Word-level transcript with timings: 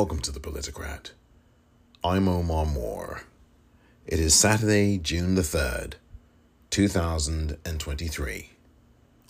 Welcome 0.00 0.20
to 0.20 0.32
the 0.32 0.40
Politicrat. 0.40 1.10
I'm 2.02 2.26
Omar 2.26 2.64
Moore. 2.64 3.24
It 4.06 4.18
is 4.18 4.34
Saturday, 4.34 4.96
June 4.96 5.34
the 5.34 5.42
3rd, 5.42 5.96
2023. 6.70 8.50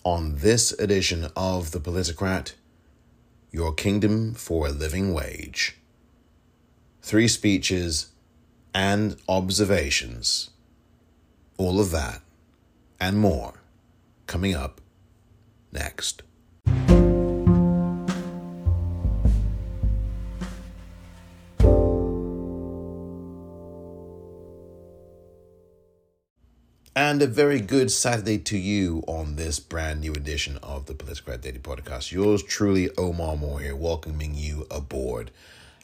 On 0.05 0.37
this 0.37 0.71
edition 0.71 1.27
of 1.35 1.71
the 1.71 1.81
Politicrat, 1.81 2.53
Your 3.51 3.73
Kingdom 3.73 4.33
for 4.33 4.67
a 4.67 4.71
Living 4.71 5.13
Wage. 5.13 5.75
Three 7.01 7.27
speeches 7.27 8.11
and 8.73 9.17
observations. 9.27 10.51
All 11.57 11.81
of 11.81 11.91
that 11.91 12.21
and 12.97 13.19
more 13.19 13.55
coming 14.25 14.55
up 14.55 14.79
next. 15.73 16.23
And 27.11 27.21
a 27.21 27.27
very 27.27 27.59
good 27.59 27.91
Saturday 27.91 28.37
to 28.37 28.57
you 28.57 29.03
on 29.05 29.35
this 29.35 29.59
brand 29.59 29.99
new 29.99 30.13
edition 30.13 30.57
of 30.63 30.85
the 30.85 30.93
Politicrat 30.93 31.41
Daily 31.41 31.59
Podcast. 31.59 32.13
Yours 32.13 32.41
truly, 32.41 32.89
Omar 32.97 33.35
Moore 33.35 33.59
here, 33.59 33.75
welcoming 33.75 34.33
you 34.33 34.65
aboard. 34.71 35.29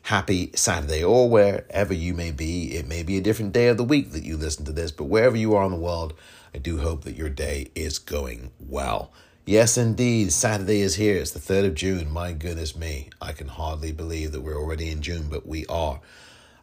Happy 0.04 0.52
Saturday, 0.56 1.04
or 1.04 1.30
wherever 1.30 1.94
you 1.94 2.14
may 2.14 2.32
be. 2.32 2.78
It 2.78 2.88
may 2.88 3.04
be 3.04 3.18
a 3.18 3.22
different 3.22 3.52
day 3.52 3.68
of 3.68 3.76
the 3.76 3.84
week 3.84 4.14
that 4.14 4.24
you 4.24 4.38
listen 4.38 4.64
to 4.64 4.72
this, 4.72 4.94
but 4.94 5.10
wherever 5.10 5.36
you 5.36 5.54
are 5.54 5.66
in 5.66 5.72
the 5.72 5.78
world, 5.78 6.14
I 6.56 6.60
do 6.60 6.78
hope 6.78 7.04
that 7.04 7.18
your 7.18 7.30
day 7.30 7.72
is 7.76 8.00
going 8.00 8.52
well. 8.58 9.12
Yes, 9.46 9.78
indeed, 9.78 10.32
Saturday 10.32 10.80
is 10.80 10.96
here. 10.96 11.18
It's 11.18 11.32
the 11.32 11.42
3rd 11.42 11.66
of 11.66 11.76
June. 11.76 12.10
My 12.10 12.32
goodness 12.32 12.74
me, 12.74 13.10
I 13.22 13.34
can 13.34 13.50
hardly 13.50 13.92
believe 13.92 14.32
that 14.32 14.44
we're 14.44 14.58
already 14.58 14.90
in 14.90 15.02
June, 15.02 15.28
but 15.30 15.46
we 15.46 15.66
are. 15.66 16.00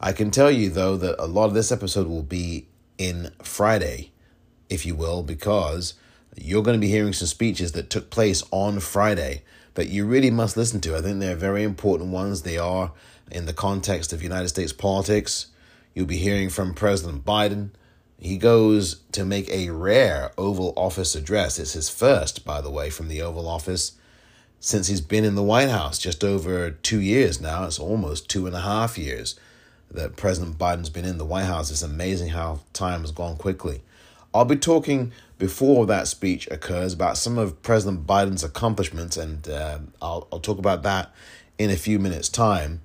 I 0.00 0.14
can 0.14 0.30
tell 0.30 0.50
you, 0.50 0.70
though, 0.70 0.96
that 0.96 1.22
a 1.22 1.26
lot 1.26 1.48
of 1.48 1.54
this 1.54 1.70
episode 1.70 2.06
will 2.06 2.22
be 2.22 2.68
in 2.96 3.30
Friday 3.42 4.12
if 4.74 4.84
you 4.84 4.94
will, 4.94 5.22
because 5.22 5.94
you're 6.36 6.62
going 6.62 6.76
to 6.76 6.86
be 6.86 6.90
hearing 6.90 7.12
some 7.12 7.28
speeches 7.28 7.72
that 7.72 7.90
took 7.90 8.10
place 8.10 8.42
on 8.50 8.80
Friday 8.80 9.42
that 9.74 9.88
you 9.88 10.04
really 10.04 10.30
must 10.30 10.56
listen 10.56 10.80
to. 10.82 10.96
I 10.96 11.00
think 11.00 11.20
they're 11.20 11.36
very 11.36 11.62
important 11.62 12.10
ones. 12.10 12.42
They 12.42 12.58
are 12.58 12.92
in 13.30 13.46
the 13.46 13.52
context 13.52 14.12
of 14.12 14.22
United 14.22 14.48
States 14.48 14.72
politics. 14.72 15.46
You'll 15.94 16.06
be 16.06 16.18
hearing 16.18 16.50
from 16.50 16.74
President 16.74 17.24
Biden. 17.24 17.70
He 18.18 18.36
goes 18.36 19.00
to 19.12 19.24
make 19.24 19.48
a 19.48 19.70
rare 19.70 20.32
Oval 20.38 20.72
Office 20.76 21.14
address. 21.14 21.58
It's 21.58 21.72
his 21.72 21.88
first, 21.88 22.44
by 22.44 22.60
the 22.60 22.70
way, 22.70 22.90
from 22.90 23.08
the 23.08 23.22
Oval 23.22 23.48
Office 23.48 23.92
since 24.60 24.86
he's 24.86 25.02
been 25.02 25.26
in 25.26 25.34
the 25.34 25.42
White 25.42 25.68
House, 25.68 25.98
just 25.98 26.24
over 26.24 26.70
two 26.70 27.00
years 27.00 27.38
now. 27.38 27.64
It's 27.64 27.78
almost 27.78 28.30
two 28.30 28.46
and 28.46 28.56
a 28.56 28.62
half 28.62 28.96
years 28.96 29.38
that 29.90 30.16
President 30.16 30.56
Biden's 30.56 30.88
been 30.88 31.04
in 31.04 31.18
the 31.18 31.24
White 31.24 31.44
House. 31.44 31.70
It's 31.70 31.82
amazing 31.82 32.30
how 32.30 32.60
time 32.72 33.02
has 33.02 33.12
gone 33.12 33.36
quickly. 33.36 33.82
I'll 34.34 34.44
be 34.44 34.56
talking 34.56 35.12
before 35.38 35.86
that 35.86 36.08
speech 36.08 36.48
occurs 36.50 36.92
about 36.92 37.16
some 37.16 37.38
of 37.38 37.62
President 37.62 38.04
Biden's 38.04 38.42
accomplishments, 38.42 39.16
and 39.16 39.48
uh, 39.48 39.78
I'll, 40.02 40.26
I'll 40.32 40.40
talk 40.40 40.58
about 40.58 40.82
that 40.82 41.14
in 41.56 41.70
a 41.70 41.76
few 41.76 42.00
minutes' 42.00 42.28
time. 42.28 42.80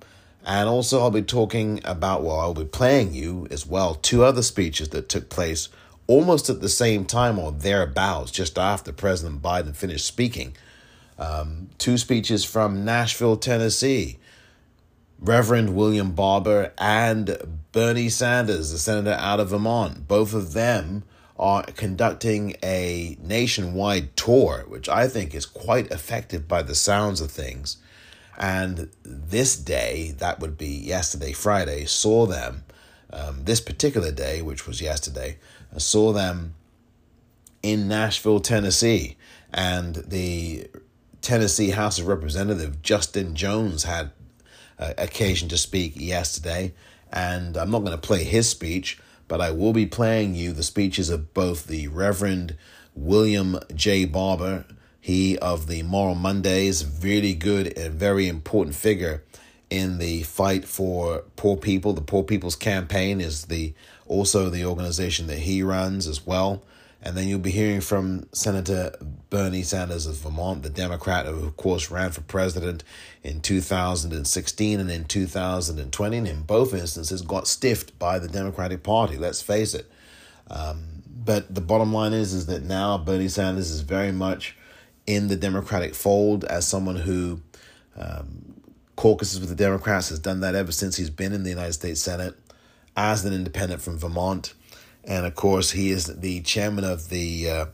And 0.46 0.68
also, 0.68 1.00
I'll 1.00 1.10
be 1.10 1.22
talking 1.22 1.80
about, 1.84 2.22
well, 2.22 2.38
I'll 2.38 2.54
be 2.54 2.64
playing 2.64 3.12
you 3.12 3.48
as 3.50 3.66
well 3.66 3.96
two 3.96 4.22
other 4.22 4.42
speeches 4.42 4.90
that 4.90 5.08
took 5.08 5.28
place 5.28 5.68
almost 6.06 6.48
at 6.48 6.60
the 6.60 6.68
same 6.68 7.04
time 7.04 7.38
or 7.38 7.52
thereabouts, 7.52 8.30
just 8.30 8.56
after 8.56 8.92
President 8.92 9.42
Biden 9.42 9.76
finished 9.76 10.06
speaking. 10.06 10.56
Um, 11.18 11.68
two 11.78 11.98
speeches 11.98 12.44
from 12.44 12.84
Nashville, 12.84 13.36
Tennessee. 13.36 14.18
Reverend 15.20 15.76
William 15.76 16.12
Barber 16.12 16.72
and 16.78 17.60
Bernie 17.72 18.08
Sanders, 18.08 18.72
the 18.72 18.78
senator 18.78 19.16
out 19.20 19.38
of 19.38 19.50
Vermont. 19.50 20.08
Both 20.08 20.32
of 20.32 20.54
them 20.54 21.02
are 21.40 21.62
conducting 21.62 22.54
a 22.62 23.16
nationwide 23.18 24.14
tour, 24.14 24.66
which 24.68 24.90
I 24.90 25.08
think 25.08 25.34
is 25.34 25.46
quite 25.46 25.90
effective 25.90 26.46
by 26.46 26.62
the 26.62 26.74
sounds 26.74 27.22
of 27.22 27.30
things. 27.30 27.78
And 28.36 28.90
this 29.02 29.56
day, 29.56 30.14
that 30.18 30.38
would 30.40 30.58
be 30.58 30.68
yesterday, 30.68 31.32
Friday, 31.32 31.86
saw 31.86 32.26
them, 32.26 32.64
um, 33.10 33.44
this 33.44 33.60
particular 33.60 34.12
day, 34.12 34.42
which 34.42 34.66
was 34.66 34.82
yesterday, 34.82 35.38
saw 35.78 36.12
them 36.12 36.54
in 37.62 37.88
Nashville, 37.88 38.40
Tennessee. 38.40 39.16
And 39.52 39.96
the 39.96 40.68
Tennessee 41.22 41.70
House 41.70 41.98
of 41.98 42.06
Representative 42.06 42.82
Justin 42.82 43.34
Jones 43.34 43.84
had 43.84 44.10
uh, 44.78 44.92
occasion 44.98 45.48
to 45.48 45.56
speak 45.56 45.94
yesterday. 45.96 46.74
And 47.10 47.56
I'm 47.56 47.70
not 47.70 47.80
going 47.80 47.92
to 47.92 47.98
play 47.98 48.24
his 48.24 48.48
speech, 48.48 48.98
but 49.30 49.40
I 49.40 49.52
will 49.52 49.72
be 49.72 49.86
playing 49.86 50.34
you 50.34 50.50
the 50.52 50.64
speeches 50.64 51.08
of 51.08 51.32
both 51.32 51.68
the 51.68 51.86
Reverend 51.86 52.56
William 52.96 53.60
J. 53.72 54.04
Barber, 54.04 54.64
he 55.00 55.38
of 55.38 55.68
the 55.68 55.84
Moral 55.84 56.16
Mondays, 56.16 56.84
really 57.00 57.34
good 57.34 57.78
and 57.78 57.94
very 57.94 58.26
important 58.26 58.74
figure 58.74 59.22
in 59.70 59.98
the 59.98 60.24
fight 60.24 60.64
for 60.64 61.22
poor 61.36 61.56
people. 61.56 61.92
The 61.92 62.00
Poor 62.00 62.24
People's 62.24 62.56
Campaign 62.56 63.20
is 63.20 63.44
the 63.44 63.72
also 64.08 64.50
the 64.50 64.64
organization 64.64 65.28
that 65.28 65.38
he 65.38 65.62
runs 65.62 66.08
as 66.08 66.26
well. 66.26 66.64
And 67.02 67.16
then 67.16 67.28
you'll 67.28 67.38
be 67.38 67.50
hearing 67.50 67.80
from 67.80 68.26
Senator 68.32 68.94
Bernie 69.30 69.62
Sanders 69.62 70.06
of 70.06 70.16
Vermont, 70.16 70.62
the 70.62 70.68
Democrat 70.68 71.24
who, 71.24 71.46
of 71.46 71.56
course, 71.56 71.90
ran 71.90 72.10
for 72.10 72.20
president 72.20 72.84
in 73.22 73.40
2016 73.40 74.80
and 74.80 74.90
in 74.90 75.04
2020, 75.04 76.16
and 76.16 76.28
in 76.28 76.42
both 76.42 76.74
instances 76.74 77.22
got 77.22 77.48
stiffed 77.48 77.98
by 77.98 78.18
the 78.18 78.28
Democratic 78.28 78.82
Party. 78.82 79.16
Let's 79.16 79.40
face 79.40 79.72
it. 79.72 79.90
Um, 80.50 81.02
but 81.24 81.54
the 81.54 81.60
bottom 81.62 81.92
line 81.92 82.12
is, 82.12 82.34
is 82.34 82.46
that 82.46 82.64
now 82.64 82.98
Bernie 82.98 83.28
Sanders 83.28 83.70
is 83.70 83.80
very 83.80 84.12
much 84.12 84.56
in 85.06 85.28
the 85.28 85.36
Democratic 85.36 85.94
fold 85.94 86.44
as 86.44 86.66
someone 86.66 86.96
who 86.96 87.40
um, 87.96 88.60
caucuses 88.96 89.40
with 89.40 89.48
the 89.48 89.54
Democrats, 89.54 90.10
has 90.10 90.18
done 90.18 90.40
that 90.40 90.54
ever 90.54 90.72
since 90.72 90.96
he's 90.96 91.10
been 91.10 91.32
in 91.32 91.42
the 91.44 91.50
United 91.50 91.72
States 91.72 92.02
Senate 92.02 92.34
as 92.96 93.24
an 93.24 93.32
independent 93.32 93.80
from 93.80 93.96
Vermont 93.96 94.52
and 95.04 95.26
of 95.26 95.34
course 95.34 95.72
he 95.72 95.90
is 95.90 96.06
the 96.06 96.40
chairman 96.42 96.84
of 96.84 97.08
the 97.08 97.50
uh, 97.50 97.66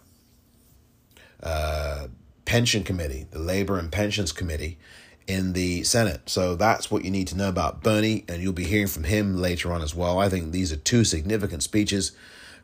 uh, 1.42 2.06
pension 2.44 2.82
committee, 2.82 3.26
the 3.30 3.38
labor 3.38 3.78
and 3.78 3.92
pensions 3.92 4.32
committee 4.32 4.78
in 5.26 5.52
the 5.52 5.82
Senate. 5.82 6.22
So 6.26 6.54
that's 6.54 6.90
what 6.90 7.04
you 7.04 7.10
need 7.10 7.28
to 7.28 7.36
know 7.36 7.48
about 7.48 7.82
Bernie, 7.82 8.24
and 8.28 8.42
you'll 8.42 8.52
be 8.52 8.64
hearing 8.64 8.86
from 8.86 9.04
him 9.04 9.36
later 9.36 9.72
on 9.72 9.82
as 9.82 9.94
well. 9.94 10.18
I 10.18 10.28
think 10.28 10.52
these 10.52 10.72
are 10.72 10.76
two 10.76 11.04
significant 11.04 11.62
speeches 11.62 12.12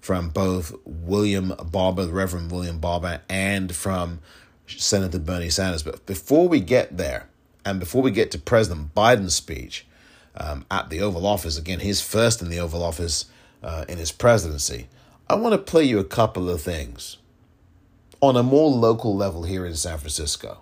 from 0.00 0.30
both 0.30 0.74
William 0.84 1.54
Barber, 1.70 2.06
the 2.06 2.12
Reverend 2.12 2.50
William 2.50 2.78
Barber, 2.78 3.20
and 3.28 3.74
from 3.74 4.20
Senator 4.66 5.18
Bernie 5.18 5.50
Sanders. 5.50 5.82
But 5.82 6.06
before 6.06 6.48
we 6.48 6.60
get 6.60 6.96
there, 6.96 7.28
and 7.64 7.78
before 7.78 8.02
we 8.02 8.10
get 8.10 8.30
to 8.32 8.38
President 8.38 8.94
Biden's 8.94 9.34
speech 9.34 9.86
um, 10.36 10.64
at 10.70 10.90
the 10.90 11.00
Oval 11.00 11.26
Office, 11.26 11.56
again, 11.56 11.80
his 11.80 12.00
first 12.00 12.42
in 12.42 12.48
the 12.48 12.58
Oval 12.58 12.82
Office 12.82 13.26
uh, 13.62 13.84
in 13.88 13.98
his 13.98 14.12
presidency, 14.12 14.88
I 15.28 15.34
want 15.34 15.52
to 15.52 15.58
play 15.58 15.84
you 15.84 15.98
a 15.98 16.04
couple 16.04 16.50
of 16.50 16.60
things 16.60 17.18
on 18.20 18.36
a 18.36 18.42
more 18.42 18.70
local 18.70 19.16
level 19.16 19.44
here 19.44 19.66
in 19.66 19.74
San 19.74 19.98
Francisco. 19.98 20.60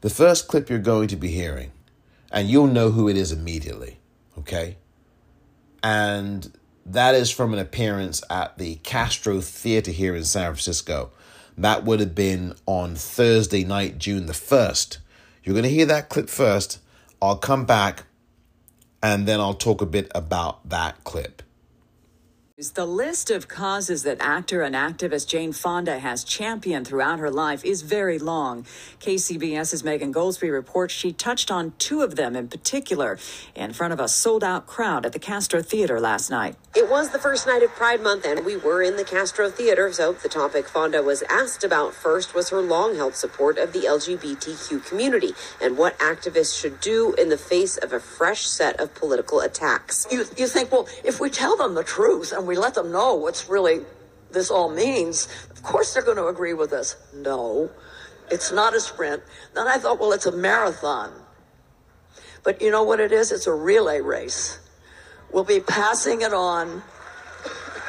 The 0.00 0.10
first 0.10 0.48
clip 0.48 0.68
you're 0.68 0.78
going 0.78 1.08
to 1.08 1.16
be 1.16 1.28
hearing, 1.28 1.72
and 2.30 2.48
you'll 2.48 2.66
know 2.66 2.90
who 2.90 3.08
it 3.08 3.16
is 3.16 3.32
immediately, 3.32 3.98
okay? 4.38 4.76
And 5.82 6.52
that 6.84 7.14
is 7.14 7.30
from 7.30 7.52
an 7.52 7.58
appearance 7.58 8.22
at 8.28 8.58
the 8.58 8.76
Castro 8.76 9.40
Theater 9.40 9.90
here 9.90 10.14
in 10.14 10.24
San 10.24 10.46
Francisco. 10.46 11.10
That 11.56 11.84
would 11.84 12.00
have 12.00 12.14
been 12.14 12.54
on 12.66 12.96
Thursday 12.96 13.64
night, 13.64 13.98
June 13.98 14.26
the 14.26 14.32
1st. 14.32 14.98
You're 15.42 15.54
going 15.54 15.62
to 15.62 15.70
hear 15.70 15.86
that 15.86 16.08
clip 16.08 16.28
first. 16.28 16.80
I'll 17.22 17.36
come 17.36 17.64
back 17.64 18.04
and 19.02 19.28
then 19.28 19.38
I'll 19.38 19.54
talk 19.54 19.80
a 19.80 19.86
bit 19.86 20.10
about 20.14 20.68
that 20.68 21.04
clip. 21.04 21.42
The 22.56 22.86
list 22.86 23.32
of 23.32 23.48
causes 23.48 24.04
that 24.04 24.18
actor 24.20 24.62
and 24.62 24.76
activist 24.76 25.26
Jane 25.26 25.52
Fonda 25.52 25.98
has 25.98 26.22
championed 26.22 26.86
throughout 26.86 27.18
her 27.18 27.28
life 27.28 27.64
is 27.64 27.82
very 27.82 28.16
long. 28.16 28.62
KCBS's 29.00 29.82
Megan 29.82 30.14
Goldsby 30.14 30.52
reports 30.52 30.94
she 30.94 31.12
touched 31.12 31.50
on 31.50 31.72
two 31.78 32.02
of 32.02 32.14
them 32.14 32.36
in 32.36 32.46
particular 32.46 33.18
in 33.56 33.72
front 33.72 33.92
of 33.92 33.98
a 33.98 34.06
sold 34.06 34.44
out 34.44 34.68
crowd 34.68 35.04
at 35.04 35.12
the 35.12 35.18
Castro 35.18 35.62
Theater 35.62 35.98
last 35.98 36.30
night. 36.30 36.54
It 36.76 36.88
was 36.88 37.10
the 37.10 37.18
first 37.18 37.44
night 37.46 37.64
of 37.64 37.70
Pride 37.70 38.00
Month, 38.00 38.24
and 38.24 38.44
we 38.44 38.56
were 38.56 38.82
in 38.82 38.96
the 38.96 39.04
Castro 39.04 39.50
Theater, 39.50 39.92
so 39.92 40.12
the 40.12 40.28
topic 40.28 40.68
Fonda 40.68 41.02
was 41.02 41.22
asked 41.28 41.64
about 41.64 41.92
first 41.92 42.36
was 42.36 42.50
her 42.50 42.60
long 42.60 42.94
held 42.94 43.16
support 43.16 43.58
of 43.58 43.72
the 43.72 43.80
LGBTQ 43.80 44.84
community 44.84 45.32
and 45.60 45.76
what 45.76 45.98
activists 45.98 46.60
should 46.60 46.80
do 46.80 47.14
in 47.14 47.30
the 47.30 47.38
face 47.38 47.76
of 47.76 47.92
a 47.92 47.98
fresh 47.98 48.46
set 48.46 48.78
of 48.78 48.94
political 48.94 49.40
attacks. 49.40 50.06
You, 50.10 50.24
you 50.36 50.46
think, 50.46 50.70
well, 50.70 50.88
if 51.04 51.18
we 51.18 51.30
tell 51.30 51.56
them 51.56 51.74
the 51.74 51.84
truth 51.84 52.32
and 52.32 52.43
we 52.46 52.56
let 52.56 52.74
them 52.74 52.92
know 52.92 53.14
what's 53.14 53.48
really 53.48 53.80
this 54.30 54.50
all 54.50 54.68
means, 54.68 55.28
of 55.50 55.62
course 55.62 55.94
they're 55.94 56.02
going 56.02 56.16
to 56.16 56.26
agree 56.26 56.54
with 56.54 56.72
us. 56.72 56.96
No, 57.14 57.70
it's 58.30 58.52
not 58.52 58.74
a 58.74 58.80
sprint. 58.80 59.22
Then 59.54 59.68
I 59.68 59.78
thought, 59.78 60.00
well, 60.00 60.12
it's 60.12 60.26
a 60.26 60.32
marathon. 60.32 61.12
But 62.42 62.60
you 62.60 62.70
know 62.70 62.82
what 62.82 63.00
it 63.00 63.12
is? 63.12 63.32
It's 63.32 63.46
a 63.46 63.54
relay 63.54 64.00
race. 64.00 64.58
We'll 65.32 65.44
be 65.44 65.60
passing 65.60 66.20
it 66.20 66.34
on 66.34 66.82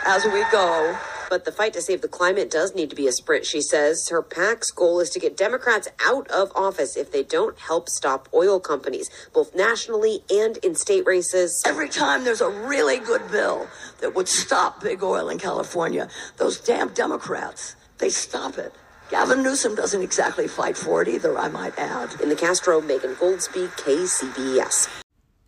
as 0.06 0.24
we 0.25 0.44
go. 0.52 0.98
But 1.30 1.45
the 1.45 1.51
fight 1.51 1.74
to 1.74 1.81
save 1.81 2.01
the 2.01 2.07
climate 2.07 2.51
does 2.51 2.75
need 2.75 2.89
to 2.89 2.95
be 2.95 3.07
a 3.07 3.12
sprint, 3.12 3.45
she 3.45 3.62
says. 3.62 4.10
Her 4.10 4.22
PAC's 4.22 4.72
goal 4.72 5.00
is 5.00 5.10
to 5.12 5.19
get 5.19 5.36
Democrats 5.36 5.88
out 6.06 6.30
of 6.30 6.51
office 6.56 6.95
if 6.95 7.12
they 7.12 7.24
don't 7.24 7.57
help 7.57 7.89
stop 7.89 8.30
oil 8.33 8.60
companies, 8.60 9.10
both 9.33 9.56
nationally 9.56 10.19
and 10.30 10.57
in 10.57 10.75
state 10.75 11.06
races. 11.06 11.63
Every 11.66 11.89
time 11.89 12.24
there's 12.24 12.42
a 12.42 12.50
really 12.50 13.00
good 13.00 13.30
bill 13.31 13.68
that 14.01 14.16
would 14.16 14.27
stop 14.27 14.81
big 14.81 15.04
oil 15.04 15.30
in 15.30 15.39
California, 15.39 16.10
those 16.38 16.60
damn 16.60 16.89
Democrats, 16.94 17.75
they 17.98 18.10
stop 18.10 18.57
it. 18.57 18.74
Gavin 19.10 19.44
Newsom 19.44 19.75
doesn't 19.75 20.01
exactly 20.01 20.48
fight 20.48 20.75
for 20.77 21.01
it 21.01 21.07
either, 21.07 21.38
I 21.38 21.48
might 21.48 21.77
add. 21.77 22.19
In 22.22 22.30
the 22.30 22.36
Castro, 22.36 22.81
Megan 22.81 23.16
Goldsby, 23.16 23.68
KCBS. 23.77 24.89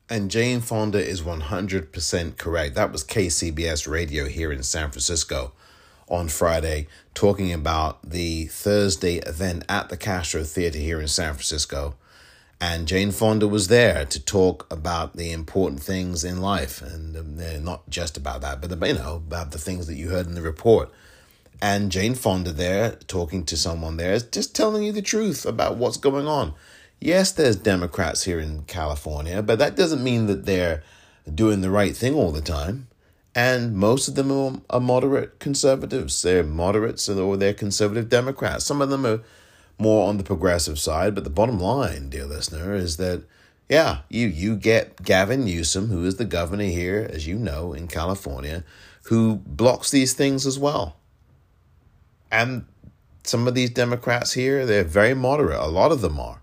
And 0.09 0.31
Jane 0.31 0.62
Fonda 0.62 1.06
is 1.06 1.21
100% 1.21 2.38
correct. 2.38 2.75
That 2.75 2.91
was 2.91 3.03
KCBS 3.03 3.88
radio 3.89 4.25
here 4.25 4.53
in 4.53 4.63
San 4.63 4.89
Francisco 4.91 5.53
on 6.07 6.30
Friday, 6.30 6.88
talking 7.13 7.51
about 7.51 8.09
the 8.09 8.45
Thursday 8.45 9.18
event 9.18 9.63
at 9.68 9.89
the 9.89 9.98
Castro 9.98 10.44
Theater 10.44 10.80
here 10.80 11.01
in 11.01 11.07
San 11.07 11.33
Francisco. 11.33 11.95
And 12.59 12.88
Jane 12.88 13.12
Fonda 13.12 13.48
was 13.48 13.68
there 13.68 14.06
to 14.06 14.19
talk 14.19 14.65
about 14.71 15.15
the 15.15 15.31
important 15.31 15.83
things 15.83 16.24
in 16.24 16.42
life, 16.42 16.81
and 16.81 17.15
um, 17.15 17.63
not 17.63 17.88
just 17.89 18.18
about 18.18 18.42
that, 18.42 18.62
but 18.62 18.71
you 18.71 18.94
know 18.95 19.15
about 19.18 19.51
the 19.51 19.59
things 19.59 19.86
that 19.88 19.95
you 19.95 20.09
heard 20.09 20.25
in 20.25 20.33
the 20.33 20.42
report. 20.42 20.92
And 21.62 21.92
Jane 21.92 22.15
Fonda 22.15 22.51
there 22.51 22.92
talking 23.07 23.45
to 23.45 23.57
someone 23.57 23.98
there, 23.98 24.19
just 24.19 24.56
telling 24.56 24.83
you 24.83 24.92
the 24.92 25.01
truth 25.01 25.45
about 25.45 25.77
what's 25.77 25.98
going 25.98 26.27
on. 26.27 26.53
Yes, 27.00 27.31
there's 27.31 27.56
Democrats 27.56 28.24
here 28.24 28.39
in 28.39 28.63
California, 28.63 29.44
but 29.44 29.60
that 29.60 29.75
doesn't 29.75 30.03
mean 30.03 30.25
that 30.25 30.45
they're 30.45 30.81
doing 31.33 31.62
the 31.62 31.69
right 31.69 31.95
thing 31.95 32.15
all 32.15 32.31
the 32.31 32.42
time. 32.42 32.87
And 33.38 33.75
most 33.75 34.07
of 34.07 34.16
them 34.16 34.31
are, 34.31 34.60
are 34.72 34.80
moderate 34.80 35.38
conservatives. 35.38 36.24
They're 36.24 36.44
moderates 36.44 37.07
or 37.07 37.38
they're 37.38 37.54
conservative 37.54 38.10
Democrats. 38.10 38.66
Some 38.66 38.81
of 38.81 38.89
them 38.89 39.06
are 39.06 39.22
more 39.78 40.10
on 40.10 40.18
the 40.18 40.24
progressive 40.24 40.80
side. 40.80 41.13
But 41.13 41.24
the 41.24 41.30
bottom 41.30 41.60
line, 41.60 42.10
dear 42.10 42.25
listener, 42.25 42.74
is 42.74 42.98
that 42.98 43.22
yeah, 43.69 44.00
you 44.10 44.25
you 44.25 44.56
get 44.56 45.04
Gavin 45.04 45.45
Newsom, 45.45 45.89
who 45.89 46.04
is 46.04 46.16
the 46.16 46.25
governor 46.25 46.63
here, 46.63 47.07
as 47.13 47.28
you 47.28 47.38
know, 47.38 47.74
in 47.74 47.88
California, 47.88 48.63
who 49.04 49.36
blocks 49.45 49.92
these 49.92 50.13
things 50.13 50.48
as 50.48 50.57
well. 50.57 50.95
And 52.31 52.66
some 53.24 53.48
of 53.48 53.54
these 53.54 53.69
Democrats 53.69 54.34
here, 54.34 54.66
they're 54.66 54.84
very 54.84 55.13
moderate. 55.13 55.60
A 55.60 55.68
lot 55.68 55.92
of 55.92 56.01
them 56.01 56.19
are. 56.19 56.42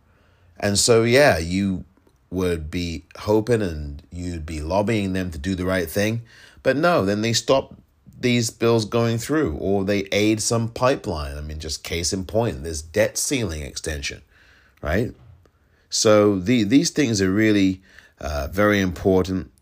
And 0.61 0.79
so, 0.79 1.03
yeah, 1.03 1.39
you 1.39 1.87
would 2.31 2.71
be 2.71 3.05
hoping 3.19 3.63
and 3.63 4.01
you'd 4.13 4.47
be 4.47 4.61
lobbying 4.61 5.13
them 5.13 5.33
to 5.33 5.39
do 5.39 5.57
the 5.57 5.65
right 5.65 5.91
thing. 5.91 6.23
But 6.65 6.77
no, 6.77 7.05
then 7.05 7.23
they 7.23 7.35
stop 7.35 7.77
these 8.19 8.51
bills 8.51 8.87
going 8.87 9.19
through 9.19 9.55
or 9.59 9.85
they 9.85 10.09
aid 10.11 10.41
some 10.41 10.69
pipeline. 10.69 11.37
I 11.37 11.43
mean, 11.43 11.61
just 11.61 11.85
case 11.85 12.13
in 12.13 12.25
point, 12.25 12.65
this 12.65 12.83
debt 12.83 13.17
ceiling 13.17 13.63
extension, 13.63 14.23
right? 14.83 15.15
So 15.91 16.41
the, 16.41 16.65
these 16.65 16.91
things 16.91 17.23
are 17.23 17.31
really 17.31 17.83
uh, 18.19 18.49
very 18.51 18.81
important. 18.81 19.53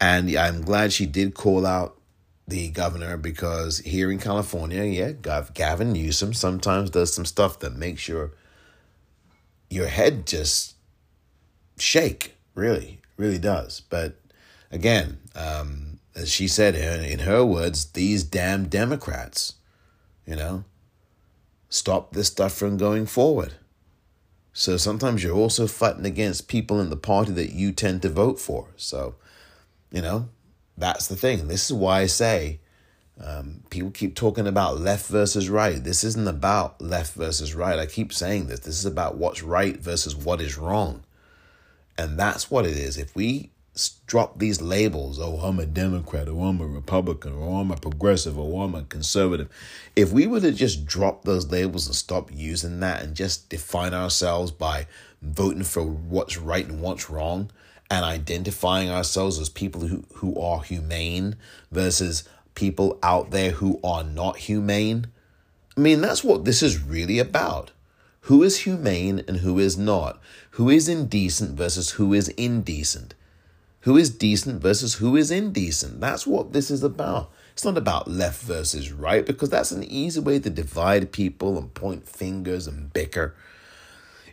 And 0.00 0.30
I'm 0.36 0.62
glad 0.62 0.92
she 0.92 1.06
did 1.06 1.34
call 1.34 1.66
out 1.66 1.96
the 2.46 2.68
governor 2.70 3.16
because 3.16 3.78
here 3.78 4.10
in 4.10 4.18
California, 4.18 4.84
yeah, 4.84 5.12
Gavin 5.54 5.92
Newsom 5.92 6.34
sometimes 6.34 6.90
does 6.90 7.12
some 7.12 7.24
stuff 7.24 7.58
that 7.60 7.74
makes 7.74 8.06
your 8.06 8.32
your 9.70 9.86
head 9.86 10.26
just 10.26 10.74
shake. 11.78 12.34
Really, 12.54 13.00
really 13.16 13.38
does. 13.38 13.80
But 13.88 14.16
again, 14.72 15.18
um, 15.36 15.89
as 16.14 16.30
she 16.30 16.48
said 16.48 16.74
in, 16.74 17.20
her 17.20 17.44
words, 17.44 17.86
these 17.92 18.24
damn 18.24 18.66
Democrats, 18.66 19.54
you 20.26 20.36
know, 20.36 20.64
stop 21.68 22.12
this 22.12 22.28
stuff 22.28 22.52
from 22.52 22.76
going 22.76 23.06
forward. 23.06 23.54
So 24.52 24.76
sometimes 24.76 25.22
you're 25.22 25.36
also 25.36 25.66
fighting 25.66 26.04
against 26.04 26.48
people 26.48 26.80
in 26.80 26.90
the 26.90 26.96
party 26.96 27.32
that 27.32 27.52
you 27.52 27.72
tend 27.72 28.02
to 28.02 28.08
vote 28.08 28.38
for. 28.40 28.68
So, 28.76 29.14
you 29.92 30.02
know, 30.02 30.28
that's 30.76 31.06
the 31.06 31.16
thing. 31.16 31.48
This 31.48 31.66
is 31.66 31.72
why 31.72 32.00
I 32.00 32.06
say 32.06 32.58
um, 33.22 33.62
people 33.70 33.90
keep 33.90 34.14
talking 34.16 34.46
about 34.46 34.80
left 34.80 35.06
versus 35.06 35.48
right. 35.48 35.82
This 35.82 36.02
isn't 36.02 36.28
about 36.28 36.80
left 36.80 37.14
versus 37.14 37.54
right. 37.54 37.78
I 37.78 37.86
keep 37.86 38.12
saying 38.12 38.46
this. 38.46 38.60
This 38.60 38.78
is 38.78 38.86
about 38.86 39.16
what's 39.16 39.42
right 39.42 39.76
versus 39.76 40.16
what 40.16 40.40
is 40.40 40.58
wrong. 40.58 41.04
And 41.96 42.18
that's 42.18 42.50
what 42.50 42.66
it 42.66 42.76
is. 42.76 42.96
If 42.96 43.14
we 43.14 43.50
drop 44.06 44.38
these 44.38 44.60
labels, 44.60 45.20
oh, 45.20 45.36
I'm 45.36 45.58
a 45.58 45.66
Democrat, 45.66 46.28
or 46.28 46.48
I'm 46.48 46.60
a 46.60 46.66
Republican, 46.66 47.34
or 47.34 47.60
I'm 47.60 47.70
a 47.70 47.76
progressive, 47.76 48.38
or 48.38 48.64
I'm 48.64 48.74
a 48.74 48.82
conservative. 48.82 49.48
If 49.94 50.12
we 50.12 50.26
were 50.26 50.40
to 50.40 50.52
just 50.52 50.84
drop 50.84 51.24
those 51.24 51.50
labels 51.50 51.86
and 51.86 51.94
stop 51.94 52.30
using 52.32 52.80
that 52.80 53.02
and 53.02 53.14
just 53.14 53.48
define 53.48 53.94
ourselves 53.94 54.50
by 54.50 54.86
voting 55.22 55.62
for 55.62 55.84
what's 55.84 56.36
right 56.36 56.66
and 56.66 56.80
what's 56.80 57.08
wrong, 57.08 57.50
and 57.90 58.04
identifying 58.04 58.88
ourselves 58.88 59.38
as 59.38 59.48
people 59.48 59.82
who, 59.82 60.04
who 60.14 60.40
are 60.40 60.62
humane 60.62 61.34
versus 61.72 62.22
people 62.54 62.98
out 63.02 63.30
there 63.30 63.50
who 63.50 63.80
are 63.82 64.04
not 64.04 64.36
humane. 64.36 65.08
I 65.76 65.80
mean, 65.80 66.00
that's 66.00 66.22
what 66.22 66.44
this 66.44 66.62
is 66.62 66.80
really 66.80 67.18
about. 67.18 67.72
Who 68.22 68.42
is 68.42 68.58
humane 68.60 69.24
and 69.26 69.38
who 69.38 69.58
is 69.58 69.76
not? 69.76 70.20
Who 70.52 70.68
is 70.68 70.88
indecent 70.88 71.56
versus 71.56 71.92
who 71.92 72.14
is 72.14 72.28
indecent? 72.28 73.14
Who 73.82 73.96
is 73.96 74.10
decent 74.10 74.60
versus 74.60 74.94
who 74.94 75.16
is 75.16 75.30
indecent? 75.30 76.00
That's 76.00 76.26
what 76.26 76.52
this 76.52 76.70
is 76.70 76.82
about. 76.82 77.30
It's 77.52 77.64
not 77.64 77.78
about 77.78 78.08
left 78.08 78.42
versus 78.42 78.92
right 78.92 79.24
because 79.24 79.48
that's 79.48 79.70
an 79.70 79.84
easy 79.84 80.20
way 80.20 80.38
to 80.38 80.50
divide 80.50 81.12
people 81.12 81.56
and 81.56 81.72
point 81.72 82.06
fingers 82.06 82.66
and 82.66 82.92
bicker. 82.92 83.34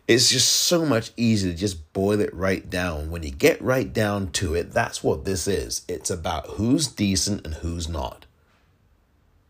It's 0.07 0.29
just 0.29 0.49
so 0.49 0.85
much 0.85 1.11
easier 1.17 1.51
to 1.51 1.57
just 1.57 1.91
boil 1.93 2.19
it 2.21 2.33
right 2.33 2.69
down. 2.69 3.09
When 3.09 3.23
you 3.23 3.31
get 3.31 3.61
right 3.61 3.91
down 3.91 4.31
to 4.33 4.53
it, 4.53 4.71
that's 4.71 5.03
what 5.03 5.25
this 5.25 5.47
is. 5.47 5.81
It's 5.87 6.09
about 6.09 6.47
who's 6.51 6.87
decent 6.87 7.45
and 7.45 7.55
who's 7.55 7.89
not. 7.89 8.25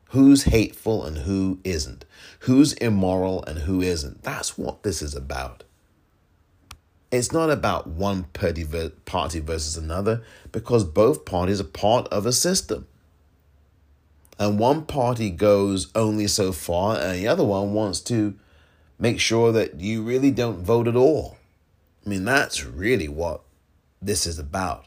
Who's 0.09 0.44
hateful 0.44 1.03
and 1.05 1.19
who 1.19 1.59
isn't. 1.63 2.06
Who's 2.42 2.73
immoral 2.73 3.44
and 3.45 3.59
who 3.59 3.81
isn't. 3.81 4.23
That's 4.23 4.57
what 4.57 4.83
this 4.83 5.01
is 5.01 5.13
about. 5.13 5.63
It's 7.09 7.31
not 7.31 7.49
about 7.49 7.87
one 7.87 8.26
party 8.26 8.64
versus 8.64 9.78
another 9.78 10.23
because 10.52 10.83
both 10.83 11.26
parties 11.26 11.61
are 11.61 11.66
part 11.66 12.07
of 12.09 12.26
a 12.26 12.33
system. 12.33 12.87
And 14.40 14.59
one 14.59 14.85
party 14.85 15.30
goes 15.31 15.90
only 15.95 16.28
so 16.28 16.52
far, 16.52 16.97
and 16.97 17.18
the 17.18 17.28
other 17.28 17.44
one 17.44 17.73
wants 17.73 18.02
to 18.02 18.35
make 18.99 19.19
sure 19.19 19.52
that 19.52 19.80
you 19.80 20.04
really 20.04 20.31
don't 20.31 20.64
vote 20.64 20.87
at 20.87 20.95
all. 20.95 21.37
I 22.06 22.09
mean, 22.09 22.26
that's 22.26 22.64
really 22.66 23.07
what 23.07 23.42
this 24.02 24.28
is 24.28 24.37
about. 24.37 24.85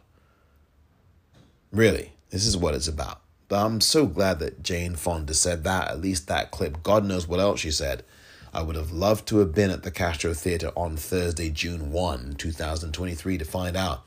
Really, 1.72 2.12
this 2.30 2.46
is 2.46 2.56
what 2.56 2.74
it's 2.74 2.88
about. 2.88 3.22
But 3.48 3.64
I'm 3.64 3.80
so 3.80 4.06
glad 4.06 4.38
that 4.38 4.62
Jane 4.62 4.94
Fonda 4.94 5.34
said 5.34 5.64
that, 5.64 5.90
at 5.90 6.00
least 6.00 6.28
that 6.28 6.52
clip. 6.52 6.82
God 6.82 7.04
knows 7.04 7.26
what 7.26 7.40
else 7.40 7.60
she 7.60 7.72
said. 7.72 8.04
I 8.52 8.62
would 8.62 8.76
have 8.76 8.92
loved 8.92 9.26
to 9.28 9.38
have 9.38 9.54
been 9.54 9.70
at 9.70 9.82
the 9.82 9.90
Castro 9.90 10.34
Theater 10.34 10.72
on 10.76 10.96
Thursday, 10.96 11.50
June 11.50 11.92
1, 11.92 12.34
2023, 12.36 13.38
to 13.38 13.44
find 13.44 13.76
out. 13.76 14.02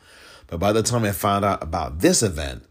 But 0.48 0.60
by 0.60 0.74
the 0.74 0.84
time 0.84 1.04
I 1.04 1.12
found 1.12 1.46
out 1.46 1.64
about 1.64 2.00
this 2.00 2.22
event, 2.22 2.66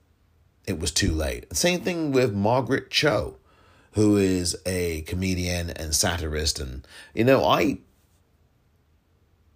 it 0.67 0.79
was 0.79 0.91
too 0.91 1.13
late. 1.13 1.55
Same 1.57 1.81
thing 1.81 2.13
with 2.13 2.35
Margaret 2.35 2.91
Cho 2.91 3.37
who 3.93 4.17
is 4.17 4.57
a 4.67 5.03
comedian 5.03 5.71
and 5.71 5.95
satirist. 5.95 6.59
And, 6.59 6.87
you 7.15 7.25
know, 7.25 7.45
I 7.45 7.79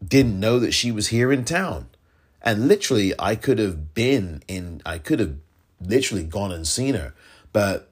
didn't 0.07 0.39
know 0.39 0.59
that 0.59 0.73
she 0.73 0.93
was 0.93 1.09
here 1.09 1.33
in 1.33 1.45
town. 1.45 1.89
And 2.43 2.69
literally, 2.69 3.13
I 3.19 3.35
could 3.35 3.59
have 3.59 3.95
been 3.95 4.43
in, 4.47 4.83
I 4.87 4.99
could 4.99 5.21
have 5.21 5.37
literally 5.81 6.25
gone 6.25 6.53
and 6.53 6.67
seen 6.67 6.95
her. 6.95 7.15
But 7.53 7.91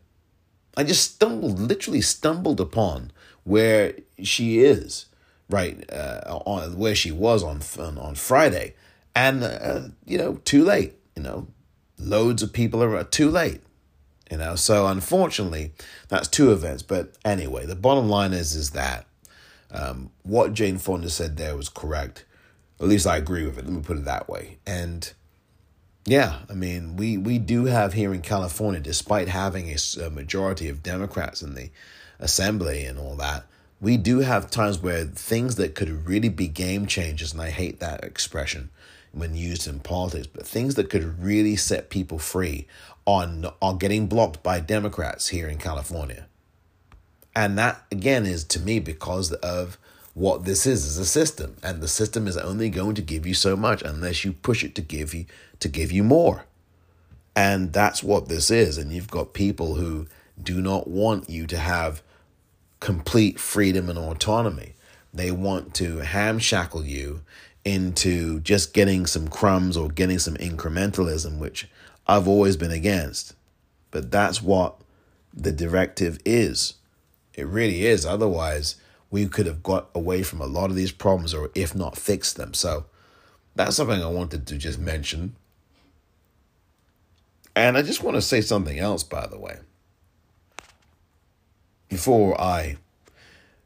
I 0.77 0.85
just 0.85 1.15
stumbled, 1.15 1.59
literally 1.59 2.03
stumbled 2.03 2.61
upon 2.61 3.11
where 3.45 3.95
she 4.23 4.61
is, 4.61 5.07
right? 5.49 5.85
Uh, 5.93 6.41
on 6.45 6.77
where 6.77 6.95
she 6.95 7.13
was 7.13 7.43
on 7.43 7.61
on, 7.79 7.99
on 7.99 8.15
Friday. 8.15 8.75
And, 9.15 9.45
uh, 9.45 9.83
you 10.05 10.19
know, 10.19 10.41
too 10.45 10.65
late, 10.65 10.95
you 11.15 11.23
know, 11.23 11.47
loads 11.99 12.43
of 12.43 12.53
people 12.53 12.83
are 12.83 13.05
too 13.05 13.31
late. 13.31 13.61
You 14.31 14.39
know, 14.39 14.57
so 14.57 14.87
unfortunately, 14.87 15.73
that's 16.09 16.27
two 16.27 16.51
events. 16.51 16.83
But 16.83 17.17
anyway, 17.25 17.67
the 17.67 17.77
bottom 17.77 18.09
line 18.09 18.33
is 18.33 18.57
is 18.57 18.71
that 18.71 19.07
um, 19.71 20.11
what 20.23 20.55
Jane 20.55 20.79
Fonda 20.79 21.11
said 21.11 21.37
there 21.37 21.57
was 21.57 21.69
correct. 21.69 22.25
At 22.81 22.89
least 22.89 23.07
I 23.07 23.19
agree 23.19 23.45
with 23.45 23.59
it. 23.59 23.67
Let 23.67 23.75
me 23.75 23.83
put 23.83 23.99
it 23.99 24.05
that 24.07 24.29
way. 24.29 24.59
And 24.67 25.13
yeah, 26.07 26.41
I 26.51 26.55
mean, 26.55 26.97
we 26.97 27.17
we 27.17 27.39
do 27.39 27.67
have 27.67 27.93
here 27.93 28.13
in 28.15 28.23
California, 28.23 28.81
despite 28.81 29.29
having 29.29 29.69
a, 29.69 29.77
a 30.03 30.11
majority 30.11 30.69
of 30.69 30.83
Democrats 30.83 31.43
in 31.43 31.55
the 31.55 31.71
assembly 32.25 32.85
and 32.85 32.99
all 32.99 33.15
that, 33.17 33.45
we 33.81 33.97
do 33.97 34.21
have 34.21 34.51
times 34.51 34.79
where 34.79 35.05
things 35.05 35.57
that 35.57 35.75
could 35.75 36.09
really 36.09 36.31
be 36.31 36.49
game 36.49 36.87
changers, 36.87 37.33
and 37.33 37.43
I 37.43 37.51
hate 37.51 37.81
that 37.81 38.03
expression, 38.03 38.71
when 39.13 39.37
used 39.37 39.69
in 39.69 39.81
politics, 39.81 40.27
but 40.27 40.47
things 40.47 40.75
that 40.75 40.91
could 40.91 41.23
really 41.23 41.55
set 41.55 41.91
people 41.91 42.19
free 42.19 42.67
on 43.07 43.47
are 43.61 43.75
getting 43.75 44.07
blocked 44.07 44.43
by 44.43 44.61
Democrats 44.61 45.29
here 45.29 45.49
in 45.49 45.59
California. 45.59 46.27
And 47.37 47.59
that 47.59 47.85
again 47.93 48.27
is 48.27 48.45
to 48.45 48.61
me 48.61 48.79
because 48.79 49.33
of 49.33 49.79
what 50.15 50.45
this 50.45 50.67
is 50.67 50.87
is 50.87 50.97
a 50.97 51.05
system 51.05 51.57
and 51.63 51.81
the 51.81 51.89
system 51.89 52.29
is 52.29 52.37
only 52.37 52.71
going 52.71 52.95
to 52.95 53.03
give 53.03 53.27
you 53.27 53.35
so 53.35 53.57
much 53.57 53.83
unless 53.83 54.25
you 54.25 54.33
push 54.33 54.63
it 54.63 54.75
to 54.77 54.81
give 54.81 55.13
you 55.13 55.27
to 55.61 55.69
give 55.69 55.91
you 55.91 56.05
more. 56.05 56.47
And 57.37 57.73
that's 57.73 58.03
what 58.03 58.29
this 58.29 58.51
is 58.51 58.79
and 58.79 58.93
you've 58.93 59.11
got 59.11 59.35
people 59.35 59.75
who 59.75 60.07
do 60.41 60.61
not 60.63 60.87
want 60.89 61.29
you 61.29 61.47
to 61.49 61.59
have 61.59 62.03
complete 62.85 63.41
freedom 63.41 63.89
and 63.89 63.99
autonomy. 63.99 64.75
They 65.15 65.31
want 65.31 65.73
to 65.77 66.01
hamshackle 66.01 66.87
you 66.87 67.23
into 67.65 68.41
just 68.41 68.75
getting 68.75 69.07
some 69.07 69.27
crumbs 69.27 69.75
or 69.75 69.89
getting 69.89 70.19
some 70.19 70.35
incrementalism, 70.35 71.39
which 71.39 71.67
I've 72.07 72.29
always 72.29 72.59
been 72.59 72.71
against. 72.71 73.35
But 73.91 74.11
that's 74.11 74.43
what 74.43 74.77
the 75.33 75.51
directive 75.51 76.19
is. 76.27 76.75
It 77.33 77.47
really 77.47 77.87
is. 77.87 78.05
Otherwise, 78.05 78.77
we 79.11 79.29
could 79.29 79.47
have 79.47 79.63
got 79.63 79.89
away 79.95 80.23
from 80.23 80.43
a 80.43 80.47
lot 80.47 80.69
of 80.69 80.77
these 80.77 80.93
problems 80.93 81.33
or 81.33 81.51
if 81.55 81.75
not 81.75 81.97
fixed 81.97 82.37
them. 82.37 82.53
So 82.53 82.85
that's 83.55 83.77
something 83.77 84.03
I 84.03 84.11
wanted 84.11 84.47
to 84.49 84.59
just 84.59 84.79
mention. 84.79 85.37
And 87.57 87.79
I 87.79 87.83
just 87.83 88.03
want 88.03 88.17
to 88.17 88.21
say 88.21 88.43
something 88.43 88.79
else, 88.79 89.03
by 89.03 89.27
the 89.27 89.39
way. 89.39 89.57
Before 91.95 92.39
I 92.41 92.79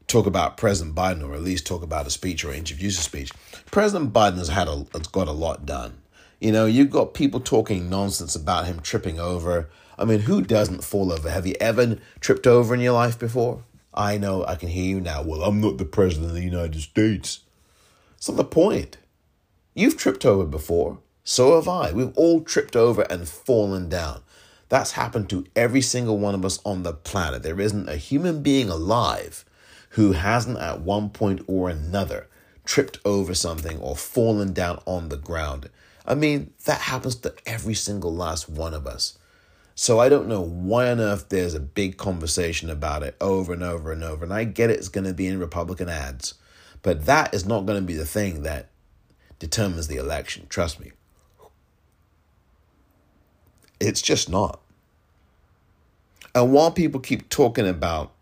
talk 0.07 0.27
about 0.27 0.59
President 0.59 0.95
Biden, 0.95 1.27
or 1.27 1.33
at 1.33 1.41
least 1.41 1.67
talk 1.67 1.83
about 1.83 2.07
a 2.07 2.11
speech 2.11 2.45
or 2.45 2.53
introduce 2.53 2.99
a 2.99 3.03
speech, 3.03 3.33
President 3.71 4.13
Biden 4.13 4.37
has 4.37 4.49
had 4.49 4.69
a 4.69 4.85
has 4.93 5.07
got 5.07 5.29
a 5.29 5.33
lot 5.33 5.65
done. 5.65 6.03
You 6.39 6.53
know, 6.53 6.67
you've 6.67 6.91
got 6.91 7.15
people 7.15 7.41
talking 7.41 7.89
nonsense 7.89 8.37
about 8.37 8.67
him 8.67 8.81
tripping 8.81 9.19
over. 9.19 9.71
I 9.99 10.05
mean, 10.05 10.21
who 10.21 10.43
doesn't 10.43 10.85
fall 10.85 11.11
over? 11.11 11.31
Have 11.31 11.47
you 11.47 11.55
ever 11.59 11.97
tripped 12.21 12.47
over 12.47 12.75
in 12.75 12.83
your 12.83 12.93
life 12.93 13.19
before? 13.19 13.65
I 13.95 14.19
know 14.19 14.45
I 14.45 14.57
can 14.57 14.69
hear 14.69 14.85
you 14.85 15.01
now. 15.01 15.23
Well, 15.23 15.43
I'm 15.43 15.63
not 15.63 15.79
the 15.79 15.87
president 15.87 16.29
of 16.29 16.35
the 16.35 16.43
United 16.43 16.83
States. 16.83 17.41
It's 18.19 18.29
not 18.29 18.37
the 18.37 18.45
point. 18.45 18.99
You've 19.73 19.97
tripped 19.97 20.27
over 20.27 20.45
before. 20.45 20.99
So 21.25 21.55
have 21.55 21.67
I. 21.67 21.93
We've 21.93 22.15
all 22.15 22.43
tripped 22.43 22.77
over 22.77 23.07
and 23.09 23.27
fallen 23.27 23.89
down. 23.89 24.21
That's 24.69 24.93
happened 24.93 25.31
to 25.31 25.47
every 25.57 25.81
single 25.81 26.19
one 26.19 26.35
of 26.35 26.45
us 26.45 26.61
on 26.65 26.83
the 26.83 26.93
planet. 26.93 27.43
There 27.43 27.61
isn't 27.61 27.89
a 27.89 27.97
human 27.97 28.43
being 28.43 28.69
alive 28.69 29.45
who 29.91 30.13
hasn't 30.13 30.59
at 30.59 30.81
one 30.81 31.11
point 31.11 31.43
or 31.47 31.71
another 31.71 32.29
tripped 32.65 32.99
over 33.05 33.35
something 33.35 33.79
or 33.79 33.97
fallen 33.97 34.53
down 34.53 34.81
on 34.87 35.09
the 35.09 35.17
ground. 35.17 35.71
I 36.07 36.15
mean, 36.15 36.53
that 36.67 36.83
happens 36.83 37.17
to 37.17 37.35
every 37.47 37.75
single 37.75 38.15
last 38.15 38.49
one 38.49 38.75
of 38.75 38.87
us. 38.87 39.19
So 39.75 40.01
I 40.01 40.09
don't 40.09 40.29
know 40.29 40.43
why 40.43 40.91
on 40.91 41.01
earth 41.01 41.29
there's 41.29 41.55
a 41.55 41.61
big 41.61 41.97
conversation 41.97 42.69
about 42.69 43.03
it 43.03 43.17
over 43.21 43.53
and 43.53 43.63
over 43.63 43.93
and 43.93 44.03
over. 44.03 44.25
And 44.25 44.35
I 44.35 44.45
get 44.45 44.71
it, 44.71 44.79
it's 44.79 44.89
going 44.89 45.07
to 45.07 45.15
be 45.15 45.27
in 45.27 45.39
Republican 45.39 45.89
ads. 45.89 46.35
But 46.83 47.07
that 47.07 47.33
is 47.33 47.47
not 47.47 47.65
going 47.65 47.81
to 47.81 47.87
be 47.87 47.95
the 47.95 48.05
thing 48.05 48.43
that 48.43 48.71
determines 49.39 49.87
the 49.87 49.97
election. 49.97 50.47
Trust 50.49 50.81
me. 50.81 50.93
It's 53.81 54.03
just 54.03 54.29
not. 54.29 54.61
And 56.35 56.53
while 56.53 56.71
people 56.71 57.01
keep 57.01 57.29
talking 57.29 57.67
about 57.67 58.13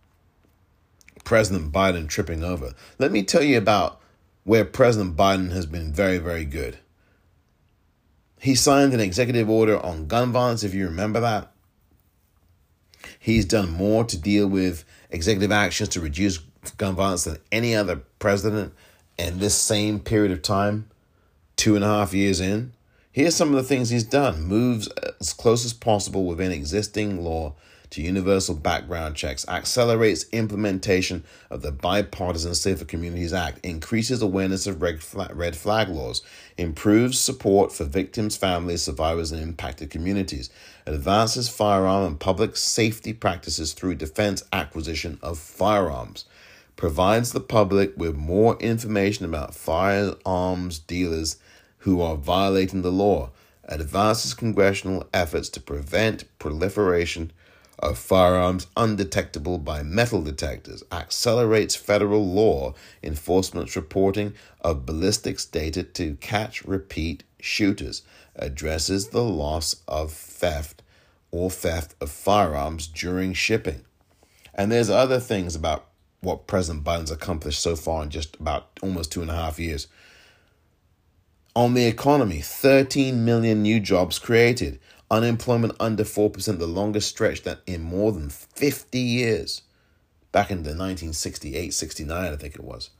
President 1.27 1.73
Biden 1.73 2.09
tripping 2.09 2.45
over. 2.45 2.73
Let 3.01 3.11
me 3.11 3.25
tell 3.25 3.43
you 3.43 3.59
about 3.59 4.01
where 4.45 4.65
President 4.65 5.17
Biden 5.17 5.51
has 5.51 5.67
been 5.67 5.93
very, 5.93 6.19
very 6.19 6.45
good. 6.45 6.79
He 8.39 8.55
signed 8.55 8.95
an 8.95 9.01
executive 9.01 9.51
order 9.51 9.85
on 9.85 10.07
gun 10.07 10.31
violence, 10.31 10.63
if 10.63 10.73
you 10.73 10.85
remember 10.85 11.19
that. 11.19 11.51
He's 13.19 13.45
done 13.45 13.71
more 13.71 14.05
to 14.05 14.17
deal 14.17 14.47
with 14.47 14.85
executive 15.11 15.51
actions 15.51 15.89
to 15.91 16.01
reduce 16.01 16.39
gun 16.79 16.95
violence 16.95 17.25
than 17.25 17.39
any 17.51 17.75
other 17.75 18.03
president 18.21 18.73
in 19.19 19.41
this 19.41 19.57
same 19.57 19.99
period 19.99 20.31
of 20.31 20.43
time, 20.43 20.89
two 21.57 21.75
and 21.75 21.85
a 21.85 21.89
half 21.89 22.15
years 22.15 22.41
in. 22.41 22.73
Here's 23.17 23.35
some 23.35 23.49
of 23.49 23.55
the 23.55 23.63
things 23.63 23.89
he's 23.89 24.05
done. 24.05 24.43
Moves 24.43 24.89
as 25.19 25.33
close 25.33 25.65
as 25.65 25.73
possible 25.73 26.27
within 26.27 26.53
existing 26.53 27.25
law 27.25 27.55
to 27.89 28.03
universal 28.03 28.55
background 28.55 29.17
checks, 29.17 29.49
accelerates 29.49 30.27
implementation 30.33 31.25
of 31.49 31.63
the 31.63 31.73
Bipartisan 31.73 32.55
Safer 32.55 32.85
Communities 32.85 33.33
Act, 33.33 33.65
increases 33.65 34.21
awareness 34.21 34.67
of 34.67 34.83
red 34.83 35.03
flag, 35.03 35.35
red 35.35 35.57
flag 35.57 35.89
laws, 35.89 36.21
improves 36.59 37.19
support 37.19 37.73
for 37.73 37.85
victims, 37.85 38.37
families, 38.37 38.83
survivors, 38.83 39.33
and 39.33 39.41
impacted 39.41 39.89
communities, 39.89 40.51
advances 40.85 41.49
firearm 41.49 42.07
and 42.07 42.21
public 42.21 42.55
safety 42.55 43.15
practices 43.15 43.73
through 43.73 43.95
defense 43.95 44.45
acquisition 44.53 45.19
of 45.23 45.39
firearms 45.39 46.27
provides 46.77 47.33
the 47.33 47.41
public 47.41 47.97
with 47.97 48.15
more 48.15 48.59
information 48.59 49.25
about 49.25 49.55
firearms 49.55 50.79
dealers 50.79 51.37
who 51.87 52.01
are 52.01 52.17
violating 52.17 52.83
the 52.83 52.91
law, 52.91 53.31
advances 53.63 54.35
congressional 54.35 55.07
efforts 55.15 55.49
to 55.49 55.61
prevent 55.61 56.25
proliferation 56.41 57.31
of 57.79 57.97
firearms 57.97 58.67
undetectable 58.77 59.57
by 59.57 59.85
metal 59.85 60.21
detectors, 60.21 60.83
accelerates 60.91 61.77
federal 61.77 62.27
law 62.27 62.75
enforcement's 63.05 63.77
reporting 63.77 64.35
of 64.63 64.85
ballistics 64.85 65.45
data 65.45 65.85
to 65.85 66.17
catch 66.17 66.65
repeat 66.65 67.23
shooters, 67.39 68.03
addresses 68.35 69.11
the 69.11 69.23
loss 69.23 69.77
of 69.87 70.11
theft 70.11 70.83
or 71.31 71.53
theft 71.53 71.95
of 72.01 72.11
firearms 72.11 72.89
during 72.89 73.33
shipping. 73.33 73.85
And 74.53 74.73
there's 74.73 74.91
other 74.91 75.21
things 75.21 75.55
about 75.55 75.87
what 76.21 76.49
President 76.49 76.85
Biden's 76.85 77.13
accomplished 77.13 77.61
so 77.61 77.77
far 77.77 78.03
in 78.03 78.11
just 78.11 78.35
about 78.41 78.71
almost 78.83 79.13
two 79.13 79.23
and 79.23 79.31
a 79.31 79.37
half 79.37 79.61
years. 79.61 79.87
On 81.57 81.73
the 81.73 81.87
economy, 81.87 82.43
13 82.43 83.25
million 83.25 83.63
new 83.63 83.81
jobs 83.81 84.19
created, 84.19 84.79
Unemployment 85.11 85.73
under 85.81 86.05
4%, 86.05 86.59
the 86.59 86.67
longest 86.67 87.09
stretch 87.09 87.45
that 87.45 87.61
in 87.65 87.81
more 87.81 88.13
than 88.13 88.29
50 88.29 88.99
years. 88.99 89.63
Back 90.33 90.51
in 90.51 90.59
the 90.59 90.71
1968 90.71 91.73
69, 91.73 92.33
I 92.33 92.37
think 92.37 92.57
it 92.57 92.63
was. 92.63 92.91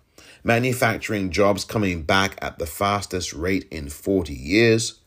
Manufacturing 0.43 1.31
jobs 1.31 1.65
coming 1.65 2.03
back 2.03 2.39
at 2.41 2.59
the 2.59 2.65
fastest 2.65 3.35
rate 3.35 3.69
in 3.71 3.91
40 3.91 4.33
years. 4.33 5.01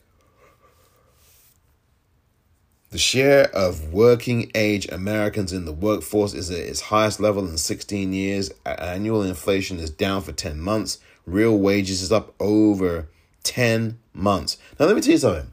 The 2.90 2.98
share 2.98 3.48
of 3.52 3.92
working 3.92 4.52
age 4.54 4.88
Americans 4.92 5.52
in 5.52 5.64
the 5.64 5.72
workforce 5.72 6.34
is 6.34 6.52
at 6.52 6.58
its 6.58 6.82
highest 6.82 7.18
level 7.18 7.48
in 7.48 7.58
16 7.58 8.12
years. 8.12 8.52
Annual 8.64 9.24
inflation 9.24 9.80
is 9.80 9.90
down 9.90 10.22
for 10.22 10.30
10 10.30 10.60
months. 10.60 10.98
Real 11.26 11.58
wages 11.58 12.00
is 12.00 12.12
up 12.12 12.32
over 12.38 13.08
10 13.42 13.98
months. 14.12 14.58
Now, 14.78 14.86
let 14.86 14.96
me 14.96 15.02
tell 15.02 15.12
you 15.12 15.18
something 15.18 15.52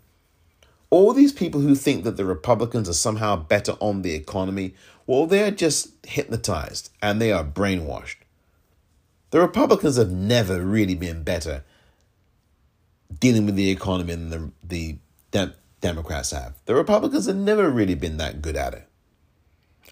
all 0.89 1.13
these 1.13 1.34
people 1.34 1.62
who 1.62 1.75
think 1.75 2.03
that 2.03 2.17
the 2.17 2.25
Republicans 2.25 2.88
are 2.88 2.94
somehow 2.94 3.36
better 3.36 3.74
on 3.79 4.01
the 4.01 4.13
economy, 4.13 4.74
well, 5.06 5.25
they're 5.25 5.51
just 5.51 5.89
hypnotized 6.06 6.89
and 7.01 7.22
they 7.22 7.32
are 7.32 7.44
brainwashed. 7.44 8.15
The 9.32 9.41
Republicans 9.41 9.98
have 9.98 10.12
never 10.12 10.62
really 10.62 10.96
been 10.96 11.24
better 11.24 11.63
dealing 13.20 13.46
with 13.46 13.56
the 13.56 13.70
economy 13.70 14.15
than 14.15 14.29
the, 14.29 14.51
the 14.63 14.98
de- 15.32 15.56
Democrats 15.82 16.32
have. 16.32 16.53
The 16.65 16.75
Republicans 16.75 17.25
have 17.25 17.36
never 17.36 17.70
really 17.70 17.96
been 17.96 18.17
that 18.17 18.41
good 18.41 18.56
at 18.56 18.74
it. 18.74 18.88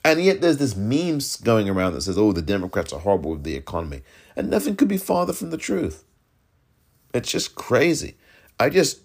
And 0.03 0.21
yet 0.21 0.39
there's 0.39 0.57
this 0.57 0.75
memes 0.75 1.35
going 1.35 1.67
around 1.67 1.93
that 1.93 2.01
says, 2.01 2.17
oh, 2.17 2.31
the 2.31 2.41
Democrats 2.41 2.93
are 2.93 2.99
horrible 2.99 3.31
with 3.31 3.43
the 3.43 3.55
economy. 3.55 4.01
And 4.35 4.49
nothing 4.49 4.75
could 4.75 4.87
be 4.87 4.97
farther 4.97 5.33
from 5.33 5.49
the 5.49 5.57
truth. 5.57 6.04
It's 7.15 7.31
just 7.31 7.55
crazy. 7.55 8.17
I 8.59 8.69
just 8.69 8.99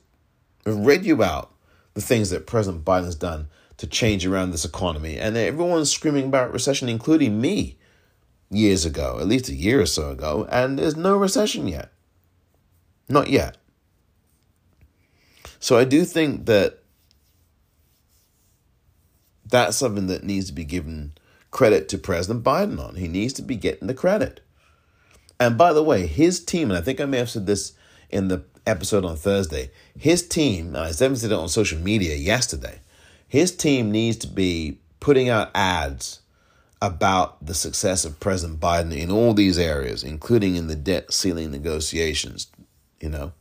read 0.67 1.05
you 1.05 1.23
out 1.23 1.53
the 1.95 2.01
things 2.01 2.31
that 2.31 2.47
President 2.47 2.85
Biden's 2.85 3.15
done 3.15 3.49
to 3.77 3.87
change 3.87 4.27
around 4.27 4.51
this 4.51 4.65
economy. 4.65 5.17
And 5.17 5.37
everyone's 5.37 5.93
screaming 5.93 6.27
about 6.27 6.53
recession, 6.53 6.89
including 6.89 7.41
me, 7.41 7.77
years 8.51 8.85
ago, 8.85 9.19
at 9.21 9.29
least 9.29 9.49
a 9.49 9.55
year 9.55 9.81
or 9.81 9.87
so 9.87 10.11
ago. 10.11 10.47
And 10.51 10.79
there's 10.79 10.97
no 10.97 11.17
recession 11.17 11.69
yet. 11.69 11.93
Not 13.09 13.29
yet. 13.29 13.57
So 15.61 15.79
I 15.79 15.85
do 15.85 16.05
think 16.05 16.47
that 16.47 16.83
that's 19.47 19.77
something 19.77 20.09
that 20.09 20.25
needs 20.25 20.47
to 20.47 20.53
be 20.53 20.65
given 20.65 21.13
credit 21.51 21.89
to 21.91 21.99
President 21.99 22.45
Biden 22.45 22.85
on. 22.85 22.97
He 22.97 23.09
needs 23.09 23.33
to 23.35 23.43
be 23.43 23.57
getting 23.57 23.87
the 23.87 23.95
credit. 23.95 24.41
And 25.39 25.57
by 25.57 25.73
the 25.73 25.83
way, 25.83 26.07
his 26.07 26.45
team, 26.45 26.71
and 26.71 26.79
I 26.79 26.83
think 26.83 27.01
I 27.01 27.07
may 27.07 27.19
have 27.19 27.31
said 27.31 27.47
this 27.47 27.73
in 28.11 28.29
the 28.29 28.45
episode 28.67 29.05
on 29.05 29.17
Thursday, 29.17 29.71
his 29.99 30.27
team, 30.27 30.77
I 30.77 30.91
said 30.93 31.13
it 31.13 31.33
on 31.33 31.49
social 31.49 31.79
media 31.79 32.15
yesterday, 32.17 32.81
his 33.27 33.55
team 33.55 33.91
needs 33.91 34.17
to 34.19 34.27
be 34.27 34.79
putting 34.99 35.29
out 35.29 35.51
ads 35.55 36.21
about 36.83 37.45
the 37.45 37.55
success 37.55 38.05
of 38.05 38.21
President 38.21 38.59
Biden 38.61 38.97
in 38.97 39.11
all 39.11 39.35
these 39.35 39.59
areas, 39.59 40.03
including 40.03 40.57
in 40.57 40.67
the 40.67 40.77
debt 40.77 41.13
ceiling 41.13 41.51
negotiations, 41.51 42.49
you 43.01 43.09
know. 43.09 43.33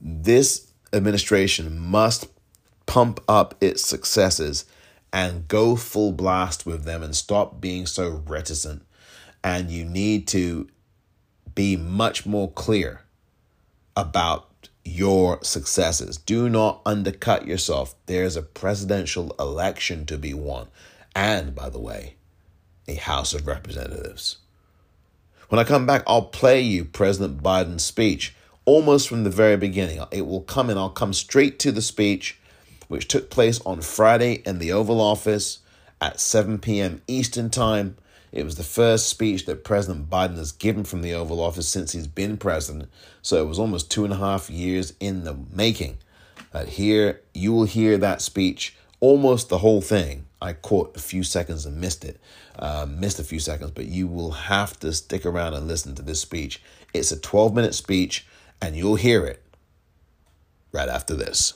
This 0.00 0.70
administration 0.92 1.78
must 1.78 2.28
pump 2.86 3.20
up 3.28 3.54
its 3.60 3.86
successes 3.86 4.64
and 5.12 5.48
go 5.48 5.76
full 5.76 6.12
blast 6.12 6.66
with 6.66 6.84
them 6.84 7.02
and 7.02 7.16
stop 7.16 7.60
being 7.60 7.86
so 7.86 8.22
reticent. 8.26 8.82
And 9.42 9.70
you 9.70 9.84
need 9.84 10.28
to 10.28 10.68
be 11.54 11.76
much 11.76 12.26
more 12.26 12.50
clear 12.50 13.02
about 13.96 14.68
your 14.84 15.38
successes. 15.42 16.16
Do 16.16 16.48
not 16.48 16.80
undercut 16.86 17.46
yourself. 17.46 17.94
There's 18.06 18.36
a 18.36 18.42
presidential 18.42 19.34
election 19.38 20.06
to 20.06 20.18
be 20.18 20.34
won. 20.34 20.68
And, 21.14 21.54
by 21.54 21.68
the 21.68 21.80
way, 21.80 22.14
a 22.88 22.94
House 22.94 23.34
of 23.34 23.46
Representatives. 23.46 24.38
When 25.48 25.58
I 25.58 25.64
come 25.64 25.86
back, 25.86 26.02
I'll 26.06 26.22
play 26.22 26.60
you 26.60 26.84
President 26.84 27.42
Biden's 27.42 27.84
speech 27.84 28.34
almost 28.64 29.08
from 29.08 29.24
the 29.24 29.30
very 29.30 29.56
beginning. 29.56 30.00
It 30.12 30.26
will 30.26 30.42
come 30.42 30.70
and 30.70 30.78
I'll 30.78 30.90
come 30.90 31.12
straight 31.12 31.58
to 31.60 31.72
the 31.72 31.82
speech, 31.82 32.38
which 32.88 33.08
took 33.08 33.30
place 33.30 33.60
on 33.66 33.80
Friday 33.80 34.42
in 34.46 34.58
the 34.58 34.72
Oval 34.72 35.00
Office 35.00 35.58
at 36.00 36.20
7 36.20 36.58
p.m. 36.58 37.02
Eastern 37.06 37.50
Time. 37.50 37.96
It 38.32 38.44
was 38.44 38.56
the 38.56 38.62
first 38.62 39.08
speech 39.08 39.46
that 39.46 39.64
President 39.64 40.08
Biden 40.08 40.36
has 40.36 40.52
given 40.52 40.84
from 40.84 41.02
the 41.02 41.14
Oval 41.14 41.40
Office 41.40 41.68
since 41.68 41.92
he's 41.92 42.06
been 42.06 42.36
president. 42.36 42.88
So 43.22 43.42
it 43.42 43.48
was 43.48 43.58
almost 43.58 43.90
two 43.90 44.04
and 44.04 44.12
a 44.12 44.16
half 44.16 44.48
years 44.48 44.92
in 45.00 45.24
the 45.24 45.36
making. 45.52 45.98
Uh, 46.52 46.64
here, 46.64 47.20
you 47.34 47.52
will 47.52 47.64
hear 47.64 47.98
that 47.98 48.22
speech, 48.22 48.76
almost 49.00 49.48
the 49.48 49.58
whole 49.58 49.80
thing. 49.80 50.26
I 50.42 50.52
caught 50.52 50.96
a 50.96 51.00
few 51.00 51.22
seconds 51.22 51.66
and 51.66 51.80
missed 51.80 52.04
it, 52.04 52.18
uh, 52.58 52.86
missed 52.88 53.18
a 53.18 53.24
few 53.24 53.40
seconds, 53.40 53.72
but 53.72 53.86
you 53.86 54.06
will 54.06 54.32
have 54.32 54.78
to 54.80 54.92
stick 54.92 55.26
around 55.26 55.54
and 55.54 55.68
listen 55.68 55.94
to 55.96 56.02
this 56.02 56.20
speech. 56.20 56.62
It's 56.94 57.12
a 57.12 57.20
12 57.20 57.54
minute 57.54 57.74
speech, 57.74 58.26
and 58.62 58.76
you'll 58.76 58.96
hear 58.96 59.26
it 59.26 59.42
right 60.72 60.88
after 60.88 61.14
this. 61.14 61.54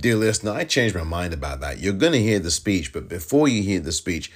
Dear 0.00 0.16
listener, 0.16 0.52
I 0.52 0.64
changed 0.64 0.94
my 0.94 1.02
mind 1.02 1.34
about 1.34 1.60
that. 1.60 1.78
You're 1.78 1.92
going 1.92 2.14
to 2.14 2.22
hear 2.22 2.38
the 2.38 2.50
speech, 2.50 2.90
but 2.90 3.06
before 3.06 3.48
you 3.48 3.62
hear 3.62 3.80
the 3.80 3.92
speech, 3.92 4.32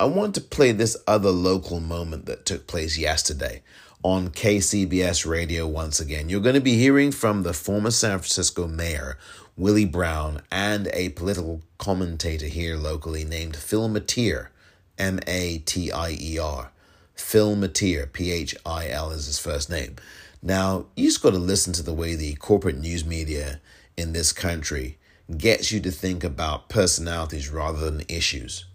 I 0.00 0.06
want 0.06 0.34
to 0.36 0.40
play 0.40 0.72
this 0.72 0.96
other 1.06 1.28
local 1.28 1.80
moment 1.80 2.24
that 2.24 2.46
took 2.46 2.66
place 2.66 2.96
yesterday 2.96 3.62
on 4.02 4.30
KCBS 4.30 5.26
radio 5.26 5.66
once 5.66 6.00
again. 6.00 6.30
You're 6.30 6.40
going 6.40 6.54
to 6.54 6.62
be 6.62 6.78
hearing 6.78 7.12
from 7.12 7.42
the 7.42 7.52
former 7.52 7.90
San 7.90 8.20
Francisco 8.20 8.66
mayor, 8.66 9.18
Willie 9.54 9.84
Brown, 9.84 10.40
and 10.50 10.88
a 10.94 11.10
political 11.10 11.60
commentator 11.76 12.46
here 12.46 12.78
locally 12.78 13.26
named 13.26 13.54
Phil 13.54 13.90
Matier, 13.90 14.48
M 14.96 15.20
A 15.26 15.58
T 15.58 15.92
I 15.92 16.16
E 16.18 16.38
R. 16.38 16.72
Phil 17.14 17.54
Matier, 17.54 18.06
P 18.06 18.32
H 18.32 18.56
I 18.64 18.88
L 18.88 19.10
is 19.10 19.26
his 19.26 19.38
first 19.38 19.68
name. 19.68 19.96
Now, 20.42 20.86
you 20.96 21.08
just 21.08 21.22
got 21.22 21.32
to 21.32 21.38
listen 21.38 21.74
to 21.74 21.82
the 21.82 21.92
way 21.92 22.14
the 22.14 22.34
corporate 22.36 22.78
news 22.78 23.04
media 23.04 23.60
in 23.94 24.14
this 24.14 24.32
country 24.32 24.96
gets 25.36 25.72
you 25.72 25.80
to 25.80 25.90
think 25.90 26.24
about 26.24 26.68
personalities 26.68 27.48
rather 27.48 27.90
than 27.90 28.04
issues. 28.08 28.66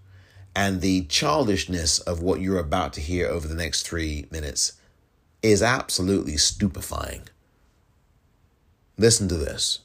And 0.56 0.82
the 0.82 1.04
childishness 1.04 2.00
of 2.00 2.22
what 2.22 2.42
you're 2.42 2.60
about 2.60 2.94
to 2.94 3.02
hear 3.02 3.28
over 3.28 3.48
the 3.48 3.56
next 3.56 3.84
three 3.84 4.26
minutes 4.32 4.74
is 5.44 5.62
absolutely 5.62 6.38
stupefying. 6.38 7.30
Listen 8.98 9.28
to 9.28 9.38
this. 9.38 9.80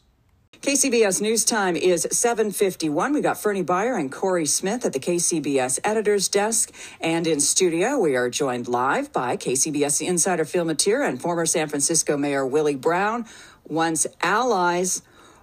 KCBS 0.63 1.21
News 1.21 1.45
Time 1.45 1.75
is 1.75 2.07
7:51. 2.13 3.13
We 3.13 3.21
got 3.21 3.37
Fernie 3.37 3.65
Byer 3.65 3.99
and 3.99 4.13
Corey 4.13 4.47
Smith 4.47 4.85
at 4.87 4.93
the 4.93 5.01
KCBS 5.01 5.81
editor's 5.83 6.29
desk, 6.29 6.71
and 7.01 7.27
in 7.27 7.41
studio 7.41 7.99
we 7.99 8.15
are 8.15 8.31
joined 8.31 8.69
live 8.69 9.13
by 9.13 9.37
KCBS 9.37 10.01
insider 10.01 10.45
Phil 10.45 10.65
Matier 10.65 11.03
and 11.03 11.21
former 11.21 11.47
San 11.47 11.69
Francisco 11.69 12.17
Mayor 12.17 12.47
Willie 12.47 12.77
Brown, 12.77 13.27
once 13.67 14.07
allies. 14.23 15.03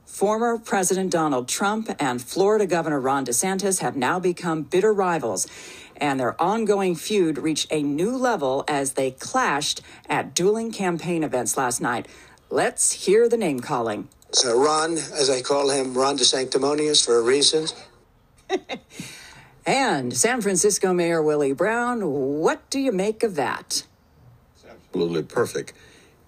Former 0.10 0.58
President 0.58 1.12
Donald 1.12 1.48
Trump 1.48 1.95
and 1.98 2.22
Florida 2.22 2.65
Governor 2.65 3.00
Ron 3.00 3.26
DeSantis 3.26 3.80
have 3.80 3.95
now 3.95 4.19
become 4.19 4.63
bitter 4.63 4.91
rivals, 4.91 5.48
and 5.95 6.19
their 6.19 6.41
ongoing 6.41 6.95
feud 6.95 7.38
reached 7.38 7.72
a 7.72 7.82
new 7.84 8.17
level 8.17 8.65
as 8.67 8.93
they 8.93 9.12
clashed 9.12 9.82
at 10.10 10.36
dueling 10.36 10.74
campaign 10.74 11.24
events 11.24 11.56
last 11.56 11.80
night. 11.80 12.06
Let's 12.50 13.06
hear 13.06 13.30
the 13.30 13.38
name 13.38 13.62
calling. 13.62 14.10
So 14.32 14.60
Ron, 14.60 14.98
as 14.98 15.30
I 15.30 15.41
call 15.41 15.69
him, 15.69 15.93
Ron 15.93 16.17
DeSanctimonious 16.17 17.06
for 17.06 17.17
a 17.17 17.22
reason. 17.22 17.67
and 19.65 20.13
San 20.13 20.41
Francisco 20.41 20.91
Mayor 20.91 21.22
Willie 21.22 21.54
Brown, 21.54 22.02
what 22.02 22.67
do 22.69 22.80
you 22.80 22.91
make 22.91 23.24
of 23.24 23.36
that? 23.36 23.84
Absolutely 24.69 25.24
perfect. 25.24 25.72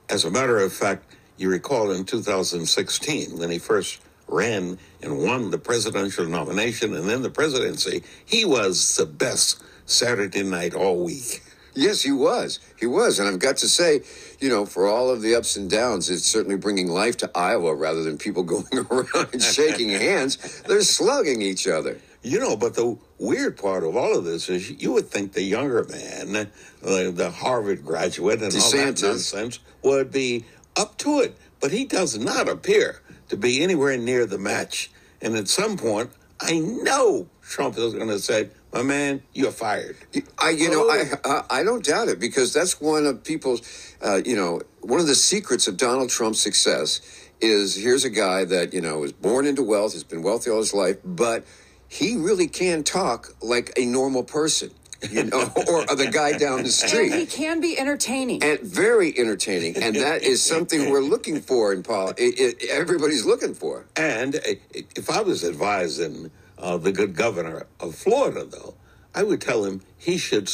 As 0.08 0.24
a 0.24 0.32
matter 0.32 0.60
of 0.60 0.72
fact, 0.72 1.11
you 1.42 1.50
recall 1.50 1.92
in 1.92 2.06
2016 2.06 3.38
when 3.38 3.50
he 3.50 3.58
first 3.58 4.02
ran 4.28 4.78
and 5.02 5.18
won 5.18 5.52
the 5.52 5.58
presidential 5.58 6.26
nomination 6.26 6.96
and 6.96 7.10
then 7.10 7.22
the 7.22 7.30
presidency, 7.30 8.04
he 8.26 8.46
was 8.46 8.96
the 8.96 9.06
best 9.06 9.62
Saturday 9.86 10.44
night 10.44 10.74
all 10.74 11.04
week. 11.04 11.42
Yes, 11.74 12.02
he 12.02 12.12
was. 12.12 12.60
He 12.78 12.86
was. 12.86 13.20
And 13.20 13.30
I've 13.30 13.40
got 13.40 13.58
to 13.58 13.70
say, 13.70 14.02
you 14.40 14.50
know, 14.50 14.66
for 14.66 14.88
all 14.88 15.10
of 15.10 15.22
the 15.22 15.36
ups 15.36 15.56
and 15.56 15.70
downs, 15.70 16.10
it's 16.10 16.24
certainly 16.24 16.58
bringing 16.58 16.88
life 16.88 17.18
to 17.18 17.32
Iowa 17.34 17.74
rather 17.74 18.04
than 18.04 18.18
people 18.18 18.44
going 18.56 18.66
around 18.92 19.42
shaking 19.42 19.90
hands. 19.90 20.62
They're 20.64 20.82
slugging 20.82 21.42
each 21.42 21.68
other. 21.68 22.00
You 22.24 22.40
know, 22.40 22.56
but 22.56 22.76
the 22.76 22.98
weird 23.18 23.58
part 23.58 23.84
of 23.84 23.96
all 23.96 24.16
of 24.16 24.26
this 24.26 24.48
is 24.48 24.70
you 24.70 24.92
would 24.92 25.08
think 25.08 25.34
the 25.34 25.42
younger 25.42 25.84
man, 25.86 26.36
uh, 26.36 26.46
the 26.84 27.34
Harvard 27.36 27.84
graduate 27.84 28.44
and 28.44 28.52
DeSantis. 28.52 28.64
all 28.64 28.72
that 28.72 29.02
nonsense, 29.02 29.60
would 29.82 30.12
be 30.12 30.46
up 30.76 30.98
to 31.00 31.20
it, 31.20 31.38
but 31.60 31.72
he 31.72 31.86
does 31.86 32.18
not 32.18 32.50
appear 32.50 33.02
to 33.30 33.38
be 33.38 33.64
anywhere 33.64 33.98
near 33.98 34.26
the 34.26 34.38
match. 34.38 34.92
And 35.22 35.36
at 35.36 35.48
some 35.48 35.78
point, 35.78 36.12
I 36.40 36.60
know 36.60 37.28
Trump 37.42 37.78
is 37.78 37.94
going 37.94 38.08
to 38.08 38.20
say, 38.20 38.50
"My 38.74 38.82
man, 38.82 39.22
you're 39.34 39.52
fired." 39.52 39.96
I, 40.38 40.50
you 40.50 40.70
know, 40.70 40.90
I, 40.90 41.06
I, 41.24 41.44
I 41.60 41.64
don't 41.64 41.86
doubt 41.86 42.08
it 42.08 42.20
because 42.20 42.54
that's 42.54 42.82
one 42.82 43.06
of 43.06 43.24
people's, 43.24 43.62
uh, 44.02 44.22
you 44.26 44.36
know, 44.36 44.62
one 44.82 45.00
of 45.00 45.08
the 45.08 45.16
secrets 45.16 45.68
of 45.68 45.78
Donald 45.78 46.10
Trump's 46.10 46.42
success 46.42 47.02
is 47.40 47.76
here's 47.76 48.06
a 48.06 48.10
guy 48.10 48.46
that 48.46 48.74
you 48.74 48.82
know 48.82 49.00
was 49.00 49.12
born 49.12 49.46
into 49.46 49.64
wealth, 49.64 49.94
has 49.94 50.04
been 50.04 50.24
wealthy 50.24 50.50
all 50.50 50.58
his 50.58 50.74
life, 50.74 50.98
but 51.06 51.46
he 51.88 52.16
really 52.16 52.48
can 52.48 52.84
talk 52.84 53.36
like 53.42 53.72
a 53.78 53.86
normal 53.86 54.24
person 54.24 54.72
you 55.10 55.24
know, 55.24 55.52
or 55.68 55.86
the 55.96 56.10
guy 56.12 56.38
down 56.38 56.64
the 56.64 56.70
street. 56.70 57.12
And 57.12 57.22
he 57.22 57.26
can 57.26 57.60
be 57.60 57.80
entertaining. 57.80 58.44
And 58.44 58.60
very 58.62 59.18
entertaining. 59.18 59.78
And 59.78 59.96
that 59.96 60.22
is 60.22 60.44
something 60.44 60.92
we're 60.92 61.02
looking 61.02 61.42
for 61.42 61.74
in 61.74 61.82
Paul. 61.82 62.10
It, 62.18 62.40
it, 62.40 62.70
everybody's 62.70 63.26
looking 63.26 63.56
for. 63.56 63.86
And 63.96 64.40
if 64.74 65.10
I 65.10 65.22
was 65.22 65.44
advising 65.44 66.30
uh, 66.58 66.78
the 66.78 66.92
good 66.92 67.16
governor 67.16 67.66
of 67.80 67.96
Florida, 67.96 68.46
though, 68.46 68.76
I 69.16 69.24
would 69.24 69.42
tell 69.42 69.66
him 69.66 69.82
he 69.98 70.18
should 70.18 70.52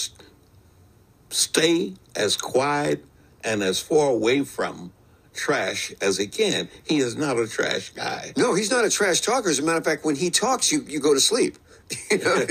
stay 1.30 1.96
as 2.16 2.38
quiet 2.38 3.04
and 3.44 3.62
as 3.62 3.82
far 3.82 4.10
away 4.10 4.44
from 4.44 4.94
trash 5.34 5.94
as 6.02 6.18
he 6.18 6.28
can. 6.28 6.70
He 6.86 6.98
is 6.98 7.16
not 7.16 7.38
a 7.38 7.48
trash 7.48 7.90
guy. 7.90 8.34
No, 8.38 8.56
he's 8.56 8.72
not 8.72 8.86
a 8.86 8.90
trash 8.90 9.22
talker. 9.22 9.50
As 9.50 9.60
a 9.60 9.64
matter 9.64 9.78
of 9.78 9.86
fact, 9.86 10.04
when 10.04 10.16
he 10.16 10.30
talks, 10.30 10.72
you, 10.72 10.84
you 10.88 11.00
go 11.00 11.14
to 11.14 11.20
sleep. 11.20 11.58
You 12.12 12.18
know? 12.20 12.46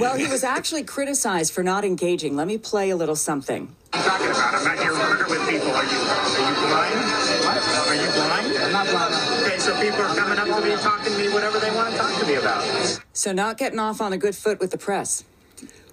well, 0.00 0.16
he 0.16 0.26
was 0.26 0.42
actually 0.44 0.82
criticized 0.84 1.52
for 1.52 1.62
not 1.62 1.84
engaging. 1.84 2.36
Let 2.36 2.46
me 2.46 2.58
play 2.58 2.90
a 2.90 2.96
little 2.96 3.16
something. 3.16 3.74
I'm 3.92 4.02
talking 4.02 4.26
about. 4.26 4.54
I'm 4.54 4.64
not 4.64 4.78
here 4.78 4.92
working 4.92 5.30
with 5.30 5.48
people. 5.48 5.70
Are 5.70 5.84
you, 5.84 5.98
are 5.98 6.50
you 6.50 6.66
blind? 6.66 6.94
What? 7.44 7.88
Are 7.88 7.94
you 7.94 8.10
blind? 8.12 8.56
I'm 8.58 8.72
not 8.72 8.86
blind. 8.88 9.46
Okay, 9.46 9.58
so 9.58 9.80
people 9.80 10.00
are 10.02 10.14
coming 10.14 10.38
up 10.38 10.46
to 10.46 10.68
me, 10.68 10.76
talking 10.76 11.12
to 11.12 11.18
me, 11.18 11.32
whatever 11.32 11.58
they 11.60 11.70
want 11.70 11.92
to 11.92 11.98
talk 11.98 12.20
to 12.20 12.26
me 12.26 12.34
about. 12.34 13.00
So, 13.12 13.32
not 13.32 13.58
getting 13.58 13.78
off 13.78 14.00
on 14.00 14.12
a 14.12 14.18
good 14.18 14.34
foot 14.34 14.58
with 14.60 14.72
the 14.72 14.78
press. 14.78 15.24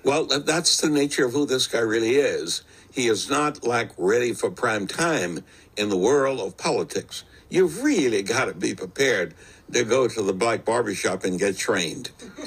Well, 0.03 0.25
that's 0.25 0.81
the 0.81 0.89
nature 0.89 1.25
of 1.25 1.33
who 1.33 1.45
this 1.45 1.67
guy 1.67 1.79
really 1.79 2.15
is. 2.15 2.63
He 2.91 3.07
is 3.07 3.29
not 3.29 3.65
like 3.65 3.91
ready 3.97 4.33
for 4.33 4.51
prime 4.51 4.85
time 4.87 5.43
in 5.77 5.89
the 5.89 5.97
world 5.97 6.39
of 6.39 6.57
politics. 6.57 7.23
You've 7.49 7.83
really 7.83 8.21
got 8.23 8.45
to 8.45 8.53
be 8.53 8.75
prepared 8.75 9.33
to 9.73 9.83
go 9.83 10.07
to 10.07 10.21
the 10.21 10.33
black 10.33 10.65
barbershop 10.65 11.23
and 11.23 11.39
get 11.39 11.57
trained. 11.57 12.11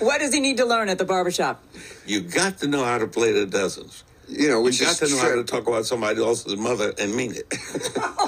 what 0.00 0.20
does 0.20 0.32
he 0.32 0.40
need 0.40 0.56
to 0.58 0.64
learn 0.64 0.88
at 0.88 0.98
the 0.98 1.04
barbershop? 1.04 1.62
You 2.06 2.20
got 2.20 2.58
to 2.58 2.68
know 2.68 2.84
how 2.84 2.98
to 2.98 3.06
play 3.06 3.32
the 3.32 3.46
dozens. 3.46 4.04
You 4.30 4.48
know, 4.48 4.64
you 4.66 4.78
got 4.78 4.96
to 4.96 5.08
know 5.08 5.18
how 5.18 5.34
to 5.34 5.42
talk 5.42 5.66
about 5.66 5.86
somebody 5.86 6.22
else's 6.22 6.56
mother 6.56 6.94
and 7.00 7.14
mean 7.16 7.34
it. 7.34 7.52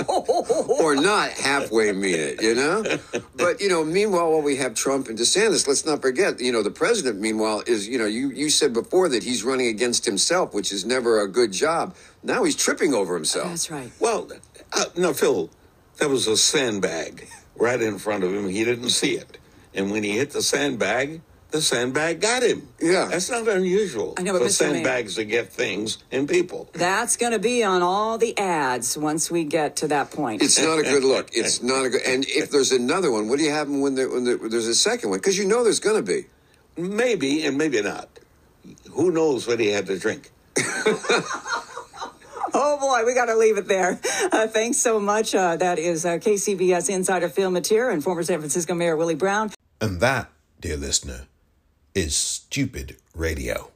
or 0.82 0.96
not 0.96 1.30
halfway 1.30 1.92
mean 1.92 2.16
it, 2.16 2.42
you 2.42 2.56
know? 2.56 2.82
But, 3.36 3.60
you 3.60 3.68
know, 3.68 3.84
meanwhile, 3.84 4.32
while 4.32 4.42
we 4.42 4.56
have 4.56 4.74
Trump 4.74 5.06
and 5.08 5.16
DeSantis, 5.16 5.68
let's 5.68 5.86
not 5.86 6.02
forget, 6.02 6.40
you 6.40 6.50
know, 6.50 6.64
the 6.64 6.72
president, 6.72 7.20
meanwhile, 7.20 7.62
is, 7.68 7.86
you 7.86 7.98
know, 7.98 8.06
you, 8.06 8.30
you 8.30 8.50
said 8.50 8.72
before 8.72 9.08
that 9.10 9.22
he's 9.22 9.44
running 9.44 9.68
against 9.68 10.04
himself, 10.04 10.54
which 10.54 10.72
is 10.72 10.84
never 10.84 11.20
a 11.20 11.28
good 11.28 11.52
job. 11.52 11.94
Now 12.24 12.42
he's 12.42 12.56
tripping 12.56 12.94
over 12.94 13.14
himself. 13.14 13.50
That's 13.50 13.70
right. 13.70 13.92
Well, 14.00 14.28
uh, 14.72 14.86
no, 14.96 15.12
Phil, 15.12 15.50
there 16.02 16.08
was 16.08 16.26
a 16.26 16.36
sandbag 16.36 17.28
right 17.54 17.80
in 17.80 17.96
front 17.96 18.24
of 18.24 18.34
him. 18.34 18.48
He 18.48 18.64
didn't 18.64 18.88
see 18.88 19.12
it. 19.12 19.38
And 19.72 19.92
when 19.92 20.02
he 20.02 20.18
hit 20.18 20.32
the 20.32 20.42
sandbag, 20.42 21.20
the 21.52 21.62
sandbag 21.62 22.20
got 22.20 22.42
him. 22.42 22.66
Yeah. 22.80 23.06
That's 23.08 23.30
not 23.30 23.46
unusual 23.46 24.14
I 24.18 24.22
know, 24.22 24.32
but 24.32 24.40
for 24.40 24.48
Mr. 24.48 24.62
Mayor- 24.62 24.74
sandbags 24.74 25.14
to 25.14 25.24
get 25.24 25.52
things 25.52 25.98
and 26.10 26.28
people. 26.28 26.68
That's 26.72 27.16
going 27.16 27.30
to 27.30 27.38
be 27.38 27.62
on 27.62 27.82
all 27.82 28.18
the 28.18 28.36
ads 28.36 28.98
once 28.98 29.30
we 29.30 29.44
get 29.44 29.76
to 29.76 29.88
that 29.88 30.10
point. 30.10 30.42
It's 30.42 30.60
not 30.60 30.80
a 30.80 30.82
good 30.82 31.04
look. 31.04 31.30
It's 31.34 31.62
not 31.72 31.86
a 31.86 31.90
good. 31.90 32.02
And 32.02 32.24
if 32.26 32.50
there's 32.50 32.72
another 32.72 33.12
one, 33.12 33.28
what 33.28 33.38
do 33.38 33.44
you 33.44 33.52
have 33.52 33.68
when, 33.70 33.94
there, 33.94 34.10
when 34.10 34.24
there, 34.24 34.38
there's 34.38 34.66
a 34.66 34.74
second 34.74 35.10
one? 35.10 35.20
Because 35.20 35.38
you 35.38 35.46
know 35.46 35.62
there's 35.62 35.78
going 35.78 36.04
to 36.04 36.12
be. 36.12 36.26
Maybe 36.76 37.46
and 37.46 37.56
maybe 37.56 37.80
not. 37.80 38.08
Who 38.90 39.12
knows 39.12 39.46
what 39.46 39.60
he 39.60 39.68
had 39.68 39.86
to 39.86 39.96
drink? 40.00 40.32
Oh 42.54 42.78
boy, 42.78 43.06
we 43.06 43.14
got 43.14 43.26
to 43.26 43.36
leave 43.36 43.56
it 43.58 43.66
there. 43.68 44.00
Uh, 44.30 44.46
thanks 44.46 44.78
so 44.78 45.00
much. 45.00 45.34
Uh, 45.34 45.56
that 45.56 45.78
is 45.78 46.04
uh, 46.04 46.18
KCBS 46.18 46.90
insider 46.90 47.28
Phil 47.28 47.50
Matier 47.50 47.90
and 47.90 48.02
former 48.02 48.22
San 48.22 48.38
Francisco 48.38 48.74
Mayor 48.74 48.96
Willie 48.96 49.14
Brown. 49.14 49.50
And 49.80 50.00
that, 50.00 50.30
dear 50.60 50.76
listener, 50.76 51.26
is 51.94 52.14
stupid 52.14 52.96
radio. 53.14 53.70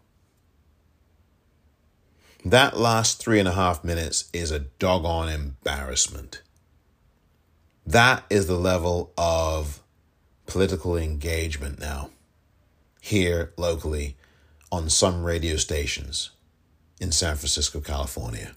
That 2.44 2.76
last 2.76 3.18
three 3.18 3.40
and 3.40 3.48
a 3.48 3.52
half 3.52 3.82
minutes 3.82 4.30
is 4.32 4.50
a 4.50 4.60
doggone 4.60 5.28
embarrassment. 5.28 6.42
That 7.84 8.24
is 8.30 8.46
the 8.46 8.58
level 8.58 9.12
of 9.18 9.82
political 10.46 10.96
engagement 10.96 11.80
now, 11.80 12.10
here 13.00 13.52
locally 13.56 14.16
on 14.70 14.88
some 14.88 15.24
radio 15.24 15.56
stations 15.56 16.30
in 17.00 17.12
San 17.12 17.36
Francisco, 17.36 17.80
California. 17.80 18.52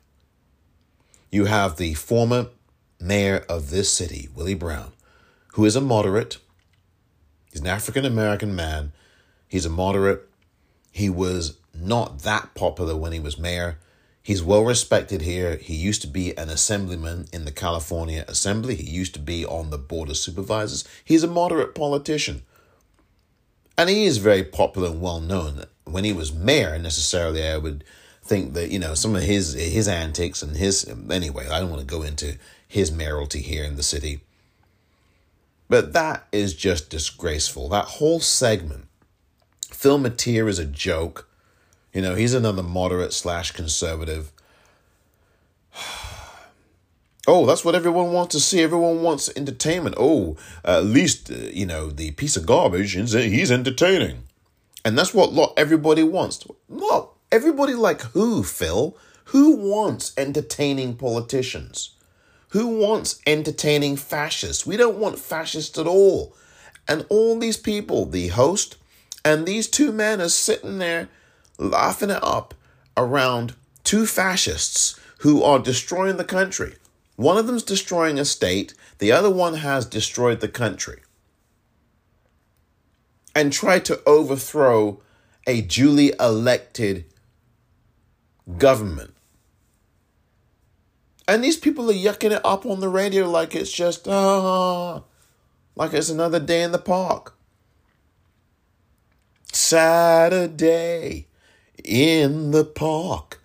You 1.32 1.46
have 1.46 1.78
the 1.78 1.94
former 1.94 2.48
mayor 3.00 3.46
of 3.48 3.70
this 3.70 3.92
city, 3.94 4.30
Willie 4.34 4.56
Brown, 4.56 4.94
who 5.54 5.66
is 5.66 5.76
a 5.76 5.82
moderate. 5.82 6.38
He's 7.52 7.62
an 7.62 7.68
African 7.68 8.04
American 8.04 8.56
man. 8.56 8.94
He's 9.48 9.66
a 9.66 9.70
moderate. 9.70 10.28
He 10.92 11.10
was 11.10 11.58
not 11.74 12.20
that 12.24 12.56
popular 12.56 12.96
when 12.96 13.12
he 13.12 13.20
was 13.20 13.38
mayor. 13.38 13.78
He's 14.24 14.44
well 14.44 14.64
respected 14.64 15.22
here. 15.22 15.58
He 15.58 15.76
used 15.76 16.02
to 16.02 16.08
be 16.08 16.36
an 16.38 16.50
assemblyman 16.50 17.28
in 17.32 17.46
the 17.46 17.52
California 17.52 18.26
Assembly. 18.28 18.76
He 18.76 18.90
used 18.90 19.14
to 19.14 19.20
be 19.20 19.46
on 19.46 19.70
the 19.70 19.78
Board 19.78 20.10
of 20.10 20.18
Supervisors. 20.18 20.84
He's 21.06 21.24
a 21.24 21.28
moderate 21.28 21.74
politician. 21.74 22.44
And 23.78 23.90
he 23.90 24.06
is 24.06 24.18
very 24.18 24.44
popular 24.44 24.90
and 24.90 25.02
well 25.02 25.22
known. 25.22 25.66
When 25.86 26.04
he 26.04 26.14
was 26.14 26.34
mayor, 26.34 26.78
necessarily, 26.78 27.48
I 27.48 27.58
would 27.58 27.84
think 28.30 28.54
that, 28.54 28.70
you 28.70 28.80
know, 28.80 28.94
some 28.94 29.16
of 29.16 29.24
his 29.24 29.54
his 29.54 29.88
antics 29.88 30.42
and 30.44 30.56
his 30.56 30.88
anyway, 31.10 31.48
I 31.50 31.60
don't 31.60 31.72
want 31.72 31.82
to 31.82 31.96
go 31.96 32.04
into 32.04 32.38
his 32.68 32.92
mayoralty 32.92 33.42
here 33.42 33.66
in 33.66 33.76
the 33.76 33.84
city. 33.84 34.22
But 35.68 35.94
that 35.94 36.28
is 36.32 36.54
just 36.54 36.90
disgraceful. 36.90 37.68
That 37.70 37.86
whole 37.86 38.20
segment. 38.20 38.86
Phil 39.72 39.98
Matier 39.98 40.48
is 40.48 40.60
a 40.60 40.66
joke. 40.66 41.28
You 41.94 42.02
know, 42.02 42.16
he's 42.16 42.34
another 42.34 42.64
moderate 42.64 43.14
slash 43.14 43.52
conservative. 43.52 44.32
Oh, 47.28 47.46
that's 47.46 47.64
what 47.64 47.76
everyone 47.76 48.12
wants 48.12 48.34
to 48.34 48.40
see. 48.40 48.64
Everyone 48.64 49.04
wants 49.04 49.30
entertainment. 49.36 49.94
Oh, 50.00 50.36
at 50.66 50.86
least, 50.86 51.30
uh, 51.30 51.36
you 51.54 51.66
know, 51.68 51.92
the 51.92 52.10
piece 52.12 52.36
of 52.36 52.48
garbage, 52.48 52.94
he's 52.94 53.52
entertaining. 53.52 54.24
And 54.84 54.98
that's 54.98 55.14
what 55.14 55.32
lot 55.32 55.54
everybody 55.56 56.02
wants. 56.02 56.44
What? 56.66 57.09
Everybody 57.32 57.76
like 57.76 58.02
who, 58.02 58.44
Phil? 58.44 58.98
Who 59.26 59.56
wants 59.56 60.14
entertaining 60.18 60.96
politicians? 60.96 61.92
Who 62.50 62.68
wants 62.68 63.22
entertaining 63.28 63.98
fascists? 63.98 64.66
We 64.66 64.78
don't 64.78 64.98
want 64.98 65.20
fascists 65.20 65.78
at 65.78 65.86
all. 65.86 66.36
And 66.88 67.06
all 67.10 67.38
these 67.38 67.58
people, 67.58 68.06
the 68.06 68.30
host 68.30 68.78
and 69.24 69.46
these 69.46 69.68
two 69.68 69.92
men 69.92 70.20
are 70.20 70.30
sitting 70.30 70.80
there 70.80 71.10
laughing 71.60 72.10
it 72.10 72.24
up 72.24 72.56
around 72.98 73.54
two 73.84 74.08
fascists 74.08 75.00
who 75.20 75.44
are 75.44 75.60
destroying 75.60 76.18
the 76.18 76.24
country. 76.24 76.76
One 77.16 77.38
of 77.38 77.46
them's 77.46 77.64
destroying 77.64 78.18
a 78.18 78.26
state, 78.26 78.74
the 78.98 79.12
other 79.12 79.30
one 79.30 79.56
has 79.56 79.86
destroyed 79.86 80.40
the 80.40 80.48
country. 80.48 81.02
And 83.36 83.54
tried 83.54 83.86
to 83.86 84.02
overthrow 84.08 85.02
a 85.46 85.62
duly 85.62 86.14
elected 86.20 87.06
government. 88.58 89.14
And 91.28 91.44
these 91.44 91.58
people 91.58 91.90
are 91.92 91.94
yucking 91.94 92.32
it 92.32 92.44
up 92.44 92.66
on 92.66 92.80
the 92.80 92.90
radio 92.90 93.30
like 93.30 93.54
it's 93.54 93.72
just, 93.72 94.08
ah, 94.08 95.04
like 95.76 95.94
it's 95.94 96.10
another 96.10 96.40
day 96.40 96.64
in 96.64 96.72
the 96.72 96.80
park. 96.80 97.36
Saturday 99.54 101.28
in 101.84 102.52
the 102.52 102.66
park. 102.66 103.42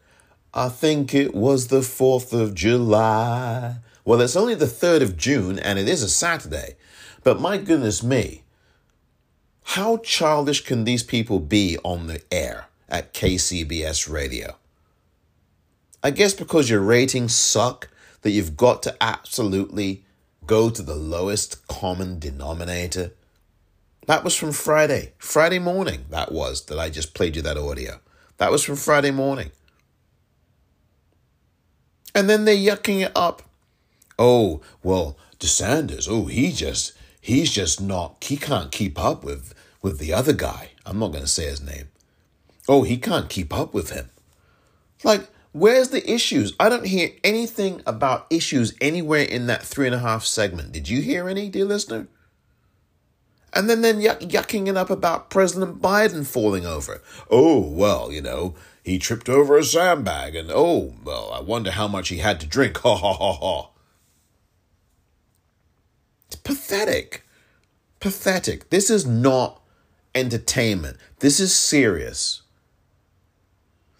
I 0.54 0.68
think 0.68 1.14
it 1.14 1.34
was 1.34 1.68
the 1.68 1.80
4th 1.80 2.32
of 2.32 2.54
July. 2.54 3.76
Well, 4.04 4.20
it's 4.20 4.36
only 4.36 4.54
the 4.54 4.66
3rd 4.66 5.02
of 5.02 5.16
June 5.16 5.58
and 5.58 5.78
it 5.78 5.88
is 5.88 6.02
a 6.02 6.08
Saturday. 6.08 6.76
But 7.22 7.40
my 7.40 7.58
goodness 7.58 8.02
me, 8.02 8.44
how 9.64 9.98
childish 9.98 10.64
can 10.64 10.84
these 10.84 11.02
people 11.02 11.40
be 11.40 11.78
on 11.84 12.06
the 12.06 12.22
air 12.30 12.68
at 12.88 13.12
KCBS 13.12 14.08
radio? 14.10 14.56
I 16.04 16.10
guess 16.10 16.34
because 16.34 16.68
your 16.68 16.82
ratings 16.82 17.34
suck, 17.34 17.88
that 18.20 18.30
you've 18.30 18.56
got 18.56 18.82
to 18.82 18.96
absolutely 19.02 20.04
go 20.46 20.68
to 20.68 20.82
the 20.82 20.94
lowest 20.94 21.66
common 21.66 22.18
denominator. 22.18 23.12
That 24.06 24.22
was 24.22 24.36
from 24.36 24.52
Friday, 24.52 25.12
Friday 25.18 25.58
morning. 25.58 26.04
That 26.10 26.30
was 26.30 26.66
that 26.66 26.78
I 26.78 26.90
just 26.90 27.14
played 27.14 27.36
you 27.36 27.42
that 27.42 27.56
audio. 27.56 28.00
That 28.36 28.50
was 28.50 28.62
from 28.62 28.76
Friday 28.76 29.10
morning. 29.10 29.50
And 32.14 32.28
then 32.28 32.44
they're 32.44 32.54
yucking 32.54 33.04
it 33.04 33.12
up. 33.16 33.42
Oh, 34.18 34.60
well, 34.82 35.16
DeSanders, 35.38 36.06
oh, 36.08 36.26
he 36.26 36.52
just, 36.52 36.92
he's 37.20 37.50
just 37.50 37.80
not, 37.80 38.22
he 38.22 38.36
can't 38.36 38.70
keep 38.70 38.98
up 38.98 39.24
with, 39.24 39.54
with 39.82 39.98
the 39.98 40.12
other 40.12 40.32
guy. 40.32 40.70
I'm 40.84 40.98
not 40.98 41.12
going 41.12 41.24
to 41.24 41.28
say 41.28 41.44
his 41.44 41.62
name. 41.62 41.88
Oh, 42.68 42.82
he 42.82 42.96
can't 42.96 43.28
keep 43.28 43.54
up 43.54 43.74
with 43.74 43.90
him. 43.90 44.10
Like, 45.02 45.28
where's 45.54 45.88
the 45.88 46.12
issues? 46.12 46.52
I 46.60 46.68
don't 46.68 46.86
hear 46.86 47.10
anything 47.22 47.80
about 47.86 48.26
issues 48.28 48.74
anywhere 48.80 49.22
in 49.22 49.46
that 49.46 49.62
three 49.62 49.86
and 49.86 49.94
a 49.94 50.00
half 50.00 50.24
segment. 50.24 50.72
Did 50.72 50.88
you 50.88 51.00
hear 51.00 51.28
any, 51.28 51.48
dear 51.48 51.64
listener? 51.64 52.08
And 53.54 53.70
then 53.70 53.82
then 53.82 54.00
yuck, 54.00 54.20
yucking 54.20 54.66
it 54.66 54.76
up 54.76 54.90
about 54.90 55.30
President 55.30 55.80
Biden 55.80 56.26
falling 56.26 56.66
over. 56.66 57.00
Oh, 57.30 57.60
well, 57.60 58.10
you 58.10 58.20
know, 58.20 58.56
he 58.82 58.98
tripped 58.98 59.28
over 59.28 59.56
a 59.56 59.62
sandbag, 59.62 60.34
and 60.34 60.50
oh, 60.52 60.94
well, 61.04 61.30
I 61.32 61.40
wonder 61.40 61.70
how 61.70 61.86
much 61.86 62.08
he 62.08 62.18
had 62.18 62.40
to 62.40 62.46
drink. 62.46 62.78
Ha 62.82 62.96
ha 62.96 63.12
ha 63.14 63.32
ha. 63.32 63.70
It's 66.26 66.36
pathetic. 66.36 67.24
Pathetic. 68.00 68.70
This 68.70 68.90
is 68.90 69.06
not 69.06 69.62
entertainment. 70.16 70.96
This 71.20 71.38
is 71.38 71.54
serious. 71.54 72.42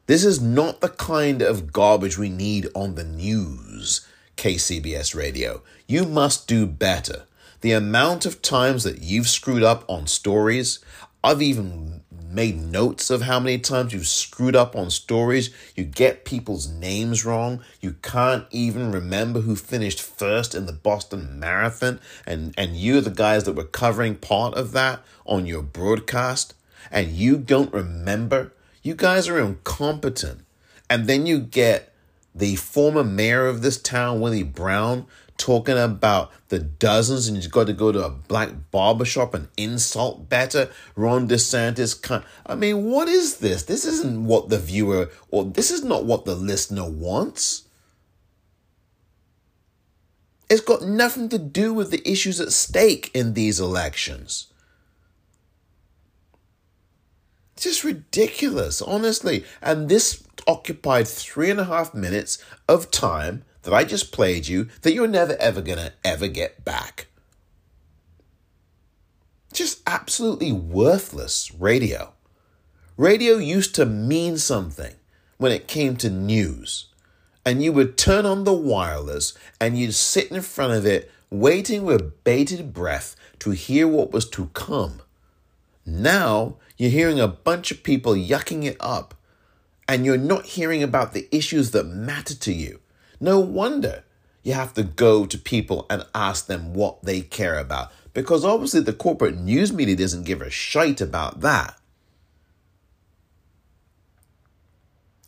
This 0.07 0.23
is 0.23 0.39
not 0.39 0.83
the 0.83 0.91
kind 0.91 1.41
of 1.41 1.73
garbage 1.73 2.19
we 2.19 2.29
need 2.29 2.69
on 2.75 2.95
the 2.95 3.05
news, 3.05 4.07
KCBS 4.37 5.15
Radio. 5.15 5.63
You 5.87 6.05
must 6.05 6.47
do 6.47 6.67
better. 6.67 7.23
The 7.63 7.73
amount 7.73 8.27
of 8.27 8.43
times 8.43 8.85
that 8.85 9.01
you've 9.01 9.29
screwed 9.29 9.63
up 9.63 9.83
on 9.89 10.07
stories, 10.07 10.81
I've 11.23 11.41
even 11.41 12.03
made 12.29 12.61
notes 12.61 13.09
of 13.09 13.23
how 13.23 13.41
many 13.41 13.57
times 13.57 13.95
you've 13.95 14.07
screwed 14.07 14.55
up 14.55 14.77
on 14.77 14.91
stories. 14.91 15.49
You 15.75 15.85
get 15.85 16.27
people's 16.27 16.69
names 16.69 17.25
wrong. 17.25 17.63
You 17.81 17.95
can't 18.03 18.45
even 18.51 18.93
remember 18.93 19.41
who 19.41 19.57
finished 19.57 20.03
first 20.03 20.55
in 20.55 20.67
the 20.67 20.75
Boston 20.75 21.41
Marathon. 21.41 21.99
And, 22.27 22.53
and 22.59 22.77
you're 22.77 23.01
the 23.01 23.09
guys 23.09 23.45
that 23.45 23.57
were 23.57 23.65
covering 23.65 24.17
part 24.17 24.53
of 24.53 24.73
that 24.73 25.01
on 25.25 25.47
your 25.47 25.63
broadcast. 25.63 26.53
And 26.91 27.13
you 27.13 27.39
don't 27.39 27.73
remember. 27.73 28.53
You 28.85 28.95
guys 28.95 29.29
are 29.29 29.41
incompetent. 29.41 30.45
And 30.89 31.07
then 31.07 31.25
you 31.27 31.41
get 31.41 31.93
the 32.35 32.57
former 32.57 33.03
mayor 33.03 33.47
of 33.47 33.63
this 33.63 33.81
town, 33.81 34.21
Willie 34.21 34.43
Brown, 34.43 35.07
talking 35.39 35.79
about 35.79 36.31
the 36.49 36.59
dozens 36.59 37.27
and 37.27 37.43
you've 37.43 37.51
got 37.51 37.67
to 37.67 37.73
go 37.73 37.91
to 37.91 38.05
a 38.05 38.11
black 38.11 38.51
barbershop 38.71 39.33
and 39.33 39.49
insult 39.57 40.29
better 40.29 40.71
Ron 40.95 41.27
DeSantis. 41.27 42.23
I 42.47 42.55
mean, 42.55 42.85
what 42.85 43.09
is 43.09 43.39
this? 43.39 43.63
This 43.65 43.87
isn't 43.87 44.27
what 44.27 44.51
the 44.51 44.59
viewer 44.59 45.11
or 45.31 45.45
this 45.45 45.71
is 45.71 45.83
not 45.83 46.05
what 46.05 46.27
the 46.27 46.37
listener 46.37 46.89
wants. 46.89 47.67
It's 50.51 50.61
got 50.61 50.83
nothing 50.83 51.31
to 51.31 51.39
do 51.39 51.73
with 51.73 51.91
the 51.91 52.07
issues 52.09 52.39
at 52.39 52.53
stake 52.53 53.11
in 53.15 53.33
these 53.33 53.59
elections. 53.59 54.49
It's 57.54 57.54
just 57.65 57.85
ridiculous, 57.85 58.81
honestly. 58.81 59.45
And 59.61 59.89
this 59.89 60.23
occupied 60.47 61.09
three 61.09 61.51
and 61.51 61.59
a 61.59 61.65
half 61.65 61.95
minutes 61.95 62.39
of 62.69 62.91
time 62.91 63.45
that 63.63 63.75
I 63.75 63.85
just 63.85 64.13
played 64.13 64.47
you 64.47 64.69
that 64.83 64.93
you're 64.93 65.09
never 65.09 65.37
ever 65.37 65.61
gonna 65.61 65.93
ever 66.05 66.29
get 66.29 66.65
back. 66.65 67.07
Just 69.53 69.81
absolutely 69.87 70.53
worthless 70.53 71.53
radio. 71.55 72.13
Radio 72.97 73.37
used 73.37 73.75
to 73.77 73.87
mean 73.87 74.37
something 74.39 74.95
when 75.39 75.53
it 75.53 75.67
came 75.67 75.97
to 75.97 76.11
news. 76.11 76.87
And 77.47 77.63
you 77.63 77.73
would 77.73 77.97
turn 77.97 78.27
on 78.27 78.45
the 78.45 78.53
wireless 78.53 79.35
and 79.61 79.79
you'd 79.79 79.95
sit 79.95 80.31
in 80.31 80.43
front 80.43 80.73
of 80.73 80.87
it 80.87 81.11
waiting 81.31 81.85
with 81.85 82.25
bated 82.25 82.73
breath 82.73 83.17
to 83.41 83.51
hear 83.51 83.89
what 83.89 84.13
was 84.13 84.29
to 84.31 84.47
come. 84.55 85.01
Now 85.85 86.57
you're 86.77 86.91
hearing 86.91 87.21
a 87.21 87.29
bunch 87.29 87.71
of 87.71 87.83
people 87.83 88.15
yucking 88.15 88.65
it 88.65 88.77
up 88.81 89.15
and 89.89 90.05
you're 90.05 90.17
not 90.17 90.47
hearing 90.47 90.83
about 90.83 91.13
the 91.13 91.29
issues 91.31 91.71
that 91.71 91.85
matter 91.85 92.35
to 92.35 92.53
you. 92.53 92.81
No 93.21 93.39
wonder 93.39 94.05
you 94.43 94.53
have 94.55 94.75
to 94.75 94.83
go 94.83 95.27
to 95.27 95.39
people 95.39 95.87
and 95.89 96.05
ask 96.15 96.47
them 96.47 96.75
what 96.75 97.03
they 97.03 97.21
care 97.21 97.59
about 97.59 97.93
because 98.13 98.45
obviously 98.45 98.81
the 98.81 98.93
corporate 98.93 99.37
news 99.37 99.73
media 99.73 99.97
doesn't 99.97 100.25
give 100.25 100.41
a 100.41 100.51
shite 100.51 101.01
about 101.01 101.41
that. 101.41 101.79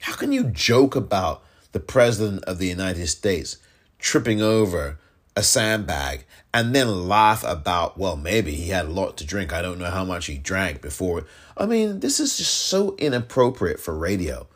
How 0.00 0.14
can 0.14 0.32
you 0.32 0.44
joke 0.44 0.94
about 0.94 1.42
the 1.72 1.80
President 1.80 2.44
of 2.44 2.58
the 2.58 2.68
United 2.68 3.08
States 3.08 3.58
tripping 3.98 4.40
over 4.40 4.98
a 5.34 5.42
sandbag 5.42 6.24
and 6.56 6.74
then 6.74 7.06
laugh 7.06 7.44
about, 7.44 7.98
well, 7.98 8.16
maybe 8.16 8.52
he 8.52 8.70
had 8.70 8.86
a 8.86 8.90
lot 8.90 9.18
to 9.18 9.26
drink. 9.26 9.52
I 9.52 9.60
don't 9.60 9.78
know 9.78 9.90
how 9.90 10.06
much 10.06 10.24
he 10.24 10.38
drank 10.38 10.80
before. 10.80 11.26
I 11.54 11.66
mean, 11.66 12.00
this 12.00 12.18
is 12.18 12.38
just 12.38 12.54
so 12.54 12.96
inappropriate 12.96 13.78
for 13.78 13.94
radio. 13.94 14.46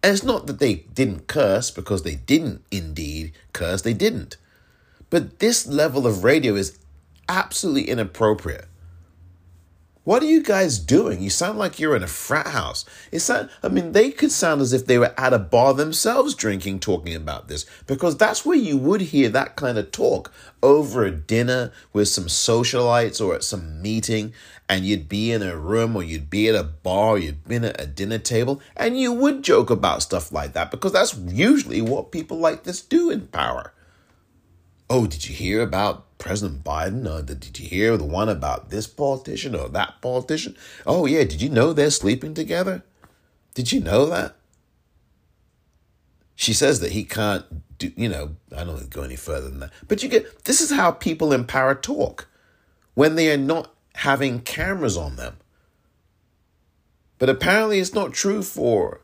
And 0.00 0.12
it's 0.12 0.22
not 0.22 0.46
that 0.46 0.60
they 0.60 0.74
didn't 0.94 1.26
curse, 1.26 1.72
because 1.72 2.04
they 2.04 2.14
didn't 2.14 2.62
indeed 2.70 3.32
curse, 3.52 3.82
they 3.82 3.92
didn't. 3.92 4.36
But 5.10 5.40
this 5.40 5.66
level 5.66 6.06
of 6.06 6.22
radio 6.22 6.54
is 6.54 6.78
absolutely 7.28 7.90
inappropriate. 7.90 8.68
What 10.08 10.22
are 10.22 10.26
you 10.26 10.42
guys 10.42 10.78
doing? 10.78 11.20
You 11.20 11.28
sound 11.28 11.58
like 11.58 11.78
you're 11.78 11.94
in 11.94 12.02
a 12.02 12.06
frat 12.06 12.46
house. 12.46 12.86
It 13.12 13.18
sound, 13.18 13.50
I 13.62 13.68
mean, 13.68 13.92
they 13.92 14.10
could 14.10 14.32
sound 14.32 14.62
as 14.62 14.72
if 14.72 14.86
they 14.86 14.96
were 14.96 15.12
at 15.18 15.34
a 15.34 15.38
bar 15.38 15.74
themselves 15.74 16.34
drinking, 16.34 16.80
talking 16.80 17.14
about 17.14 17.48
this, 17.48 17.66
because 17.86 18.16
that's 18.16 18.42
where 18.42 18.56
you 18.56 18.78
would 18.78 19.02
hear 19.02 19.28
that 19.28 19.56
kind 19.56 19.76
of 19.76 19.92
talk 19.92 20.32
over 20.62 21.04
a 21.04 21.10
dinner 21.10 21.72
with 21.92 22.08
some 22.08 22.24
socialites 22.24 23.22
or 23.22 23.34
at 23.34 23.44
some 23.44 23.82
meeting, 23.82 24.32
and 24.66 24.86
you'd 24.86 25.10
be 25.10 25.30
in 25.30 25.42
a 25.42 25.54
room 25.54 25.94
or 25.94 26.02
you'd 26.02 26.30
be 26.30 26.48
at 26.48 26.54
a 26.54 26.64
bar, 26.64 27.08
or 27.08 27.18
you'd 27.18 27.46
been 27.46 27.66
at 27.66 27.78
a 27.78 27.86
dinner 27.86 28.16
table, 28.16 28.62
and 28.78 28.98
you 28.98 29.12
would 29.12 29.44
joke 29.44 29.68
about 29.68 30.00
stuff 30.00 30.32
like 30.32 30.54
that 30.54 30.70
because 30.70 30.92
that's 30.92 31.18
usually 31.18 31.82
what 31.82 32.12
people 32.12 32.38
like 32.38 32.64
this 32.64 32.80
do 32.80 33.10
in 33.10 33.26
power. 33.26 33.74
Oh, 34.88 35.06
did 35.06 35.28
you 35.28 35.34
hear 35.34 35.60
about 35.60 36.06
President 36.18 36.64
Biden? 36.64 37.06
Uh, 37.06 37.18
or 37.18 37.22
did 37.22 37.58
you 37.58 37.68
hear 37.68 37.96
the 37.96 38.04
one 38.04 38.28
about 38.28 38.70
this 38.70 38.86
politician 38.86 39.54
or 39.54 39.68
that 39.68 40.00
politician? 40.00 40.56
Oh, 40.86 41.06
yeah, 41.06 41.24
did 41.24 41.40
you 41.40 41.48
know 41.48 41.72
they're 41.72 41.90
sleeping 41.90 42.34
together? 42.34 42.82
Did 43.54 43.72
you 43.72 43.80
know 43.80 44.06
that? 44.06 44.36
She 46.34 46.52
says 46.52 46.80
that 46.80 46.92
he 46.92 47.04
can't 47.04 47.44
do, 47.78 47.92
you 47.96 48.08
know, 48.08 48.36
I 48.56 48.64
don't 48.64 48.90
go 48.90 49.02
any 49.02 49.16
further 49.16 49.48
than 49.48 49.60
that. 49.60 49.72
But 49.86 50.02
you 50.02 50.08
get, 50.08 50.44
this 50.44 50.60
is 50.60 50.70
how 50.70 50.90
people 50.90 51.32
in 51.32 51.44
power 51.44 51.74
talk 51.74 52.28
when 52.94 53.14
they 53.14 53.32
are 53.32 53.36
not 53.36 53.74
having 53.94 54.40
cameras 54.40 54.96
on 54.96 55.16
them. 55.16 55.36
But 57.18 57.28
apparently 57.28 57.80
it's 57.80 57.94
not 57.94 58.12
true 58.12 58.42
for 58.42 59.00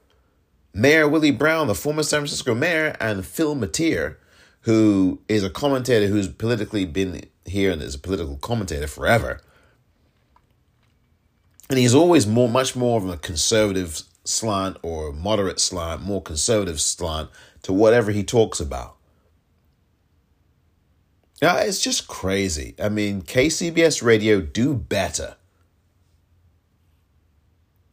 Mayor 0.73 1.09
Willie 1.09 1.33
Brown, 1.33 1.67
the 1.67 1.75
former 1.75 2.03
San 2.03 2.21
Francisco 2.21 2.55
mayor, 2.55 2.97
and 3.01 3.27
Phil 3.27 3.55
Matier, 3.55 4.19
who 4.65 5.21
is 5.29 5.45
a 5.45 5.51
commentator 5.51 6.07
who's 6.07 6.29
politically 6.29 6.87
been 6.87 7.27
here 7.45 7.71
and 7.71 7.83
is 7.83 7.95
a 7.95 7.99
political 7.99 8.37
commentator 8.37 8.87
forever. 8.87 9.41
And 11.69 11.79
he's 11.79 11.95
always 11.95 12.27
more, 12.27 12.49
much 12.49 12.75
more 12.75 12.99
of 12.99 13.09
a 13.09 13.17
conservative 13.17 14.03
slant 14.25 14.79
or 14.83 15.13
moderate 15.13 15.61
slant, 15.61 16.03
more 16.03 16.23
conservative 16.23 16.81
slant 16.81 17.29
to 17.63 17.73
whatever 17.73 18.11
he 18.11 18.25
talks 18.25 18.59
about. 18.59 18.97
Yeah, 21.43 21.61
it's 21.61 21.81
just 21.81 22.09
crazy. 22.09 22.75
I 22.83 22.89
mean, 22.89 23.21
KCBS 23.23 24.03
radio, 24.03 24.41
do 24.41 24.75
better. 24.75 25.37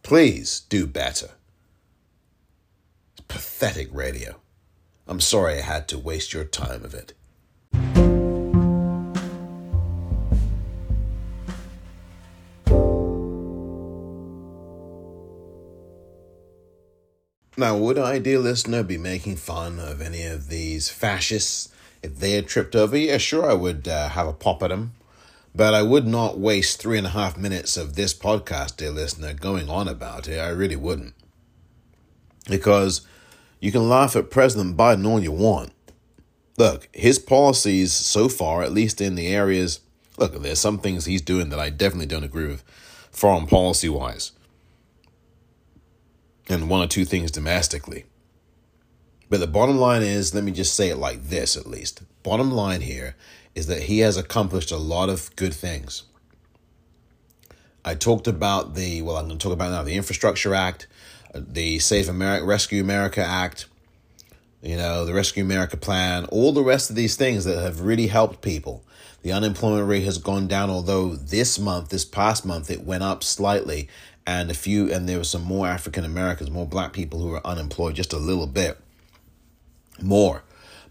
Please 0.03 0.61
do 0.69 0.87
better. 0.87 1.31
It's 3.13 3.25
pathetic 3.27 3.89
radio. 3.91 4.40
I'm 5.07 5.19
sorry 5.19 5.59
I 5.59 5.61
had 5.61 5.87
to 5.89 5.97
waste 5.97 6.33
your 6.33 6.45
time 6.45 6.85
of 6.85 6.93
it. 6.93 7.13
Now, 17.57 17.77
would 17.77 17.99
I, 17.99 18.17
dear 18.17 18.39
listener, 18.39 18.81
be 18.81 18.97
making 18.97 19.35
fun 19.35 19.79
of 19.79 20.01
any 20.01 20.23
of 20.23 20.47
these 20.47 20.89
fascists 20.89 21.69
if 22.01 22.17
they 22.17 22.31
had 22.31 22.47
tripped 22.47 22.75
over? 22.75 22.97
Yeah, 22.97 23.17
sure, 23.17 23.49
I 23.49 23.53
would 23.53 23.87
uh, 23.87 24.09
have 24.09 24.27
a 24.27 24.33
pop 24.33 24.63
at 24.63 24.69
them. 24.69 24.93
But 25.53 25.73
I 25.73 25.83
would 25.83 26.07
not 26.07 26.39
waste 26.39 26.81
three 26.81 26.97
and 26.97 27.05
a 27.05 27.11
half 27.11 27.37
minutes 27.37 27.75
of 27.75 27.95
this 27.95 28.13
podcast, 28.13 28.77
dear 28.77 28.89
listener, 28.89 29.33
going 29.33 29.69
on 29.69 29.87
about 29.87 30.27
it. 30.27 30.39
I 30.39 30.49
really 30.49 30.77
wouldn't. 30.77 31.13
Because 32.49 33.01
you 33.61 33.71
can 33.71 33.87
laugh 33.87 34.15
at 34.15 34.31
President 34.31 34.75
Biden 34.75 35.07
all 35.07 35.21
you 35.21 35.31
want. 35.31 35.71
Look, 36.57 36.89
his 36.91 37.19
policies 37.19 37.93
so 37.93 38.27
far, 38.27 38.63
at 38.63 38.73
least 38.73 38.99
in 38.99 39.15
the 39.15 39.27
areas, 39.27 39.79
look, 40.17 40.33
there's 40.41 40.59
some 40.59 40.79
things 40.79 41.05
he's 41.05 41.21
doing 41.21 41.49
that 41.49 41.59
I 41.59 41.69
definitely 41.69 42.07
don't 42.07 42.25
agree 42.25 42.47
with, 42.47 42.63
foreign 43.11 43.47
policy 43.47 43.87
wise, 43.87 44.31
and 46.49 46.69
one 46.69 46.81
or 46.81 46.87
two 46.87 47.05
things 47.05 47.31
domestically. 47.31 48.05
But 49.29 49.39
the 49.39 49.47
bottom 49.47 49.77
line 49.77 50.01
is, 50.01 50.35
let 50.35 50.43
me 50.43 50.51
just 50.51 50.75
say 50.75 50.89
it 50.89 50.97
like 50.97 51.23
this 51.23 51.55
at 51.55 51.65
least. 51.65 52.01
Bottom 52.23 52.51
line 52.51 52.81
here 52.81 53.15
is 53.55 53.67
that 53.67 53.83
he 53.83 53.99
has 53.99 54.17
accomplished 54.17 54.71
a 54.71 54.77
lot 54.77 55.07
of 55.07 55.33
good 55.35 55.53
things. 55.53 56.03
I 57.85 57.95
talked 57.95 58.27
about 58.27 58.75
the, 58.75 59.01
well, 59.01 59.17
I'm 59.17 59.27
going 59.27 59.37
to 59.37 59.43
talk 59.43 59.53
about 59.53 59.71
now 59.71 59.83
the 59.83 59.95
Infrastructure 59.95 60.53
Act, 60.53 60.87
the 61.33 61.79
Safe 61.79 62.09
America, 62.09 62.45
Rescue 62.45 62.81
America 62.81 63.23
Act, 63.23 63.67
you 64.61 64.77
know, 64.77 65.05
the 65.05 65.13
Rescue 65.13 65.43
America 65.43 65.77
Plan, 65.77 66.25
all 66.25 66.51
the 66.51 66.63
rest 66.63 66.89
of 66.89 66.95
these 66.95 67.15
things 67.15 67.45
that 67.45 67.61
have 67.61 67.81
really 67.81 68.07
helped 68.07 68.41
people. 68.41 68.83
The 69.23 69.31
unemployment 69.31 69.87
rate 69.87 70.03
has 70.03 70.17
gone 70.17 70.47
down, 70.47 70.69
although 70.69 71.15
this 71.15 71.59
month, 71.59 71.89
this 71.89 72.05
past 72.05 72.45
month, 72.45 72.69
it 72.71 72.83
went 72.83 73.03
up 73.03 73.23
slightly, 73.23 73.87
and 74.25 74.51
a 74.51 74.53
few, 74.53 74.91
and 74.91 75.07
there 75.07 75.17
were 75.17 75.23
some 75.23 75.43
more 75.43 75.67
African 75.67 76.05
Americans, 76.05 76.51
more 76.51 76.67
black 76.67 76.93
people 76.93 77.19
who 77.19 77.29
were 77.29 77.45
unemployed, 77.45 77.95
just 77.95 78.13
a 78.13 78.17
little 78.17 78.47
bit 78.47 78.77
more. 80.01 80.43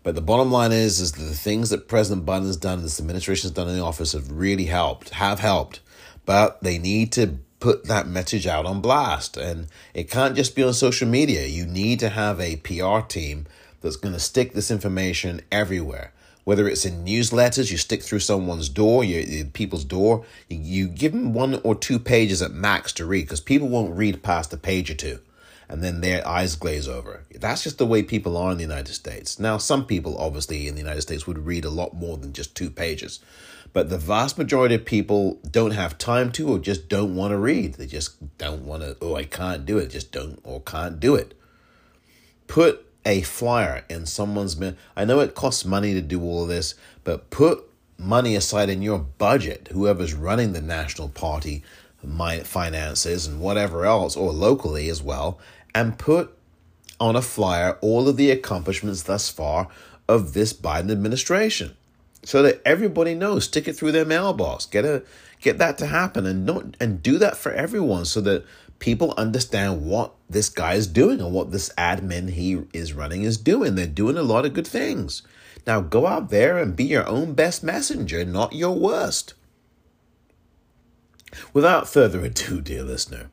But 0.03 0.15
the 0.15 0.23
bottom 0.23 0.51
line 0.51 0.73
is, 0.73 1.01
is 1.01 1.13
that 1.13 1.23
the 1.23 1.35
things 1.35 1.71
that 1.71 1.89
President 1.89 2.27
Biden 2.27 2.47
has 2.47 2.57
done, 2.57 2.83
this 2.83 2.99
administration 2.99 3.49
has 3.49 3.55
done 3.55 3.69
in 3.69 3.77
the 3.77 3.85
office, 3.85 4.13
have 4.13 4.31
really 4.31 4.65
helped, 4.65 5.11
have 5.11 5.41
helped. 5.41 5.81
But 6.25 6.63
they 6.63 6.79
need 6.79 7.13
to 7.13 7.39
put 7.61 7.85
that 7.85 8.09
message 8.09 8.47
out 8.47 8.67
on 8.67 8.81
blast. 8.81 9.37
And 9.37 9.69
it 9.95 10.11
can't 10.11 10.35
just 10.35 10.57
be 10.57 10.65
on 10.65 10.73
social 10.75 11.09
media. 11.09 11.47
You 11.47 11.67
need 11.67 12.01
to 12.01 12.09
have 12.09 12.41
a 12.41 12.57
PR 12.57 13.01
team 13.07 13.47
that's 13.81 13.97
going 13.97 14.15
to 14.15 14.21
stick 14.21 14.53
this 14.53 14.71
information 14.71 15.43
everywhere. 15.53 16.13
Whether 16.45 16.69
it's 16.69 16.87
in 16.87 17.05
newsletters, 17.05 17.71
you 17.71 17.77
stick 17.77 18.03
through 18.03 18.21
someone's 18.21 18.69
door, 18.69 19.05
you, 19.05 19.45
people's 19.45 19.85
door, 19.85 20.25
you, 20.49 20.59
you 20.59 20.89
give 20.89 21.13
them 21.13 21.33
one 21.35 21.61
or 21.63 21.75
two 21.75 21.99
pages 21.99 22.43
at 22.43 22.51
max 22.51 22.93
to 22.95 23.07
read 23.07 23.23
because 23.23 23.41
people 23.41 23.69
won't 23.69 23.97
read 23.97 24.23
past 24.23 24.53
a 24.53 24.57
page 24.57 24.91
or 24.91 24.95
two 24.95 25.21
and 25.71 25.85
then 25.85 26.01
their 26.01 26.27
eyes 26.27 26.57
glaze 26.57 26.89
over. 26.89 27.25
That's 27.33 27.63
just 27.63 27.79
the 27.79 27.87
way 27.87 28.03
people 28.03 28.37
are 28.37 28.51
in 28.51 28.57
the 28.57 28.65
United 28.65 28.93
States. 28.93 29.39
Now, 29.39 29.57
some 29.57 29.87
people, 29.87 30.19
obviously, 30.19 30.67
in 30.67 30.75
the 30.75 30.81
United 30.81 31.03
States 31.03 31.29
would 31.29 31.47
read 31.47 31.65
a 31.65 31.71
lot 31.71 31.95
more 31.95 32.17
than 32.17 32.33
just 32.33 32.57
two 32.57 32.71
pages. 32.71 33.21
But 33.73 33.89
the 33.89 33.99
vast 33.99 34.37
majority 34.37 34.75
of 34.75 34.85
people 34.85 35.39
don't 35.49 35.71
have 35.73 35.97
time 35.97 36.33
to 36.33 36.49
or 36.49 36.59
just 36.59 36.89
don't 36.89 37.15
want 37.15 37.31
to 37.31 37.39
read. 37.39 37.75
They 37.75 37.87
just 37.87 38.37
don't 38.39 38.65
want 38.65 38.83
to, 38.83 38.97
oh, 39.01 39.15
I 39.15 39.25
can't 39.25 39.65
do 39.65 39.79
it. 39.79 39.89
Just 39.91 40.11
don't 40.11 40.41
or 40.43 40.61
can't 40.61 40.99
do 40.99 41.15
it. 41.15 41.35
Put 42.49 42.85
a 43.05 43.23
flyer 43.23 43.85
in 43.89 44.07
someone's. 44.07 44.61
I 44.97 45.05
know 45.05 45.21
it 45.21 45.35
costs 45.35 45.65
money 45.65 45.95
to 45.95 46.01
do 46.01 46.21
all 46.23 46.43
of 46.43 46.49
this, 46.49 46.75
but 47.05 47.31
put 47.31 47.65
money 47.97 48.35
aside 48.35 48.71
in 48.71 48.83
your 48.83 48.99
budget, 48.99 49.69
whoever's 49.73 50.15
running 50.15 50.53
the 50.53 50.63
national 50.63 51.09
party 51.09 51.63
my 52.03 52.41
finances 52.41 53.27
and 53.27 53.41
whatever 53.41 53.85
else, 53.85 54.17
or 54.17 54.33
locally 54.33 54.89
as 54.89 55.03
well, 55.03 55.39
and 55.75 55.99
put 55.99 56.35
on 56.99 57.15
a 57.15 57.23
flyer 57.23 57.79
all 57.81 58.09
of 58.09 58.17
the 58.17 58.31
accomplishments 58.31 59.03
thus 59.03 59.29
far 59.29 59.69
of 60.09 60.33
this 60.33 60.53
Biden 60.53 60.91
administration 60.91 61.77
so 62.23 62.43
that 62.43 62.61
everybody 62.65 63.15
knows 63.15 63.45
stick 63.45 63.69
it 63.69 63.75
through 63.75 63.93
their 63.93 64.05
mailbox. 64.05 64.67
Get 64.67 64.85
a 64.85 65.03
get 65.41 65.59
that 65.59 65.79
to 65.79 65.87
happen 65.87 66.27
and 66.27 66.47
don't 66.47 66.77
and 66.81 67.03
do 67.03 67.19
that 67.19 67.37
for 67.37 67.53
everyone 67.53 68.05
so 68.05 68.21
that 68.21 68.45
people 68.79 69.15
understand 69.17 69.85
what 69.85 70.15
this 70.29 70.49
guy 70.49 70.75
is 70.75 70.87
doing 70.87 71.21
and 71.21 71.33
what 71.33 71.51
this 71.51 71.71
admin 71.77 72.31
he 72.31 72.63
is 72.73 72.93
running 72.93 73.23
is 73.23 73.37
doing. 73.37 73.75
They're 73.75 73.87
doing 73.87 74.17
a 74.17 74.23
lot 74.23 74.45
of 74.45 74.55
good 74.55 74.67
things. 74.67 75.23
Now 75.67 75.81
go 75.81 76.07
out 76.07 76.31
there 76.31 76.59
and 76.59 76.77
be 76.77 76.85
your 76.85 77.07
own 77.07 77.35
best 77.35 77.63
messenger 77.63 78.25
not 78.25 78.55
your 78.55 78.77
worst. 78.77 79.35
Without 81.53 81.89
further 81.89 82.25
ado, 82.25 82.61
dear 82.61 82.83
listener, 82.83 83.31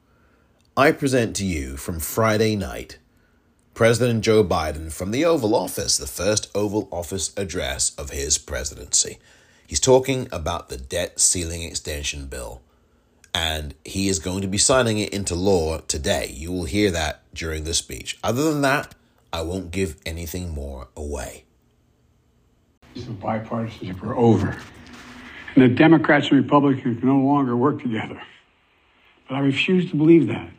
I 0.76 0.91
present 0.91 1.36
to 1.38 1.45
you 1.45 1.78
from 1.78 2.00
Friday 2.00 2.56
night 2.56 3.00
President 3.78 4.24
Joe 4.24 4.44
Biden 4.44 4.92
from 4.92 5.12
the 5.12 5.24
Oval 5.24 5.54
Office, 5.54 5.98
the 5.98 6.08
first 6.08 6.50
Oval 6.56 6.88
Office 6.92 7.32
address 7.38 7.94
of 7.94 8.10
his 8.10 8.40
presidency. 8.40 9.20
He's 9.68 9.80
talking 9.80 10.28
about 10.32 10.70
the 10.70 10.78
debt 10.78 11.20
ceiling 11.20 11.62
extension 11.62 12.26
bill, 12.26 12.63
and 13.36 13.76
he 13.86 14.08
is 14.08 14.18
going 14.18 14.42
to 14.42 14.48
be 14.48 14.58
signing 14.58 14.98
it 14.98 15.13
into 15.13 15.36
law 15.36 15.78
today. 15.82 16.26
You 16.34 16.52
will 16.52 16.63
hear 16.63 16.90
that 16.90 17.22
during 17.36 17.66
the 17.66 17.76
speech. 17.76 18.18
Other 18.24 18.52
than 18.52 18.63
that, 18.63 18.96
I 19.32 19.44
won't 19.44 19.70
give 19.70 19.98
anything 20.08 20.56
more 20.56 20.88
away. 20.96 21.44
The 22.96 23.02
bipartisanship 23.02 24.02
are 24.02 24.16
over. 24.16 24.58
And 25.54 25.63
the 25.63 25.76
Democrats 25.76 26.32
and 26.32 26.42
Republicans 26.42 27.00
can 27.00 27.08
no 27.08 27.20
longer 27.20 27.56
work 27.56 27.84
together. 27.84 28.20
But 29.30 29.36
I 29.36 29.40
refuse 29.42 29.92
to 29.92 29.96
believe 29.96 30.26
that 30.30 30.50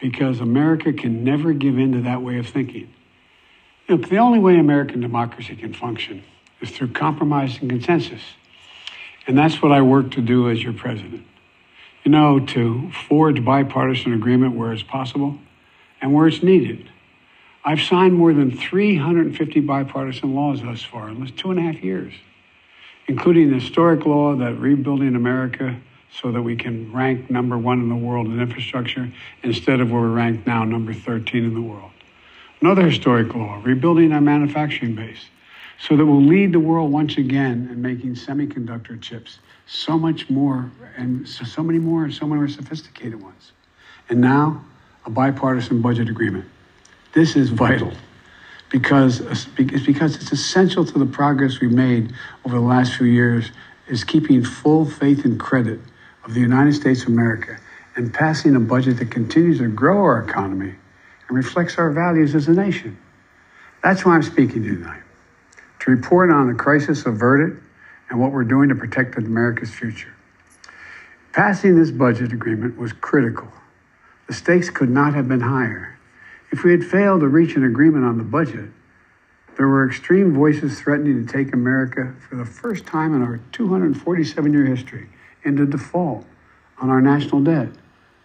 because 0.00 0.40
America 0.40 0.92
can 0.92 1.24
never 1.24 1.52
give 1.52 1.78
in 1.78 1.92
to 1.92 2.00
that 2.02 2.22
way 2.22 2.38
of 2.38 2.46
thinking. 2.46 2.92
Know, 3.88 3.96
the 3.96 4.18
only 4.18 4.38
way 4.38 4.58
American 4.58 5.00
democracy 5.00 5.56
can 5.56 5.74
function 5.74 6.22
is 6.60 6.70
through 6.70 6.92
compromise 6.92 7.58
and 7.60 7.68
consensus. 7.68 8.22
And 9.26 9.36
that's 9.36 9.60
what 9.60 9.72
I 9.72 9.82
work 9.82 10.12
to 10.12 10.20
do 10.20 10.48
as 10.48 10.62
your 10.62 10.72
president. 10.72 11.26
You 12.04 12.10
know, 12.10 12.40
to 12.40 12.90
forge 13.08 13.44
bipartisan 13.44 14.14
agreement 14.14 14.54
where 14.54 14.72
it's 14.72 14.82
possible 14.82 15.38
and 16.00 16.14
where 16.14 16.26
it's 16.26 16.42
needed. 16.42 16.88
I've 17.64 17.80
signed 17.80 18.14
more 18.14 18.32
than 18.32 18.56
350 18.56 19.60
bipartisan 19.60 20.34
laws 20.34 20.62
thus 20.62 20.82
far 20.82 21.10
in 21.10 21.24
just 21.26 21.36
two 21.36 21.50
and 21.50 21.58
a 21.58 21.62
half 21.62 21.82
years, 21.82 22.14
including 23.06 23.50
the 23.50 23.56
historic 23.56 24.06
law 24.06 24.34
that 24.36 24.54
rebuilding 24.54 25.14
America 25.14 25.78
so 26.12 26.32
that 26.32 26.42
we 26.42 26.56
can 26.56 26.92
rank 26.92 27.30
number 27.30 27.56
one 27.56 27.80
in 27.80 27.88
the 27.88 27.96
world 27.96 28.26
in 28.26 28.40
infrastructure 28.40 29.10
instead 29.42 29.80
of 29.80 29.90
where 29.90 30.02
we're 30.02 30.08
ranked 30.08 30.46
now 30.46 30.64
number 30.64 30.92
13 30.92 31.44
in 31.44 31.54
the 31.54 31.60
world. 31.60 31.90
Another 32.60 32.88
historic 32.88 33.34
law, 33.34 33.60
rebuilding 33.64 34.12
our 34.12 34.20
manufacturing 34.20 34.94
base 34.94 35.26
so 35.78 35.96
that 35.96 36.04
we'll 36.04 36.22
lead 36.22 36.52
the 36.52 36.60
world 36.60 36.92
once 36.92 37.16
again 37.16 37.68
in 37.70 37.80
making 37.80 38.14
semiconductor 38.14 39.00
chips 39.00 39.38
so 39.66 39.98
much 39.98 40.28
more 40.28 40.70
and 40.96 41.26
so, 41.26 41.44
so 41.44 41.62
many 41.62 41.78
more 41.78 42.04
and 42.04 42.12
so 42.12 42.26
many 42.26 42.40
more 42.40 42.48
sophisticated 42.48 43.20
ones. 43.22 43.52
And 44.08 44.20
now, 44.20 44.64
a 45.06 45.10
bipartisan 45.10 45.80
budget 45.80 46.08
agreement. 46.08 46.44
This 47.12 47.34
is 47.34 47.48
vital 47.48 47.92
because 48.70 49.20
it's 49.20 49.46
because 49.46 50.16
it's 50.16 50.32
essential 50.32 50.84
to 50.84 50.98
the 50.98 51.06
progress 51.06 51.60
we've 51.60 51.72
made 51.72 52.12
over 52.44 52.56
the 52.56 52.64
last 52.64 52.94
few 52.96 53.06
years 53.06 53.50
is 53.88 54.04
keeping 54.04 54.44
full 54.44 54.84
faith 54.84 55.24
and 55.24 55.40
credit 55.40 55.80
of 56.24 56.34
the 56.34 56.40
United 56.40 56.74
States 56.74 57.02
of 57.02 57.08
America 57.08 57.58
and 57.96 58.12
passing 58.12 58.54
a 58.56 58.60
budget 58.60 58.98
that 58.98 59.10
continues 59.10 59.58
to 59.58 59.68
grow 59.68 59.98
our 59.98 60.22
economy 60.22 60.74
and 61.28 61.36
reflects 61.36 61.78
our 61.78 61.90
values 61.90 62.34
as 62.34 62.48
a 62.48 62.52
nation. 62.52 62.98
That's 63.82 64.04
why 64.04 64.14
I'm 64.14 64.22
speaking 64.22 64.62
tonight 64.62 65.02
to 65.80 65.90
report 65.90 66.30
on 66.30 66.48
the 66.48 66.54
crisis 66.54 67.06
averted 67.06 67.60
and 68.10 68.20
what 68.20 68.32
we're 68.32 68.44
doing 68.44 68.68
to 68.68 68.74
protect 68.74 69.16
America's 69.16 69.70
future. 69.70 70.14
Passing 71.32 71.76
this 71.76 71.90
budget 71.90 72.32
agreement 72.32 72.76
was 72.76 72.92
critical. 72.92 73.48
The 74.26 74.34
stakes 74.34 74.68
could 74.68 74.90
not 74.90 75.14
have 75.14 75.28
been 75.28 75.40
higher. 75.40 75.98
If 76.52 76.64
we 76.64 76.72
had 76.72 76.84
failed 76.84 77.20
to 77.20 77.28
reach 77.28 77.56
an 77.56 77.64
agreement 77.64 78.04
on 78.04 78.18
the 78.18 78.24
budget, 78.24 78.68
there 79.56 79.68
were 79.68 79.86
extreme 79.86 80.34
voices 80.34 80.80
threatening 80.80 81.24
to 81.24 81.32
take 81.32 81.52
America 81.52 82.14
for 82.28 82.36
the 82.36 82.44
first 82.44 82.86
time 82.86 83.14
in 83.14 83.22
our 83.22 83.40
247 83.52 84.52
year 84.52 84.66
history 84.66 85.08
into 85.44 85.66
default 85.66 86.24
on 86.78 86.90
our 86.90 87.00
national 87.00 87.42
debt. 87.42 87.68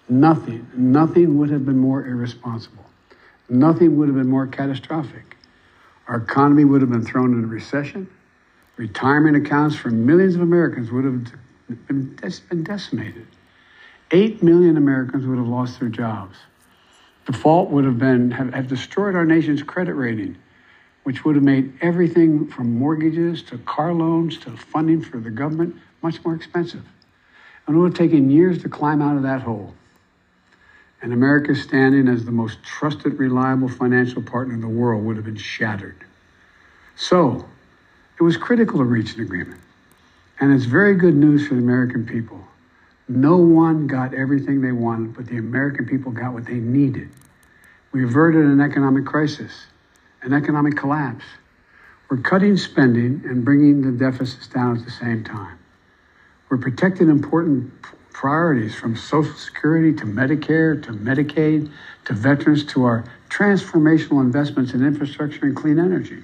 Nothing, 0.07 0.67
nothing 0.75 1.37
would 1.37 1.49
have 1.49 1.65
been 1.65 1.77
more 1.77 2.05
irresponsible. 2.05 2.85
Nothing 3.49 3.97
would 3.97 4.07
have 4.07 4.15
been 4.15 4.29
more 4.29 4.47
catastrophic. 4.47 5.37
Our 6.07 6.17
economy 6.17 6.65
would 6.65 6.81
have 6.81 6.91
been 6.91 7.05
thrown 7.05 7.33
into 7.33 7.47
recession. 7.47 8.07
Retirement 8.77 9.35
accounts 9.37 9.75
for 9.75 9.89
millions 9.89 10.35
of 10.35 10.41
Americans 10.41 10.91
would 10.91 11.05
have 11.05 11.25
been, 11.87 12.15
been 12.49 12.63
decimated. 12.63 13.27
Eight 14.11 14.43
million 14.43 14.77
Americans 14.77 15.25
would 15.25 15.37
have 15.37 15.47
lost 15.47 15.79
their 15.79 15.89
jobs. 15.89 16.37
Default 17.25 17.71
would 17.71 17.85
have 17.85 17.97
been 17.97 18.29
have, 18.31 18.53
have 18.53 18.67
destroyed 18.67 19.15
our 19.15 19.25
nation's 19.25 19.63
credit 19.63 19.93
rating, 19.95 20.37
which 21.03 21.25
would 21.25 21.35
have 21.35 21.43
made 21.43 21.73
everything 21.81 22.47
from 22.47 22.77
mortgages 22.77 23.41
to 23.43 23.57
car 23.59 23.93
loans 23.93 24.37
to 24.39 24.55
funding 24.55 25.01
for 25.01 25.17
the 25.19 25.31
government 25.31 25.75
much 26.03 26.23
more 26.23 26.35
expensive. 26.35 26.83
And 27.67 27.75
it 27.75 27.79
would 27.79 27.97
have 27.97 27.97
taken 27.97 28.29
years 28.29 28.61
to 28.63 28.69
climb 28.69 29.01
out 29.01 29.17
of 29.17 29.23
that 29.23 29.41
hole. 29.41 29.73
And 31.01 31.13
America's 31.13 31.61
standing 31.61 32.07
as 32.07 32.25
the 32.25 32.31
most 32.31 32.63
trusted, 32.63 33.19
reliable 33.19 33.69
financial 33.69 34.21
partner 34.21 34.53
in 34.53 34.61
the 34.61 34.67
world 34.67 35.03
would 35.05 35.15
have 35.15 35.25
been 35.25 35.35
shattered. 35.35 36.03
So, 36.95 37.45
it 38.17 38.23
was 38.23 38.37
critical 38.37 38.79
to 38.79 38.85
reach 38.85 39.15
an 39.15 39.21
agreement. 39.21 39.59
And 40.39 40.53
it's 40.53 40.65
very 40.65 40.95
good 40.95 41.15
news 41.15 41.47
for 41.47 41.55
the 41.55 41.61
American 41.61 42.05
people. 42.05 42.39
No 43.07 43.37
one 43.37 43.87
got 43.87 44.13
everything 44.13 44.61
they 44.61 44.71
wanted, 44.71 45.15
but 45.15 45.27
the 45.27 45.37
American 45.37 45.85
people 45.85 46.11
got 46.11 46.33
what 46.33 46.45
they 46.45 46.55
needed. 46.55 47.09
We 47.91 48.03
averted 48.03 48.45
an 48.45 48.59
economic 48.59 49.05
crisis, 49.05 49.67
an 50.23 50.33
economic 50.33 50.75
collapse. 50.75 51.23
We're 52.09 52.17
cutting 52.17 52.57
spending 52.57 53.21
and 53.25 53.45
bringing 53.45 53.81
the 53.81 53.91
deficits 53.91 54.47
down 54.47 54.77
at 54.77 54.85
the 54.85 54.91
same 54.91 55.23
time. 55.23 55.57
We're 56.49 56.57
protecting 56.57 57.09
important 57.09 57.73
priorities 58.13 58.75
from 58.75 58.95
Social 58.95 59.33
Security 59.33 59.93
to 59.93 60.05
Medicare 60.05 60.81
to 60.83 60.91
Medicaid 60.91 61.71
to 62.05 62.13
veterans 62.13 62.63
to 62.65 62.83
our 62.83 63.03
transformational 63.29 64.21
investments 64.21 64.73
in 64.73 64.85
infrastructure 64.85 65.45
and 65.45 65.55
clean 65.55 65.79
energy. 65.79 66.23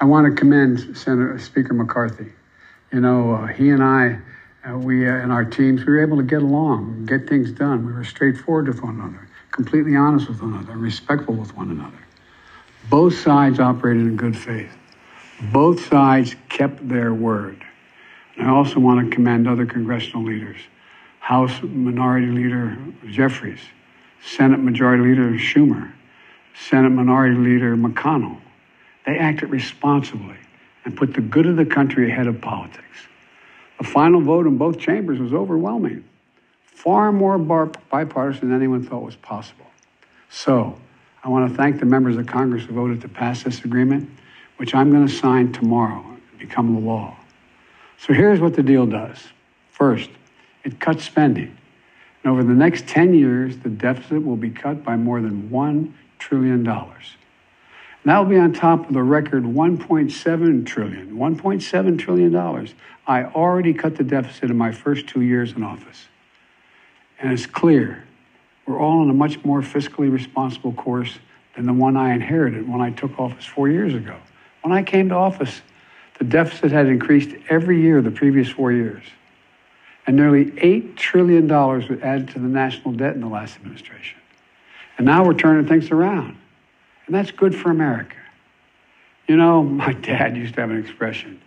I 0.00 0.06
want 0.06 0.26
to 0.26 0.38
commend 0.38 0.96
Senator 0.96 1.38
Speaker 1.38 1.74
McCarthy. 1.74 2.32
You 2.90 3.00
know, 3.00 3.34
uh, 3.34 3.46
he 3.46 3.70
and 3.70 3.82
I, 3.82 4.18
uh, 4.68 4.78
we 4.78 5.08
uh, 5.08 5.12
and 5.12 5.30
our 5.30 5.44
teams, 5.44 5.84
we 5.84 5.92
were 5.92 6.02
able 6.02 6.16
to 6.16 6.22
get 6.22 6.42
along, 6.42 7.06
get 7.06 7.28
things 7.28 7.52
done. 7.52 7.86
We 7.86 7.92
were 7.92 8.04
straightforward 8.04 8.66
with 8.66 8.82
one 8.82 8.98
another, 8.98 9.28
completely 9.50 9.94
honest 9.94 10.28
with 10.28 10.40
one 10.40 10.54
another, 10.54 10.76
respectful 10.76 11.34
with 11.34 11.54
one 11.56 11.70
another. 11.70 11.98
Both 12.88 13.18
sides 13.18 13.60
operated 13.60 14.06
in 14.06 14.16
good 14.16 14.36
faith. 14.36 14.72
Both 15.52 15.86
sides 15.88 16.34
kept 16.48 16.88
their 16.88 17.12
word. 17.14 17.64
I 18.38 18.48
also 18.48 18.80
want 18.80 19.08
to 19.08 19.14
commend 19.14 19.46
other 19.46 19.66
congressional 19.66 20.24
leaders 20.24 20.58
House 21.20 21.62
Minority 21.62 22.26
Leader 22.26 22.76
Jeffries, 23.06 23.60
Senate 24.24 24.58
Majority 24.58 25.04
Leader 25.04 25.30
Schumer, 25.32 25.92
Senate 26.54 26.90
Minority 26.90 27.36
Leader 27.36 27.76
McConnell. 27.76 28.40
They 29.06 29.18
acted 29.18 29.50
responsibly 29.50 30.36
and 30.84 30.96
put 30.96 31.14
the 31.14 31.20
good 31.20 31.46
of 31.46 31.56
the 31.56 31.64
country 31.64 32.10
ahead 32.10 32.26
of 32.26 32.40
politics. 32.40 33.06
The 33.78 33.84
final 33.84 34.20
vote 34.20 34.46
in 34.46 34.58
both 34.58 34.78
chambers 34.78 35.18
was 35.18 35.32
overwhelming, 35.32 36.04
far 36.64 37.12
more 37.12 37.38
bipartisan 37.38 38.48
than 38.48 38.56
anyone 38.56 38.84
thought 38.84 39.02
was 39.02 39.16
possible. 39.16 39.66
So, 40.28 40.78
I 41.24 41.28
want 41.28 41.50
to 41.50 41.56
thank 41.56 41.78
the 41.78 41.86
members 41.86 42.16
of 42.16 42.26
Congress 42.26 42.64
who 42.64 42.74
voted 42.74 43.00
to 43.02 43.08
pass 43.08 43.44
this 43.44 43.64
agreement, 43.64 44.10
which 44.56 44.74
I'm 44.74 44.90
going 44.90 45.06
to 45.06 45.12
sign 45.12 45.52
tomorrow 45.52 46.04
and 46.04 46.38
become 46.38 46.74
the 46.74 46.80
law. 46.80 47.16
So 48.04 48.12
here's 48.12 48.40
what 48.40 48.54
the 48.54 48.64
deal 48.64 48.84
does. 48.84 49.28
First, 49.70 50.10
it 50.64 50.80
cuts 50.80 51.04
spending. 51.04 51.56
And 52.24 52.32
over 52.32 52.42
the 52.42 52.52
next 52.52 52.88
10 52.88 53.14
years, 53.14 53.58
the 53.58 53.68
deficit 53.68 54.24
will 54.24 54.36
be 54.36 54.50
cut 54.50 54.82
by 54.82 54.96
more 54.96 55.20
than 55.20 55.48
$1 55.50 55.92
trillion. 56.18 56.66
And 56.66 56.96
that 58.06 58.18
will 58.18 58.28
be 58.28 58.38
on 58.38 58.52
top 58.52 58.88
of 58.88 58.92
the 58.92 59.04
record 59.04 59.44
$1.7 59.44 60.66
trillion. 60.66 61.16
$1.7 61.16 61.98
trillion. 62.00 62.68
I 63.06 63.22
already 63.22 63.72
cut 63.72 63.94
the 63.94 64.02
deficit 64.02 64.50
in 64.50 64.58
my 64.58 64.72
first 64.72 65.06
two 65.06 65.20
years 65.20 65.52
in 65.52 65.62
office. 65.62 66.08
And 67.20 67.32
it's 67.32 67.46
clear 67.46 68.02
we're 68.66 68.80
all 68.80 69.02
on 69.02 69.10
a 69.10 69.14
much 69.14 69.44
more 69.44 69.62
fiscally 69.62 70.10
responsible 70.10 70.72
course 70.72 71.20
than 71.54 71.66
the 71.66 71.72
one 71.72 71.96
I 71.96 72.14
inherited 72.14 72.68
when 72.68 72.80
I 72.80 72.90
took 72.90 73.16
office 73.20 73.44
four 73.44 73.68
years 73.68 73.94
ago. 73.94 74.16
When 74.62 74.72
I 74.72 74.82
came 74.82 75.08
to 75.10 75.14
office, 75.14 75.62
the 76.22 76.28
deficit 76.28 76.70
had 76.70 76.86
increased 76.86 77.30
every 77.48 77.82
year 77.82 78.00
the 78.00 78.12
previous 78.12 78.48
four 78.48 78.70
years. 78.70 79.02
And 80.06 80.14
nearly 80.14 80.52
$8 80.52 80.94
trillion 80.94 81.48
was 81.48 82.00
added 82.00 82.28
to 82.28 82.38
the 82.38 82.46
national 82.46 82.94
debt 82.94 83.16
in 83.16 83.20
the 83.20 83.26
last 83.26 83.56
administration. 83.56 84.20
And 84.98 85.04
now 85.04 85.24
we're 85.24 85.34
turning 85.34 85.66
things 85.66 85.90
around. 85.90 86.36
And 87.06 87.14
that's 87.16 87.32
good 87.32 87.56
for 87.56 87.72
America. 87.72 88.14
You 89.26 89.36
know, 89.36 89.62
my 89.84 89.94
dad 89.94 90.36
used 90.36 90.54
to 90.54 90.60
have 90.60 90.70
an 90.70 90.78
expression. 90.78 91.42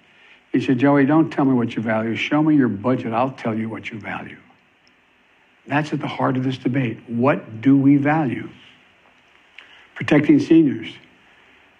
He 0.51 0.59
said, 0.59 0.78
Joey, 0.78 1.05
don't 1.05 1.30
tell 1.30 1.45
me 1.45 1.53
what 1.53 1.73
you 1.78 1.82
value. 1.82 2.13
Show 2.17 2.43
me 2.43 2.57
your 2.57 2.67
budget. 2.67 3.13
I'll 3.13 3.32
tell 3.32 3.57
you 3.57 3.69
what 3.69 3.89
you 3.91 3.97
value. 3.97 4.39
That's 5.67 5.93
at 5.93 6.01
the 6.01 6.07
heart 6.07 6.36
of 6.36 6.43
this 6.43 6.57
debate. 6.57 6.99
What 7.07 7.61
do 7.61 7.78
we 7.78 7.95
value? 7.95 8.49
Protecting 9.93 10.41
seniors. 10.41 10.93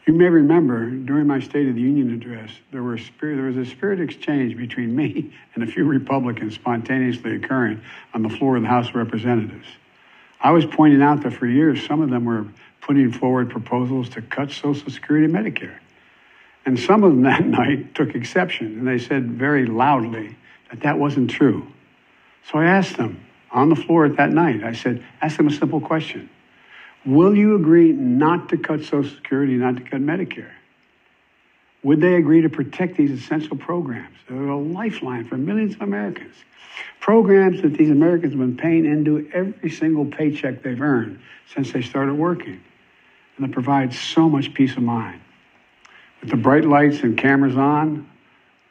You 0.06 0.14
may 0.14 0.30
remember 0.30 0.92
during 0.92 1.26
my 1.26 1.40
State 1.40 1.68
of 1.68 1.74
the 1.76 1.82
Union 1.82 2.14
address, 2.14 2.52
there, 2.72 2.84
were 2.84 2.98
spirit, 2.98 3.38
there 3.38 3.46
was 3.46 3.58
a 3.58 3.66
spirit 3.66 4.00
exchange 4.00 4.56
between 4.56 4.96
me 4.96 5.34
and 5.56 5.64
a 5.64 5.68
few 5.68 5.84
Republicans 5.84 6.56
spontaneously 6.56 7.36
occurring 7.36 7.82
on 8.14 8.22
the 8.22 8.30
floor 8.30 8.56
of 8.56 8.62
the 8.62 8.68
House 8.68 8.90
of 8.90 8.96
Representatives. 8.96 9.68
I 10.40 10.52
was 10.52 10.66
pointing 10.66 11.02
out 11.02 11.24
that 11.24 11.32
for 11.32 11.48
years, 11.48 11.84
some 11.86 12.02
of 12.02 12.12
them 12.12 12.26
were 12.26 12.46
putting 12.82 13.12
forward 13.12 13.50
proposals 13.50 14.10
to 14.10 14.22
cut 14.22 14.52
Social 14.52 14.92
Security 14.92 15.26
and 15.26 15.34
Medicare. 15.34 15.80
And 16.68 16.80
some 16.80 17.04
of 17.04 17.12
them 17.12 17.22
that 17.24 17.46
night 17.46 17.96
took 17.96 18.14
exception, 18.14 18.78
and 18.78 18.88
they 18.88 19.00
said 19.00 19.32
very 19.32 19.66
loudly 19.66 20.36
that 20.70 20.82
that 20.82 21.00
wasn't 21.00 21.32
true. 21.32 21.66
So 22.52 22.60
I 22.60 22.66
asked 22.66 22.98
them 22.98 23.26
on 23.52 23.70
the 23.70 23.76
floor 23.76 24.06
at 24.06 24.18
that 24.18 24.30
night, 24.30 24.64
I 24.64 24.74
said, 24.74 25.04
ask 25.22 25.38
them 25.38 25.48
a 25.48 25.52
simple 25.52 25.82
question. 25.82 26.30
Will 27.06 27.36
you 27.36 27.56
agree 27.56 27.92
not 27.92 28.50
to 28.50 28.58
cut 28.58 28.82
Social 28.82 29.04
Security, 29.04 29.54
not 29.54 29.78
to 29.78 29.84
cut 29.84 30.02
Medicare? 30.02 30.52
Would 31.84 32.02
they 32.02 32.16
agree 32.16 32.42
to 32.42 32.50
protect 32.50 32.98
these 32.98 33.12
essential 33.12 33.58
programs 33.58 34.18
that 34.28 34.36
are 34.36 34.50
a 34.50 34.58
lifeline 34.58 35.26
for 35.26 35.38
millions 35.38 35.76
of 35.76 35.82
Americans? 35.82 36.34
Programs 37.00 37.62
that 37.62 37.76
these 37.76 37.92
Americans 37.92 38.34
have 38.34 38.40
been 38.40 38.58
paying 38.58 38.86
into 38.86 39.30
every 39.32 39.70
single 39.70 40.06
paycheck 40.06 40.64
they've 40.64 40.82
earned 40.82 41.20
since 41.54 41.72
they 41.72 41.84
started 41.84 42.16
working, 42.16 42.60
and 43.38 43.48
that 43.48 43.52
provides 43.52 44.00
so 44.00 44.28
much 44.28 44.56
peace 44.56 44.76
of 44.76 44.82
mind. 44.82 45.22
With 46.22 46.32
the 46.32 46.38
bright 46.38 46.66
lights 46.66 47.02
and 47.02 47.16
cameras 47.16 47.56
on, 47.56 48.10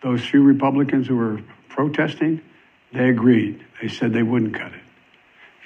those 0.03 0.25
few 0.25 0.43
Republicans 0.43 1.07
who 1.07 1.15
were 1.15 1.41
protesting, 1.69 2.41
they 2.93 3.09
agreed. 3.09 3.65
They 3.81 3.89
said 3.89 4.13
they 4.13 4.25
wouldn't 4.25 4.55
cut 4.55 4.73
it. 4.73 4.84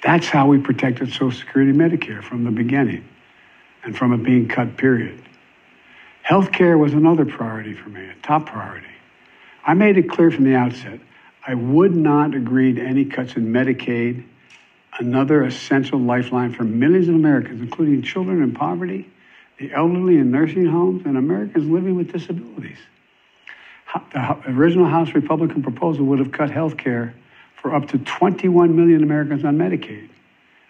That's 0.03 0.27
how 0.27 0.47
we 0.47 0.59
protected 0.59 1.09
Social 1.09 1.31
Security 1.31 1.71
and 1.71 1.79
Medicare 1.79 2.23
from 2.23 2.43
the 2.43 2.51
beginning 2.51 3.07
and 3.83 3.97
from 3.97 4.13
it 4.13 4.23
being 4.23 4.47
cut, 4.47 4.77
period. 4.77 5.21
Health 6.21 6.51
care 6.51 6.77
was 6.77 6.93
another 6.93 7.25
priority 7.25 7.73
for 7.73 7.89
me, 7.89 8.05
a 8.05 8.15
top 8.21 8.45
priority. 8.45 8.87
I 9.65 9.73
made 9.73 9.97
it 9.97 10.09
clear 10.09 10.31
from 10.31 10.45
the 10.45 10.55
outset 10.55 10.99
I 11.45 11.55
would 11.55 11.95
not 11.95 12.35
agree 12.35 12.73
to 12.73 12.81
any 12.81 13.05
cuts 13.05 13.35
in 13.35 13.51
Medicaid, 13.51 14.23
another 14.99 15.43
essential 15.43 15.99
lifeline 15.99 16.53
for 16.53 16.63
millions 16.63 17.07
of 17.07 17.15
Americans, 17.15 17.61
including 17.61 18.01
children 18.01 18.43
in 18.43 18.53
poverty, 18.53 19.09
the 19.57 19.73
elderly 19.73 20.17
in 20.17 20.31
nursing 20.31 20.65
homes, 20.65 21.03
and 21.05 21.17
Americans 21.17 21.67
living 21.67 21.95
with 21.95 22.11
disabilities. 22.11 22.77
The 24.13 24.37
original 24.47 24.85
House 24.85 25.13
Republican 25.13 25.63
proposal 25.63 26.05
would 26.05 26.19
have 26.19 26.31
cut 26.31 26.51
health 26.51 26.77
care 26.77 27.15
for 27.61 27.75
up 27.75 27.89
to 27.89 27.97
21 27.97 28.75
million 28.75 29.03
Americans 29.03 29.43
on 29.43 29.57
Medicaid. 29.57 30.09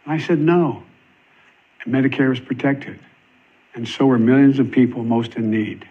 And 0.05 0.13
I 0.13 0.17
said 0.17 0.39
no. 0.39 0.83
And 1.83 1.93
Medicare 1.93 2.33
is 2.33 2.39
protected. 2.39 2.99
And 3.75 3.87
so 3.87 4.09
are 4.09 4.17
millions 4.17 4.59
of 4.59 4.71
people 4.71 5.03
most 5.03 5.35
in 5.35 5.51
need. 5.51 5.87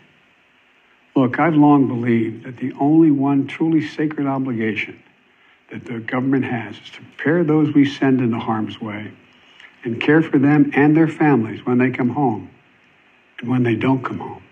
Look, 1.15 1.39
I've 1.39 1.55
long 1.55 1.89
believed 1.89 2.45
that 2.45 2.57
the 2.57 2.73
only 2.79 3.11
one 3.11 3.47
truly 3.47 3.87
sacred 3.87 4.27
obligation 4.27 5.03
that 5.71 5.85
the 5.85 5.99
government 5.99 6.45
has 6.45 6.77
is 6.77 6.91
to 6.91 7.03
prepare 7.03 7.45
those 7.45 7.75
we 7.75 7.85
send 7.85 8.21
into 8.21 8.39
harm's 8.39 8.81
way 8.81 9.13
and 9.85 10.01
care 10.01 10.23
for 10.23 10.39
them 10.39 10.71
and 10.75 10.97
their 10.97 11.09
families 11.09 11.65
when 11.65 11.79
they 11.79 11.91
come 11.91 12.09
home 12.09 12.51
and 13.39 13.49
when 13.49 13.63
they 13.63 13.75
don't 13.75 14.03
come 14.03 14.19
home. 14.19 14.43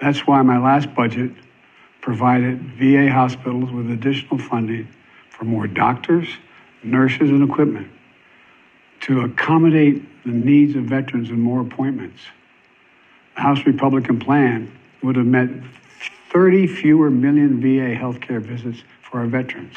That's 0.00 0.26
why 0.26 0.42
my 0.42 0.58
last 0.58 0.94
budget 0.94 1.32
provided 2.00 2.60
VA 2.78 3.10
hospitals 3.10 3.70
with 3.70 3.90
additional 3.90 4.38
funding 4.38 4.88
for 5.42 5.46
more 5.46 5.66
doctors, 5.66 6.28
nurses, 6.84 7.28
and 7.30 7.42
equipment 7.42 7.90
to 9.00 9.22
accommodate 9.22 10.00
the 10.22 10.30
needs 10.30 10.76
of 10.76 10.84
veterans 10.84 11.30
and 11.30 11.42
more 11.42 11.62
appointments. 11.62 12.22
The 13.34 13.40
House 13.40 13.66
Republican 13.66 14.20
plan 14.20 14.70
would 15.02 15.16
have 15.16 15.26
meant 15.26 15.64
30 16.30 16.68
fewer 16.68 17.10
million 17.10 17.60
VA 17.60 17.92
healthcare 17.92 18.40
visits 18.40 18.84
for 19.02 19.18
our 19.18 19.26
veterans. 19.26 19.74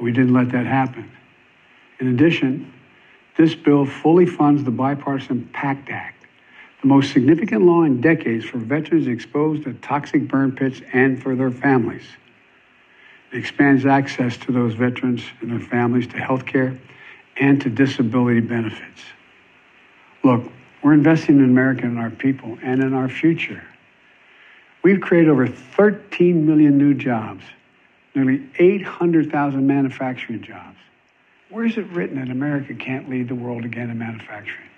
We 0.00 0.12
didn't 0.12 0.34
let 0.34 0.52
that 0.52 0.66
happen. 0.66 1.10
In 1.98 2.06
addition, 2.06 2.72
this 3.36 3.56
bill 3.56 3.84
fully 3.84 4.24
funds 4.24 4.62
the 4.62 4.70
bipartisan 4.70 5.50
PACT 5.52 5.90
Act, 5.90 6.26
the 6.80 6.86
most 6.86 7.12
significant 7.12 7.62
law 7.62 7.82
in 7.82 8.00
decades 8.00 8.44
for 8.44 8.58
veterans 8.58 9.08
exposed 9.08 9.64
to 9.64 9.72
toxic 9.72 10.28
burn 10.28 10.52
pits 10.52 10.80
and 10.92 11.20
for 11.20 11.34
their 11.34 11.50
families. 11.50 12.04
It 13.32 13.38
expands 13.38 13.86
access 13.86 14.36
to 14.38 14.52
those 14.52 14.74
veterans 14.74 15.22
and 15.40 15.50
their 15.50 15.60
families 15.60 16.06
to 16.08 16.16
health 16.16 16.46
care 16.46 16.76
and 17.36 17.60
to 17.62 17.70
disability 17.70 18.40
benefits. 18.40 19.02
Look, 20.24 20.50
we're 20.82 20.94
investing 20.94 21.38
in 21.38 21.44
America 21.44 21.84
and 21.84 21.98
our 21.98 22.10
people 22.10 22.58
and 22.62 22.82
in 22.82 22.92
our 22.92 23.08
future. 23.08 23.62
We've 24.82 25.00
created 25.00 25.30
over 25.30 25.46
13 25.46 26.44
million 26.44 26.76
new 26.76 26.94
jobs, 26.94 27.44
nearly 28.14 28.48
800,000 28.58 29.66
manufacturing 29.66 30.42
jobs. 30.42 30.78
Where 31.50 31.64
is 31.64 31.76
it 31.76 31.86
written 31.90 32.16
that 32.16 32.30
America 32.30 32.74
can't 32.74 33.08
lead 33.08 33.28
the 33.28 33.34
world 33.34 33.64
again 33.64 33.90
in 33.90 33.98
manufacturing? 33.98 34.68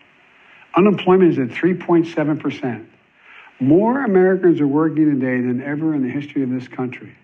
Unemployment 0.77 1.33
is 1.33 1.39
at 1.39 1.49
3.7%. 1.57 2.87
More 3.61 4.05
Americans 4.05 4.61
are 4.61 4.67
working 4.67 5.05
today 5.05 5.41
than 5.41 5.63
ever 5.63 5.95
in 5.95 6.03
the 6.03 6.09
history 6.09 6.43
of 6.43 6.51
this 6.51 6.67
country 6.67 7.15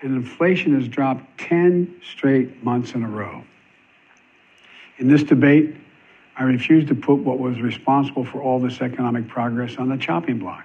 and 0.00 0.14
inflation 0.14 0.74
has 0.78 0.88
dropped 0.88 1.38
10 1.38 2.00
straight 2.12 2.62
months 2.62 2.92
in 2.92 3.02
a 3.02 3.08
row. 3.08 3.42
In 4.98 5.08
this 5.08 5.22
debate, 5.22 5.74
I 6.36 6.44
refuse 6.44 6.86
to 6.88 6.94
put 6.94 7.16
what 7.16 7.38
was 7.38 7.60
responsible 7.60 8.24
for 8.24 8.40
all 8.40 8.60
this 8.60 8.80
economic 8.80 9.28
progress 9.28 9.76
on 9.76 9.88
the 9.88 9.96
chopping 9.96 10.38
block. 10.38 10.64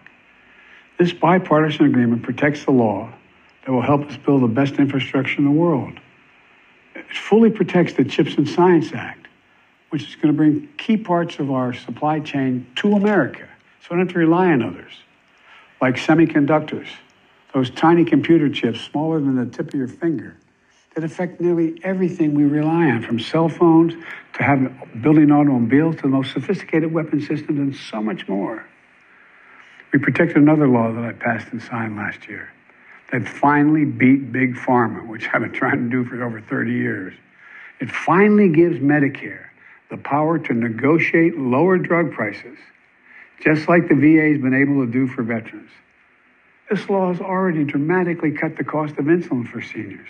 This 1.00 1.14
bipartisan 1.14 1.86
agreement 1.86 2.22
protects 2.22 2.66
the 2.66 2.72
law 2.72 3.12
that 3.66 3.72
will 3.72 3.82
help 3.82 4.06
us 4.06 4.18
build 4.18 4.44
the 4.44 4.48
best 4.48 4.76
infrastructure 4.76 5.40
in 5.40 5.46
the 5.46 5.52
world. 5.52 5.94
It 6.96 7.06
fully 7.12 7.50
protects 7.50 7.94
the 7.94 8.04
CHIPS 8.04 8.36
and 8.36 8.48
Science 8.48 8.94
Act, 8.94 9.28
which 9.90 10.04
is 10.04 10.16
going 10.16 10.28
to 10.28 10.34
bring 10.34 10.70
key 10.78 10.98
parts 10.98 11.40
of 11.40 11.50
our 11.50 11.74
supply 11.74 12.20
chain 12.20 12.68
to 12.76 12.94
America 12.94 13.48
so 13.82 13.88
we 13.92 13.98
don't 13.98 14.08
have 14.08 14.14
to 14.14 14.20
rely 14.20 14.52
on 14.52 14.62
others, 14.62 14.94
like 15.82 15.96
semiconductors, 15.96 16.88
those 17.54 17.70
tiny 17.70 18.04
computer 18.04 18.50
chips 18.50 18.82
smaller 18.82 19.20
than 19.20 19.36
the 19.36 19.46
tip 19.46 19.68
of 19.68 19.76
your 19.76 19.88
finger 19.88 20.36
that 20.96 21.04
affect 21.04 21.40
nearly 21.42 21.80
everything 21.84 22.34
we 22.34 22.44
rely 22.44 22.86
on, 22.92 23.02
from 23.02 23.20
cell 23.20 23.50
phones 23.50 23.94
to 24.34 24.44
have 24.44 25.02
building 25.02 25.32
automobiles 25.32 25.96
to 25.98 26.04
the 26.04 26.08
most 26.08 26.34
sophisticated 26.34 26.92
weapon 26.92 27.20
systems 27.20 27.60
and 27.60 27.76
so 27.76 28.02
much 28.02 28.28
more. 28.28 28.66
We 29.92 30.00
protected 30.00 30.38
another 30.38 30.68
law 30.68 30.92
that 30.92 31.04
I 31.04 31.14
passed 31.14 31.52
and 31.52 31.62
signed 31.62 31.96
last 31.96 32.28
year 32.28 32.52
that 33.12 33.28
finally 33.28 33.86
beat 33.86 34.32
Big 34.32 34.56
Pharma, 34.56 35.08
which 35.08 35.28
I've 35.32 35.42
been 35.42 35.52
trying 35.52 35.84
to 35.84 35.90
do 35.90 36.04
for 36.04 36.24
over 36.24 36.42
30 36.42 36.72
years. 36.72 37.14
It 37.80 37.92
finally 37.92 38.50
gives 38.50 38.80
Medicare 38.80 39.46
the 39.92 39.98
power 39.98 40.40
to 40.40 40.54
negotiate 40.54 41.38
lower 41.38 41.78
drug 41.78 42.12
prices, 42.12 42.58
just 43.44 43.68
like 43.68 43.88
the 43.88 43.96
VA 43.96 44.32
has 44.32 44.42
been 44.42 44.56
able 44.56 44.84
to 44.86 44.92
do 44.92 45.08
for 45.08 45.22
veterans. 45.22 45.70
This 46.74 46.90
law 46.90 47.10
has 47.14 47.22
already 47.22 47.66
dramatically 47.66 48.32
cut 48.32 48.58
the 48.58 48.64
cost 48.64 48.98
of 48.98 49.06
insulin 49.06 49.48
for 49.48 49.62
seniors 49.62 50.10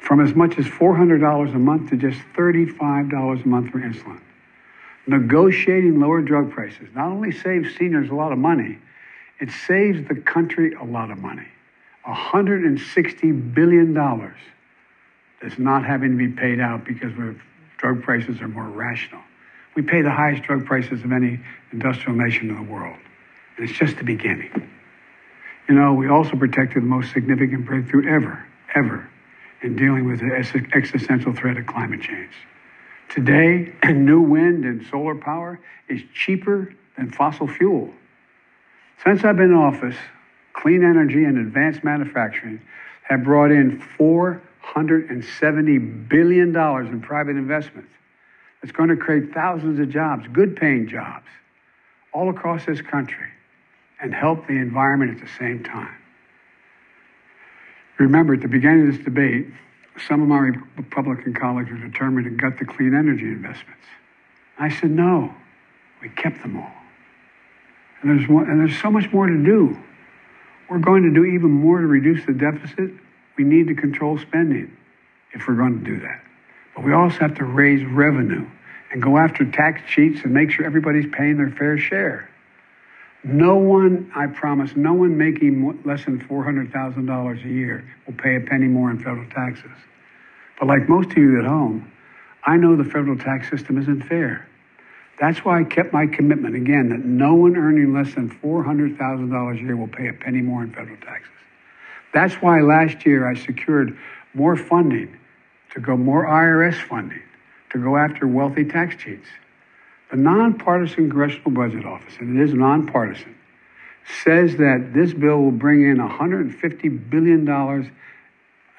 from 0.00 0.20
as 0.20 0.34
much 0.34 0.58
as 0.58 0.64
$400 0.64 1.54
a 1.54 1.58
month 1.60 1.90
to 1.90 1.96
just 1.96 2.18
$35 2.36 3.44
a 3.44 3.48
month 3.48 3.70
for 3.70 3.78
insulin. 3.78 4.20
Negotiating 5.06 6.00
lower 6.00 6.22
drug 6.22 6.50
prices 6.50 6.88
not 6.92 7.06
only 7.06 7.30
saves 7.30 7.72
seniors 7.76 8.10
a 8.10 8.14
lot 8.14 8.32
of 8.32 8.38
money, 8.38 8.80
it 9.38 9.48
saves 9.52 10.08
the 10.08 10.16
country 10.16 10.74
a 10.74 10.82
lot 10.82 11.12
of 11.12 11.18
money. 11.18 11.46
$160 12.04 13.54
billion 13.54 13.94
that's 15.40 15.58
not 15.60 15.84
having 15.84 16.10
to 16.10 16.16
be 16.16 16.32
paid 16.32 16.58
out 16.58 16.84
because 16.84 17.12
drug 17.76 18.02
prices 18.02 18.40
are 18.40 18.48
more 18.48 18.68
rational. 18.68 19.22
We 19.76 19.82
pay 19.82 20.02
the 20.02 20.10
highest 20.10 20.42
drug 20.42 20.66
prices 20.66 21.04
of 21.04 21.12
any 21.12 21.38
industrial 21.70 22.18
nation 22.18 22.50
in 22.50 22.56
the 22.56 22.72
world. 22.72 22.98
And 23.56 23.68
it's 23.68 23.78
just 23.78 23.98
the 23.98 24.04
beginning. 24.04 24.50
You 25.68 25.74
know, 25.74 25.92
we 25.94 26.08
also 26.08 26.36
protected 26.36 26.82
the 26.82 26.86
most 26.86 27.12
significant 27.12 27.64
breakthrough 27.64 28.06
ever, 28.08 28.44
ever, 28.74 29.08
in 29.62 29.76
dealing 29.76 30.06
with 30.06 30.20
the 30.20 30.34
existential 30.74 31.32
threat 31.32 31.56
of 31.56 31.64
climate 31.66 32.02
change. 32.02 32.34
Today, 33.08 33.72
new 33.92 34.20
wind 34.20 34.66
and 34.66 34.84
solar 34.86 35.14
power 35.14 35.58
is 35.88 36.02
cheaper 36.14 36.74
than 36.98 37.10
fossil 37.10 37.48
fuel. 37.48 37.90
Since 39.02 39.24
I've 39.24 39.36
been 39.36 39.52
in 39.52 39.56
office, 39.56 39.96
clean 40.52 40.84
energy 40.84 41.24
and 41.24 41.38
advanced 41.38 41.82
manufacturing 41.82 42.60
have 43.04 43.24
brought 43.24 43.50
in 43.50 43.82
$470 43.98 46.08
billion 46.08 46.54
in 46.54 47.00
private 47.00 47.36
investments. 47.36 47.88
It's 48.62 48.72
going 48.72 48.90
to 48.90 48.96
create 48.96 49.32
thousands 49.32 49.78
of 49.78 49.88
jobs, 49.90 50.26
good 50.32 50.56
paying 50.56 50.88
jobs, 50.88 51.28
all 52.12 52.28
across 52.30 52.66
this 52.66 52.82
country 52.82 53.28
and 54.00 54.14
help 54.14 54.46
the 54.46 54.54
environment 54.54 55.10
at 55.10 55.26
the 55.26 55.32
same 55.38 55.62
time. 55.62 55.96
Remember, 57.98 58.34
at 58.34 58.40
the 58.40 58.48
beginning 58.48 58.88
of 58.88 58.96
this 58.96 59.04
debate, 59.04 59.46
some 60.08 60.20
of 60.20 60.28
my 60.28 60.50
Republican 60.76 61.34
colleagues 61.34 61.70
were 61.70 61.78
determined 61.78 62.24
to 62.24 62.30
gut 62.30 62.58
the 62.58 62.64
clean 62.64 62.94
energy 62.94 63.26
investments. 63.26 63.84
I 64.58 64.68
said, 64.68 64.90
no, 64.90 65.32
we 66.02 66.08
kept 66.10 66.42
them 66.42 66.56
all. 66.56 66.72
And 68.02 68.10
there's, 68.10 68.28
and 68.28 68.60
there's 68.60 68.80
so 68.80 68.90
much 68.90 69.12
more 69.12 69.26
to 69.26 69.44
do. 69.44 69.78
We're 70.68 70.78
going 70.78 71.04
to 71.04 71.14
do 71.14 71.24
even 71.24 71.50
more 71.50 71.80
to 71.80 71.86
reduce 71.86 72.26
the 72.26 72.32
deficit. 72.32 72.90
We 73.36 73.44
need 73.44 73.68
to 73.68 73.74
control 73.74 74.18
spending 74.18 74.76
if 75.32 75.46
we're 75.46 75.54
going 75.54 75.78
to 75.78 75.84
do 75.84 76.00
that. 76.00 76.22
But 76.74 76.84
we 76.84 76.92
also 76.92 77.18
have 77.18 77.36
to 77.36 77.44
raise 77.44 77.84
revenue 77.84 78.46
and 78.92 79.02
go 79.02 79.16
after 79.16 79.44
tax 79.50 79.80
cheats 79.88 80.22
and 80.24 80.32
make 80.32 80.50
sure 80.50 80.66
everybody's 80.66 81.06
paying 81.12 81.36
their 81.36 81.50
fair 81.50 81.78
share. 81.78 82.30
No 83.24 83.56
one, 83.56 84.12
I 84.14 84.26
promise, 84.26 84.76
no 84.76 84.92
one 84.92 85.16
making 85.16 85.80
less 85.84 86.04
than 86.04 86.20
$400,000 86.20 87.44
a 87.44 87.48
year 87.48 87.90
will 88.06 88.14
pay 88.14 88.36
a 88.36 88.40
penny 88.40 88.66
more 88.66 88.90
in 88.90 88.98
federal 88.98 89.28
taxes. 89.30 89.70
But 90.58 90.68
like 90.68 90.88
most 90.88 91.10
of 91.10 91.16
you 91.16 91.38
at 91.38 91.46
home, 91.46 91.90
I 92.44 92.58
know 92.58 92.76
the 92.76 92.84
federal 92.84 93.16
tax 93.16 93.48
system 93.48 93.78
isn't 93.78 94.02
fair. 94.02 94.46
That's 95.18 95.38
why 95.38 95.60
I 95.60 95.64
kept 95.64 95.92
my 95.92 96.06
commitment 96.06 96.54
again 96.54 96.90
that 96.90 97.04
no 97.04 97.34
one 97.34 97.56
earning 97.56 97.94
less 97.94 98.14
than 98.14 98.28
$400,000 98.28 99.54
a 99.54 99.60
year 99.62 99.76
will 99.76 99.88
pay 99.88 100.08
a 100.08 100.12
penny 100.12 100.42
more 100.42 100.62
in 100.62 100.72
federal 100.72 100.98
taxes. 100.98 101.30
That's 102.12 102.34
why 102.34 102.60
last 102.60 103.06
year 103.06 103.26
I 103.26 103.34
secured 103.34 103.96
more 104.34 104.56
funding 104.56 105.16
to 105.72 105.80
go 105.80 105.96
more 105.96 106.26
IRS 106.26 106.80
funding 106.80 107.22
to 107.70 107.78
go 107.78 107.96
after 107.96 108.26
wealthy 108.26 108.64
tax 108.64 108.96
cheats. 108.96 109.26
The 110.10 110.16
nonpartisan 110.16 111.08
Congressional 111.08 111.50
Budget 111.50 111.84
Office, 111.84 112.14
and 112.20 112.38
it 112.38 112.44
is 112.44 112.54
nonpartisan, 112.54 113.34
says 114.22 114.56
that 114.56 114.92
this 114.92 115.12
bill 115.12 115.40
will 115.40 115.50
bring 115.50 115.82
in 115.82 115.96
$150 115.96 117.10
billion, 117.10 117.48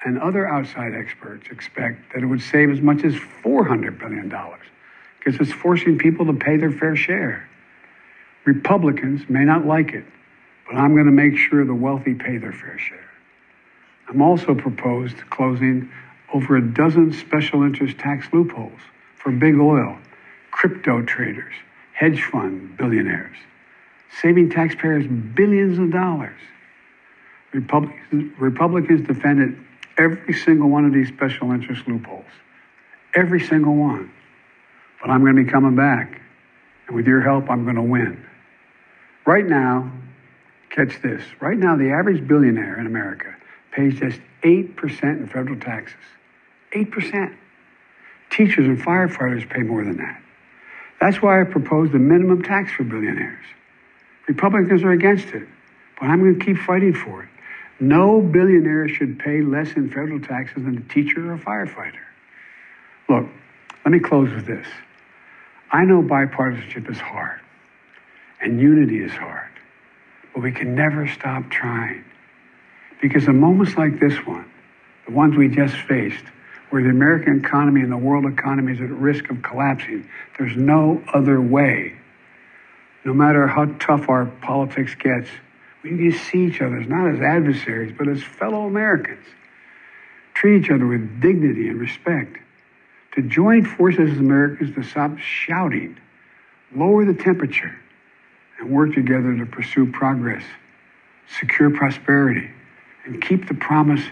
and 0.04 0.18
other 0.18 0.46
outside 0.46 0.94
experts 0.94 1.48
expect 1.50 2.14
that 2.14 2.22
it 2.22 2.26
would 2.26 2.40
save 2.40 2.70
as 2.70 2.80
much 2.80 3.04
as 3.04 3.14
$400 3.14 3.98
billion 3.98 4.32
because 5.18 5.40
it's 5.40 5.52
forcing 5.52 5.98
people 5.98 6.26
to 6.26 6.32
pay 6.32 6.56
their 6.56 6.70
fair 6.70 6.94
share. 6.94 7.48
Republicans 8.44 9.28
may 9.28 9.44
not 9.44 9.66
like 9.66 9.92
it, 9.92 10.04
but 10.66 10.76
I'm 10.76 10.94
going 10.94 11.06
to 11.06 11.12
make 11.12 11.36
sure 11.36 11.64
the 11.64 11.74
wealthy 11.74 12.14
pay 12.14 12.38
their 12.38 12.52
fair 12.52 12.78
share. 12.78 13.10
I'm 14.08 14.22
also 14.22 14.54
proposed 14.54 15.16
closing 15.30 15.90
over 16.32 16.56
a 16.56 16.62
dozen 16.62 17.12
special 17.12 17.64
interest 17.64 17.98
tax 17.98 18.28
loopholes 18.32 18.78
for 19.16 19.32
big 19.32 19.56
oil, 19.56 19.98
crypto 20.56 21.02
traders, 21.02 21.52
hedge 21.92 22.22
fund 22.32 22.78
billionaires, 22.78 23.36
saving 24.22 24.48
taxpayers 24.48 25.06
billions 25.06 25.78
of 25.78 25.92
dollars. 25.92 26.40
Republicans, 27.52 28.32
Republicans 28.38 29.06
defended 29.06 29.58
every 29.98 30.32
single 30.32 30.70
one 30.70 30.86
of 30.86 30.94
these 30.94 31.08
special 31.08 31.52
interest 31.52 31.86
loopholes, 31.86 32.24
every 33.14 33.38
single 33.38 33.74
one. 33.74 34.10
But 35.00 35.10
I'm 35.10 35.20
going 35.20 35.36
to 35.36 35.44
be 35.44 35.50
coming 35.50 35.76
back. 35.76 36.22
And 36.86 36.96
with 36.96 37.06
your 37.06 37.20
help, 37.20 37.50
I'm 37.50 37.64
going 37.64 37.76
to 37.76 37.82
win. 37.82 38.24
Right 39.26 39.46
now, 39.46 39.92
catch 40.70 41.02
this. 41.02 41.22
Right 41.38 41.58
now, 41.58 41.76
the 41.76 41.90
average 41.90 42.26
billionaire 42.26 42.80
in 42.80 42.86
America 42.86 43.34
pays 43.72 44.00
just 44.00 44.20
8% 44.42 45.02
in 45.02 45.28
federal 45.28 45.60
taxes. 45.60 45.96
8%. 46.72 47.36
Teachers 48.30 48.66
and 48.66 48.82
firefighters 48.82 49.48
pay 49.50 49.60
more 49.60 49.84
than 49.84 49.98
that. 49.98 50.22
That's 51.00 51.20
why 51.20 51.40
I 51.40 51.44
proposed 51.44 51.92
the 51.92 51.98
minimum 51.98 52.42
tax 52.42 52.72
for 52.72 52.84
billionaires. 52.84 53.44
Republicans 54.28 54.82
are 54.82 54.92
against 54.92 55.28
it, 55.28 55.46
but 56.00 56.06
I'm 56.06 56.20
going 56.20 56.38
to 56.38 56.44
keep 56.44 56.56
fighting 56.58 56.94
for 56.94 57.22
it. 57.22 57.28
No 57.78 58.20
billionaire 58.20 58.88
should 58.88 59.18
pay 59.18 59.42
less 59.42 59.72
in 59.72 59.88
federal 59.88 60.20
taxes 60.20 60.64
than 60.64 60.78
a 60.78 60.92
teacher 60.92 61.30
or 61.30 61.34
a 61.34 61.38
firefighter. 61.38 62.00
Look, 63.08 63.26
let 63.84 63.92
me 63.92 64.00
close 64.00 64.32
with 64.32 64.46
this. 64.46 64.66
I 65.70 65.84
know 65.84 66.02
bipartisanship 66.02 66.90
is 66.90 66.98
hard 66.98 67.40
and 68.40 68.60
unity 68.60 69.02
is 69.02 69.12
hard, 69.12 69.50
but 70.34 70.42
we 70.42 70.52
can 70.52 70.74
never 70.74 71.06
stop 71.06 71.50
trying. 71.50 72.04
Because 73.02 73.28
in 73.28 73.38
moments 73.38 73.76
like 73.76 74.00
this 74.00 74.14
one, 74.26 74.50
the 75.06 75.12
ones 75.12 75.36
we 75.36 75.48
just 75.48 75.76
faced, 75.76 76.24
where 76.76 76.82
the 76.82 76.90
American 76.90 77.38
economy 77.42 77.80
and 77.80 77.90
the 77.90 77.96
world 77.96 78.26
economy 78.26 78.70
is 78.70 78.82
at 78.82 78.90
risk 78.90 79.30
of 79.30 79.40
collapsing, 79.40 80.06
there's 80.38 80.58
no 80.58 81.02
other 81.14 81.40
way. 81.40 81.96
No 83.02 83.14
matter 83.14 83.46
how 83.46 83.64
tough 83.80 84.10
our 84.10 84.26
politics 84.26 84.94
gets, 84.94 85.30
we 85.82 85.92
need 85.92 86.12
to 86.12 86.18
see 86.18 86.44
each 86.44 86.60
other 86.60 86.78
not 86.84 87.14
as 87.14 87.20
adversaries, 87.22 87.94
but 87.96 88.08
as 88.08 88.22
fellow 88.22 88.66
Americans. 88.66 89.24
Treat 90.34 90.64
each 90.64 90.70
other 90.70 90.86
with 90.86 91.18
dignity 91.18 91.68
and 91.68 91.80
respect 91.80 92.36
to 93.14 93.22
join 93.22 93.64
forces 93.64 94.12
as 94.12 94.18
Americans 94.18 94.74
to 94.74 94.82
stop 94.82 95.16
shouting, 95.16 95.96
lower 96.74 97.06
the 97.06 97.14
temperature, 97.14 97.74
and 98.58 98.70
work 98.70 98.92
together 98.92 99.34
to 99.34 99.46
pursue 99.46 99.90
progress, 99.90 100.44
secure 101.40 101.70
prosperity, 101.70 102.50
and 103.06 103.22
keep 103.22 103.48
the 103.48 103.54
promise 103.54 104.04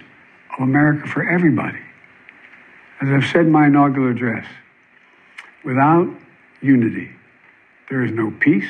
of 0.57 0.63
America 0.63 1.07
for 1.07 1.29
everybody. 1.29 1.81
As 3.01 3.09
I've 3.09 3.31
said 3.31 3.43
in 3.43 3.53
my 3.53 3.67
inaugural 3.67 4.11
address, 4.11 4.47
without 5.65 6.09
unity, 6.63 7.11
there 7.91 8.05
is 8.05 8.13
no 8.13 8.31
peace, 8.31 8.69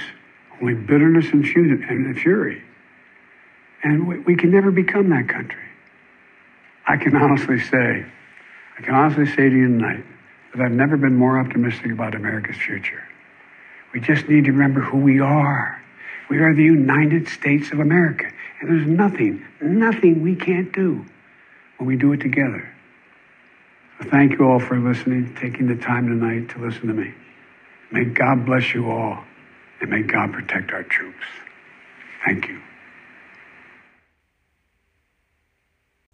only 0.61 0.75
bitterness 0.75 1.27
and 1.33 1.47
fury. 1.47 2.63
And 3.83 4.25
we 4.25 4.35
can 4.35 4.51
never 4.51 4.71
become 4.71 5.11
that 5.11 5.29
country. 5.29 5.69
I 6.87 6.97
can 6.97 7.15
honestly 7.17 7.61
say, 7.61 8.05
I 8.79 8.83
can 8.83 8.95
honestly 8.95 9.27
say 9.27 9.49
to 9.49 9.57
you 9.57 9.69
tonight, 9.69 10.05
that 10.55 10.65
I've 10.65 10.73
never 10.73 10.97
been 10.97 11.17
more 11.17 11.39
optimistic 11.39 11.93
about 11.93 12.15
America's 12.15 12.57
future. 12.57 13.03
We 13.93 14.01
just 14.01 14.29
need 14.29 14.45
to 14.45 14.53
remember 14.53 14.81
who 14.81 14.99
we 14.99 15.21
are. 15.21 15.81
We 16.31 16.39
are 16.39 16.55
the 16.55 16.65
United 16.65 17.29
States 17.29 17.71
of 17.73 17.81
America. 17.81 18.31
And 18.61 18.71
there's 18.71 18.87
nothing, 18.87 19.45
nothing 19.61 20.23
we 20.23 20.35
can't 20.35 20.73
do 20.73 21.05
when 21.77 21.87
we 21.87 21.97
do 21.97 22.13
it 22.13 22.21
together. 22.21 22.74
Thank 24.03 24.39
you 24.39 24.45
all 24.47 24.61
for 24.61 24.79
listening, 24.79 25.35
taking 25.41 25.69
the 25.69 25.77
time 25.77 26.09
tonight 26.09 26.49
to 26.51 26.59
listen 26.59 26.89
to 26.89 26.95
me. 26.95 27.15
May 27.93 28.05
God 28.05 28.45
bless 28.45 28.75
you 28.75 28.91
all, 28.91 29.23
and 29.81 29.91
may 29.91 30.03
God 30.03 30.33
protect 30.33 30.73
our 30.73 30.83
troops. 30.83 31.25
Thank 32.25 32.49
you. 32.49 32.61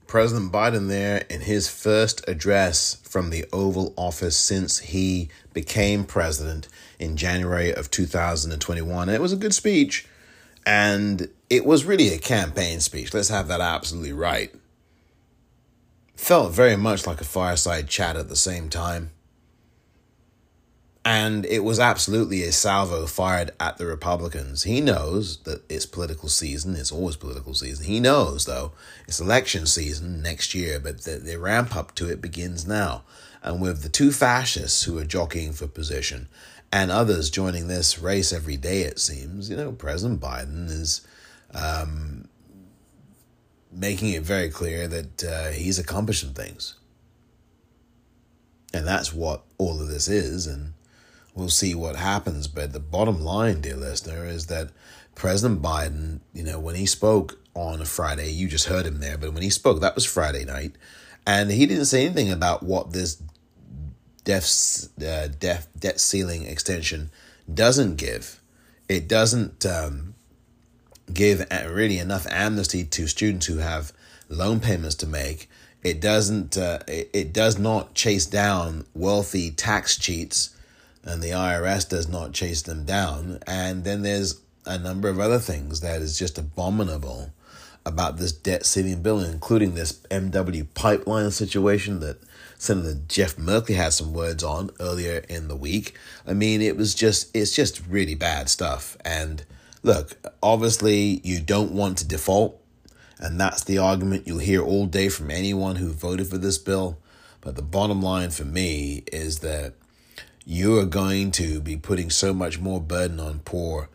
President 0.06 0.52
Biden 0.52 0.88
there 0.88 1.24
in 1.30 1.42
his 1.42 1.68
first 1.68 2.28
address 2.28 2.96
from 3.04 3.30
the 3.30 3.44
Oval 3.52 3.94
Office 3.96 4.36
since 4.36 4.80
he 4.80 5.28
became 5.52 6.04
president 6.04 6.66
in 6.98 7.16
January 7.16 7.72
of 7.72 7.92
2021. 7.92 9.08
And 9.08 9.14
it 9.14 9.20
was 9.20 9.32
a 9.32 9.36
good 9.36 9.54
speech, 9.54 10.06
and 10.66 11.28
it 11.48 11.64
was 11.64 11.84
really 11.84 12.12
a 12.12 12.18
campaign 12.18 12.80
speech. 12.80 13.14
Let's 13.14 13.28
have 13.28 13.46
that 13.48 13.60
absolutely 13.60 14.12
right. 14.12 14.52
Felt 16.20 16.52
very 16.52 16.76
much 16.76 17.06
like 17.06 17.22
a 17.22 17.24
fireside 17.24 17.88
chat 17.88 18.14
at 18.14 18.28
the 18.28 18.36
same 18.36 18.68
time. 18.68 19.10
And 21.02 21.46
it 21.46 21.64
was 21.64 21.80
absolutely 21.80 22.42
a 22.42 22.52
salvo 22.52 23.06
fired 23.06 23.52
at 23.58 23.78
the 23.78 23.86
Republicans. 23.86 24.64
He 24.64 24.82
knows 24.82 25.38
that 25.44 25.62
it's 25.70 25.86
political 25.86 26.28
season. 26.28 26.76
It's 26.76 26.92
always 26.92 27.16
political 27.16 27.54
season. 27.54 27.86
He 27.86 28.00
knows, 28.00 28.44
though, 28.44 28.72
it's 29.08 29.18
election 29.18 29.64
season 29.64 30.20
next 30.20 30.54
year, 30.54 30.78
but 30.78 31.04
the, 31.04 31.12
the 31.12 31.38
ramp 31.38 31.74
up 31.74 31.94
to 31.94 32.10
it 32.10 32.20
begins 32.20 32.66
now. 32.66 33.02
And 33.42 33.62
with 33.62 33.82
the 33.82 33.88
two 33.88 34.12
fascists 34.12 34.84
who 34.84 34.98
are 34.98 35.06
jockeying 35.06 35.54
for 35.54 35.66
position 35.68 36.28
and 36.70 36.90
others 36.90 37.30
joining 37.30 37.66
this 37.66 37.98
race 37.98 38.30
every 38.30 38.58
day, 38.58 38.82
it 38.82 38.98
seems, 38.98 39.48
you 39.48 39.56
know, 39.56 39.72
President 39.72 40.20
Biden 40.20 40.68
is 40.68 41.00
um, 41.54 42.28
making 43.72 44.10
it 44.10 44.22
very 44.22 44.50
clear 44.50 44.88
that 44.88 45.24
uh, 45.24 45.50
he's 45.50 45.78
accomplishing 45.78 46.32
things. 46.32 46.74
And 48.72 48.86
that's 48.86 49.12
what 49.12 49.42
all 49.58 49.80
of 49.80 49.88
this 49.88 50.08
is. 50.08 50.46
And 50.46 50.74
we'll 51.34 51.48
see 51.48 51.74
what 51.74 51.96
happens. 51.96 52.48
But 52.48 52.72
the 52.72 52.80
bottom 52.80 53.20
line, 53.20 53.60
dear 53.60 53.76
listener, 53.76 54.24
is 54.24 54.46
that 54.46 54.70
President 55.14 55.60
Biden, 55.60 56.20
you 56.32 56.42
know, 56.42 56.58
when 56.58 56.76
he 56.76 56.86
spoke 56.86 57.38
on 57.54 57.84
Friday, 57.84 58.30
you 58.30 58.48
just 58.48 58.66
heard 58.66 58.86
him 58.86 59.00
there, 59.00 59.18
but 59.18 59.32
when 59.32 59.42
he 59.42 59.50
spoke, 59.50 59.80
that 59.80 59.94
was 59.94 60.04
Friday 60.04 60.44
night, 60.44 60.72
and 61.26 61.50
he 61.50 61.66
didn't 61.66 61.86
say 61.86 62.04
anything 62.04 62.30
about 62.30 62.62
what 62.62 62.92
this 62.92 63.22
debt, 64.24 64.44
uh, 65.06 65.28
debt 65.38 66.00
ceiling 66.00 66.44
extension 66.46 67.10
doesn't 67.52 67.96
give. 67.96 68.40
It 68.88 69.08
doesn't 69.08 69.66
um, 69.66 70.09
give 71.14 71.46
really 71.68 71.98
enough 71.98 72.26
amnesty 72.28 72.84
to 72.84 73.06
students 73.06 73.46
who 73.46 73.58
have 73.58 73.92
loan 74.28 74.60
payments 74.60 74.94
to 74.96 75.06
make. 75.06 75.48
It 75.82 76.00
doesn't. 76.00 76.58
Uh, 76.58 76.80
it, 76.86 77.10
it 77.12 77.32
does 77.32 77.58
not 77.58 77.94
chase 77.94 78.26
down 78.26 78.84
wealthy 78.94 79.50
tax 79.50 79.96
cheats 79.96 80.50
and 81.04 81.22
the 81.22 81.30
IRS 81.30 81.88
does 81.88 82.08
not 82.08 82.32
chase 82.32 82.62
them 82.62 82.84
down. 82.84 83.38
And 83.46 83.84
then 83.84 84.02
there's 84.02 84.40
a 84.66 84.78
number 84.78 85.08
of 85.08 85.18
other 85.18 85.38
things 85.38 85.80
that 85.80 86.02
is 86.02 86.18
just 86.18 86.38
abominable 86.38 87.30
about 87.86 88.18
this 88.18 88.32
debt 88.32 88.66
ceiling 88.66 89.02
bill, 89.02 89.20
including 89.20 89.74
this 89.74 89.94
MW 90.10 90.66
pipeline 90.74 91.30
situation 91.30 92.00
that 92.00 92.18
Senator 92.58 93.00
Jeff 93.08 93.36
Merkley 93.36 93.74
had 93.74 93.94
some 93.94 94.12
words 94.12 94.44
on 94.44 94.70
earlier 94.78 95.24
in 95.30 95.48
the 95.48 95.56
week. 95.56 95.96
I 96.26 96.34
mean, 96.34 96.60
it 96.60 96.76
was 96.76 96.94
just 96.94 97.34
it's 97.34 97.54
just 97.54 97.86
really 97.86 98.14
bad 98.14 98.50
stuff. 98.50 98.98
And 99.02 99.44
look, 99.82 100.18
obviously, 100.42 101.20
you 101.24 101.40
don't 101.40 101.72
want 101.72 101.98
to 101.98 102.06
default, 102.06 102.60
and 103.18 103.40
that's 103.40 103.64
the 103.64 103.78
argument 103.78 104.26
you'll 104.26 104.38
hear 104.38 104.62
all 104.62 104.86
day 104.86 105.08
from 105.08 105.30
anyone 105.30 105.76
who 105.76 105.92
voted 105.92 106.28
for 106.28 106.38
this 106.38 106.58
bill. 106.58 106.98
But 107.40 107.56
the 107.56 107.62
bottom 107.62 108.02
line 108.02 108.30
for 108.30 108.44
me 108.44 109.04
is 109.12 109.38
that 109.40 109.74
you 110.44 110.78
are 110.78 110.86
going 110.86 111.30
to 111.32 111.60
be 111.60 111.76
putting 111.76 112.10
so 112.10 112.34
much 112.34 112.58
more 112.58 112.80
burden 112.80 113.20
on 113.20 113.40
poor 113.40 113.88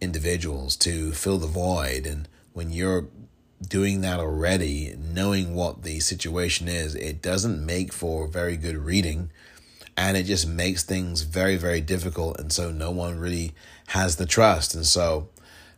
individuals 0.00 0.76
to 0.76 1.12
fill 1.12 1.38
the 1.38 1.46
void. 1.46 2.06
And 2.06 2.28
when 2.52 2.70
you're 2.70 3.08
doing 3.66 4.02
that 4.02 4.20
already, 4.20 4.94
knowing 4.98 5.54
what 5.54 5.82
the 5.82 6.00
situation 6.00 6.68
is, 6.68 6.94
it 6.94 7.22
doesn't 7.22 7.64
make 7.64 7.92
for 7.92 8.26
very 8.26 8.56
good 8.56 8.76
reading 8.76 9.30
and 9.96 10.16
it 10.16 10.24
just 10.24 10.46
makes 10.46 10.82
things 10.82 11.22
very, 11.22 11.56
very 11.56 11.80
difficult. 11.80 12.38
And 12.38 12.52
so 12.52 12.70
no 12.70 12.90
one 12.90 13.18
really 13.18 13.54
has 13.86 14.16
the 14.16 14.26
trust. 14.26 14.74
And 14.74 14.86
so, 14.86 15.28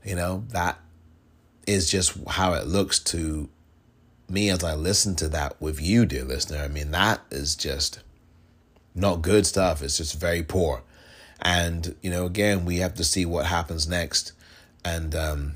you 0.05 0.15
know, 0.15 0.45
that 0.49 0.79
is 1.67 1.91
just 1.91 2.17
how 2.29 2.55
it 2.55 2.67
looks 2.67 2.99
to 2.99 3.49
me 4.29 4.51
as 4.51 4.63
I 4.63 4.75
listen 4.75 5.17
to 5.17 5.29
that 5.29 5.61
with 5.61 5.81
you, 5.81 6.07
dear 6.07 6.25
listener. 6.25 6.59
I 6.59 6.69
mean, 6.69 6.91
that 6.91 7.21
is 7.31 7.55
just 7.55 8.01
not 8.95 9.23
good 9.23 9.47
stuff. 9.47 9.83
It's 9.83 9.97
just 9.97 10.19
very 10.19 10.43
poor. 10.43 10.83
And, 11.41 11.95
you 12.03 12.11
know, 12.11 12.27
again, 12.27 12.65
we 12.65 12.79
have 12.79 12.95
to 12.95 13.05
see 13.05 13.25
what 13.25 13.47
happens 13.47 13.89
next. 13.89 14.33
And, 14.85 15.15
um, 15.15 15.55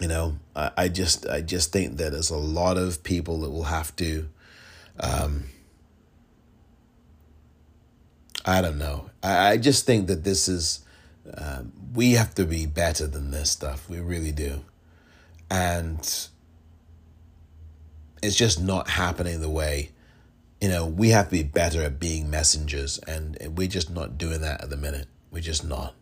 you 0.00 0.08
know, 0.08 0.38
I, 0.54 0.70
I 0.76 0.88
just 0.88 1.26
I 1.26 1.40
just 1.40 1.72
think 1.72 1.96
that 1.98 2.12
there's 2.12 2.30
a 2.30 2.36
lot 2.36 2.76
of 2.76 3.02
people 3.02 3.40
that 3.40 3.50
will 3.50 3.64
have 3.64 3.94
to 3.96 4.28
um, 5.00 5.44
I 8.44 8.60
don't 8.60 8.78
know. 8.78 9.10
I, 9.22 9.50
I 9.50 9.56
just 9.56 9.86
think 9.86 10.06
that 10.06 10.24
this 10.24 10.48
is 10.48 10.80
um, 11.36 11.72
we 11.94 12.12
have 12.12 12.34
to 12.34 12.44
be 12.44 12.66
better 12.66 13.06
than 13.06 13.30
this 13.30 13.50
stuff. 13.50 13.88
We 13.88 14.00
really 14.00 14.32
do. 14.32 14.60
And 15.50 15.98
it's 18.22 18.36
just 18.36 18.60
not 18.60 18.90
happening 18.90 19.40
the 19.40 19.50
way 19.50 19.90
you 20.60 20.68
know, 20.68 20.86
we 20.86 21.10
have 21.10 21.26
to 21.26 21.30
be 21.32 21.42
better 21.42 21.82
at 21.82 22.00
being 22.00 22.30
messengers, 22.30 22.98
and 23.06 23.36
we're 23.56 23.68
just 23.68 23.90
not 23.90 24.16
doing 24.16 24.40
that 24.40 24.62
at 24.62 24.70
the 24.70 24.76
minute. 24.76 25.06
We're 25.30 25.40
just 25.40 25.64
not. 25.64 25.94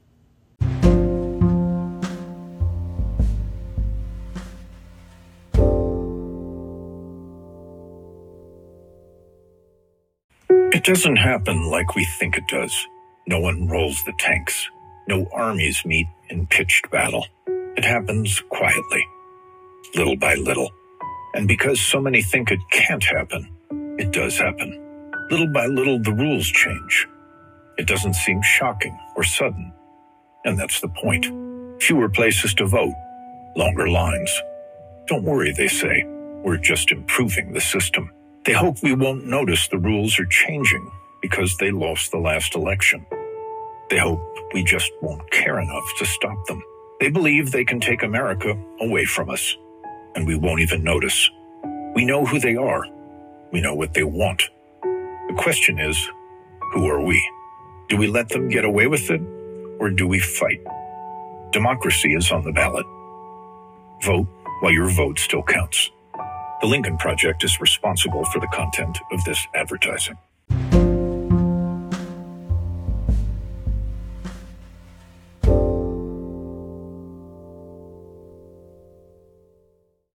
It 10.72 10.84
doesn't 10.84 11.16
happen 11.16 11.70
like 11.70 11.94
we 11.94 12.04
think 12.04 12.36
it 12.36 12.46
does. 12.48 12.86
No 13.26 13.40
one 13.40 13.68
rolls 13.68 14.04
the 14.04 14.12
tanks. 14.18 14.68
No 15.08 15.28
armies 15.34 15.84
meet 15.86 16.06
in 16.30 16.46
pitched 16.48 16.90
battle. 16.90 17.26
It 17.76 17.84
happens 17.84 18.40
quietly, 18.50 19.06
little 19.96 20.16
by 20.16 20.34
little. 20.36 20.70
And 21.34 21.48
because 21.48 21.80
so 21.80 22.00
many 22.00 22.22
think 22.22 22.50
it 22.50 22.60
can't 22.72 23.04
happen, 23.04 23.50
it 23.98 24.12
does 24.12 24.38
happen. 24.38 24.80
Little 25.30 25.52
by 25.52 25.66
little, 25.66 26.00
the 26.02 26.12
rules 26.14 26.48
change. 26.48 27.08
It 27.78 27.86
doesn't 27.86 28.14
seem 28.14 28.42
shocking 28.42 28.98
or 29.16 29.24
sudden. 29.24 29.72
And 30.44 30.58
that's 30.58 30.80
the 30.80 30.88
point. 30.88 31.26
Fewer 31.82 32.08
places 32.10 32.54
to 32.54 32.66
vote, 32.66 32.94
longer 33.56 33.88
lines. 33.88 34.32
Don't 35.06 35.24
worry, 35.24 35.52
they 35.52 35.68
say. 35.68 36.04
We're 36.44 36.58
just 36.58 36.92
improving 36.92 37.52
the 37.52 37.60
system. 37.60 38.10
They 38.46 38.54
hope 38.54 38.82
we 38.82 38.94
won't 38.94 39.26
notice 39.26 39.68
the 39.68 39.78
rules 39.78 40.18
are 40.20 40.26
changing 40.26 40.90
because 41.22 41.56
they 41.58 41.70
lost 41.72 42.10
the 42.12 42.18
last 42.18 42.54
election. 42.56 43.06
They 43.90 43.98
hope 43.98 44.20
we 44.54 44.64
just 44.64 44.92
won't 45.02 45.30
care 45.30 45.60
enough 45.60 45.84
to 45.98 46.06
stop 46.06 46.46
them. 46.46 46.62
They 47.00 47.10
believe 47.10 47.52
they 47.52 47.64
can 47.64 47.80
take 47.80 48.02
America 48.02 48.56
away 48.80 49.04
from 49.06 49.30
us, 49.30 49.56
and 50.16 50.26
we 50.26 50.36
won't 50.36 50.60
even 50.60 50.84
notice. 50.84 51.30
We 51.94 52.04
know 52.04 52.26
who 52.26 52.40
they 52.40 52.56
are 52.56 52.84
we 53.52 53.62
know 53.62 53.74
what 53.74 53.94
they 53.94 54.04
want. 54.04 54.50
The 55.28 55.34
question 55.38 55.78
is, 55.78 55.98
who 56.72 56.86
are 56.88 57.00
we? 57.02 57.20
Do 57.88 57.96
we 57.96 58.08
let 58.08 58.28
them 58.30 58.48
get 58.48 58.64
away 58.64 58.86
with 58.88 59.10
it, 59.10 59.22
or 59.80 59.90
do 59.90 60.08
we 60.08 60.20
fight? 60.20 60.60
Democracy 61.52 62.14
is 62.14 62.32
on 62.32 62.44
the 62.44 62.52
ballot. 62.52 62.86
Vote 64.02 64.28
while 64.60 64.72
your 64.72 64.88
vote 64.90 65.18
still 65.18 65.42
counts. 65.42 65.90
The 66.62 66.68
Lincoln 66.68 66.98
Project 66.98 67.44
is 67.44 67.60
responsible 67.60 68.24
for 68.26 68.40
the 68.40 68.48
content 68.48 68.98
of 69.12 69.24
this 69.24 69.46
advertising. 69.54 70.18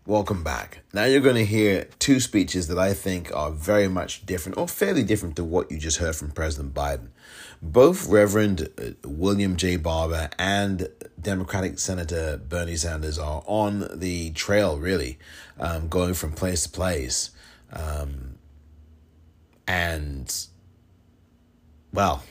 Welcome 0.08 0.44
back. 0.44 0.84
Now 0.94 1.06
you're 1.06 1.20
going 1.20 1.34
to 1.36 1.46
hear 1.48 1.88
two 1.98 2.20
speeches 2.20 2.68
that 2.68 2.78
I 2.78 2.94
think 2.94 3.36
are 3.36 3.50
very 3.50 3.88
much 3.88 4.24
different 4.24 4.56
or 4.56 4.68
fairly 4.68 5.04
different 5.04 5.36
to 5.38 5.44
what 5.44 5.72
you 5.72 5.80
just 5.80 5.98
heard 5.98 6.16
from 6.16 6.30
President 6.30 6.76
Biden. 6.76 7.08
Both 7.60 8.08
Reverend 8.08 8.70
uh, 8.78 8.92
William 9.04 9.56
J. 9.56 9.78
Barber 9.78 10.30
and 10.38 10.90
Democratic 11.20 11.80
Senator 11.80 12.38
Bernie 12.38 12.76
Sanders 12.76 13.18
are 13.18 13.42
on 13.48 13.88
the 13.96 14.30
trail, 14.34 14.78
really, 14.78 15.18
um, 15.60 15.88
going 15.88 16.14
from 16.14 16.34
place 16.34 16.62
to 16.66 16.70
place. 16.70 17.32
Um, 17.74 18.36
and, 19.68 20.32
well, 21.92 22.22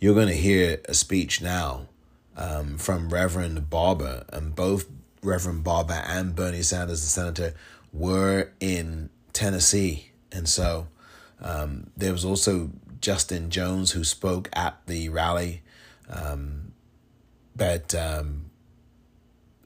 you're 0.00 0.14
going 0.14 0.28
to 0.28 0.32
hear 0.32 0.80
a 0.88 0.94
speech 0.94 1.42
now 1.42 1.88
um, 2.34 2.78
from 2.78 3.10
Reverend 3.10 3.68
Barber, 3.68 4.24
and 4.32 4.54
both 4.54 4.88
Reverend 5.22 5.64
Barber 5.64 6.02
and 6.06 6.34
Bernie 6.34 6.62
Sanders, 6.62 7.00
the 7.00 7.06
senator, 7.06 7.54
were 7.92 8.52
in 8.60 9.10
Tennessee. 9.32 10.10
And 10.30 10.48
so 10.48 10.88
um, 11.40 11.90
there 11.96 12.12
was 12.12 12.24
also 12.24 12.70
Justin 13.00 13.50
Jones 13.50 13.92
who 13.92 14.04
spoke 14.04 14.48
at 14.52 14.78
the 14.86 15.08
rally. 15.08 15.62
Um, 16.08 16.72
but 17.54 17.94
um, 17.94 18.46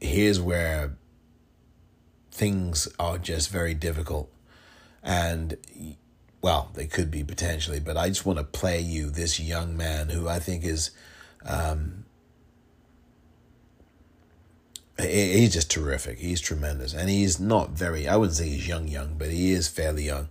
here's 0.00 0.40
where 0.40 0.96
things 2.30 2.88
are 2.98 3.18
just 3.18 3.50
very 3.50 3.74
difficult. 3.74 4.30
And, 5.02 5.56
well, 6.42 6.70
they 6.74 6.86
could 6.86 7.10
be 7.10 7.22
potentially, 7.22 7.78
but 7.78 7.96
I 7.96 8.08
just 8.08 8.26
want 8.26 8.38
to 8.38 8.44
play 8.44 8.80
you 8.80 9.08
this 9.08 9.38
young 9.38 9.76
man 9.76 10.08
who 10.08 10.28
I 10.28 10.40
think 10.40 10.64
is 10.64 10.90
um, 11.46 12.05
he's 14.98 15.52
just 15.52 15.70
terrific. 15.70 16.18
He's 16.18 16.40
tremendous. 16.40 16.94
And 16.94 17.08
he's 17.10 17.38
not 17.38 17.70
very, 17.70 18.08
I 18.08 18.16
wouldn't 18.16 18.36
say 18.36 18.48
he's 18.48 18.66
young, 18.66 18.88
young, 18.88 19.16
but 19.18 19.28
he 19.28 19.52
is 19.52 19.68
fairly 19.68 20.04
young. 20.04 20.28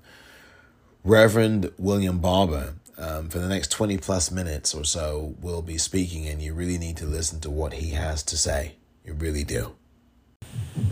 Reverend 1.03 1.71
William 1.77 2.19
Barber, 2.19 2.73
um, 2.97 3.29
for 3.29 3.37
the 3.37 3.47
next 3.47 3.69
20 3.69 3.97
plus 3.97 4.31
minutes 4.31 4.73
or 4.73 4.83
so, 4.83 5.35
will 5.41 5.61
be 5.61 5.77
speaking, 5.77 6.27
and 6.27 6.41
you 6.41 6.53
really 6.53 6.77
need 6.77 6.97
to 6.97 7.05
listen 7.05 7.39
to 7.41 7.51
what 7.51 7.73
he 7.73 7.91
has 7.91 8.23
to 8.23 8.37
say. 8.37 8.75
You 9.03 9.13
really 9.13 9.43
do. 9.43 9.75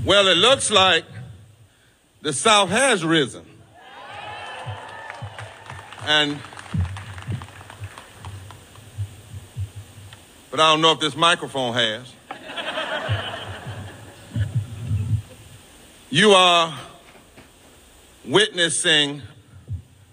Well, 0.06 0.28
it 0.28 0.38
looks 0.38 0.70
like 0.70 1.06
the 2.22 2.32
South 2.32 2.70
has 2.70 3.04
risen. 3.04 3.46
And, 6.06 6.38
but 10.52 10.60
I 10.60 10.72
don't 10.72 10.82
know 10.82 10.92
if 10.92 11.00
this 11.00 11.16
microphone 11.16 11.74
has. 11.74 12.14
You 16.14 16.30
are 16.34 16.72
witnessing 18.24 19.24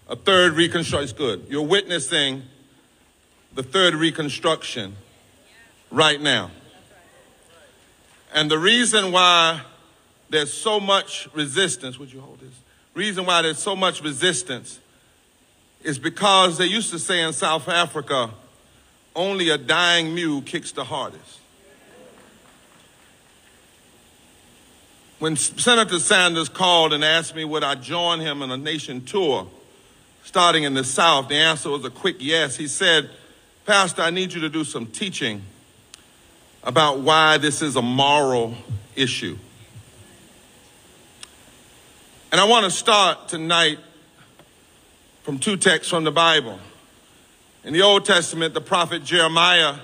a 0.09 0.17
third 0.17 0.55
reconstruction. 0.55 1.15
Good. 1.15 1.47
You're 1.51 1.67
witnessing 1.67 2.45
the 3.55 3.63
third 3.63 3.95
reconstruction 3.95 4.97
right 5.91 6.19
now. 6.19 6.53
And 8.33 8.51
the 8.51 8.59
reason 8.59 9.13
why 9.13 9.61
there's 10.31 10.55
so 10.55 10.81
much 10.81 11.29
resistance, 11.35 11.99
would 11.99 12.11
you 12.11 12.23
hold 12.23 12.41
this? 12.41 12.55
Reason 12.95 13.27
why 13.27 13.43
there's 13.43 13.59
so 13.59 13.77
much 13.77 14.03
resistance 14.03 14.81
is 15.85 15.99
because 15.99 16.57
they 16.57 16.65
used 16.65 16.91
to 16.93 16.99
say 16.99 17.21
in 17.21 17.35
South 17.35 17.69
Africa, 17.69 18.31
only 19.15 19.51
a 19.51 19.59
dying 19.59 20.15
mule 20.15 20.41
kicks 20.41 20.73
the 20.73 20.85
hardest. 20.85 21.40
When 25.21 25.37
Senator 25.37 25.99
Sanders 25.99 26.49
called 26.49 26.95
and 26.95 27.05
asked 27.05 27.35
me 27.37 27.45
would 27.45 27.63
I 27.63 27.75
join 27.75 28.21
him 28.21 28.41
on 28.41 28.51
a 28.51 28.57
nation 28.57 29.05
tour 29.05 29.47
starting 30.25 30.65
in 30.65 30.73
the 30.73 30.83
South, 30.83 31.29
the 31.29 31.35
answer 31.35 31.69
was 31.69 31.85
a 31.85 31.91
quick 31.91 32.17
yes. 32.21 32.57
He 32.57 32.67
said, 32.67 33.11
Pastor, 33.67 34.01
I 34.01 34.09
need 34.09 34.33
you 34.33 34.41
to 34.41 34.49
do 34.49 34.65
some 34.65 34.87
teaching 34.87 35.43
about 36.65 37.01
why 37.01 37.37
this 37.37 37.61
is 37.61 37.77
a 37.77 37.83
moral 37.83 38.55
issue. 38.97 39.37
And 42.33 42.41
I 42.41 42.45
want 42.45 42.65
to 42.65 42.71
start 42.71 43.29
tonight 43.29 43.79
from 45.23 45.39
two 45.39 45.59
texts 45.59 45.91
from 45.91 46.05
the 46.05 46.11
Bible. 46.11 46.59
In 47.63 47.75
the 47.75 47.83
Old 47.83 48.07
Testament, 48.07 48.55
the 48.55 48.63
prophet 48.63 49.05
Jeremiah 49.05 49.75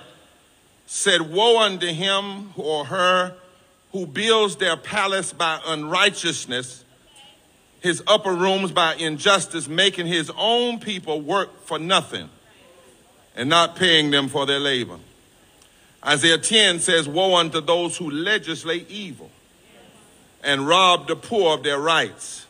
said, 0.87 1.20
Woe 1.20 1.59
unto 1.59 1.89
him 1.89 2.55
or 2.57 2.87
her 2.87 3.37
who 3.97 4.05
builds 4.05 4.57
their 4.57 4.76
palace 4.76 5.32
by 5.32 5.59
unrighteousness, 5.66 6.84
his 7.80 8.03
upper 8.07 8.34
rooms 8.34 8.70
by 8.70 8.94
injustice, 8.97 9.68
making 9.68 10.07
his 10.07 10.30
own 10.36 10.78
people 10.78 11.22
work 11.22 11.64
for 11.64 11.78
nothing 11.78 12.28
and 13.34 13.49
not 13.49 13.74
paying 13.74 14.11
them 14.11 14.28
for 14.28 14.44
their 14.44 14.61
labor. 14.61 14.99
Isaiah 16.05 16.36
10 16.36 16.80
says, 16.80 17.09
Woe 17.09 17.36
unto 17.36 17.62
those 17.62 17.97
who 17.97 18.11
legislate 18.11 18.90
evil 18.90 19.30
and 20.44 20.68
rob 20.68 21.09
the 21.09 21.16
poor 21.16 21.55
of 21.55 21.62
their 21.62 21.78
rights 21.80 22.44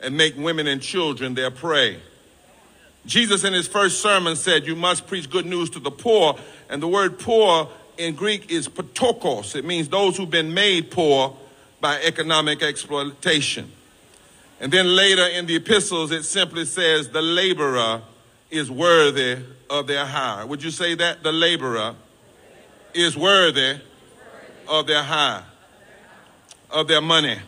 and 0.00 0.16
make 0.16 0.38
women 0.38 0.66
and 0.66 0.80
children 0.80 1.34
their 1.34 1.50
prey. 1.50 1.98
Jesus, 3.04 3.44
in 3.44 3.52
his 3.52 3.68
first 3.68 4.00
sermon, 4.00 4.36
said, 4.36 4.66
You 4.66 4.74
must 4.74 5.06
preach 5.06 5.28
good 5.28 5.44
news 5.44 5.68
to 5.70 5.80
the 5.80 5.90
poor. 5.90 6.38
And 6.70 6.82
the 6.82 6.88
word 6.88 7.18
poor 7.18 7.68
in 7.98 8.14
Greek 8.14 8.50
is 8.50 8.68
ptochos. 8.68 9.56
It 9.56 9.64
means 9.64 9.88
those 9.88 10.16
who've 10.16 10.30
been 10.30 10.54
made 10.54 10.90
poor 10.90 11.36
by 11.80 12.00
economic 12.02 12.62
exploitation. 12.62 13.70
And 14.60 14.72
then 14.72 14.86
later 14.86 15.26
in 15.26 15.46
the 15.46 15.56
epistles, 15.56 16.10
it 16.10 16.24
simply 16.24 16.64
says, 16.64 17.10
The 17.10 17.22
laborer 17.22 18.02
is 18.50 18.70
worthy 18.70 19.38
of 19.68 19.86
their 19.86 20.06
hire. 20.06 20.46
Would 20.46 20.62
you 20.62 20.70
say 20.70 20.94
that? 20.94 21.22
The 21.22 21.32
laborer 21.32 21.94
is 22.94 23.16
worthy 23.16 23.78
of 24.66 24.86
their 24.86 25.02
hire, 25.02 25.44
of 26.70 26.88
their 26.88 27.00
money. 27.00 27.38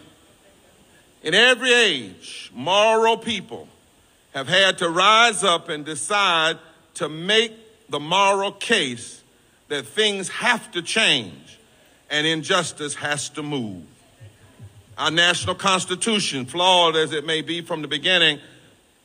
In 1.22 1.34
every 1.34 1.72
age, 1.72 2.51
moral 2.55 3.16
people 3.16 3.68
have 4.32 4.48
had 4.48 4.78
to 4.78 4.88
rise 4.88 5.42
up 5.42 5.68
and 5.68 5.84
decide 5.84 6.59
to 6.94 7.09
make 7.09 7.53
the 7.88 8.01
moral 8.01 8.53
case 8.53 9.20
that 9.71 9.87
things 9.87 10.29
have 10.29 10.71
to 10.73 10.83
change 10.83 11.59
and 12.11 12.27
injustice 12.27 12.97
has 12.97 13.29
to 13.31 13.43
move. 13.43 13.85
Our 14.99 15.12
national 15.12 15.55
constitution, 15.55 16.45
flawed 16.45 16.97
as 16.97 17.12
it 17.12 17.25
may 17.25 17.41
be 17.41 17.62
from 17.62 17.81
the 17.81 17.89
beginning, 17.89 18.41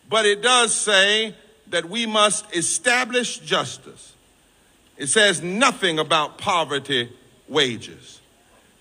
but 0.09 0.25
it 0.25 0.41
does 0.41 0.73
say 0.73 1.35
that 1.67 1.87
we 1.87 2.07
must 2.07 2.53
establish 2.55 3.37
justice. 3.37 4.13
It 4.97 5.07
says 5.07 5.41
nothing 5.41 5.99
about 5.99 6.39
poverty 6.39 7.11
wages. 7.47 8.19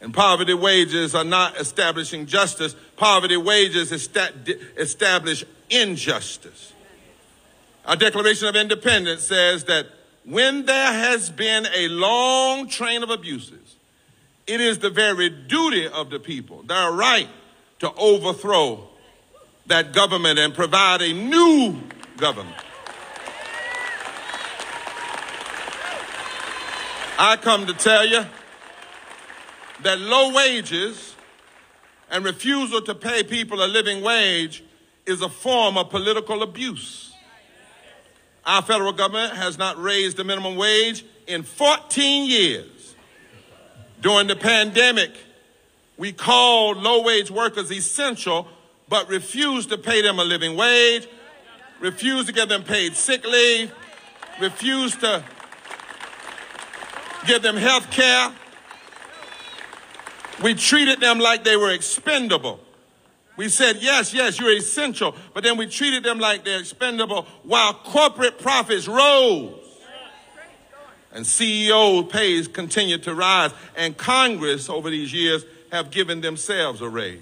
And 0.01 0.12
poverty 0.12 0.55
wages 0.55 1.14
are 1.14 1.22
not 1.22 1.61
establishing 1.61 2.24
justice. 2.24 2.74
Poverty 2.97 3.37
wages 3.37 3.93
establish 3.93 5.45
injustice. 5.68 6.72
Our 7.85 7.97
Declaration 7.97 8.49
of 8.49 8.57
Independence 8.57 9.22
says 9.24 9.64
that 9.64 9.87
when 10.25 10.64
there 10.66 10.93
has 10.93 11.31
been 11.31 11.66
a 11.75 11.89
long 11.89 12.68
train 12.68 13.03
of 13.03 13.11
abuses, 13.11 13.77
it 14.47 14.61
is 14.61 14.79
the 14.79 14.91
very 14.91 15.29
duty 15.31 15.87
of 15.87 16.11
the 16.11 16.18
people, 16.18 16.62
their 16.62 16.93
right 16.93 17.29
to 17.81 17.93
overthrow 17.95 18.89
that 19.66 19.93
government 19.93 20.39
and 20.39 20.55
provide 20.55 21.03
a 21.03 21.12
new 21.12 21.79
government. 22.16 22.57
I 27.18 27.37
come 27.37 27.66
to 27.66 27.75
tell 27.75 28.07
you 28.07 28.25
that 29.83 29.99
low 30.01 30.33
wages 30.35 31.14
and 32.11 32.25
refusal 32.25 32.81
to 32.83 32.95
pay 32.95 33.22
people 33.22 33.62
a 33.62 33.68
living 33.68 34.03
wage 34.03 34.64
is 35.07 35.22
a 35.22 35.29
form 35.29 35.79
of 35.79 35.91
political 35.91 36.43
abuse. 36.43 37.13
Our 38.47 38.62
federal 38.62 38.92
government 38.92 39.34
has 39.34 39.57
not 39.57 39.80
raised 39.80 40.16
the 40.16 40.24
minimum 40.24 40.57
wage 40.57 41.05
in 41.26 41.42
14 41.42 42.28
years. 42.28 42.95
During 44.03 44.26
the 44.26 44.36
pandemic, 44.36 45.12
we 45.97 46.12
called 46.12 46.76
low 46.76 47.03
wage 47.03 47.30
workers 47.30 47.70
essential, 47.70 48.47
but 48.88 49.09
refused 49.09 49.70
to 49.70 49.78
pay 49.78 50.03
them 50.03 50.18
a 50.18 50.24
living 50.24 50.57
wage, 50.57 51.09
refused 51.80 52.26
to 52.26 52.32
give 52.32 52.49
them 52.49 52.64
paid 52.64 52.97
sick 52.97 53.26
leave, 53.26 53.72
refused 54.40 55.01
to 55.01 55.24
give 57.26 57.42
them 57.42 57.57
health 57.57 57.90
care. 57.90 58.32
We 60.42 60.55
treated 60.55 61.01
them 61.01 61.18
like 61.18 61.45
they 61.45 61.57
were 61.57 61.70
expendable. 61.70 62.61
We 63.37 63.49
said, 63.49 63.78
yes, 63.80 64.14
yes, 64.14 64.39
you're 64.39 64.57
essential, 64.57 65.14
but 65.32 65.43
then 65.43 65.57
we 65.57 65.66
treated 65.66 66.05
them 66.05 66.20
like 66.20 66.45
they're 66.45 66.61
expendable 66.61 67.26
while 67.43 67.74
corporate 67.74 68.39
profits 68.39 68.87
rose. 68.87 69.61
And 71.12 71.24
CEO 71.24 72.09
pays 72.09 72.49
continued 72.49 73.05
to 73.05 73.14
rise. 73.14 73.53
And 73.76 73.97
Congress 73.97 74.68
over 74.68 74.91
these 74.91 75.12
years 75.12 75.45
have 75.70 75.91
given 75.91 76.20
themselves 76.20 76.80
a 76.80 76.89
raise. 76.89 77.20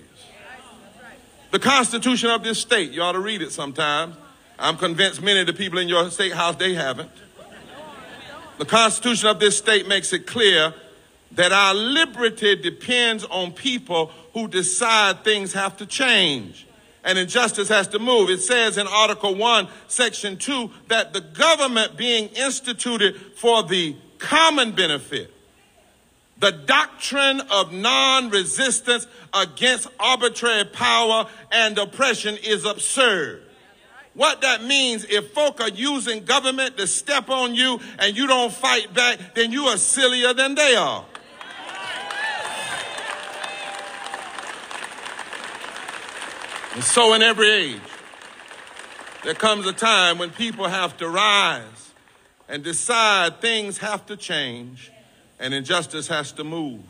The 1.50 1.58
Constitution 1.58 2.30
of 2.30 2.42
this 2.42 2.58
state, 2.58 2.92
you 2.92 3.02
ought 3.02 3.12
to 3.12 3.20
read 3.20 3.42
it 3.42 3.52
sometimes. 3.52 4.16
I'm 4.58 4.78
convinced 4.78 5.20
many 5.20 5.40
of 5.40 5.46
the 5.46 5.52
people 5.52 5.78
in 5.78 5.88
your 5.88 6.10
state 6.10 6.32
house, 6.32 6.56
they 6.56 6.72
haven't. 6.72 7.10
The 8.58 8.64
Constitution 8.64 9.28
of 9.28 9.40
this 9.40 9.58
state 9.58 9.86
makes 9.88 10.12
it 10.12 10.26
clear 10.26 10.72
that 11.32 11.52
our 11.52 11.74
liberty 11.74 12.56
depends 12.56 13.24
on 13.24 13.52
people 13.52 14.10
who 14.34 14.48
decide 14.48 15.24
things 15.24 15.52
have 15.52 15.76
to 15.78 15.86
change 15.86 16.66
and 17.04 17.18
injustice 17.18 17.68
has 17.68 17.88
to 17.88 17.98
move. 17.98 18.30
It 18.30 18.40
says 18.40 18.78
in 18.78 18.86
Article 18.86 19.34
1, 19.34 19.68
Section 19.88 20.36
2, 20.36 20.70
that 20.88 21.12
the 21.12 21.20
government 21.20 21.96
being 21.96 22.28
instituted 22.28 23.16
for 23.36 23.62
the 23.62 23.96
common 24.18 24.72
benefit, 24.72 25.32
the 26.38 26.52
doctrine 26.52 27.40
of 27.50 27.72
non 27.72 28.30
resistance 28.30 29.06
against 29.32 29.88
arbitrary 29.98 30.64
power 30.64 31.26
and 31.50 31.78
oppression 31.78 32.36
is 32.42 32.64
absurd. 32.64 33.42
What 34.14 34.42
that 34.42 34.62
means, 34.62 35.06
if 35.08 35.32
folk 35.32 35.60
are 35.60 35.70
using 35.70 36.24
government 36.24 36.76
to 36.76 36.86
step 36.86 37.30
on 37.30 37.54
you 37.54 37.80
and 37.98 38.16
you 38.16 38.26
don't 38.26 38.52
fight 38.52 38.92
back, 38.92 39.34
then 39.34 39.52
you 39.52 39.66
are 39.66 39.78
sillier 39.78 40.34
than 40.34 40.54
they 40.54 40.76
are. 40.76 41.04
And 46.74 46.82
so, 46.82 47.12
in 47.12 47.22
every 47.22 47.50
age, 47.50 47.80
there 49.24 49.34
comes 49.34 49.66
a 49.66 49.72
time 49.72 50.18
when 50.18 50.30
people 50.30 50.66
have 50.66 50.96
to 50.98 51.08
rise 51.08 51.92
and 52.48 52.64
decide 52.64 53.40
things 53.40 53.78
have 53.78 54.06
to 54.06 54.16
change 54.16 54.90
and 55.38 55.52
injustice 55.52 56.08
has 56.08 56.32
to 56.32 56.44
move. 56.44 56.80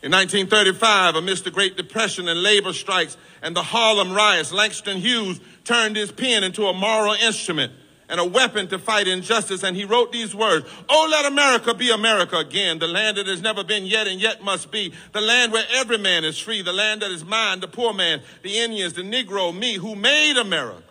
In 0.00 0.12
1935, 0.12 1.16
amidst 1.16 1.42
the 1.42 1.50
Great 1.50 1.76
Depression 1.76 2.28
and 2.28 2.40
labor 2.40 2.72
strikes 2.72 3.16
and 3.42 3.56
the 3.56 3.64
Harlem 3.64 4.12
riots, 4.12 4.52
Langston 4.52 4.98
Hughes 4.98 5.40
turned 5.64 5.96
his 5.96 6.12
pen 6.12 6.44
into 6.44 6.66
a 6.66 6.72
moral 6.72 7.14
instrument 7.14 7.72
and 8.08 8.20
a 8.20 8.24
weapon 8.24 8.68
to 8.68 8.78
fight 8.78 9.06
injustice. 9.06 9.62
And 9.62 9.76
he 9.76 9.84
wrote 9.84 10.12
these 10.12 10.34
words, 10.34 10.66
Oh, 10.88 11.08
let 11.10 11.26
America 11.26 11.74
be 11.74 11.90
America 11.90 12.36
again, 12.38 12.78
the 12.78 12.86
land 12.86 13.16
that 13.16 13.26
has 13.26 13.42
never 13.42 13.64
been 13.64 13.84
yet 13.84 14.06
and 14.06 14.20
yet 14.20 14.42
must 14.42 14.70
be, 14.70 14.92
the 15.12 15.20
land 15.20 15.52
where 15.52 15.66
every 15.74 15.98
man 15.98 16.24
is 16.24 16.38
free, 16.38 16.62
the 16.62 16.72
land 16.72 17.02
that 17.02 17.10
is 17.10 17.24
mine, 17.24 17.60
the 17.60 17.68
poor 17.68 17.92
man, 17.92 18.22
the 18.42 18.58
Indians, 18.58 18.94
the 18.94 19.02
Negro, 19.02 19.56
me, 19.56 19.74
who 19.74 19.94
made 19.94 20.38
America, 20.38 20.82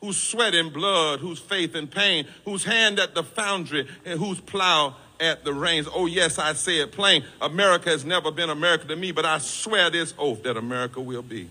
whose 0.00 0.16
sweat 0.16 0.54
and 0.54 0.72
blood, 0.72 1.20
whose 1.20 1.38
faith 1.38 1.74
and 1.74 1.90
pain, 1.90 2.26
whose 2.44 2.64
hand 2.64 2.98
at 2.98 3.14
the 3.14 3.22
foundry, 3.22 3.86
and 4.04 4.18
whose 4.18 4.40
plow 4.40 4.96
at 5.20 5.44
the 5.44 5.52
reins. 5.52 5.88
Oh, 5.92 6.06
yes, 6.06 6.38
I 6.38 6.52
say 6.52 6.80
it 6.80 6.92
plain. 6.92 7.24
America 7.40 7.90
has 7.90 8.04
never 8.04 8.30
been 8.30 8.50
America 8.50 8.86
to 8.88 8.96
me, 8.96 9.12
but 9.12 9.24
I 9.24 9.38
swear 9.38 9.90
this 9.90 10.14
oath 10.18 10.42
that 10.42 10.56
America 10.56 11.00
will 11.00 11.22
be. 11.22 11.48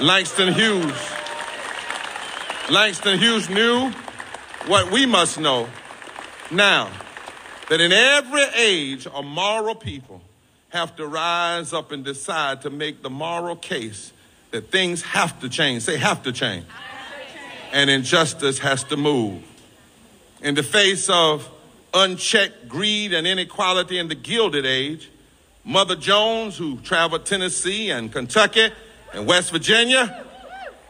Langston 0.00 0.52
Hughes. 0.52 1.25
Langston 2.70 3.20
Hughes 3.20 3.48
knew 3.48 3.92
what 4.66 4.90
we 4.90 5.06
must 5.06 5.38
know 5.38 5.68
now 6.50 6.90
that 7.68 7.80
in 7.80 7.92
every 7.92 8.42
age, 8.56 9.06
a 9.14 9.22
moral 9.22 9.76
people 9.76 10.20
have 10.70 10.96
to 10.96 11.06
rise 11.06 11.72
up 11.72 11.92
and 11.92 12.04
decide 12.04 12.62
to 12.62 12.70
make 12.70 13.02
the 13.02 13.10
moral 13.10 13.54
case 13.54 14.12
that 14.50 14.72
things 14.72 15.02
have 15.02 15.38
to 15.40 15.48
change. 15.48 15.86
They 15.86 15.96
have 15.98 16.24
to 16.24 16.32
change. 16.32 16.66
And 17.72 17.88
injustice 17.88 18.58
has 18.58 18.82
to 18.84 18.96
move. 18.96 19.44
In 20.42 20.56
the 20.56 20.64
face 20.64 21.08
of 21.08 21.48
unchecked 21.94 22.68
greed 22.68 23.12
and 23.12 23.28
inequality 23.28 23.96
in 23.96 24.08
the 24.08 24.16
Gilded 24.16 24.66
Age, 24.66 25.08
Mother 25.64 25.94
Jones, 25.94 26.56
who 26.56 26.78
traveled 26.78 27.26
Tennessee 27.26 27.90
and 27.90 28.12
Kentucky 28.12 28.70
and 29.14 29.24
West 29.24 29.52
Virginia, 29.52 30.24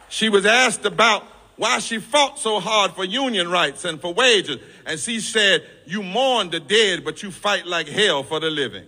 she 0.09 0.27
was 0.27 0.43
asked 0.45 0.85
about 0.85 1.23
why 1.57 1.79
she 1.79 1.97
fought 1.99 2.39
so 2.39 2.59
hard 2.59 2.91
for 2.91 3.03
union 3.03 3.49
rights 3.49 3.83
and 3.83 3.99
for 3.99 4.13
wages. 4.13 4.57
And 4.85 4.99
she 4.99 5.19
said, 5.19 5.63
You 5.85 6.03
mourn 6.03 6.49
the 6.51 6.59
dead, 6.59 7.03
but 7.03 7.21
you 7.23 7.31
fight 7.31 7.65
like 7.65 7.87
hell 7.87 8.23
for 8.23 8.39
the 8.39 8.49
living. 8.49 8.85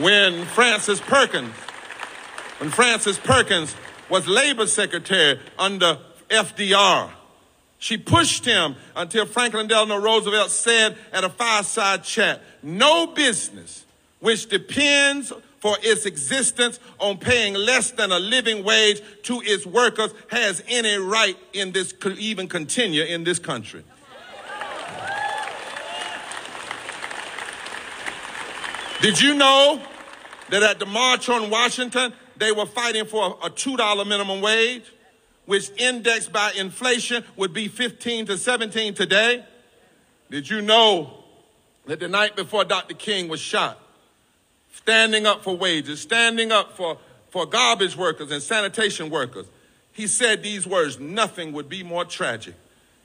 When 0.00 0.44
Frances 0.46 1.00
Perkins, 1.00 1.54
when 2.58 2.70
Frances 2.70 3.18
Perkins 3.18 3.74
was 4.08 4.26
labor 4.26 4.66
secretary 4.66 5.40
under 5.58 5.98
FDR, 6.30 7.10
She 7.80 7.96
pushed 7.96 8.44
him 8.44 8.74
until 8.96 9.24
Franklin 9.24 9.68
Delano 9.68 9.98
Roosevelt 9.98 10.50
said 10.50 10.96
at 11.12 11.22
a 11.22 11.28
fireside 11.28 12.02
chat, 12.02 12.42
no 12.62 13.06
business 13.06 13.84
which 14.20 14.48
depends 14.48 15.32
for 15.60 15.76
its 15.82 16.06
existence 16.06 16.78
on 16.98 17.18
paying 17.18 17.54
less 17.54 17.90
than 17.90 18.12
a 18.12 18.18
living 18.18 18.64
wage 18.64 19.00
to 19.24 19.40
its 19.44 19.66
workers 19.66 20.12
has 20.28 20.62
any 20.68 20.96
right 20.96 21.36
in 21.52 21.72
this 21.72 21.92
even 22.16 22.48
continue 22.48 23.02
in 23.02 23.24
this 23.24 23.38
country. 23.38 23.82
Did 29.00 29.20
you 29.20 29.34
know 29.34 29.80
that 30.50 30.62
at 30.62 30.80
the 30.80 30.86
March 30.86 31.28
on 31.28 31.50
Washington, 31.50 32.12
they 32.36 32.50
were 32.50 32.66
fighting 32.66 33.04
for 33.04 33.38
a 33.42 33.50
$2 33.50 34.06
minimum 34.06 34.40
wage, 34.40 34.92
which 35.46 35.70
indexed 35.76 36.32
by 36.32 36.52
inflation 36.56 37.24
would 37.36 37.52
be 37.52 37.68
15 37.68 38.26
to 38.26 38.36
17 38.36 38.94
today? 38.94 39.44
Did 40.30 40.50
you 40.50 40.62
know 40.62 41.22
that 41.86 42.00
the 42.00 42.08
night 42.08 42.34
before 42.34 42.64
Dr. 42.64 42.94
King 42.94 43.28
was 43.28 43.40
shot, 43.40 43.80
standing 44.78 45.26
up 45.26 45.42
for 45.42 45.56
wages, 45.56 46.00
standing 46.00 46.52
up 46.52 46.76
for, 46.76 46.98
for 47.30 47.46
garbage 47.46 47.96
workers 47.96 48.30
and 48.30 48.42
sanitation 48.42 49.10
workers, 49.10 49.46
he 49.92 50.06
said 50.06 50.42
these 50.42 50.66
words, 50.66 50.98
nothing 50.98 51.52
would 51.52 51.68
be 51.68 51.82
more 51.82 52.04
tragic 52.04 52.54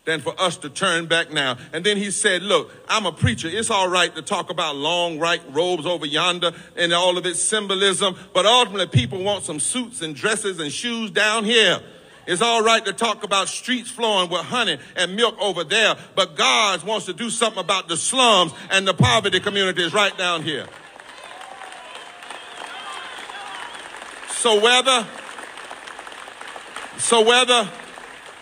than 0.06 0.20
for 0.20 0.40
us 0.40 0.58
to 0.58 0.70
turn 0.70 1.08
back 1.08 1.32
now. 1.32 1.58
And 1.72 1.84
then 1.84 1.98
he 1.98 2.12
said, 2.12 2.44
look, 2.44 2.72
I'm 2.88 3.06
a 3.06 3.12
preacher. 3.12 3.48
It's 3.48 3.70
all 3.70 3.88
right 3.88 4.14
to 4.16 4.22
talk 4.22 4.50
about 4.50 4.76
long 4.76 5.18
white 5.18 5.42
robes 5.52 5.86
over 5.86 6.06
yonder 6.06 6.52
and 6.76 6.94
all 6.94 7.18
of 7.18 7.26
its 7.26 7.42
symbolism, 7.42 8.16
but 8.34 8.46
ultimately 8.46 8.88
people 8.88 9.24
want 9.24 9.44
some 9.44 9.60
suits 9.60 10.02
and 10.02 10.16
dresses 10.16 10.60
and 10.60 10.72
shoes 10.72 11.10
down 11.10 11.46
here. 11.46 11.80
It's 12.26 12.42
all 12.42 12.64
right 12.64 12.84
to 12.86 12.94
talk 12.94 13.24
about 13.24 13.50
streets 13.50 13.90
flowing 13.90 14.30
with 14.30 14.42
honey 14.42 14.78
and 14.96 15.16
milk 15.16 15.36
over 15.42 15.64
there, 15.64 15.96
but 16.16 16.36
God 16.36 16.84
wants 16.84 17.06
to 17.08 17.14
do 17.14 17.30
something 17.30 17.60
about 17.60 17.88
the 17.88 17.98
slums 17.98 18.54
and 18.72 18.88
the 18.88 18.94
poverty 18.94 19.40
communities 19.40 19.94
right 19.94 20.18
down 20.18 20.44
here. 20.44 20.68
So 24.44 24.60
whether, 24.60 25.08
so 26.98 27.22
whether 27.22 27.70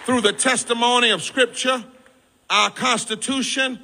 through 0.03 0.21
the 0.21 0.33
testimony 0.33 1.11
of 1.11 1.21
Scripture, 1.21 1.83
our 2.49 2.71
Constitution, 2.71 3.77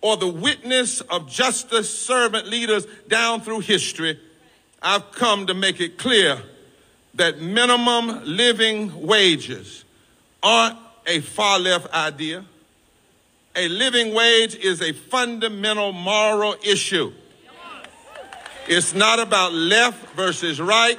or 0.00 0.16
the 0.16 0.28
witness 0.28 1.02
of 1.02 1.28
justice 1.28 1.90
servant 1.90 2.46
leaders 2.46 2.86
down 3.06 3.42
through 3.42 3.60
history, 3.60 4.18
I've 4.80 5.12
come 5.12 5.46
to 5.48 5.52
make 5.52 5.78
it 5.78 5.98
clear 5.98 6.40
that 7.16 7.38
minimum 7.42 8.22
living 8.24 9.06
wages 9.06 9.84
aren't 10.42 10.78
a 11.06 11.20
far 11.20 11.58
left 11.58 11.92
idea. 11.92 12.46
A 13.54 13.68
living 13.68 14.14
wage 14.14 14.54
is 14.54 14.80
a 14.80 14.94
fundamental 14.94 15.92
moral 15.92 16.56
issue. 16.64 17.12
It's 18.66 18.94
not 18.94 19.18
about 19.18 19.52
left 19.52 20.14
versus 20.14 20.62
right, 20.62 20.98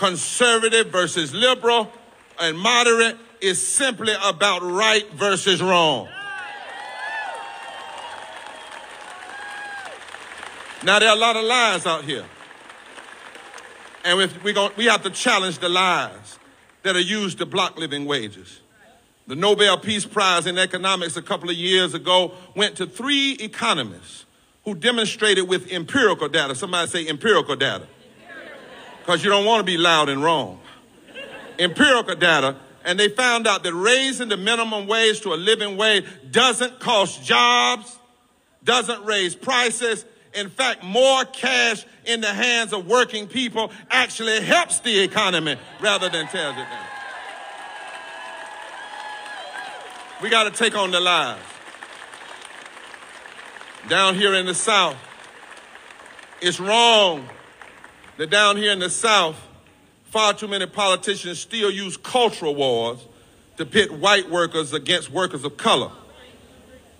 conservative 0.00 0.86
versus 0.86 1.34
liberal, 1.34 1.92
and 2.40 2.58
moderate 2.58 3.18
is 3.42 3.64
simply 3.64 4.14
about 4.24 4.62
right 4.62 5.06
versus 5.12 5.62
wrong. 5.62 6.08
Now, 10.82 10.98
there 10.98 11.10
are 11.10 11.16
a 11.16 11.20
lot 11.20 11.36
of 11.36 11.44
lies 11.44 11.84
out 11.84 12.04
here. 12.04 12.24
And 14.02 14.16
we, 14.42 14.54
we 14.78 14.86
have 14.86 15.02
to 15.02 15.10
challenge 15.10 15.58
the 15.58 15.68
lies 15.68 16.38
that 16.82 16.96
are 16.96 17.00
used 17.00 17.36
to 17.36 17.44
block 17.44 17.78
living 17.78 18.06
wages. 18.06 18.60
The 19.26 19.36
Nobel 19.36 19.76
Peace 19.76 20.06
Prize 20.06 20.46
in 20.46 20.56
Economics 20.56 21.18
a 21.18 21.22
couple 21.22 21.50
of 21.50 21.56
years 21.56 21.92
ago 21.92 22.32
went 22.56 22.76
to 22.76 22.86
three 22.86 23.32
economists 23.32 24.24
who 24.64 24.74
demonstrated 24.74 25.46
with 25.46 25.70
empirical 25.70 26.28
data. 26.28 26.54
Somebody 26.54 26.88
say 26.88 27.06
empirical 27.06 27.54
data. 27.56 27.86
Because 29.00 29.24
you 29.24 29.30
don't 29.30 29.44
want 29.44 29.60
to 29.60 29.64
be 29.64 29.78
loud 29.78 30.08
and 30.08 30.22
wrong. 30.22 30.60
empirical 31.58 32.14
data 32.14 32.56
and 32.84 32.98
they 32.98 33.08
found 33.08 33.46
out 33.46 33.62
that 33.64 33.74
raising 33.74 34.28
the 34.28 34.36
minimum 34.36 34.86
wage 34.86 35.20
to 35.20 35.34
a 35.34 35.36
living 35.36 35.76
wage 35.76 36.04
doesn't 36.30 36.80
cost 36.80 37.22
jobs, 37.22 37.98
doesn't 38.64 39.04
raise 39.04 39.34
prices. 39.34 40.04
In 40.34 40.48
fact, 40.48 40.82
more 40.82 41.24
cash 41.24 41.84
in 42.04 42.20
the 42.20 42.32
hands 42.32 42.72
of 42.72 42.86
working 42.86 43.26
people 43.26 43.70
actually 43.90 44.40
helps 44.40 44.80
the 44.80 45.00
economy 45.00 45.56
rather 45.80 46.08
than 46.08 46.26
tears 46.28 46.52
it 46.52 46.56
down. 46.56 46.86
We 50.22 50.30
got 50.30 50.44
to 50.44 50.50
take 50.50 50.76
on 50.76 50.90
the 50.90 51.00
lies. 51.00 51.38
Down 53.88 54.14
here 54.14 54.34
in 54.34 54.46
the 54.46 54.54
South, 54.54 54.96
it's 56.40 56.60
wrong 56.60 57.28
that 58.20 58.28
down 58.28 58.58
here 58.58 58.70
in 58.70 58.80
the 58.80 58.90
South, 58.90 59.36
Far 60.10 60.34
too 60.34 60.48
many 60.48 60.66
politicians 60.66 61.38
still 61.38 61.70
use 61.70 61.96
cultural 61.96 62.54
wars 62.54 62.98
to 63.56 63.64
pit 63.64 63.92
white 63.92 64.28
workers 64.28 64.72
against 64.72 65.08
workers 65.08 65.44
of 65.44 65.56
color. 65.56 65.92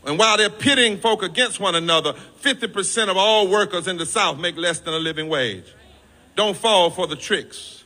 And 0.06 0.16
while 0.16 0.36
they're 0.36 0.48
pitting 0.48 0.96
folk 0.98 1.24
against 1.24 1.58
one 1.58 1.74
another, 1.74 2.14
50% 2.40 3.08
of 3.08 3.16
all 3.16 3.48
workers 3.48 3.88
in 3.88 3.96
the 3.96 4.06
South 4.06 4.38
make 4.38 4.56
less 4.56 4.78
than 4.78 4.94
a 4.94 4.98
living 4.98 5.28
wage. 5.28 5.64
Don't 6.36 6.56
fall 6.56 6.88
for 6.88 7.08
the 7.08 7.16
tricks. 7.16 7.82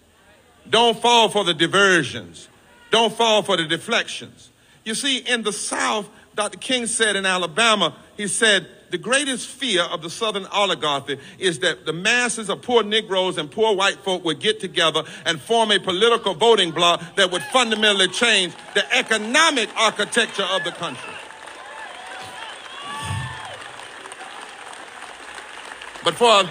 Don't 0.69 1.01
fall 1.01 1.31
for 1.31 1.43
the 1.43 1.55
diversions. 1.55 2.49
Don't 2.91 3.13
fall 3.13 3.43
for 3.43 3.57
the 3.57 3.65
deflections. 3.65 4.51
You 4.85 4.95
see, 4.95 5.19
in 5.19 5.43
the 5.43 5.53
South, 5.53 6.07
Dr. 6.35 6.59
King 6.59 6.87
said 6.87 7.17
in 7.17 7.25
Alabama, 7.25 7.97
he 8.19 8.29
said, 8.29 8.69
the 8.95 8.99
greatest 8.99 9.49
fear 9.49 9.83
of 9.83 10.03
the 10.03 10.09
Southern 10.09 10.47
oligarchy 10.53 11.19
is 11.41 11.59
that 11.59 11.85
the 11.85 11.93
masses 11.93 12.49
of 12.49 12.63
poor 12.63 12.85
Negroes 12.85 13.39
and 13.39 13.51
poor 13.51 13.75
white 13.75 13.97
folk 14.05 14.25
would 14.25 14.39
get 14.39 14.61
together 14.61 15.03
and 15.27 15.41
form 15.41 15.73
a 15.73 15.81
political 15.81 16.33
voting 16.33 16.71
bloc 16.71 17.03
that 17.17 17.33
would 17.33 17.43
fundamentally 17.53 18.07
change 18.07 18.55
the 18.75 18.97
economic 18.97 19.69
architecture 19.77 20.45
of 20.45 20.63
the 20.63 20.71
country. 20.71 21.13
But 26.05 26.15
for 26.15 26.49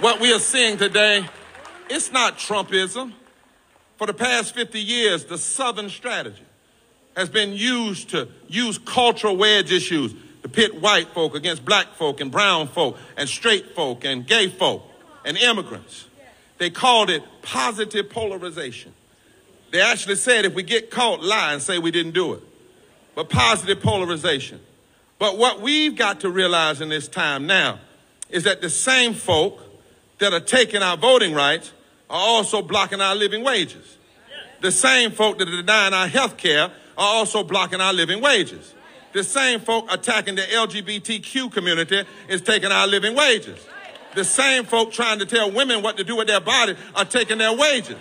what 0.00 0.20
we 0.20 0.32
are 0.32 0.38
seeing 0.38 0.76
today, 0.76 1.26
it's 1.90 2.12
not 2.12 2.38
Trumpism. 2.38 3.12
For 3.96 4.06
the 4.06 4.14
past 4.14 4.54
50 4.54 4.78
years, 4.78 5.24
the 5.24 5.38
Southern 5.38 5.90
strategy 5.90 6.44
has 7.16 7.28
been 7.28 7.54
used 7.54 8.10
to 8.10 8.28
use 8.46 8.78
cultural 8.78 9.36
wedge 9.36 9.72
issues 9.72 10.14
to 10.44 10.48
pit 10.50 10.78
white 10.78 11.08
folk 11.08 11.34
against 11.34 11.64
black 11.64 11.94
folk 11.94 12.20
and 12.20 12.30
brown 12.30 12.68
folk 12.68 12.98
and 13.16 13.26
straight 13.26 13.74
folk 13.74 14.04
and 14.04 14.26
gay 14.26 14.46
folk 14.46 14.84
and 15.24 15.38
immigrants. 15.38 16.04
They 16.58 16.68
called 16.68 17.08
it 17.08 17.22
positive 17.40 18.10
polarization. 18.10 18.92
They 19.70 19.80
actually 19.80 20.16
said 20.16 20.44
if 20.44 20.54
we 20.54 20.62
get 20.62 20.90
caught 20.90 21.22
lying, 21.22 21.60
say 21.60 21.78
we 21.78 21.90
didn't 21.90 22.12
do 22.12 22.34
it. 22.34 22.42
But 23.14 23.30
positive 23.30 23.82
polarization. 23.82 24.60
But 25.18 25.38
what 25.38 25.62
we've 25.62 25.96
got 25.96 26.20
to 26.20 26.30
realize 26.30 26.82
in 26.82 26.90
this 26.90 27.08
time 27.08 27.46
now 27.46 27.78
is 28.28 28.44
that 28.44 28.60
the 28.60 28.68
same 28.68 29.14
folk 29.14 29.62
that 30.18 30.34
are 30.34 30.40
taking 30.40 30.82
our 30.82 30.98
voting 30.98 31.32
rights 31.32 31.72
are 32.10 32.20
also 32.20 32.60
blocking 32.60 33.00
our 33.00 33.14
living 33.14 33.42
wages. 33.42 33.96
The 34.60 34.72
same 34.72 35.10
folk 35.10 35.38
that 35.38 35.48
are 35.48 35.56
denying 35.56 35.94
our 35.94 36.08
health 36.08 36.36
care 36.36 36.64
are 36.64 36.70
also 36.98 37.42
blocking 37.42 37.80
our 37.80 37.94
living 37.94 38.20
wages. 38.20 38.74
The 39.14 39.22
same 39.22 39.60
folk 39.60 39.86
attacking 39.92 40.34
the 40.34 40.42
LGBTQ 40.42 41.52
community 41.52 42.02
is 42.28 42.42
taking 42.42 42.72
our 42.72 42.88
living 42.88 43.14
wages. 43.14 43.64
The 44.16 44.24
same 44.24 44.64
folk 44.64 44.90
trying 44.90 45.20
to 45.20 45.26
tell 45.26 45.52
women 45.52 45.82
what 45.82 45.96
to 45.98 46.04
do 46.04 46.16
with 46.16 46.26
their 46.26 46.40
body 46.40 46.74
are 46.96 47.04
taking 47.04 47.38
their 47.38 47.56
wages. 47.56 47.96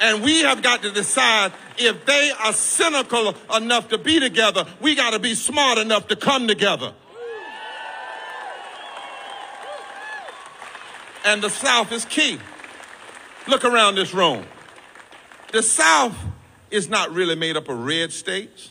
And 0.00 0.22
we 0.22 0.42
have 0.42 0.62
got 0.62 0.82
to 0.82 0.92
decide 0.92 1.52
if 1.76 2.06
they 2.06 2.32
are 2.44 2.52
cynical 2.52 3.34
enough 3.54 3.88
to 3.88 3.98
be 3.98 4.20
together, 4.20 4.64
we 4.80 4.94
got 4.94 5.10
to 5.10 5.18
be 5.18 5.34
smart 5.34 5.78
enough 5.78 6.06
to 6.08 6.16
come 6.16 6.46
together. 6.46 6.92
And 11.24 11.42
the 11.42 11.50
South 11.50 11.90
is 11.90 12.04
key. 12.04 12.38
Look 13.48 13.64
around 13.64 13.96
this 13.96 14.14
room. 14.14 14.44
The 15.50 15.62
South 15.62 16.16
is 16.72 16.88
not 16.88 17.12
really 17.12 17.34
made 17.34 17.56
up 17.56 17.68
of 17.68 17.78
red 17.78 18.12
states 18.12 18.70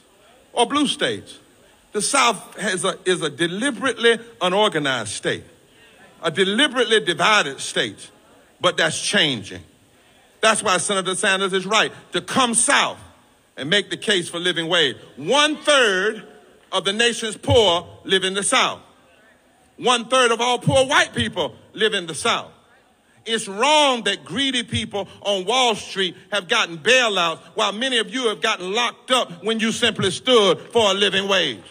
or 0.53 0.65
blue 0.65 0.87
states. 0.87 1.39
The 1.91 2.01
South 2.01 2.59
has 2.59 2.83
a, 2.83 2.97
is 3.05 3.21
a 3.21 3.29
deliberately 3.29 4.19
unorganized 4.41 5.09
state, 5.09 5.43
a 6.21 6.31
deliberately 6.31 7.01
divided 7.01 7.59
state, 7.59 8.09
but 8.59 8.77
that's 8.77 8.99
changing. 8.99 9.63
That's 10.39 10.63
why 10.63 10.77
Senator 10.77 11.15
Sanders 11.15 11.53
is 11.53 11.65
right 11.65 11.91
to 12.13 12.21
come 12.21 12.53
south 12.53 12.97
and 13.57 13.69
make 13.69 13.89
the 13.89 13.97
case 13.97 14.29
for 14.29 14.39
living 14.39 14.67
wage. 14.67 14.95
One 15.17 15.57
third 15.57 16.25
of 16.71 16.85
the 16.85 16.93
nation's 16.93 17.37
poor 17.37 17.87
live 18.05 18.23
in 18.23 18.33
the 18.33 18.43
South. 18.43 18.79
One 19.77 20.05
third 20.05 20.31
of 20.31 20.41
all 20.41 20.59
poor 20.59 20.85
white 20.85 21.13
people 21.13 21.55
live 21.73 21.93
in 21.93 22.07
the 22.07 22.15
South. 22.15 22.51
It's 23.25 23.47
wrong 23.47 24.03
that 24.03 24.25
greedy 24.25 24.63
people 24.63 25.07
on 25.21 25.45
Wall 25.45 25.75
Street 25.75 26.15
have 26.31 26.47
gotten 26.47 26.77
bailouts 26.77 27.39
while 27.53 27.71
many 27.71 27.99
of 27.99 28.09
you 28.09 28.29
have 28.29 28.41
gotten 28.41 28.73
locked 28.73 29.11
up 29.11 29.43
when 29.43 29.59
you 29.59 29.71
simply 29.71 30.09
stood 30.09 30.59
for 30.71 30.91
a 30.91 30.93
living 30.93 31.27
wage. 31.27 31.61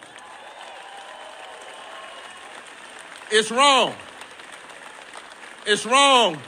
It's 3.33 3.51
wrong. 3.51 3.95
It's 5.67 5.85
wrong 5.87 6.39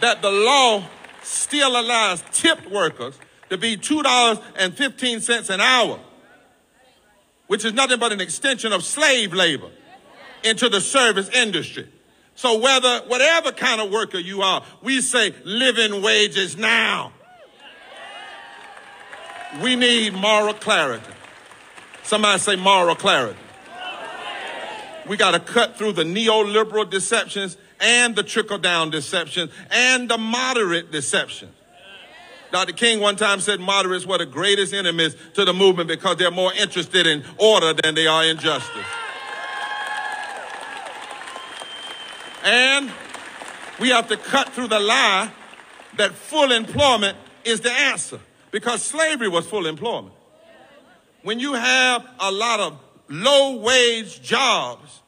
that 0.00 0.22
the 0.22 0.30
law 0.30 0.84
still 1.22 1.80
allows 1.80 2.22
tipped 2.32 2.70
workers 2.70 3.18
to 3.50 3.58
be 3.58 3.76
$2.15 3.76 5.50
an 5.50 5.60
hour, 5.60 6.00
which 7.46 7.64
is 7.64 7.72
nothing 7.72 7.98
but 7.98 8.12
an 8.12 8.20
extension 8.20 8.72
of 8.72 8.84
slave 8.84 9.32
labor 9.32 9.70
into 10.44 10.68
the 10.68 10.80
service 10.80 11.28
industry. 11.30 11.88
So 12.36 12.58
whether, 12.58 13.00
whatever 13.06 13.50
kind 13.50 13.80
of 13.80 13.90
worker 13.90 14.18
you 14.18 14.42
are, 14.42 14.62
we 14.82 15.00
say 15.00 15.34
living 15.44 16.02
wages 16.02 16.56
now. 16.56 17.12
We 19.62 19.74
need 19.74 20.12
moral 20.12 20.52
clarity. 20.52 21.04
Somebody 22.02 22.38
say 22.38 22.56
moral 22.56 22.94
clarity. 22.94 23.38
We 25.08 25.16
got 25.16 25.30
to 25.30 25.40
cut 25.40 25.76
through 25.76 25.92
the 25.92 26.02
neoliberal 26.04 26.88
deceptions 26.88 27.56
and 27.80 28.14
the 28.14 28.22
trickle 28.22 28.58
down 28.58 28.90
deception 28.90 29.50
and 29.70 30.08
the 30.08 30.18
moderate 30.18 30.92
deception. 30.92 31.48
Dr. 32.52 32.74
King 32.74 33.00
one 33.00 33.16
time 33.16 33.40
said 33.40 33.60
moderates 33.60 34.04
were 34.04 34.18
the 34.18 34.26
greatest 34.26 34.74
enemies 34.74 35.16
to 35.34 35.44
the 35.44 35.54
movement 35.54 35.88
because 35.88 36.16
they're 36.16 36.30
more 36.30 36.52
interested 36.52 37.06
in 37.06 37.24
order 37.38 37.72
than 37.72 37.94
they 37.94 38.06
are 38.06 38.24
in 38.24 38.38
justice. 38.38 38.86
And 42.46 42.92
we 43.80 43.88
have 43.88 44.06
to 44.08 44.16
cut 44.16 44.50
through 44.50 44.68
the 44.68 44.78
lie 44.78 45.32
that 45.96 46.12
full 46.12 46.52
employment 46.52 47.18
is 47.44 47.60
the 47.60 47.72
answer 47.72 48.20
because 48.52 48.82
slavery 48.82 49.28
was 49.28 49.46
full 49.46 49.66
employment. 49.66 50.14
When 51.22 51.40
you 51.40 51.54
have 51.54 52.06
a 52.20 52.30
lot 52.30 52.60
of 52.60 52.78
low 53.08 53.56
wage 53.56 54.22
jobs 54.22 55.02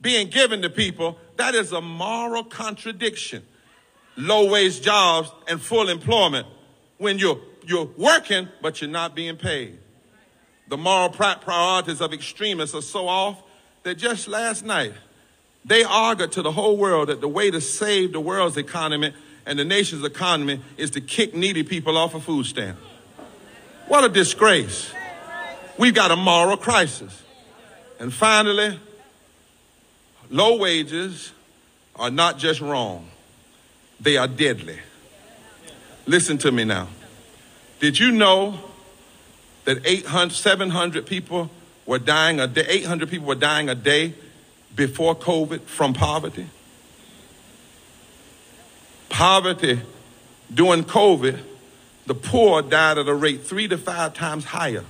being 0.00 0.28
given 0.28 0.62
to 0.62 0.70
people, 0.70 1.18
that 1.38 1.56
is 1.56 1.72
a 1.72 1.80
moral 1.80 2.44
contradiction. 2.44 3.44
Low 4.16 4.48
wage 4.48 4.80
jobs 4.80 5.32
and 5.48 5.60
full 5.60 5.88
employment 5.88 6.46
when 6.98 7.18
you're, 7.18 7.40
you're 7.66 7.90
working, 7.96 8.48
but 8.62 8.80
you're 8.80 8.90
not 8.90 9.16
being 9.16 9.36
paid. 9.36 9.80
The 10.68 10.76
moral 10.76 11.08
priorities 11.08 12.00
of 12.00 12.12
extremists 12.12 12.76
are 12.76 12.82
so 12.82 13.08
off 13.08 13.42
that 13.82 13.96
just 13.96 14.28
last 14.28 14.64
night, 14.64 14.92
they 15.64 15.82
argued 15.82 16.32
to 16.32 16.42
the 16.42 16.52
whole 16.52 16.76
world 16.76 17.08
that 17.08 17.20
the 17.20 17.28
way 17.28 17.50
to 17.50 17.60
save 17.60 18.12
the 18.12 18.20
world's 18.20 18.56
economy 18.56 19.14
and 19.46 19.58
the 19.58 19.64
nation's 19.64 20.04
economy 20.04 20.60
is 20.76 20.90
to 20.90 21.00
kick 21.00 21.34
needy 21.34 21.62
people 21.62 21.96
off 21.96 22.14
a 22.14 22.20
food 22.20 22.46
stamp. 22.46 22.78
What 23.88 24.04
a 24.04 24.08
disgrace. 24.08 24.92
We've 25.78 25.94
got 25.94 26.10
a 26.10 26.16
moral 26.16 26.56
crisis. 26.56 27.22
And 27.98 28.12
finally, 28.12 28.78
low 30.30 30.58
wages 30.58 31.32
are 31.96 32.10
not 32.10 32.38
just 32.38 32.60
wrong, 32.60 33.08
they 34.00 34.16
are 34.16 34.28
deadly. 34.28 34.78
Listen 36.06 36.36
to 36.38 36.52
me 36.52 36.64
now. 36.64 36.88
Did 37.80 37.98
you 37.98 38.10
know 38.10 38.58
that 39.64 39.86
800, 39.86 40.34
700 40.34 41.06
people 41.06 41.50
were 41.86 41.98
dying 41.98 42.40
a 42.40 42.46
day, 42.46 42.66
800 42.68 43.08
people 43.08 43.26
were 43.26 43.34
dying 43.34 43.68
a 43.68 43.74
day 43.74 44.14
before 44.74 45.14
COVID 45.14 45.62
from 45.62 45.94
poverty? 45.94 46.46
Poverty 49.08 49.80
during 50.52 50.84
COVID, 50.84 51.38
the 52.06 52.14
poor 52.14 52.62
died 52.62 52.98
at 52.98 53.08
a 53.08 53.14
rate 53.14 53.44
three 53.44 53.68
to 53.68 53.78
five 53.78 54.14
times 54.14 54.44
higher, 54.44 54.84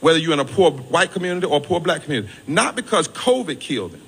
whether 0.00 0.18
you're 0.18 0.32
in 0.32 0.40
a 0.40 0.44
poor 0.44 0.70
white 0.70 1.10
community 1.10 1.46
or 1.46 1.60
poor 1.60 1.80
black 1.80 2.02
community. 2.02 2.32
Not 2.46 2.76
because 2.76 3.08
COVID 3.08 3.58
killed 3.60 3.92
them, 3.92 4.02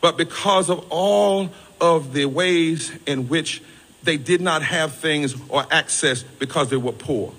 but 0.00 0.16
because 0.16 0.68
of 0.68 0.86
all 0.90 1.50
of 1.80 2.12
the 2.12 2.26
ways 2.26 2.92
in 3.06 3.28
which 3.28 3.62
they 4.02 4.16
did 4.16 4.40
not 4.40 4.62
have 4.62 4.94
things 4.94 5.34
or 5.48 5.64
access 5.70 6.22
because 6.22 6.70
they 6.70 6.76
were 6.76 6.92
poor. 6.92 7.32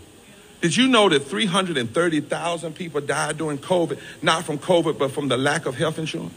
Did 0.62 0.78
you 0.78 0.88
know 0.88 1.10
that 1.10 1.22
330,000 1.22 2.76
people 2.76 3.02
died 3.02 3.38
during 3.38 3.58
COVID, 3.58 4.00
not 4.22 4.44
from 4.44 4.60
COVID, 4.60 4.98
but 4.98 5.12
from 5.12 5.28
the 5.28 5.38
lack 5.38 5.66
of 5.66 5.76
health 5.76 5.98
insurance? 5.98 6.34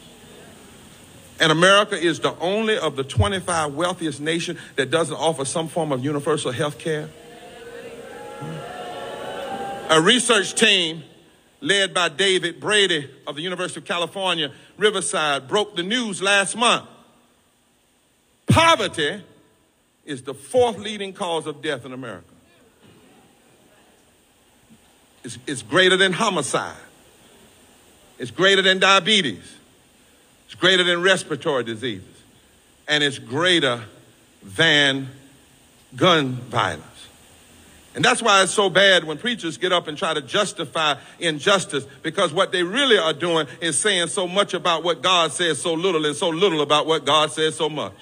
And 1.41 1.51
America 1.51 1.97
is 1.97 2.20
the 2.20 2.37
only 2.39 2.78
of 2.78 2.97
the 2.97 3.05
25 3.05 3.74
wealthiest 3.74 4.20
nations 4.20 4.59
that 4.76 4.91
doesn't 4.91 5.16
offer 5.16 5.45
some 5.45 5.68
form 5.68 5.91
of 5.91 6.05
universal 6.05 6.53
health 6.53 6.78
care. 6.78 7.09
A 9.91 10.01
research 10.01 10.55
team 10.55 11.03
led 11.61 11.93
by 11.93 12.09
David 12.09 12.61
Brady 12.61 13.11
of 13.26 13.37
the 13.37 13.43
University 13.43 13.80
of 13.80 13.87
California, 13.87 14.53
Riverside, 14.76 15.49
broke 15.49 15.76
the 15.76 15.82
news 15.82 16.22
last 16.22 16.57
month. 16.57 16.89
Poverty 18.47 19.22
is 20.05 20.22
the 20.22 20.35
fourth 20.35 20.78
leading 20.78 21.12
cause 21.12 21.47
of 21.47 21.62
death 21.62 21.85
in 21.85 21.93
America. 21.93 22.26
It's, 25.24 25.39
it's 25.47 25.62
greater 25.62 25.97
than 25.97 26.12
homicide. 26.12 26.76
It's 28.18 28.30
greater 28.30 28.62
than 28.62 28.78
diabetes. 28.78 29.57
It's 30.55 30.61
greater 30.61 30.85
than 30.85 31.03
respiratory 31.03 31.65
diseases. 31.65 32.07
And 32.87 33.03
it's 33.03 33.19
greater 33.19 33.83
than 34.41 35.09
gun 35.97 36.35
violence. 36.35 36.85
And 37.97 38.05
that's 38.05 38.23
why 38.23 38.41
it's 38.45 38.53
so 38.53 38.71
bad 38.71 39.03
when 39.03 39.19
preachers 39.19 39.59
get 39.59 39.73
up 39.73 39.89
and 39.89 39.99
try 39.99 40.15
to 40.15 40.23
justify 40.23 40.95
injustice 41.19 41.85
because 42.05 42.33
what 42.33 42.53
they 42.53 42.63
really 42.63 42.97
are 42.99 43.13
doing 43.13 43.49
is 43.61 43.77
saying 43.77 44.09
so 44.09 44.29
much 44.29 44.55
about 44.55 44.85
what 44.85 45.03
God 45.03 45.33
says 45.33 45.61
so 45.61 45.75
little 45.75 46.07
and 46.07 46.15
so 46.15 46.29
little 46.29 46.61
about 46.61 46.87
what 46.87 47.05
God 47.05 47.33
says 47.33 47.57
so 47.57 47.69
much. 47.69 47.95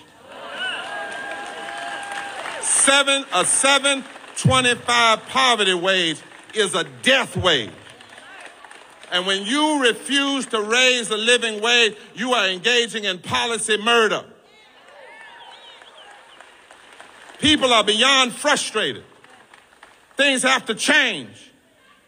Seven, 2.60 3.24
a 3.32 3.46
725 3.46 5.26
poverty 5.26 5.74
wage 5.74 6.20
is 6.54 6.74
a 6.74 6.84
death 7.02 7.34
wage. 7.34 7.70
And 9.12 9.26
when 9.26 9.44
you 9.44 9.82
refuse 9.82 10.46
to 10.46 10.62
raise 10.62 11.10
the 11.10 11.18
living 11.18 11.60
wage, 11.60 11.94
you 12.14 12.32
are 12.32 12.48
engaging 12.48 13.04
in 13.04 13.18
policy 13.18 13.76
murder. 13.76 14.24
People 17.38 17.74
are 17.74 17.84
beyond 17.84 18.32
frustrated. 18.32 19.04
Things 20.16 20.42
have 20.42 20.64
to 20.64 20.74
change. 20.74 21.52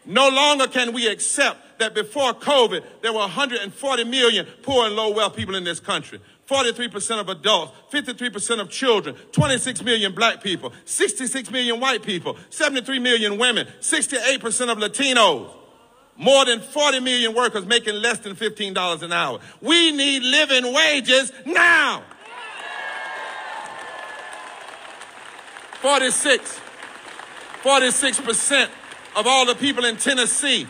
No 0.03 0.29
longer 0.29 0.67
can 0.67 0.93
we 0.93 1.07
accept 1.07 1.77
that 1.77 1.93
before 1.93 2.33
COVID, 2.33 2.83
there 3.03 3.13
were 3.13 3.19
140 3.19 4.03
million 4.05 4.47
poor 4.63 4.87
and 4.87 4.95
low 4.95 5.11
wealth 5.11 5.35
people 5.35 5.53
in 5.53 5.63
this 5.63 5.79
country. 5.79 6.19
43% 6.49 7.19
of 7.19 7.29
adults, 7.29 7.71
53% 7.91 8.59
of 8.59 8.69
children, 8.69 9.15
26 9.31 9.83
million 9.83 10.13
black 10.13 10.41
people, 10.41 10.73
66 10.85 11.51
million 11.51 11.79
white 11.79 12.01
people, 12.01 12.37
73 12.49 12.97
million 12.97 13.37
women, 13.37 13.67
68% 13.79 14.71
of 14.71 14.77
Latinos, 14.77 15.51
more 16.17 16.45
than 16.45 16.61
40 16.61 16.99
million 17.01 17.33
workers 17.33 17.65
making 17.65 17.95
less 17.95 18.19
than 18.19 18.35
$15 18.35 19.01
an 19.01 19.11
hour. 19.11 19.39
We 19.61 19.91
need 19.91 20.23
living 20.23 20.73
wages 20.73 21.31
now. 21.45 22.03
46, 25.81 26.59
46% 27.61 28.69
of 29.15 29.27
all 29.27 29.45
the 29.45 29.55
people 29.55 29.85
in 29.85 29.97
Tennessee 29.97 30.67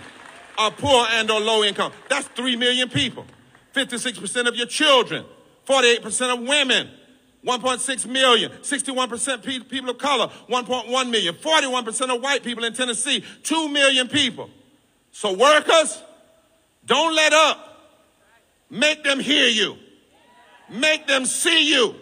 are 0.58 0.72
poor 0.72 1.06
and 1.12 1.32
or 1.32 1.40
low 1.40 1.64
income. 1.64 1.92
That's 2.10 2.28
3 2.30 2.56
million 2.58 2.90
people. 2.90 3.26
56% 3.74 4.48
of 4.48 4.56
your 4.56 4.68
children 4.68 5.26
48% 5.66 6.34
of 6.34 6.48
women, 6.48 6.90
1.6 7.46 8.06
million, 8.08 8.52
61% 8.52 9.70
people 9.70 9.90
of 9.90 9.98
color, 9.98 10.28
1.1 10.50 11.10
million, 11.10 11.34
41% 11.36 12.16
of 12.16 12.22
white 12.22 12.44
people 12.44 12.64
in 12.64 12.74
Tennessee, 12.74 13.24
2 13.44 13.70
million 13.70 14.08
people. 14.08 14.50
So 15.16 15.32
workers, 15.32 16.04
don't 16.86 17.16
let 17.16 17.32
up. 17.32 17.94
Make 18.70 19.06
them 19.06 19.18
hear 19.18 19.48
you. 19.48 19.78
Make 20.70 21.08
them 21.08 21.26
see 21.26 21.74
you. 21.74 21.96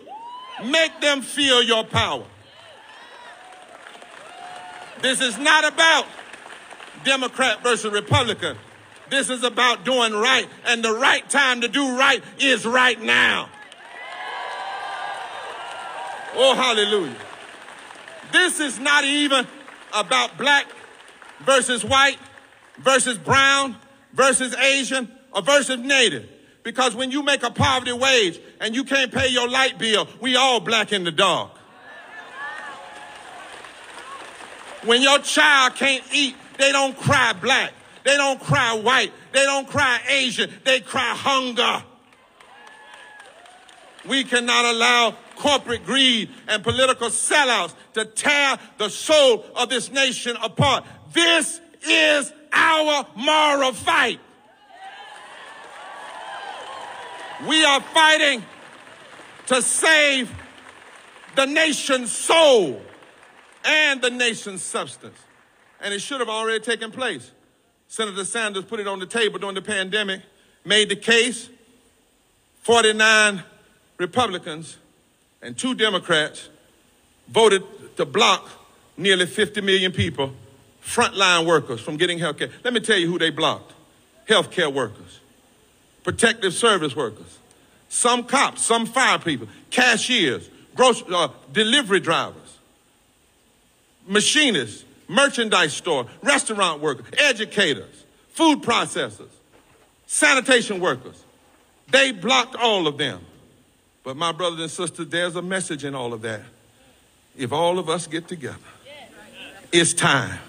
Make 0.66 1.00
them 1.00 1.22
feel 1.22 1.62
your 1.62 1.84
power. 1.84 2.26
This 5.04 5.22
is 5.22 5.38
not 5.38 5.64
about 5.64 6.08
Democrat 7.04 7.62
versus 7.62 7.94
Republican. 7.94 8.58
This 9.12 9.30
is 9.30 9.44
about 9.44 9.86
doing 9.86 10.14
right, 10.14 10.48
and 10.66 10.84
the 10.84 10.94
right 10.94 11.30
time 11.30 11.62
to 11.62 11.68
do 11.68 11.96
right 11.96 12.24
is 12.40 12.66
right 12.66 13.00
now. 13.00 13.48
Oh, 16.34 16.56
hallelujah. 16.56 17.16
This 18.32 18.60
is 18.60 18.80
not 18.80 19.04
even 19.04 19.46
about 19.94 20.36
black 20.40 20.66
versus 21.46 21.86
white 21.86 22.18
versus 22.78 23.18
brown 23.18 23.76
versus 24.14 24.56
Asian 24.56 25.12
or 25.32 25.42
versus 25.42 25.80
native. 25.80 26.30
Because 26.64 26.96
when 26.96 27.12
you 27.12 27.24
make 27.24 27.44
a 27.44 27.52
poverty 27.52 27.92
wage 27.92 28.40
and 28.62 28.74
you 28.74 28.84
can't 28.86 29.12
pay 29.12 29.28
your 29.28 29.50
light 29.50 29.78
bill, 29.78 30.08
we 30.22 30.36
all 30.36 30.60
black 30.60 30.94
in 30.94 31.04
the 31.04 31.12
dark. 31.12 31.52
When 34.86 35.02
your 35.02 35.20
child 35.20 35.76
can't 35.76 36.04
eat, 36.14 36.36
they 36.58 36.72
don't 36.72 36.98
cry 36.98 37.34
black. 37.34 37.74
They 38.04 38.18
don't 38.18 38.40
cry 38.40 38.74
white. 38.74 39.14
They 39.32 39.44
don't 39.44 39.68
cry 39.68 40.00
Asian. 40.10 40.52
They 40.66 40.82
cry 40.82 41.16
hunger. 41.16 41.84
We 44.06 44.26
cannot 44.26 44.66
allow 44.66 45.16
corporate 45.36 45.86
greed 45.86 46.30
and 46.48 46.62
political 46.64 47.08
sellouts 47.08 47.74
to 47.94 48.06
tear 48.06 48.58
the 48.78 48.90
soul 48.90 49.46
of 49.56 49.70
this 49.70 49.92
nation 49.92 50.36
apart. 50.42 50.86
This 51.14 51.62
is 51.88 52.34
our 52.54 53.08
moral 53.16 53.74
fight. 53.74 54.20
We 57.48 57.66
are 57.66 57.82
fighting 57.82 58.44
to 59.48 59.62
save 59.62 60.32
the 61.36 61.46
nation's 61.46 62.12
soul 62.12 62.82
and 63.66 64.02
the 64.02 64.10
nation's 64.10 64.62
substance. 64.62 65.18
And 65.82 65.94
it 65.94 66.02
should 66.02 66.20
have 66.20 66.30
already 66.30 66.64
taken 66.64 66.92
place. 66.92 67.32
Senator 67.88 68.24
Sanders 68.24 68.64
put 68.64 68.80
it 68.80 68.88
on 68.88 69.00
the 69.00 69.06
table 69.06 69.40
during 69.40 69.56
the 69.56 69.62
pandemic, 69.62 70.22
made 70.64 70.90
the 70.90 70.96
case. 70.96 71.50
49 72.62 73.44
Republicans 73.98 74.78
and 75.42 75.58
two 75.58 75.76
Democrats 75.76 76.50
voted 77.28 77.64
to 77.98 78.06
block 78.06 78.50
nearly 78.98 79.26
50 79.26 79.62
million 79.62 79.92
people, 79.92 80.34
frontline 80.84 81.46
workers, 81.46 81.82
from 81.82 81.98
getting 81.98 82.20
health 82.20 82.38
care. 82.38 82.50
Let 82.64 82.74
me 82.74 82.80
tell 82.80 82.98
you 82.98 83.10
who 83.10 83.18
they 83.20 83.30
blocked 83.30 83.74
healthcare 84.28 84.72
workers, 84.74 85.20
protective 86.04 86.54
service 86.54 86.96
workers, 86.96 87.40
some 87.90 88.24
cops, 88.24 88.64
some 88.64 88.86
fire 88.86 89.20
people, 89.20 89.48
cashiers, 89.70 90.50
grocery, 90.76 91.14
uh, 91.14 91.30
delivery 91.52 92.00
drivers, 92.00 92.58
machinists, 94.08 94.84
merchandise 95.08 95.74
store, 95.74 96.08
restaurant 96.22 96.82
workers, 96.82 97.06
educators, 97.18 98.06
food 98.30 98.62
processors, 98.62 99.30
sanitation 100.08 100.80
workers. 100.80 101.24
They 101.92 102.12
blocked 102.12 102.56
all 102.56 102.88
of 102.88 102.98
them. 102.98 103.22
But 104.04 104.18
my 104.18 104.32
brothers 104.32 104.60
and 104.60 104.72
sisters, 104.72 105.08
there's 105.08 105.36
a 105.36 105.42
message 105.42 105.86
in 105.86 105.96
all 105.96 106.14
of 106.14 106.22
that. 106.24 106.42
If 107.38 107.54
all 107.54 107.80
of 107.80 107.90
us 107.90 108.06
get 108.08 108.28
together, 108.28 108.58
it's 109.72 109.94
time. 109.94 110.40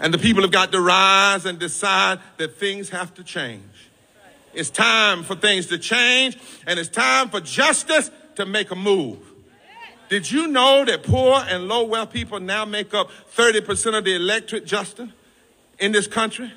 And 0.00 0.12
the 0.12 0.18
people 0.18 0.42
have 0.42 0.50
got 0.50 0.72
to 0.72 0.80
rise 0.80 1.46
and 1.46 1.58
decide 1.58 2.20
that 2.36 2.56
things 2.56 2.90
have 2.90 3.14
to 3.14 3.24
change. 3.24 3.62
It's 4.52 4.70
time 4.70 5.24
for 5.24 5.34
things 5.34 5.66
to 5.66 5.78
change, 5.78 6.38
and 6.66 6.78
it's 6.78 6.88
time 6.88 7.28
for 7.28 7.40
justice 7.40 8.10
to 8.36 8.46
make 8.46 8.70
a 8.70 8.76
move. 8.76 9.18
Did 10.08 10.30
you 10.30 10.46
know 10.48 10.84
that 10.84 11.02
poor 11.02 11.42
and 11.48 11.66
low 11.66 11.84
wealth 11.84 12.12
people 12.12 12.38
now 12.38 12.64
make 12.64 12.94
up 12.94 13.10
30% 13.34 13.98
of 13.98 14.04
the 14.04 14.14
electorate, 14.14 14.66
Justin, 14.66 15.12
in 15.78 15.92
this 15.92 16.06
country? 16.06 16.52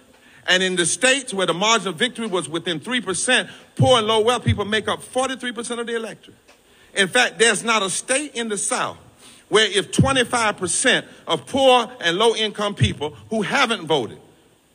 And 0.47 0.63
in 0.63 0.75
the 0.75 0.85
states 0.85 1.33
where 1.33 1.47
the 1.47 1.53
margin 1.53 1.89
of 1.89 1.95
victory 1.95 2.27
was 2.27 2.47
within 2.47 2.79
3%, 2.79 3.49
poor 3.75 3.97
and 3.97 4.07
low 4.07 4.21
wealth 4.21 4.45
people 4.45 4.65
make 4.65 4.87
up 4.87 5.01
43% 5.01 5.79
of 5.79 5.87
the 5.87 5.95
electorate. 5.95 6.37
In 6.93 7.07
fact, 7.07 7.39
there's 7.39 7.63
not 7.63 7.83
a 7.83 7.89
state 7.89 8.35
in 8.35 8.49
the 8.49 8.57
South 8.57 8.97
where 9.49 9.65
if 9.65 9.91
25% 9.91 11.05
of 11.27 11.45
poor 11.45 11.89
and 12.01 12.17
low 12.17 12.35
income 12.35 12.75
people 12.75 13.15
who 13.29 13.41
haven't 13.41 13.85
voted 13.85 14.19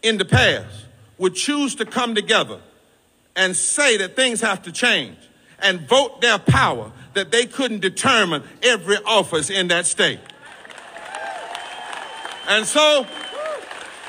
in 0.03 0.19
the 0.19 0.25
past 0.25 0.87
would 1.19 1.35
choose 1.35 1.75
to 1.77 1.85
come 1.85 2.15
together 2.15 2.61
and 3.37 3.55
say 3.55 3.97
that 3.99 4.17
things 4.17 4.41
have 4.41 4.63
to 4.63 4.73
change 4.73 5.17
and 5.61 5.89
vote 5.89 6.21
their 6.21 6.39
power, 6.39 6.91
that 7.15 7.31
they 7.31 7.47
couldn't 7.47 7.81
determine 7.81 8.43
every 8.63 8.97
office 9.05 9.51
in 9.51 9.69
that 9.69 9.87
state. 9.87 10.21
And 12.49 12.67
so 12.67 13.07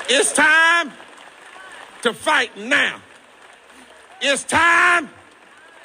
it's 0.08 0.32
time 0.32 0.92
to 2.02 2.12
fight 2.12 2.56
now. 2.56 3.00
It's 4.20 4.44
time 4.44 5.08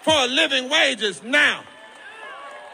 for 0.02 0.28
living 0.28 0.70
wages 0.70 1.22
now 1.24 1.64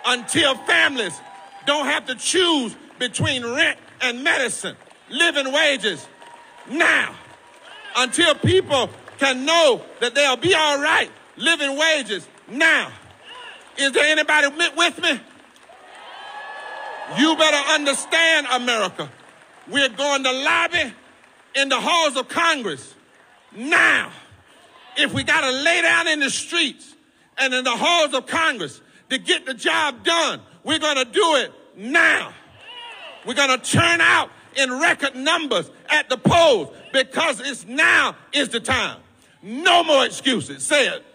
until 0.06 0.56
families 0.56 1.20
don't 1.66 1.86
have 1.86 2.05
to 2.07 2.16
choose 2.16 2.76
between 2.99 3.45
rent 3.45 3.78
and 4.01 4.24
medicine. 4.24 4.76
Living 5.09 5.51
wages 5.51 6.07
now 6.70 7.16
until 7.95 8.36
people 8.36 8.89
can 9.18 9.45
know 9.45 9.82
that 9.99 10.16
they'll 10.16 10.38
be 10.38 10.53
all 10.53 10.80
right. 10.80 11.09
Living 11.38 11.78
wages 11.78 12.28
now. 12.47 12.91
Is 13.78 13.91
there 13.91 14.05
anybody 14.05 14.47
with 14.76 15.01
me? 15.01 15.20
You 17.18 17.36
better 17.36 17.72
understand, 17.72 18.47
America. 18.51 19.11
We're 19.68 19.89
going 19.89 20.24
to 20.24 20.32
lobby 20.32 20.93
in 21.55 21.70
the 21.70 21.80
halls 21.80 22.18
of 22.18 22.28
Congress 22.28 22.93
now. 23.55 24.11
If 24.97 25.13
we 25.13 25.24
got 25.24 25.41
to 25.41 25.51
lay 25.51 25.82
down 25.82 26.07
in 26.07 26.20
the 26.20 26.30
streets 26.30 26.95
and 27.38 27.53
in 27.53 27.63
the 27.63 27.76
halls 27.76 28.13
of 28.13 28.26
Congress 28.28 28.82
to 29.09 29.18
get 29.18 29.45
the 29.45 29.53
job 29.53 30.03
done, 30.03 30.41
we're 30.66 30.80
going 30.80 30.97
to 30.97 31.05
do 31.05 31.36
it 31.36 31.51
now. 31.78 32.34
We're 33.26 33.36
going 33.36 33.57
to 33.57 33.72
turn 33.72 34.01
out 34.01 34.30
in 34.55 34.72
record 34.80 35.16
numbers 35.16 35.70
at 35.89 36.09
the 36.09 36.18
polls 36.18 36.76
because 36.91 37.39
it's 37.39 37.66
now 37.66 38.16
is 38.34 38.49
the 38.49 38.59
time. 38.59 38.99
No 39.41 39.84
more 39.84 40.05
excuses. 40.05 40.66
Say 40.66 40.88
it. 40.88 41.05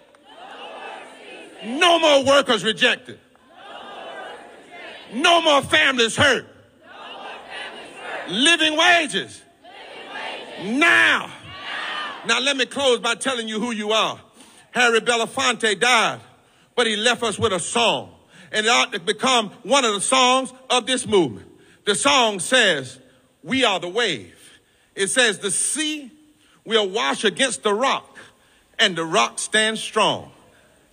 No 1.65 1.99
more 1.99 2.25
workers 2.25 2.65
rejected. 2.65 3.19
No 5.13 5.41
more 5.41 5.63
families 5.63 6.17
hurt. 6.17 6.47
Living 8.29 8.77
wages. 8.77 9.43
Now. 10.63 11.31
Now 12.27 12.39
let 12.39 12.57
me 12.57 12.67
close 12.67 13.01
by 13.01 13.17
telling 13.17 13.49
you 13.49 13.59
who 13.59 13.73
you 13.73 13.91
are. 13.91 14.21
Harry 14.71 15.01
Belafonte 15.01 15.81
died, 15.81 16.21
but 16.77 16.87
he 16.87 16.95
left 16.97 17.23
us 17.25 17.39
with 17.39 17.53
a 17.53 17.59
song. 17.59 18.15
And 18.53 18.67
it 18.67 18.69
ought 18.69 18.93
to 18.93 19.01
become 19.01 19.51
one 19.63 19.85
of 19.85 19.95
the 19.95 20.01
songs 20.01 20.53
of 20.69 20.87
this 20.87 21.07
movement. 21.07 21.49
The 21.85 21.95
song 21.95 22.41
says, 22.41 22.99
We 23.43 23.65
are 23.65 23.81
the 23.81 23.89
wave. 23.89 24.37
It 24.95 25.09
says, 25.09 25.39
The 25.39 25.51
sea 25.51 26.11
will 26.65 26.89
wash 26.89 27.25
against 27.25 27.63
the 27.63 27.75
rock, 27.75 28.19
and 28.79 28.97
the 28.97 29.05
rock 29.05 29.39
stands 29.39 29.81
strong. 29.81 30.33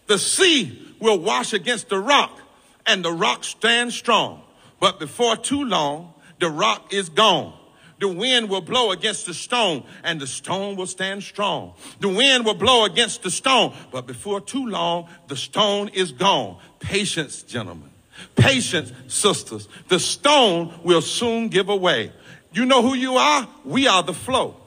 The 0.07 0.17
sea 0.17 0.95
will 0.99 1.19
wash 1.19 1.53
against 1.53 1.89
the 1.89 1.99
rock, 1.99 2.39
and 2.85 3.03
the 3.03 3.11
rock 3.11 3.43
stands 3.43 3.95
strong. 3.95 4.41
But 4.79 4.99
before 4.99 5.35
too 5.35 5.63
long, 5.63 6.13
the 6.39 6.49
rock 6.49 6.93
is 6.93 7.09
gone. 7.09 7.53
The 7.99 8.07
wind 8.07 8.49
will 8.49 8.61
blow 8.61 8.91
against 8.91 9.25
the 9.25 9.33
stone 9.33 9.83
and 10.03 10.19
the 10.19 10.27
stone 10.27 10.75
will 10.75 10.85
stand 10.85 11.23
strong. 11.23 11.73
The 11.99 12.09
wind 12.09 12.45
will 12.45 12.53
blow 12.53 12.85
against 12.85 13.23
the 13.23 13.31
stone, 13.31 13.73
but 13.91 14.05
before 14.05 14.39
too 14.39 14.67
long, 14.67 15.09
the 15.27 15.35
stone 15.35 15.89
is 15.89 16.11
gone. 16.11 16.57
Patience, 16.79 17.41
gentlemen. 17.41 17.89
Patience, 18.35 18.91
sisters. 19.07 19.67
The 19.87 19.99
stone 19.99 20.79
will 20.83 21.01
soon 21.01 21.49
give 21.49 21.69
away. 21.69 22.11
You 22.51 22.65
know 22.65 22.81
who 22.81 22.93
you 22.93 23.15
are? 23.15 23.47
We 23.65 23.87
are 23.87 24.03
the 24.03 24.13
flow. 24.13 24.57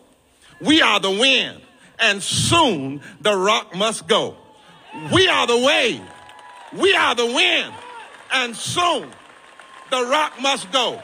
We 0.60 0.82
are 0.82 1.00
the 1.00 1.10
wind. 1.10 1.60
And 1.98 2.22
soon 2.22 3.00
the 3.20 3.36
rock 3.36 3.74
must 3.74 4.08
go. 4.08 4.36
We 5.12 5.28
are 5.28 5.46
the 5.46 5.58
wave. 5.58 6.02
We 6.72 6.94
are 6.94 7.14
the 7.14 7.26
wind. 7.26 7.72
And 8.32 8.56
soon 8.56 9.08
the 9.90 10.04
rock 10.04 10.40
must 10.40 10.70
go. 10.72 11.00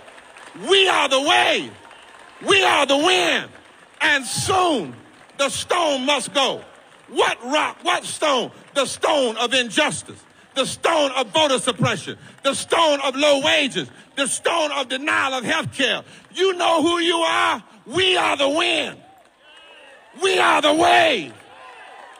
We 0.68 0.88
are 0.88 1.08
the 1.08 1.20
wave. 1.20 1.72
We 2.44 2.62
are 2.62 2.86
the 2.86 2.96
wind, 2.96 3.48
and 4.00 4.24
soon 4.24 4.94
the 5.38 5.48
stone 5.48 6.04
must 6.04 6.34
go. 6.34 6.62
What 7.08 7.42
rock? 7.44 7.78
What 7.82 8.04
stone? 8.04 8.50
The 8.74 8.86
stone 8.86 9.36
of 9.36 9.54
injustice, 9.54 10.22
the 10.54 10.66
stone 10.66 11.12
of 11.12 11.28
voter 11.28 11.58
suppression, 11.58 12.18
the 12.42 12.54
stone 12.54 13.00
of 13.00 13.16
low 13.16 13.40
wages, 13.42 13.88
the 14.16 14.26
stone 14.26 14.70
of 14.72 14.88
denial 14.88 15.34
of 15.34 15.44
health 15.44 15.72
care. 15.72 16.02
You 16.34 16.54
know 16.54 16.82
who 16.82 16.98
you 16.98 17.16
are? 17.16 17.62
We 17.86 18.16
are 18.16 18.36
the 18.36 18.48
wind. 18.48 19.00
We 20.22 20.38
are 20.38 20.62
the 20.62 20.74
wave. 20.74 21.32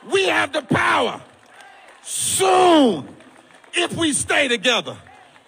We 0.09 0.27
have 0.27 0.53
the 0.53 0.61
power. 0.61 1.21
Soon, 2.03 3.07
if 3.73 3.95
we 3.95 4.13
stay 4.13 4.47
together, 4.47 4.97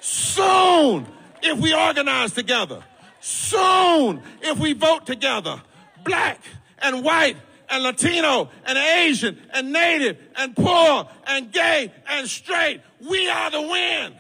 soon, 0.01 1.07
if 1.41 1.57
we 1.57 1.73
organize 1.73 2.33
together, 2.33 2.83
Soon, 3.19 4.21
if 4.41 4.57
we 4.57 4.73
vote 4.73 5.05
together, 5.05 5.61
black 6.03 6.39
and 6.79 7.03
white 7.03 7.37
and 7.69 7.83
Latino 7.83 8.49
and 8.65 8.77
Asian 8.77 9.37
and 9.53 9.71
Native 9.71 10.17
and 10.35 10.55
poor 10.55 11.07
and 11.27 11.51
gay 11.51 11.91
and 12.07 12.27
straight, 12.27 12.81
we 13.07 13.29
are 13.29 13.51
the 13.51 13.61
wind. 13.61 14.15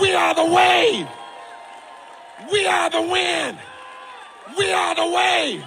We 0.00 0.12
are 0.14 0.34
the 0.34 0.44
wave. 0.44 1.08
We 2.52 2.66
are 2.66 2.90
the 2.90 3.02
wind. 3.02 3.58
We 4.56 4.72
are 4.72 4.94
the 4.94 5.06
wave. 5.06 5.64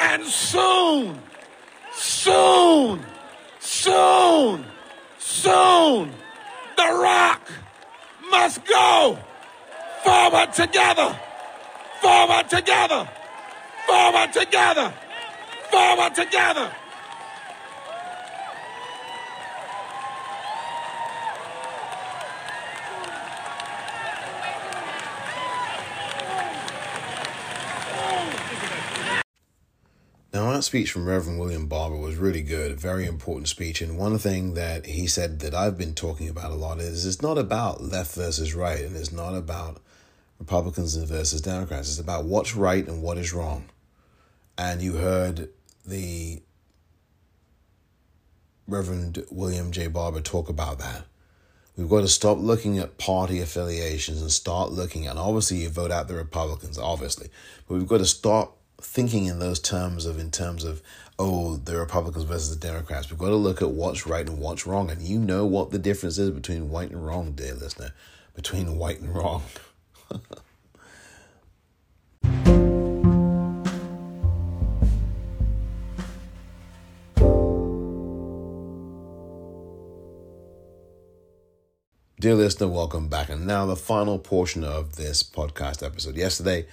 And 0.00 0.24
soon, 0.24 1.20
soon, 1.92 3.04
soon, 3.58 4.64
soon, 5.18 6.12
The 6.76 6.82
Rock 6.82 7.50
must 8.30 8.64
go 8.64 9.18
forward 10.04 10.52
together, 10.52 11.18
forward 12.00 12.48
together, 12.48 13.08
forward 13.86 14.32
together, 14.32 14.92
forward 15.70 16.14
together. 16.14 16.72
Now, 30.32 30.52
that 30.52 30.62
speech 30.62 30.92
from 30.92 31.06
Reverend 31.06 31.40
William 31.40 31.66
Barber 31.66 31.96
was 31.96 32.14
really 32.14 32.42
good, 32.42 32.70
a 32.70 32.76
very 32.76 33.04
important 33.04 33.48
speech. 33.48 33.82
And 33.82 33.98
one 33.98 34.16
thing 34.16 34.54
that 34.54 34.86
he 34.86 35.08
said 35.08 35.40
that 35.40 35.54
I've 35.54 35.76
been 35.76 35.92
talking 35.92 36.28
about 36.28 36.52
a 36.52 36.54
lot 36.54 36.78
is 36.78 37.04
it's 37.04 37.20
not 37.20 37.36
about 37.36 37.82
left 37.82 38.14
versus 38.14 38.54
right, 38.54 38.80
and 38.80 38.96
it's 38.96 39.12
not 39.12 39.34
about 39.34 39.80
Republicans 40.40 40.96
versus 40.96 41.42
Democrats. 41.42 41.90
It's 41.90 42.00
about 42.00 42.24
what's 42.24 42.56
right 42.56 42.86
and 42.88 43.02
what 43.02 43.18
is 43.18 43.32
wrong. 43.32 43.66
And 44.58 44.82
you 44.82 44.94
heard 44.94 45.50
the 45.86 46.42
Reverend 48.66 49.24
William 49.30 49.70
J. 49.70 49.86
Barber 49.86 50.20
talk 50.20 50.48
about 50.48 50.78
that. 50.78 51.04
We've 51.76 51.88
got 51.88 52.00
to 52.00 52.08
stop 52.08 52.38
looking 52.38 52.78
at 52.78 52.98
party 52.98 53.40
affiliations 53.40 54.20
and 54.20 54.30
start 54.30 54.70
looking 54.70 55.06
at, 55.06 55.12
and 55.12 55.18
obviously, 55.18 55.58
you 55.58 55.70
vote 55.70 55.90
out 55.90 56.08
the 56.08 56.14
Republicans, 56.14 56.78
obviously, 56.78 57.28
but 57.66 57.74
we've 57.74 57.86
got 57.86 57.98
to 57.98 58.06
stop 58.06 58.56
thinking 58.82 59.26
in 59.26 59.38
those 59.38 59.60
terms 59.60 60.06
of 60.06 60.18
in 60.18 60.30
terms 60.30 60.64
of 60.64 60.80
oh 61.18 61.56
the 61.56 61.76
republicans 61.76 62.24
versus 62.24 62.58
the 62.58 62.66
democrats 62.66 63.10
we've 63.10 63.18
got 63.18 63.28
to 63.28 63.36
look 63.36 63.60
at 63.60 63.70
what's 63.70 64.06
right 64.06 64.26
and 64.26 64.38
what's 64.38 64.66
wrong 64.66 64.90
and 64.90 65.02
you 65.02 65.18
know 65.18 65.44
what 65.44 65.70
the 65.70 65.78
difference 65.78 66.16
is 66.16 66.30
between 66.30 66.70
white 66.70 66.90
and 66.90 67.04
wrong 67.04 67.32
dear 67.32 67.54
listener 67.54 67.92
between 68.34 68.78
white 68.78 68.98
and 68.98 69.14
wrong 69.14 69.42
Dear 82.20 82.34
listener, 82.34 82.68
welcome 82.68 83.08
back. 83.08 83.28
And 83.30 83.46
now 83.46 83.66
the 83.66 83.76
final 83.76 84.18
portion 84.18 84.64
of 84.64 84.96
this 84.96 85.22
podcast 85.22 85.84
episode. 85.84 86.16
Yesterday, 86.16 86.66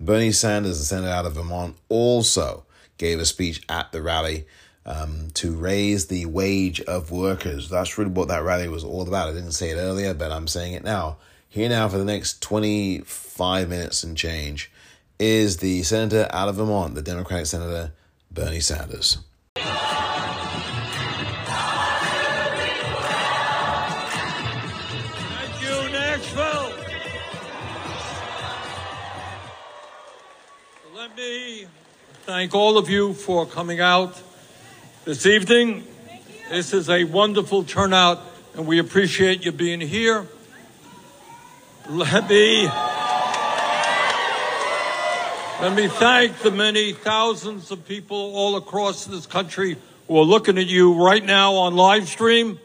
Bernie 0.00 0.32
Sanders, 0.32 0.78
the 0.78 0.84
senator 0.84 1.12
out 1.12 1.26
of 1.26 1.34
Vermont, 1.34 1.76
also 1.88 2.64
gave 2.96 3.18
a 3.20 3.24
speech 3.26 3.62
at 3.68 3.92
the 3.92 4.00
rally 4.00 4.46
um, 4.86 5.28
to 5.34 5.54
raise 5.54 6.06
the 6.06 6.26
wage 6.26 6.80
of 6.82 7.10
workers. 7.10 7.68
That's 7.68 7.98
really 7.98 8.12
what 8.12 8.28
that 8.28 8.44
rally 8.44 8.68
was 8.68 8.84
all 8.84 9.06
about. 9.06 9.28
I 9.28 9.32
didn't 9.32 9.52
say 9.52 9.70
it 9.70 9.76
earlier, 9.76 10.14
but 10.14 10.30
I'm 10.32 10.46
saying 10.48 10.74
it 10.74 10.84
now. 10.84 11.18
Here 11.54 11.68
now 11.68 11.88
for 11.88 11.98
the 11.98 12.04
next 12.04 12.42
25 12.42 13.68
minutes 13.68 14.02
and 14.02 14.16
change 14.16 14.72
is 15.20 15.58
the 15.58 15.84
senator 15.84 16.26
out 16.32 16.48
of 16.48 16.56
Vermont, 16.56 16.96
the 16.96 17.00
Democratic 17.00 17.46
Senator 17.46 17.92
Bernie 18.28 18.58
Sanders. 18.58 19.18
Thank 19.54 19.68
you, 25.62 25.92
Nashville. 25.92 26.72
Let 30.96 31.16
me 31.16 31.68
thank 32.24 32.52
all 32.52 32.76
of 32.78 32.90
you 32.90 33.14
for 33.14 33.46
coming 33.46 33.78
out 33.78 34.20
this 35.04 35.24
evening. 35.24 35.84
This 36.50 36.74
is 36.74 36.90
a 36.90 37.04
wonderful 37.04 37.62
turnout, 37.62 38.20
and 38.54 38.66
we 38.66 38.80
appreciate 38.80 39.44
you 39.44 39.52
being 39.52 39.80
here. 39.80 40.26
Let 41.86 42.30
me 42.30 42.66
let 45.60 45.76
me 45.76 45.86
thank 45.86 46.38
the 46.38 46.50
many 46.50 46.94
thousands 46.94 47.70
of 47.70 47.86
people 47.86 48.16
all 48.16 48.56
across 48.56 49.04
this 49.04 49.26
country 49.26 49.76
who 50.08 50.18
are 50.18 50.24
looking 50.24 50.56
at 50.56 50.66
you 50.66 50.94
right 50.94 51.22
now 51.22 51.52
on 51.52 51.76
live 51.76 52.08
stream. 52.08 52.58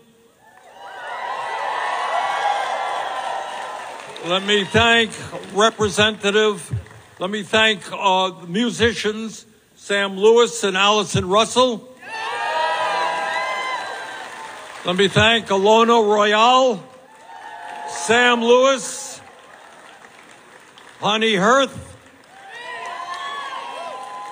Let 4.26 4.46
me 4.46 4.64
thank 4.64 5.12
Representative, 5.54 6.72
let 7.20 7.30
me 7.30 7.44
thank 7.44 7.82
uh, 7.92 8.30
the 8.30 8.48
musicians, 8.48 9.46
Sam 9.76 10.16
Lewis 10.16 10.64
and 10.64 10.78
Allison 10.78 11.28
Russell. 11.28 11.90
Let 14.86 14.96
me 14.96 15.10
thank 15.10 15.48
Alona 15.48 16.02
Royale, 16.02 16.82
Sam 17.90 18.42
Lewis, 18.42 19.09
Honey 21.00 21.36
Hearth, 21.36 21.96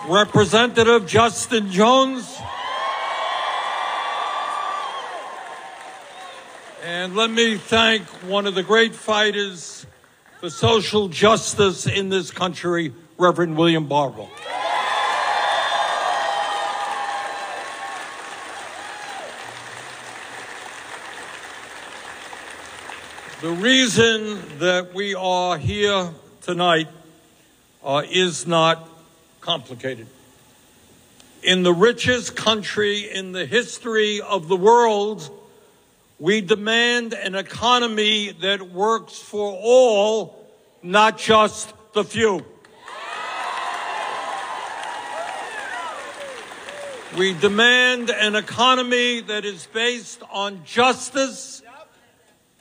Representative 0.05 1.07
Justin 1.07 1.71
Jones. 1.71 2.37
And 6.83 7.15
let 7.15 7.29
me 7.29 7.55
thank 7.55 8.03
one 8.25 8.45
of 8.47 8.53
the 8.53 8.63
great 8.63 8.93
fighters 8.93 9.85
for 10.41 10.49
social 10.49 11.07
justice 11.07 11.87
in 11.87 12.09
this 12.09 12.31
country, 12.31 12.93
Reverend 13.17 13.55
William 13.55 13.87
Barber. 13.87 14.27
The 23.39 23.51
reason 23.51 24.59
that 24.59 24.93
we 24.93 25.15
are 25.15 25.57
here 25.57 26.09
tonight 26.47 26.87
uh, 27.83 28.03
is 28.09 28.47
not 28.47 28.87
complicated. 29.41 30.07
In 31.43 31.63
the 31.63 31.73
richest 31.73 32.37
country 32.37 33.11
in 33.13 33.33
the 33.33 33.45
history 33.45 34.21
of 34.21 34.47
the 34.47 34.55
world, 34.55 35.29
we 36.19 36.39
demand 36.39 37.13
an 37.13 37.35
economy 37.35 38.31
that 38.31 38.61
works 38.61 39.19
for 39.19 39.59
all, 39.61 40.47
not 40.81 41.17
just 41.17 41.73
the 41.91 42.05
few. 42.05 42.45
We 47.17 47.33
demand 47.33 48.09
an 48.09 48.37
economy 48.37 49.19
that 49.19 49.43
is 49.43 49.67
based 49.73 50.21
on 50.31 50.63
justice. 50.63 51.61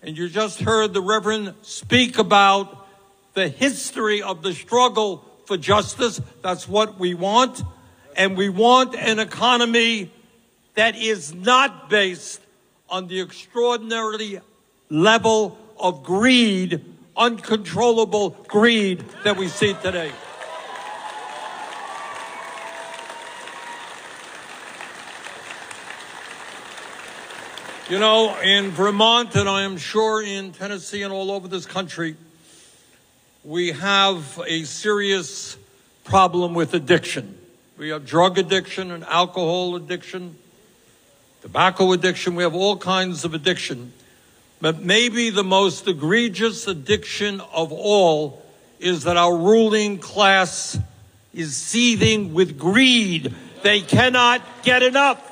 And 0.02 0.18
you 0.18 0.28
just 0.28 0.58
heard 0.58 0.92
the 0.92 1.02
Reverend 1.02 1.54
speak 1.62 2.18
about 2.18 2.85
the 3.36 3.48
history 3.48 4.22
of 4.22 4.42
the 4.42 4.54
struggle 4.54 5.22
for 5.44 5.58
justice. 5.58 6.22
That's 6.40 6.66
what 6.66 6.98
we 6.98 7.12
want. 7.12 7.62
And 8.16 8.34
we 8.34 8.48
want 8.48 8.94
an 8.94 9.18
economy 9.18 10.10
that 10.74 10.96
is 10.96 11.34
not 11.34 11.90
based 11.90 12.40
on 12.88 13.08
the 13.08 13.20
extraordinary 13.20 14.40
level 14.88 15.58
of 15.78 16.02
greed, 16.02 16.82
uncontrollable 17.14 18.30
greed 18.48 19.04
that 19.24 19.36
we 19.36 19.48
see 19.48 19.74
today. 19.82 20.10
You 27.90 27.98
know, 27.98 28.34
in 28.40 28.70
Vermont, 28.70 29.36
and 29.36 29.46
I 29.46 29.62
am 29.62 29.76
sure 29.76 30.22
in 30.22 30.52
Tennessee 30.52 31.02
and 31.02 31.12
all 31.12 31.30
over 31.30 31.48
this 31.48 31.66
country, 31.66 32.16
we 33.46 33.70
have 33.70 34.42
a 34.44 34.64
serious 34.64 35.56
problem 36.02 36.52
with 36.52 36.74
addiction. 36.74 37.38
We 37.78 37.90
have 37.90 38.04
drug 38.04 38.38
addiction 38.38 38.90
and 38.90 39.04
alcohol 39.04 39.76
addiction, 39.76 40.36
tobacco 41.42 41.92
addiction. 41.92 42.34
We 42.34 42.42
have 42.42 42.56
all 42.56 42.76
kinds 42.76 43.24
of 43.24 43.34
addiction. 43.34 43.92
But 44.60 44.80
maybe 44.80 45.30
the 45.30 45.44
most 45.44 45.86
egregious 45.86 46.66
addiction 46.66 47.40
of 47.40 47.70
all 47.70 48.44
is 48.80 49.04
that 49.04 49.16
our 49.16 49.36
ruling 49.36 49.98
class 49.98 50.76
is 51.32 51.56
seething 51.56 52.34
with 52.34 52.58
greed. 52.58 53.32
They 53.62 53.80
cannot 53.80 54.42
get 54.64 54.82
enough. 54.82 55.22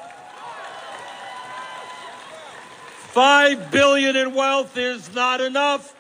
Five 3.11 3.73
billion 3.73 4.15
in 4.15 4.35
wealth 4.35 4.77
is 4.77 5.13
not 5.13 5.41
enough. 5.41 5.95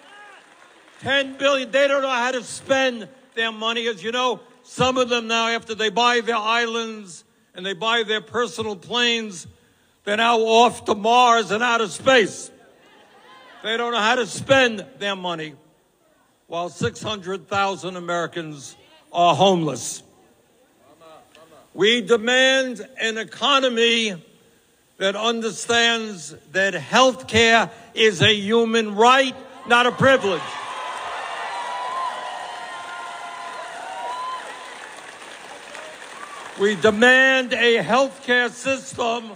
Ten 1.04 1.36
billion, 1.36 1.70
they 1.70 1.86
don't 1.86 2.00
know 2.00 2.08
how 2.08 2.30
to 2.30 2.42
spend 2.42 3.08
their 3.34 3.52
money. 3.52 3.86
As 3.88 4.02
you 4.02 4.10
know, 4.10 4.40
some 4.62 4.96
of 4.96 5.10
them 5.10 5.26
now, 5.26 5.48
after 5.48 5.74
they 5.74 5.90
buy 5.90 6.22
their 6.22 6.34
islands 6.34 7.24
and 7.54 7.64
they 7.64 7.74
buy 7.74 8.04
their 8.04 8.22
personal 8.22 8.74
planes, 8.74 9.46
they're 10.04 10.16
now 10.16 10.38
off 10.38 10.86
to 10.86 10.94
Mars 10.94 11.50
and 11.50 11.62
out 11.62 11.82
of 11.82 11.92
space. 11.92 12.50
They 13.62 13.76
don't 13.76 13.92
know 13.92 14.00
how 14.00 14.14
to 14.14 14.26
spend 14.26 14.86
their 14.98 15.14
money 15.14 15.56
while 16.46 16.70
600,000 16.70 17.96
Americans 17.96 18.74
are 19.12 19.34
homeless. 19.34 20.02
We 21.74 22.00
demand 22.00 22.80
an 22.98 23.18
economy 23.18 24.24
that 24.96 25.16
understands 25.16 26.34
that 26.52 26.72
health 26.72 27.28
care 27.28 27.70
is 27.92 28.22
a 28.22 28.32
human 28.32 28.94
right, 28.94 29.36
not 29.66 29.84
a 29.84 29.92
privilege. 29.92 30.40
We 36.60 36.76
demand 36.76 37.52
a 37.52 37.78
healthcare 37.78 38.48
system 38.48 39.32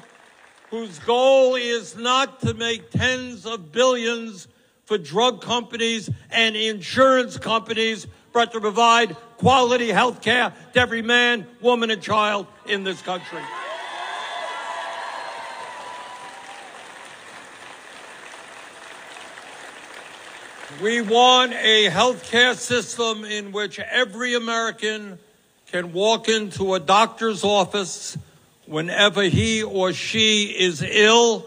whose 0.70 1.00
goal 1.00 1.56
is 1.56 1.96
not 1.96 2.38
to 2.42 2.54
make 2.54 2.90
tens 2.90 3.44
of 3.44 3.72
billions 3.72 4.46
for 4.84 4.98
drug 4.98 5.42
companies 5.42 6.08
and 6.30 6.54
insurance 6.54 7.36
companies, 7.36 8.06
but 8.32 8.52
to 8.52 8.60
provide 8.60 9.16
quality 9.36 9.88
health 9.88 10.22
care 10.22 10.54
to 10.74 10.80
every 10.80 11.02
man, 11.02 11.44
woman, 11.60 11.90
and 11.90 12.00
child 12.00 12.46
in 12.66 12.84
this 12.84 13.02
country. 13.02 13.42
We 20.80 21.00
want 21.00 21.52
a 21.54 21.86
health 21.86 22.30
care 22.30 22.54
system 22.54 23.24
in 23.24 23.50
which 23.50 23.80
every 23.80 24.34
American 24.34 25.18
can 25.70 25.92
walk 25.92 26.30
into 26.30 26.72
a 26.74 26.80
doctor's 26.80 27.44
office 27.44 28.16
whenever 28.64 29.22
he 29.22 29.62
or 29.62 29.92
she 29.92 30.44
is 30.44 30.82
ill 30.82 31.44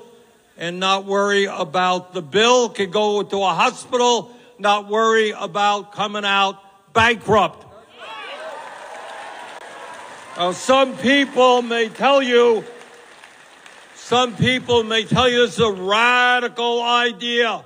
and 0.57 0.79
not 0.79 1.05
worry 1.05 1.45
about 1.45 2.13
the 2.13 2.21
bill, 2.21 2.69
can 2.69 2.91
go 2.91 3.23
to 3.23 3.37
a 3.37 3.53
hospital, 3.53 4.31
not 4.59 4.87
worry 4.87 5.31
about 5.31 5.91
coming 5.91 6.23
out 6.23 6.59
bankrupt. 6.93 7.65
Now, 10.37 10.51
some 10.51 10.97
people 10.97 11.63
may 11.63 11.89
tell 11.89 12.21
you, 12.21 12.63
some 13.95 14.35
people 14.35 14.83
may 14.83 15.03
tell 15.03 15.27
you 15.27 15.45
it's 15.45 15.57
a 15.57 15.71
radical 15.71 16.81
idea. 16.81 17.65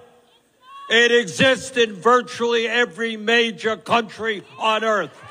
It 0.90 1.12
exists 1.12 1.76
in 1.76 1.94
virtually 1.94 2.68
every 2.68 3.18
major 3.18 3.76
country 3.76 4.44
on 4.58 4.86
earth. 4.86 5.25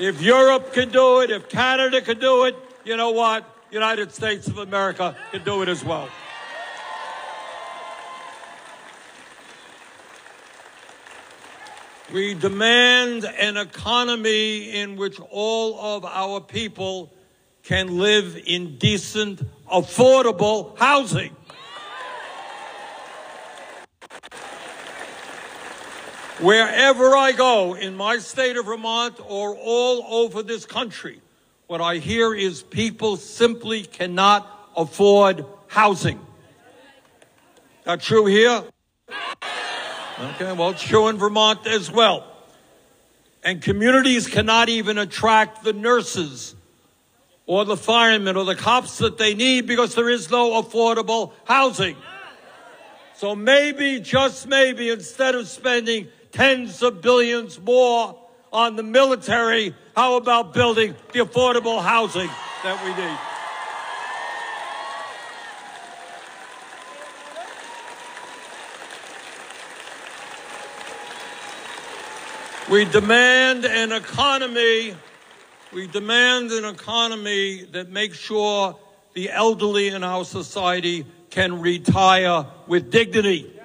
If 0.00 0.22
Europe 0.22 0.72
can 0.72 0.88
do 0.88 1.20
it, 1.20 1.30
if 1.30 1.50
Canada 1.50 2.00
can 2.00 2.18
do 2.18 2.46
it, 2.46 2.56
you 2.86 2.96
know 2.96 3.10
what? 3.10 3.44
United 3.70 4.12
States 4.12 4.48
of 4.48 4.56
America 4.56 5.14
can 5.30 5.44
do 5.44 5.60
it 5.60 5.68
as 5.68 5.84
well. 5.84 6.08
We 12.10 12.32
demand 12.32 13.26
an 13.26 13.58
economy 13.58 14.70
in 14.70 14.96
which 14.96 15.20
all 15.20 15.78
of 15.78 16.06
our 16.06 16.40
people 16.40 17.12
can 17.62 17.98
live 17.98 18.40
in 18.46 18.78
decent, 18.78 19.42
affordable 19.70 20.78
housing. 20.78 21.36
Wherever 26.40 27.14
I 27.14 27.32
go 27.32 27.74
in 27.74 27.94
my 27.94 28.16
state 28.16 28.56
of 28.56 28.64
Vermont 28.64 29.20
or 29.28 29.54
all 29.56 30.02
over 30.08 30.42
this 30.42 30.64
country, 30.64 31.20
what 31.66 31.82
I 31.82 31.96
hear 31.96 32.34
is 32.34 32.62
people 32.62 33.18
simply 33.18 33.82
cannot 33.82 34.48
afford 34.74 35.44
housing. 35.66 36.18
That 37.84 38.00
true 38.00 38.24
here? 38.24 38.64
Okay, 40.18 40.52
well, 40.52 40.70
it's 40.70 40.82
true 40.82 41.08
in 41.08 41.18
Vermont 41.18 41.66
as 41.66 41.90
well. 41.90 42.26
And 43.44 43.60
communities 43.60 44.26
cannot 44.26 44.70
even 44.70 44.96
attract 44.96 45.62
the 45.62 45.74
nurses 45.74 46.54
or 47.44 47.66
the 47.66 47.76
firemen 47.76 48.36
or 48.36 48.46
the 48.46 48.56
cops 48.56 48.96
that 48.98 49.18
they 49.18 49.34
need 49.34 49.66
because 49.66 49.94
there 49.94 50.08
is 50.08 50.30
no 50.30 50.62
affordable 50.62 51.32
housing. 51.44 51.96
So 53.16 53.36
maybe, 53.36 54.00
just 54.00 54.46
maybe, 54.46 54.88
instead 54.88 55.34
of 55.34 55.46
spending 55.46 56.08
tens 56.32 56.82
of 56.82 57.02
billions 57.02 57.60
more 57.60 58.16
on 58.52 58.76
the 58.76 58.82
military. 58.82 59.74
How 59.96 60.16
about 60.16 60.54
building 60.54 60.94
the 61.12 61.20
affordable 61.20 61.82
housing 61.82 62.30
that 62.62 62.84
we 62.84 63.02
need? 63.02 63.18
We 72.70 72.84
demand 72.84 73.64
an 73.64 73.90
economy, 73.90 74.94
we 75.72 75.88
demand 75.88 76.52
an 76.52 76.64
economy 76.64 77.64
that 77.72 77.90
makes 77.90 78.16
sure 78.16 78.78
the 79.14 79.28
elderly 79.30 79.88
in 79.88 80.04
our 80.04 80.24
society 80.24 81.04
can 81.30 81.60
retire 81.60 82.46
with 82.68 82.92
dignity. 82.92 83.59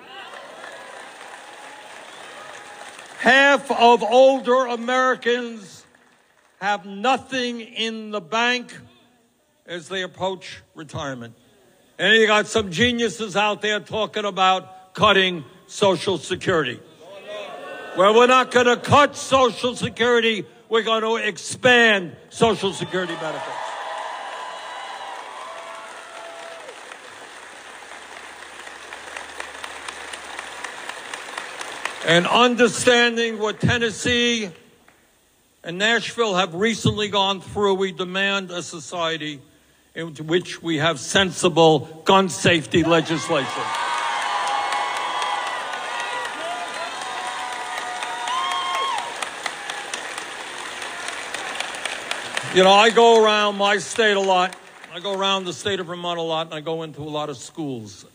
Half 3.19 3.71
of 3.71 4.03
older 4.03 4.67
Americans 4.67 5.85
have 6.61 6.85
nothing 6.85 7.61
in 7.61 8.11
the 8.11 8.21
bank 8.21 8.75
as 9.65 9.87
they 9.87 10.03
approach 10.03 10.61
retirement. 10.75 11.35
And 11.97 12.13
you 12.13 12.27
got 12.27 12.47
some 12.47 12.71
geniuses 12.71 13.35
out 13.35 13.61
there 13.61 13.79
talking 13.79 14.25
about 14.25 14.93
cutting 14.93 15.43
Social 15.67 16.17
Security. 16.17 16.79
Well, 17.97 18.13
we're 18.13 18.27
not 18.27 18.51
going 18.51 18.65
to 18.65 18.77
cut 18.77 19.15
Social 19.15 19.75
Security. 19.75 20.45
We're 20.67 20.83
going 20.83 21.03
to 21.03 21.15
expand 21.15 22.15
Social 22.29 22.73
Security 22.73 23.15
benefits. 23.15 23.64
And 32.05 32.27
understanding 32.27 33.39
what 33.39 33.59
Tennessee 33.59 34.49
and 35.63 35.79
Nashville 35.79 36.35
have 36.35 36.53
recently 36.53 37.09
gone 37.09 37.41
through, 37.41 37.73
we 37.75 37.91
demand 37.91 38.51
a 38.51 38.61
society 38.61 39.41
in 39.95 40.13
which 40.27 40.61
we 40.61 40.77
have 40.77 40.99
sensible 40.99 41.79
gun 42.05 42.29
safety 42.29 42.83
legislation. 42.83 43.63
You 52.53 52.63
know, 52.63 52.71
I 52.71 52.91
go 52.93 53.23
around 53.23 53.57
my 53.57 53.79
state 53.79 54.15
a 54.15 54.21
lot. 54.21 54.55
I 54.93 54.99
go 54.99 55.13
around 55.13 55.45
the 55.45 55.53
state 55.53 55.79
of 55.79 55.87
Vermont 55.87 56.19
a 56.19 56.21
lot, 56.21 56.45
and 56.45 56.53
I 56.53 56.61
go 56.61 56.83
into 56.83 57.01
a 57.01 57.03
lot 57.03 57.29
of 57.29 57.37
schools 57.37 58.05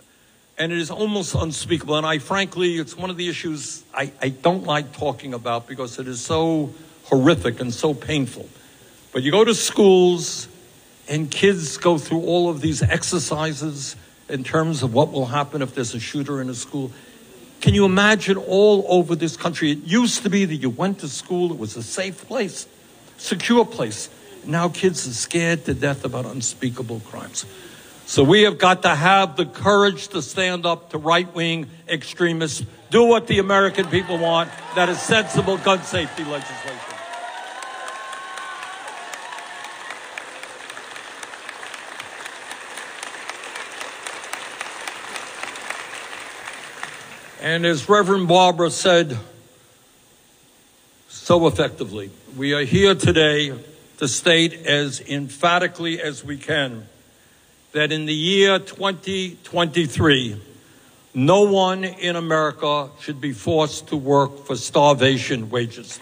and 0.61 0.73
it 0.73 0.79
is 0.79 0.91
almost 0.91 1.35
unspeakable. 1.35 1.97
And 1.97 2.07
I 2.07 2.19
frankly, 2.19 2.77
it's 2.77 2.95
one 2.95 3.09
of 3.09 3.17
the 3.17 3.29
issues 3.29 3.83
I, 3.95 4.13
I 4.21 4.29
don't 4.29 4.65
like 4.65 4.93
talking 4.93 5.33
about 5.33 5.67
because 5.67 5.99
it 5.99 6.07
is 6.07 6.21
so 6.21 6.75
horrific 7.05 7.61
and 7.61 7.73
so 7.73 7.95
painful. 7.95 8.47
But 9.11 9.23
you 9.23 9.31
go 9.31 9.43
to 9.43 9.55
schools 9.55 10.49
and 11.09 11.31
kids 11.31 11.79
go 11.79 11.97
through 11.97 12.21
all 12.21 12.51
of 12.51 12.61
these 12.61 12.83
exercises 12.83 13.97
in 14.29 14.45
terms 14.45 14.83
of 14.83 14.93
what 14.93 15.11
will 15.11 15.27
happen 15.27 15.63
if 15.63 15.75
there's 15.75 15.95
a 15.95 15.99
shooter 15.99 16.43
in 16.43 16.51
a 16.51 16.55
school. 16.55 16.93
Can 17.63 17.73
you 17.73 17.87
imagine 17.87 18.37
all 18.37 18.85
over 18.87 19.17
this 19.17 19.39
country? 19.39 19.73
It 19.73 19.79
used 19.85 20.25
to 20.25 20.31
be 20.31 20.45
that 20.45 20.57
you 20.57 20.69
went 20.69 20.99
to 21.01 21.09
school, 21.09 21.53
it 21.53 21.59
was 21.59 21.75
a 21.79 21.83
safe 21.83 22.29
place, 22.29 22.69
secure 23.17 23.65
place. 23.65 24.11
Now 24.45 24.69
kids 24.69 25.09
are 25.09 25.13
scared 25.13 25.65
to 25.65 25.75
death 25.75 26.05
about 26.05 26.27
unspeakable 26.27 27.01
crimes. 27.01 27.47
So 28.11 28.25
we 28.25 28.43
have 28.43 28.59
got 28.59 28.83
to 28.83 28.89
have 28.93 29.37
the 29.37 29.47
courage 29.47 30.09
to 30.09 30.21
stand 30.21 30.67
up 30.67 30.91
to 30.91 30.99
right 30.99 31.33
wing 31.33 31.69
extremists, 31.87 32.67
do 32.91 33.05
what 33.05 33.29
the 33.29 33.39
American 33.39 33.87
people 33.87 34.19
want. 34.19 34.51
That 34.75 34.89
is 34.89 35.01
sensible 35.01 35.59
gun 35.59 35.81
safety 35.85 36.25
legislation. 36.25 36.81
And 47.41 47.65
as 47.65 47.89
Reverend 47.89 48.27
Barber 48.27 48.71
said 48.71 49.17
so 51.09 51.47
effectively, 51.47 52.11
we 52.37 52.55
are 52.55 52.65
here 52.65 52.97
today 52.97 53.57
to 53.99 54.09
state 54.09 54.53
as 54.67 55.01
emphatically 55.01 56.03
as 56.03 56.25
we 56.25 56.37
can 56.37 56.89
that 57.73 57.93
in 57.93 58.07
the 58.07 58.15
year 58.15 58.59
2023, 58.59 60.41
no 61.15 61.43
one 61.43 61.85
in 61.85 62.17
America 62.17 62.89
should 63.01 63.21
be 63.21 63.33
forced 63.33 63.89
to 63.89 63.97
work 63.97 64.47
for 64.47 64.57
starvation 64.57 65.51
wages. 65.51 66.01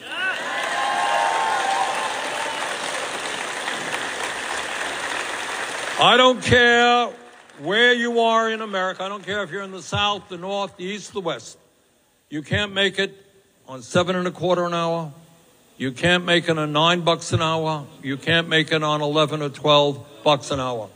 I 6.01 6.17
don't 6.17 6.41
care 6.41 7.09
where 7.59 7.93
you 7.93 8.21
are 8.21 8.51
in 8.51 8.61
America. 8.61 9.03
I 9.03 9.09
don't 9.09 9.25
care 9.25 9.43
if 9.43 9.51
you're 9.51 9.63
in 9.63 9.73
the 9.73 9.83
South, 9.83 10.29
the 10.29 10.39
North, 10.39 10.77
the 10.77 10.85
East, 10.85 11.13
the 11.13 11.21
West. 11.21 11.59
You 12.31 12.43
can't 12.43 12.73
make 12.73 12.99
it 13.01 13.17
on 13.67 13.83
seven 13.83 14.15
and 14.17 14.27
a 14.27 14.31
quarter 14.31 14.65
an 14.65 14.75
hour, 14.75 15.13
You 15.77 15.93
can't 15.93 16.25
make 16.25 16.49
it 16.49 16.59
on 16.59 16.73
nine 16.73 17.03
bucks 17.03 17.33
an 17.33 17.43
hour. 17.43 17.87
You 18.03 18.17
can't 18.17 18.49
make 18.49 18.73
it 18.73 18.83
on 18.83 19.01
11 19.01 19.43
or 19.43 19.49
12 19.49 20.23
bucks 20.25 20.51
an 20.51 20.59
hour. 20.59 20.89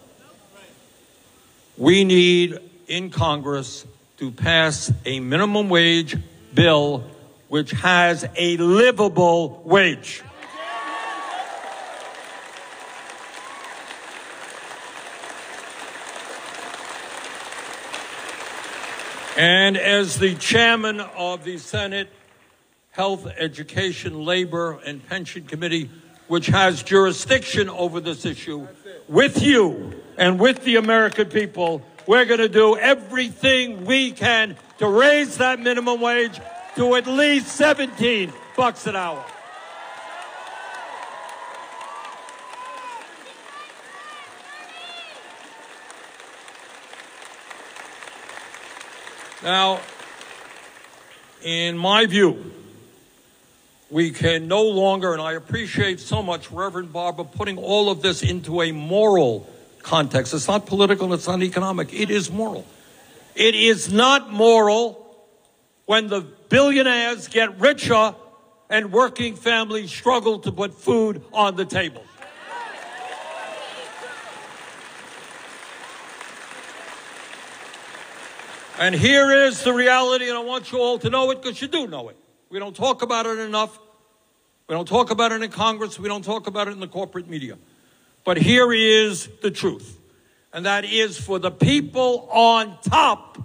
We 1.78 2.04
need 2.04 2.58
in 2.86 3.10
Congress 3.10 3.86
to 4.18 4.30
pass 4.30 4.92
a 5.06 5.20
minimum 5.20 5.70
wage 5.70 6.16
bill 6.52 7.04
which 7.48 7.70
has 7.70 8.28
a 8.36 8.56
livable 8.58 9.62
wage. 9.64 10.22
And 19.38 19.78
as 19.78 20.18
the 20.18 20.34
chairman 20.34 21.00
of 21.00 21.44
the 21.44 21.56
Senate 21.56 22.10
Health, 22.90 23.26
Education, 23.38 24.26
Labor, 24.26 24.78
and 24.84 25.06
Pension 25.08 25.46
Committee, 25.46 25.90
which 26.28 26.48
has 26.48 26.82
jurisdiction 26.82 27.70
over 27.70 27.98
this 27.98 28.26
issue, 28.26 28.68
with 29.08 29.42
you 29.42 30.01
and 30.16 30.38
with 30.38 30.64
the 30.64 30.76
American 30.76 31.28
people, 31.28 31.82
we're 32.06 32.24
going 32.24 32.40
to 32.40 32.48
do 32.48 32.76
everything 32.76 33.84
we 33.84 34.12
can 34.12 34.56
to 34.78 34.88
raise 34.88 35.38
that 35.38 35.60
minimum 35.60 36.00
wage 36.00 36.40
to 36.76 36.94
at 36.96 37.06
least 37.06 37.48
17 37.48 38.32
bucks 38.56 38.86
an 38.86 38.96
hour. 38.96 39.24
Now, 49.42 49.80
in 51.42 51.76
my 51.76 52.06
view, 52.06 52.52
we 53.90 54.10
can 54.10 54.46
no 54.46 54.62
longer, 54.62 55.12
and 55.12 55.20
I 55.20 55.32
appreciate 55.32 55.98
so 55.98 56.22
much 56.22 56.50
Reverend 56.50 56.92
Barber 56.92 57.24
putting 57.24 57.58
all 57.58 57.90
of 57.90 58.02
this 58.02 58.22
into 58.22 58.62
a 58.62 58.70
moral 58.70 59.48
context. 59.82 60.34
It's 60.34 60.48
not 60.48 60.66
political, 60.66 61.12
it's 61.12 61.26
not 61.26 61.42
economic, 61.42 61.92
it 61.92 62.10
is 62.10 62.30
moral. 62.30 62.66
It 63.34 63.54
is 63.54 63.92
not 63.92 64.30
moral 64.30 64.98
when 65.86 66.08
the 66.08 66.20
billionaires 66.20 67.28
get 67.28 67.58
richer 67.58 68.14
and 68.68 68.92
working 68.92 69.36
families 69.36 69.90
struggle 69.90 70.38
to 70.40 70.52
put 70.52 70.74
food 70.74 71.22
on 71.32 71.56
the 71.56 71.64
table. 71.64 72.04
And 78.78 78.94
here 78.94 79.30
is 79.30 79.62
the 79.62 79.72
reality, 79.72 80.28
and 80.28 80.36
I 80.36 80.42
want 80.42 80.72
you 80.72 80.78
all 80.78 80.98
to 80.98 81.10
know 81.10 81.30
it 81.30 81.42
because 81.42 81.60
you 81.60 81.68
do 81.68 81.86
know 81.86 82.08
it. 82.08 82.16
We 82.48 82.58
don't 82.58 82.74
talk 82.74 83.02
about 83.02 83.26
it 83.26 83.38
enough. 83.38 83.78
We 84.66 84.74
don't 84.74 84.88
talk 84.88 85.10
about 85.10 85.32
it 85.32 85.42
in 85.42 85.50
Congress. 85.50 85.98
We 85.98 86.08
don't 86.08 86.24
talk 86.24 86.46
about 86.46 86.68
it 86.68 86.72
in 86.72 86.80
the 86.80 86.88
corporate 86.88 87.28
media. 87.28 87.58
But 88.24 88.36
here 88.36 88.72
is 88.72 89.28
the 89.42 89.50
truth. 89.50 89.98
And 90.52 90.66
that 90.66 90.84
is 90.84 91.18
for 91.18 91.38
the 91.38 91.50
people 91.50 92.28
on 92.30 92.78
top, 92.82 93.38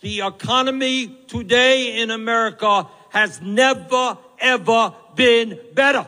the 0.00 0.20
economy 0.20 1.08
today 1.26 2.00
in 2.00 2.10
America 2.10 2.86
has 3.10 3.40
never, 3.40 4.18
ever 4.38 4.94
been 5.16 5.58
better. 5.74 6.06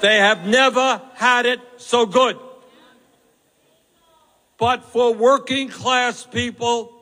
They 0.00 0.18
have 0.18 0.46
never 0.46 1.00
had 1.14 1.46
it 1.46 1.60
so 1.78 2.06
good. 2.06 2.38
But 4.58 4.84
for 4.84 5.12
working 5.12 5.68
class 5.68 6.24
people, 6.24 6.92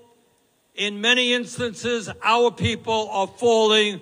in 0.74 1.00
many 1.00 1.34
instances, 1.34 2.09
our 2.22 2.50
people 2.50 3.09
are 3.10 3.26
falling 3.26 4.00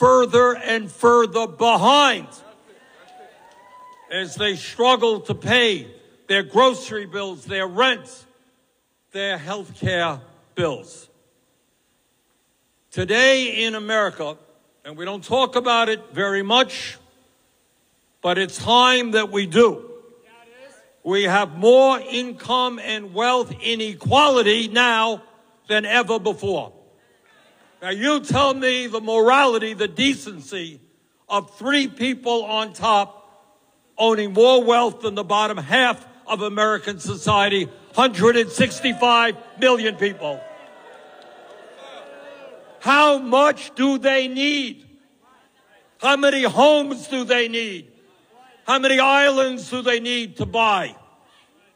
further 0.00 0.56
and 0.56 0.90
further 0.90 1.46
behind 1.46 2.26
as 4.10 4.34
they 4.34 4.56
struggle 4.56 5.20
to 5.20 5.34
pay 5.34 5.86
their 6.26 6.42
grocery 6.42 7.04
bills, 7.04 7.44
their 7.44 7.66
rent, 7.66 8.24
their 9.12 9.36
health 9.36 9.78
care 9.78 10.18
bills. 10.54 11.06
Today 12.90 13.66
in 13.66 13.74
America, 13.74 14.38
and 14.86 14.96
we 14.96 15.04
don't 15.04 15.22
talk 15.22 15.54
about 15.54 15.90
it 15.90 16.00
very 16.14 16.42
much, 16.42 16.96
but 18.22 18.38
it's 18.38 18.56
time 18.56 19.10
that 19.10 19.30
we 19.30 19.44
do. 19.44 19.84
We 21.04 21.24
have 21.24 21.58
more 21.58 22.00
income 22.00 22.78
and 22.78 23.12
wealth 23.12 23.52
inequality 23.60 24.68
now 24.68 25.22
than 25.68 25.84
ever 25.84 26.18
before. 26.18 26.72
Now, 27.82 27.90
you 27.90 28.20
tell 28.20 28.52
me 28.52 28.88
the 28.88 29.00
morality, 29.00 29.72
the 29.72 29.88
decency 29.88 30.80
of 31.28 31.56
three 31.56 31.88
people 31.88 32.44
on 32.44 32.74
top 32.74 33.16
owning 33.96 34.32
more 34.32 34.62
wealth 34.62 35.00
than 35.00 35.14
the 35.14 35.24
bottom 35.24 35.56
half 35.56 36.06
of 36.26 36.42
American 36.42 36.98
society 36.98 37.64
165 37.94 39.36
million 39.58 39.96
people. 39.96 40.40
How 42.80 43.18
much 43.18 43.74
do 43.74 43.98
they 43.98 44.28
need? 44.28 44.86
How 46.00 46.16
many 46.16 46.42
homes 46.44 47.08
do 47.08 47.24
they 47.24 47.48
need? 47.48 47.90
How 48.66 48.78
many 48.78 48.98
islands 48.98 49.68
do 49.68 49.82
they 49.82 50.00
need 50.00 50.36
to 50.36 50.46
buy 50.46 50.96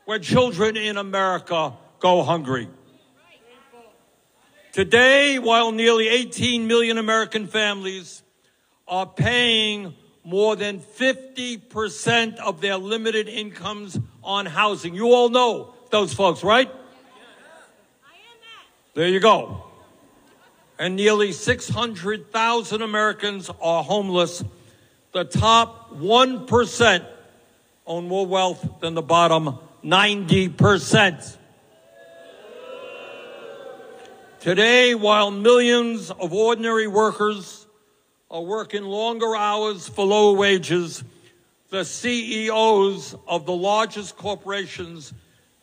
where 0.05 0.18
children 0.18 0.76
in 0.76 0.97
America 0.97 1.74
go 1.98 2.22
hungry? 2.22 2.68
Today, 4.75 5.39
while 5.39 5.71
nearly 5.71 6.09
18 6.09 6.67
million 6.67 6.99
American 6.99 7.47
families 7.47 8.25
are 8.89 9.07
paying 9.07 9.95
more 10.25 10.57
than 10.57 10.81
50% 10.81 12.39
of 12.39 12.61
their 12.61 12.77
limited 12.77 13.29
incomes 13.29 13.97
on 14.25 14.47
housing. 14.47 14.97
You 14.97 15.13
all 15.13 15.29
know 15.29 15.77
those 15.91 16.13
folks, 16.13 16.43
right? 16.43 16.69
There 18.95 19.07
you 19.07 19.21
go. 19.21 19.63
And 20.77 20.97
nearly 20.97 21.31
600,000 21.31 22.83
Americans 22.83 23.53
are 23.63 23.85
homeless. 23.85 24.43
The 25.13 25.23
top 25.23 25.95
1% 25.95 27.07
own 27.87 28.09
more 28.09 28.27
wealth 28.27 28.81
than 28.81 28.95
the 28.95 29.03
bottom 29.03 29.57
90%. 29.85 31.37
Today, 34.45 34.95
while 34.95 35.31
millions 35.31 36.11
of 36.11 36.35
ordinary 36.35 36.87
workers 36.87 37.66
are 38.31 38.43
working 38.43 38.83
longer 38.83 39.35
hours 39.35 39.89
for 39.89 40.05
lower 40.05 40.37
wages. 40.37 41.03
The 41.71 41.83
CEOs 41.83 43.16
of 43.27 43.47
the 43.47 43.55
largest 43.55 44.19
corporations 44.19 45.15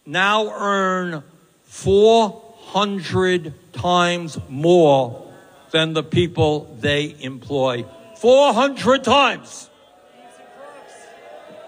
now 0.03 0.51
earn 0.51 1.21
400 1.61 3.53
times 3.71 4.39
more 4.49 5.31
than 5.69 5.93
the 5.93 6.01
people 6.01 6.75
they 6.79 7.15
employ. 7.19 7.85
400 8.17 9.03
times. 9.03 9.69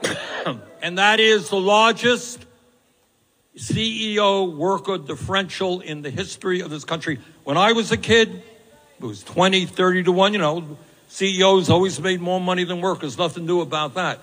and 0.82 0.98
that 0.98 1.20
is 1.20 1.50
the 1.50 1.62
largest 1.62 2.44
CEO 3.58 4.56
worker 4.56 4.98
differential 4.98 5.80
in 5.82 6.02
the 6.02 6.10
history 6.10 6.62
of 6.62 6.70
this 6.70 6.86
country. 6.86 7.20
When 7.44 7.58
I 7.58 7.74
was 7.74 7.92
a 7.92 7.98
kid, 7.98 8.42
it 9.00 9.06
was 9.06 9.24
20, 9.24 9.66
30 9.66 10.04
to 10.04 10.12
1, 10.12 10.34
you 10.34 10.40
know, 10.40 10.78
CEOs 11.10 11.70
always 11.70 12.00
made 12.00 12.22
more 12.22 12.42
money 12.42 12.64
than 12.64 12.82
workers. 12.82 13.18
Nothing 13.18 13.46
new 13.46 13.62
about 13.62 13.94
that. 13.94 14.20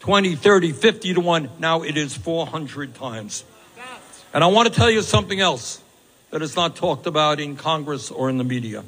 20, 0.00 0.36
30, 0.36 0.72
50 0.72 1.14
to 1.14 1.20
1. 1.20 1.50
Now 1.58 1.82
it 1.82 1.96
is 1.96 2.16
400 2.16 2.94
times. 2.94 3.44
And 4.32 4.44
I 4.44 4.48
want 4.48 4.68
to 4.68 4.74
tell 4.74 4.90
you 4.90 5.02
something 5.02 5.40
else 5.40 5.80
that 6.30 6.42
is 6.42 6.54
not 6.56 6.76
talked 6.76 7.06
about 7.06 7.40
in 7.40 7.56
Congress 7.56 8.10
or 8.10 8.28
in 8.28 8.38
the 8.38 8.44
media. 8.44 8.84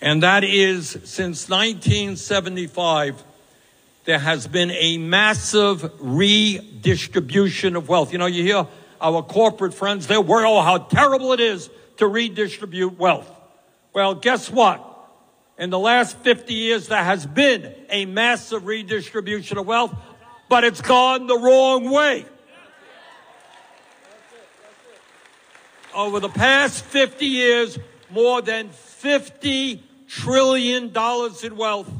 And 0.00 0.22
that 0.22 0.44
is 0.44 0.90
since 1.04 1.48
1975, 1.48 3.22
there 4.08 4.18
has 4.18 4.46
been 4.46 4.70
a 4.70 4.96
massive 4.96 5.92
redistribution 6.00 7.76
of 7.76 7.90
wealth. 7.90 8.10
You 8.10 8.16
know, 8.16 8.24
you 8.24 8.42
hear 8.42 8.66
our 9.02 9.22
corporate 9.22 9.74
friends, 9.74 10.06
they're 10.06 10.18
worried, 10.18 10.46
oh, 10.48 10.62
how 10.62 10.78
terrible 10.78 11.34
it 11.34 11.40
is 11.40 11.68
to 11.98 12.06
redistribute 12.06 12.98
wealth. 12.98 13.30
Well, 13.92 14.14
guess 14.14 14.50
what? 14.50 14.82
In 15.58 15.68
the 15.68 15.78
last 15.78 16.16
50 16.20 16.54
years, 16.54 16.88
there 16.88 17.04
has 17.04 17.26
been 17.26 17.74
a 17.90 18.06
massive 18.06 18.64
redistribution 18.64 19.58
of 19.58 19.66
wealth, 19.66 19.94
but 20.48 20.64
it's 20.64 20.80
gone 20.80 21.26
the 21.26 21.36
wrong 21.36 21.90
way. 21.90 22.24
Over 25.94 26.18
the 26.20 26.30
past 26.30 26.82
50 26.82 27.26
years, 27.26 27.78
more 28.08 28.40
than 28.40 28.70
50 28.70 29.82
trillion 30.08 30.94
dollars 30.94 31.44
in 31.44 31.58
wealth 31.58 31.90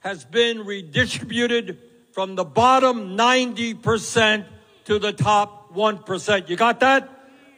has 0.00 0.24
been 0.24 0.64
redistributed 0.64 1.78
from 2.12 2.34
the 2.34 2.44
bottom 2.44 3.16
90% 3.16 4.44
to 4.84 4.98
the 4.98 5.12
top 5.12 5.74
1%. 5.74 6.48
You 6.48 6.56
got 6.56 6.80
that? 6.80 7.08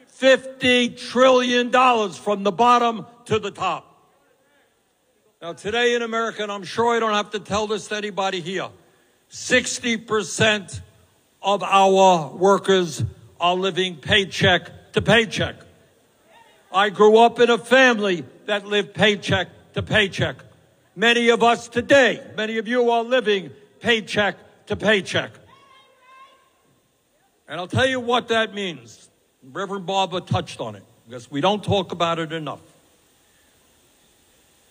50 0.09 0.89
trillion 0.89 1.71
dollars 1.71 2.17
from 2.17 2.43
the 2.43 2.51
bottom 2.51 3.05
to 3.25 3.39
the 3.39 3.51
top. 3.51 3.87
Now, 5.41 5.53
today 5.53 5.95
in 5.95 6.03
America, 6.03 6.43
and 6.43 6.51
I'm 6.51 6.63
sure 6.63 6.95
I 6.95 6.99
don't 6.99 7.13
have 7.13 7.31
to 7.31 7.39
tell 7.39 7.65
this 7.65 7.87
to 7.87 7.95
anybody 7.95 8.41
here, 8.41 8.69
60% 9.31 10.81
of 11.41 11.63
our 11.63 12.27
workers 12.35 13.03
are 13.39 13.55
living 13.55 13.95
paycheck 13.95 14.93
to 14.93 15.01
paycheck. 15.01 15.55
I 16.71 16.89
grew 16.89 17.17
up 17.17 17.39
in 17.39 17.49
a 17.49 17.57
family 17.57 18.23
that 18.45 18.67
lived 18.67 18.93
paycheck 18.93 19.47
to 19.73 19.81
paycheck. 19.81 20.35
Many 21.01 21.29
of 21.29 21.41
us 21.41 21.67
today, 21.67 22.21
many 22.37 22.59
of 22.59 22.67
you 22.67 22.91
are 22.91 23.03
living 23.03 23.49
paycheck 23.79 24.35
to 24.67 24.75
paycheck. 24.75 25.31
And 27.47 27.59
I'll 27.59 27.65
tell 27.65 27.87
you 27.87 27.99
what 27.99 28.27
that 28.27 28.53
means. 28.53 29.09
Reverend 29.51 29.87
Barber 29.87 30.19
touched 30.19 30.59
on 30.59 30.75
it 30.75 30.83
because 31.07 31.31
we 31.31 31.41
don't 31.41 31.63
talk 31.63 31.91
about 31.91 32.19
it 32.19 32.31
enough. 32.31 32.61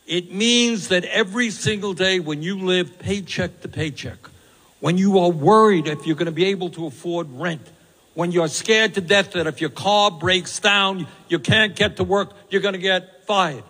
It 0.07 0.33
means 0.33 0.87
that 0.87 1.05
every 1.07 1.51
single 1.51 1.95
day 1.95 2.21
when 2.21 2.43
you 2.43 2.61
live 2.61 3.01
paycheck 3.01 3.63
to 3.63 3.69
paycheck, 3.69 4.19
when 4.79 4.99
you 4.99 5.19
are 5.19 5.33
worried 5.33 5.89
if 5.89 6.07
you're 6.07 6.15
going 6.15 6.27
to 6.27 6.31
be 6.31 6.45
able 6.45 6.71
to 6.71 6.87
afford 6.87 7.27
rent, 7.29 7.69
when 8.15 8.31
you're 8.31 8.47
scared 8.47 8.95
to 8.95 9.01
death 9.01 9.33
that 9.33 9.49
if 9.49 9.61
your 9.61 9.71
car 9.71 10.13
breaks 10.13 10.61
down, 10.61 11.09
you 11.29 11.41
can't 11.41 11.75
get 11.75 11.97
to 11.97 12.05
work, 12.05 12.31
you're 12.51 12.63
going 12.63 12.75
to 12.75 12.79
get 12.79 13.27
fired. 13.27 13.65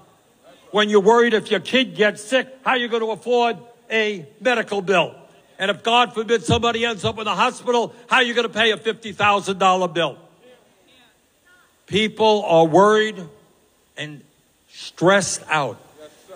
When 0.70 0.88
you're 0.88 1.00
worried 1.00 1.34
if 1.34 1.50
your 1.50 1.60
kid 1.60 1.96
gets 1.96 2.22
sick, 2.22 2.48
how 2.64 2.72
are 2.72 2.76
you 2.76 2.88
going 2.88 3.02
to 3.02 3.10
afford 3.10 3.58
a 3.90 4.26
medical 4.40 4.82
bill? 4.82 5.14
And 5.58 5.70
if 5.70 5.82
God 5.82 6.14
forbid 6.14 6.44
somebody 6.44 6.84
ends 6.84 7.04
up 7.04 7.18
in 7.18 7.24
the 7.24 7.34
hospital, 7.34 7.94
how 8.08 8.16
are 8.16 8.22
you 8.22 8.34
going 8.34 8.46
to 8.46 8.52
pay 8.52 8.70
a 8.70 8.76
$50,000 8.76 9.94
bill? 9.94 10.16
People 11.86 12.44
are 12.44 12.66
worried 12.66 13.22
and 13.96 14.22
stressed 14.68 15.42
out. 15.48 15.78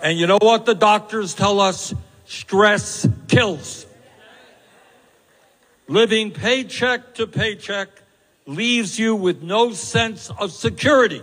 And 0.03 0.19
you 0.19 0.27
know 0.27 0.37
what 0.41 0.65
the 0.65 0.75
doctors 0.75 1.33
tell 1.33 1.59
us? 1.59 1.93
Stress 2.25 3.07
kills. 3.27 3.85
Living 5.87 6.31
paycheck 6.31 7.15
to 7.15 7.25
paycheck 7.25 7.89
leaves 8.45 8.99
you 8.99 9.15
with 9.15 9.41
no 9.41 9.71
sense 9.71 10.29
of 10.39 10.51
security. 10.51 11.21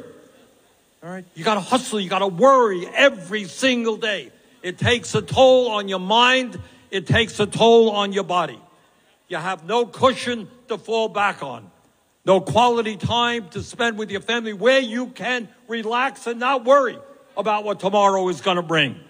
All 1.03 1.11
right? 1.11 1.25
You 1.35 1.45
got 1.45 1.55
to 1.55 1.61
hustle, 1.61 1.99
you 1.99 2.09
got 2.09 2.21
to 2.21 2.29
worry 2.29 2.87
every 2.87 3.45
single 3.45 3.97
day. 3.97 4.31
It 4.63 4.79
takes 4.79 5.15
a 5.15 5.23
toll 5.23 5.71
on 5.71 5.89
your 5.89 5.99
mind, 5.99 6.61
it 6.91 7.07
takes 7.07 7.41
a 7.41 7.47
toll 7.47 7.91
on 7.91 8.13
your 8.13 8.25
body. 8.25 8.61
You 9.29 9.39
have 9.39 9.65
no 9.65 9.87
cushion 9.87 10.49
to 10.69 10.79
fall 10.79 11.09
back 11.09 11.43
on. 11.43 11.71
No 12.25 12.41
quality 12.41 12.97
time 12.97 13.49
to 13.49 13.63
spend 13.63 13.99
with 13.99 14.11
your 14.11 14.21
family 14.21 14.53
where 14.53 14.79
you 14.79 15.09
can 15.09 15.49
relax 15.67 16.27
and 16.29 16.39
not 16.39 16.65
worry 16.65 16.99
about 17.37 17.65
what 17.65 17.81
tomorrow 17.81 18.29
is 18.29 18.41
going 18.41 18.57
to 18.57 18.63
bring. 18.63 19.01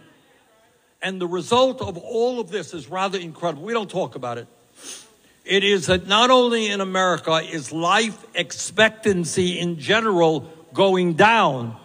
And 1.03 1.21
the 1.21 1.27
result 1.27 1.83
of 1.83 1.99
all 1.99 2.41
of 2.41 2.51
this 2.51 2.73
is 2.73 2.89
rather 2.89 3.19
incredible. 3.19 3.65
We 3.65 3.75
don't 3.75 3.91
talk 3.91 4.15
about 4.15 4.39
it. 4.39 4.47
It 5.45 5.65
is 5.65 5.87
that 5.87 6.07
not 6.07 6.31
only 6.31 6.69
in 6.69 6.81
America 6.81 7.35
is 7.35 7.73
life 7.73 8.25
expectancy 8.35 9.59
in 9.59 9.79
general 9.79 10.49
going 10.73 11.15
down, 11.15 11.77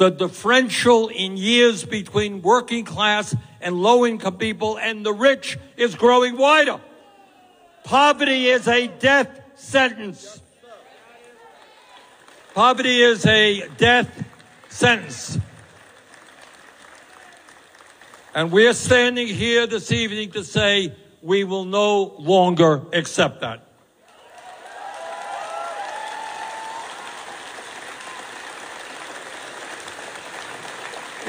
the 0.00 0.08
differential 0.08 1.08
in 1.08 1.36
years 1.36 1.84
between 1.84 2.40
working 2.40 2.86
class 2.86 3.36
and 3.60 3.82
low 3.82 4.06
income 4.06 4.38
people 4.38 4.78
and 4.78 5.04
the 5.04 5.12
rich 5.12 5.58
is 5.76 5.94
growing 5.94 6.38
wider. 6.38 6.80
Poverty 7.84 8.46
is 8.46 8.66
a 8.66 8.86
death 8.86 9.28
sentence. 9.56 10.40
Poverty 12.54 13.02
is 13.02 13.26
a 13.26 13.68
death 13.76 14.24
sentence. 14.70 15.38
And 18.34 18.50
we're 18.50 18.72
standing 18.72 19.26
here 19.26 19.66
this 19.66 19.92
evening 19.92 20.30
to 20.30 20.44
say 20.44 20.94
we 21.20 21.44
will 21.44 21.66
no 21.66 22.14
longer 22.18 22.80
accept 22.94 23.42
that. 23.42 23.69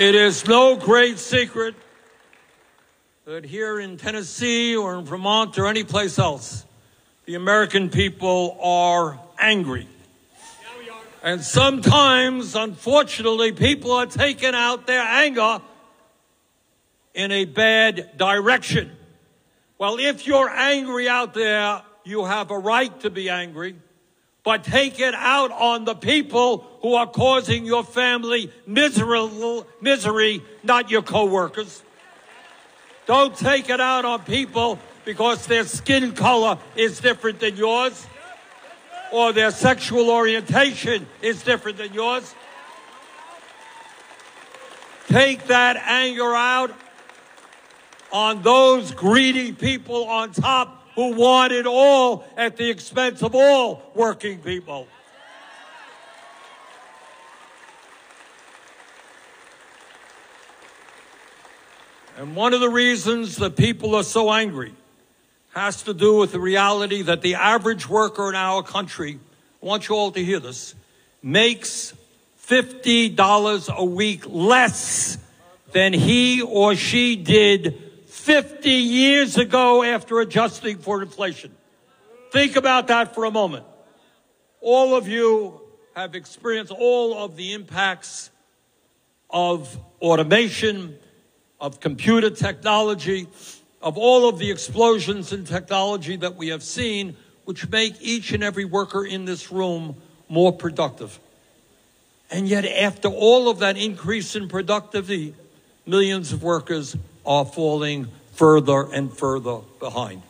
It 0.01 0.15
is 0.15 0.47
no 0.47 0.77
great 0.77 1.19
secret 1.19 1.75
that 3.25 3.45
here 3.45 3.79
in 3.79 3.97
Tennessee 3.97 4.75
or 4.75 4.97
in 4.97 5.05
Vermont 5.05 5.59
or 5.59 5.67
any 5.67 5.83
place 5.83 6.17
else, 6.17 6.65
the 7.25 7.35
American 7.35 7.91
people 7.91 8.57
are 8.63 9.19
angry. 9.37 9.87
And 11.21 11.43
sometimes, 11.43 12.55
unfortunately, 12.55 13.51
people 13.51 13.91
are 13.91 14.07
taking 14.07 14.55
out 14.55 14.87
their 14.87 15.03
anger 15.03 15.61
in 17.13 17.31
a 17.31 17.45
bad 17.45 18.17
direction. 18.17 18.89
Well, 19.77 19.99
if 19.99 20.25
you're 20.25 20.49
angry 20.49 21.09
out 21.09 21.35
there, 21.35 21.83
you 22.05 22.25
have 22.25 22.49
a 22.49 22.57
right 22.57 22.99
to 23.01 23.11
be 23.11 23.29
angry, 23.29 23.75
but 24.43 24.63
take 24.63 24.99
it 24.99 25.13
out 25.13 25.51
on 25.51 25.85
the 25.85 25.93
people 25.93 26.65
who 26.81 26.95
are 26.95 27.07
causing 27.07 27.65
your 27.65 27.83
family 27.83 28.51
miserable, 28.65 29.67
misery, 29.81 30.41
not 30.63 30.89
your 30.89 31.03
coworkers. 31.03 31.83
Don't 33.05 33.35
take 33.35 33.69
it 33.69 33.79
out 33.79 34.05
on 34.05 34.23
people 34.23 34.79
because 35.05 35.45
their 35.45 35.65
skin 35.65 36.13
color 36.13 36.57
is 36.75 36.99
different 36.99 37.39
than 37.39 37.55
yours 37.55 38.07
or 39.11 39.33
their 39.33 39.51
sexual 39.51 40.09
orientation 40.09 41.05
is 41.21 41.43
different 41.43 41.77
than 41.77 41.93
yours. 41.93 42.33
Take 45.07 45.47
that 45.47 45.75
anger 45.75 46.33
out 46.33 46.73
on 48.11 48.41
those 48.41 48.91
greedy 48.91 49.51
people 49.51 50.05
on 50.05 50.31
top 50.31 50.80
who 50.95 51.13
want 51.13 51.53
it 51.53 51.65
all 51.65 52.25
at 52.35 52.57
the 52.57 52.69
expense 52.69 53.21
of 53.21 53.35
all 53.35 53.81
working 53.95 54.39
people. 54.39 54.87
And 62.17 62.35
one 62.35 62.53
of 62.53 62.59
the 62.59 62.69
reasons 62.69 63.37
that 63.37 63.55
people 63.55 63.95
are 63.95 64.03
so 64.03 64.31
angry 64.31 64.75
has 65.53 65.83
to 65.83 65.93
do 65.93 66.17
with 66.17 66.33
the 66.33 66.39
reality 66.39 67.01
that 67.01 67.21
the 67.21 67.35
average 67.35 67.89
worker 67.89 68.29
in 68.29 68.35
our 68.35 68.61
country, 68.61 69.19
I 69.61 69.65
want 69.65 69.89
you 69.89 69.95
all 69.95 70.11
to 70.11 70.23
hear 70.23 70.39
this, 70.39 70.75
makes 71.23 71.93
$50 72.47 73.75
a 73.75 73.83
week 73.83 74.23
less 74.27 75.17
than 75.71 75.93
he 75.93 76.41
or 76.41 76.75
she 76.75 77.15
did 77.15 77.80
50 78.21 78.69
years 78.69 79.37
ago 79.37 79.81
after 79.81 80.19
adjusting 80.19 80.77
for 80.77 81.01
inflation. 81.01 81.51
Think 82.31 82.55
about 82.55 82.87
that 82.87 83.15
for 83.15 83.25
a 83.25 83.31
moment. 83.31 83.65
All 84.61 84.95
of 84.95 85.07
you 85.07 85.59
have 85.95 86.13
experienced 86.13 86.71
all 86.71 87.17
of 87.17 87.35
the 87.35 87.53
impacts 87.53 88.29
of 89.31 89.75
automation, 89.99 90.99
of 91.59 91.79
computer 91.79 92.29
technology, 92.29 93.27
of 93.81 93.97
all 93.97 94.29
of 94.29 94.37
the 94.37 94.51
explosions 94.51 95.33
in 95.33 95.43
technology 95.43 96.15
that 96.17 96.35
we 96.35 96.49
have 96.49 96.61
seen, 96.61 97.17
which 97.45 97.67
make 97.69 97.95
each 98.01 98.33
and 98.33 98.43
every 98.43 98.65
worker 98.65 99.03
in 99.03 99.25
this 99.25 99.51
room 99.51 99.95
more 100.29 100.53
productive. 100.53 101.19
And 102.29 102.47
yet, 102.47 102.65
after 102.65 103.07
all 103.07 103.49
of 103.49 103.59
that 103.59 103.77
increase 103.77 104.35
in 104.35 104.47
productivity, 104.47 105.33
millions 105.87 106.31
of 106.31 106.43
workers 106.43 106.95
are 107.25 107.45
falling 107.45 108.07
further 108.33 108.91
and 108.91 109.15
further 109.15 109.59
behind. 109.79 110.21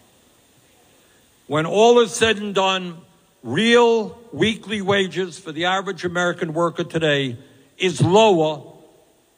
When 1.47 1.65
all 1.65 1.99
is 1.99 2.13
said 2.13 2.37
and 2.37 2.55
done, 2.55 2.97
real 3.43 4.19
weekly 4.31 4.81
wages 4.81 5.39
for 5.39 5.51
the 5.51 5.65
average 5.65 6.05
American 6.05 6.53
worker 6.53 6.83
today 6.83 7.37
is 7.77 8.01
lower 8.01 8.63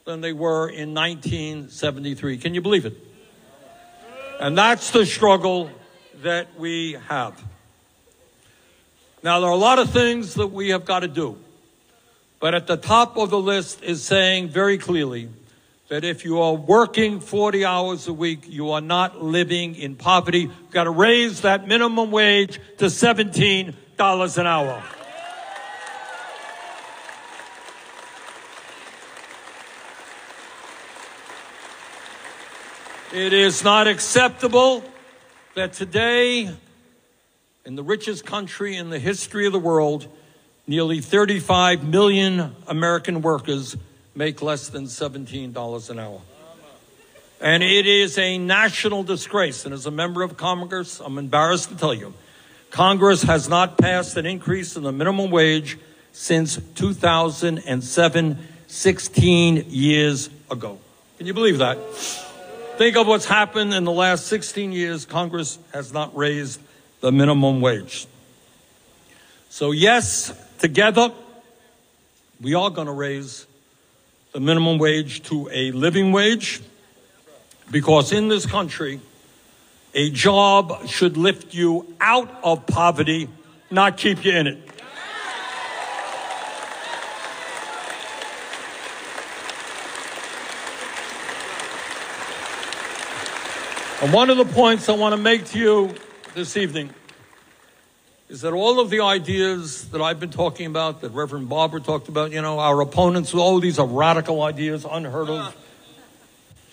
than 0.06 0.22
they 0.22 0.34
were 0.34 0.68
in 0.68 0.94
1973. 0.94 2.38
Can 2.38 2.54
you 2.54 2.62
believe 2.62 2.86
it? 2.86 2.98
And 4.40 4.58
that's 4.58 4.92
the 4.92 5.06
struggle 5.06 5.70
that 6.22 6.60
we 6.60 6.98
have. 7.08 7.42
Now, 9.24 9.40
there 9.40 9.50
are 9.50 9.54
a 9.54 9.58
lot 9.58 9.80
of 9.80 9.90
things 9.90 10.34
that 10.34 10.48
we 10.48 10.70
have 10.70 10.84
got 10.84 11.00
to 11.00 11.08
do. 11.08 11.38
But 12.42 12.54
at 12.54 12.68
the 12.68 12.76
top 12.76 13.16
of 13.16 13.30
the 13.30 13.40
list 13.40 13.82
is 13.82 14.04
saying 14.04 14.50
very 14.50 14.78
clearly 14.78 15.30
that 15.90 16.04
if 16.04 16.24
you 16.24 16.42
are 16.42 16.54
working 16.54 17.20
40 17.20 17.66
hours 17.66 18.08
a 18.08 18.14
week, 18.14 18.46
you 18.48 18.72
are 18.72 18.82
not 18.82 19.22
living 19.22 19.76
in 19.76 19.96
poverty. 19.96 20.42
You've 20.42 20.72
got 20.72 20.86
to 20.86 20.92
raise 20.92 21.42
that 21.42 21.68
minimum 21.68 22.10
wage 22.10 22.60
to 22.78 22.86
$17 22.86 23.74
an 24.38 24.48
hour. 24.48 24.84
It 33.14 33.34
is 33.34 33.64
not 33.64 33.88
acceptable 33.88 34.84
that 35.54 35.74
today, 35.74 36.50
in 37.64 37.76
the 37.76 37.84
richest 37.84 38.26
country 38.26 38.76
in 38.76 38.90
the 38.90 38.98
history 38.98 39.46
of 39.46 39.54
the 39.54 39.60
world, 39.60 40.08
nearly 40.66 41.00
35 41.00 41.84
million 41.84 42.56
American 42.68 43.22
workers 43.22 43.76
make 44.16 44.42
less 44.42 44.70
than 44.70 44.86
$17 44.86 45.90
an 45.90 46.00
hour. 46.00 46.22
And 47.42 47.62
it 47.62 47.86
is 47.86 48.18
a 48.18 48.38
national 48.38 49.04
disgrace. 49.04 49.66
And 49.66 49.74
as 49.74 49.86
a 49.86 49.92
member 49.92 50.24
of 50.24 50.38
Congress, 50.38 51.02
I'm 51.02 51.18
embarrassed 51.18 51.70
to 51.70 51.76
tell 51.76 51.94
you, 51.94 52.14
Congress 52.72 53.24
has 53.24 53.50
not 53.50 53.78
passed 53.78 54.16
an 54.18 54.26
increase 54.26 54.76
in 54.78 54.84
the 54.84 54.92
minimum 54.92 55.30
wage 55.30 55.78
since 56.14 56.58
2007, 56.76 58.48
16 58.68 59.66
years 59.68 60.30
ago. 60.50 60.80
Can 61.18 61.28
you 61.28 61.34
believe 61.34 61.58
that? 61.58 61.78
Think 62.78 62.98
of 62.98 63.08
what's 63.08 63.26
happened 63.26 63.74
in 63.74 63.84
the 63.84 63.92
last 63.92 64.28
16 64.28 64.72
years. 64.72 65.06
Congress 65.06 65.60
has 65.74 65.94
not 65.94 66.16
raised 66.16 66.60
the 67.02 67.12
minimum 67.12 67.62
wage. 67.62 68.08
So, 69.50 69.72
yes, 69.72 70.34
together, 70.58 71.12
we 72.42 72.56
are 72.56 72.70
going 72.72 72.88
to 72.88 72.94
raise 72.94 73.46
the 74.34 74.40
minimum 74.40 74.80
wage 74.80 75.22
to 75.22 75.48
a 75.52 75.72
living 75.72 76.12
wage 76.12 76.60
because 77.70 78.12
in 78.12 78.30
this 78.30 78.48
country, 78.48 79.00
a 79.94 80.10
job 80.10 80.88
should 80.88 81.18
lift 81.18 81.54
you 81.54 81.96
out 82.02 82.40
of 82.44 82.66
poverty, 82.66 83.30
not 83.70 83.96
keep 83.96 84.26
you 84.26 84.32
in 84.32 84.48
it. 84.48 84.58
And 94.02 94.12
one 94.12 94.32
of 94.32 94.38
the 94.38 94.46
points 94.46 94.90
I 94.90 94.94
want 94.94 95.14
to 95.14 95.22
make 95.22 95.46
to 95.52 95.60
you 95.60 95.96
this 96.34 96.58
evening 96.58 96.90
is 98.34 98.42
that 98.42 98.52
all 98.52 98.80
of 98.80 98.90
the 98.90 99.00
ideas 99.00 99.88
that 99.90 100.02
I've 100.02 100.20
been 100.20 100.32
talking 100.32 100.66
about, 100.66 101.02
that 101.02 101.12
Reverend 101.12 101.50
Barber 101.50 101.80
talked 101.80 102.08
about, 102.08 102.32
you 102.32 102.42
know, 102.42 102.58
our 102.58 102.82
opponents, 102.82 103.32
all 103.36 103.60
these 103.60 103.78
are 103.78 103.86
radical 103.86 104.42
ideas, 104.42 104.88
unheard 104.90 105.30
of. 105.30 105.56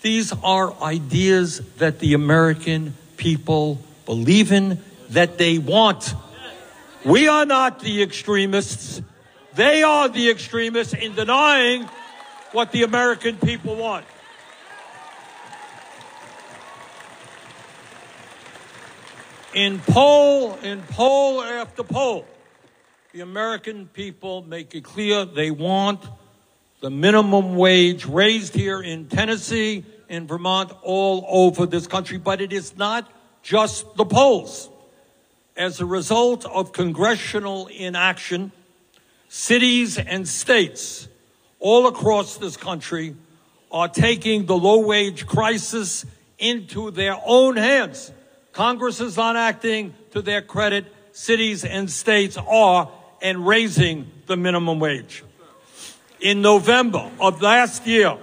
These 0.01 0.33
are 0.43 0.73
ideas 0.81 1.59
that 1.75 1.99
the 1.99 2.15
American 2.15 2.95
people 3.15 3.79
believe 4.07 4.51
in, 4.51 4.79
that 5.09 5.37
they 5.37 5.59
want. 5.59 6.15
We 7.05 7.27
are 7.27 7.45
not 7.45 7.79
the 7.79 8.01
extremists. 8.01 8.99
They 9.53 9.83
are 9.83 10.09
the 10.09 10.31
extremists 10.31 10.95
in 10.95 11.13
denying 11.13 11.87
what 12.53 12.71
the 12.71 12.81
American 12.81 13.37
people 13.37 13.75
want. 13.75 14.03
In 19.53 19.79
poll, 19.79 20.55
in 20.63 20.81
poll 20.81 21.41
after 21.43 21.83
poll, 21.83 22.25
the 23.11 23.19
American 23.19 23.87
people 23.87 24.43
make 24.43 24.73
it 24.73 24.85
clear 24.85 25.25
they 25.25 25.51
want 25.51 26.05
the 26.79 26.89
minimum 26.89 27.57
wage 27.57 28.05
raised 28.05 28.55
here 28.55 28.81
in 28.81 29.07
Tennessee, 29.07 29.83
in 30.07 30.25
Vermont, 30.25 30.71
all 30.83 31.25
over 31.27 31.65
this 31.65 31.85
country. 31.85 32.17
But 32.17 32.39
it 32.39 32.53
is 32.53 32.77
not 32.77 33.11
just 33.43 33.97
the 33.97 34.05
polls. 34.05 34.69
As 35.57 35.81
a 35.81 35.85
result 35.85 36.45
of 36.45 36.71
congressional 36.71 37.67
inaction, 37.67 38.53
cities 39.27 39.97
and 39.97 40.25
states 40.29 41.09
all 41.59 41.87
across 41.87 42.37
this 42.37 42.55
country 42.55 43.17
are 43.69 43.89
taking 43.89 44.45
the 44.45 44.55
low 44.55 44.79
wage 44.79 45.27
crisis 45.27 46.05
into 46.39 46.89
their 46.89 47.17
own 47.25 47.57
hands. 47.57 48.13
Congress 48.53 48.99
is 48.99 49.15
not 49.17 49.35
acting 49.35 49.93
to 50.11 50.21
their 50.21 50.41
credit. 50.41 50.85
Cities 51.13 51.63
and 51.65 51.89
states 51.89 52.37
are 52.37 52.91
and 53.21 53.45
raising 53.45 54.11
the 54.27 54.37
minimum 54.37 54.79
wage. 54.79 55.23
In 56.19 56.41
November 56.41 57.09
of 57.19 57.41
last 57.41 57.87
year, 57.87 58.17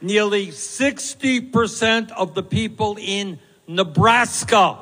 nearly 0.00 0.48
60% 0.48 2.10
of 2.12 2.34
the 2.34 2.42
people 2.42 2.96
in 3.00 3.38
Nebraska, 3.66 4.78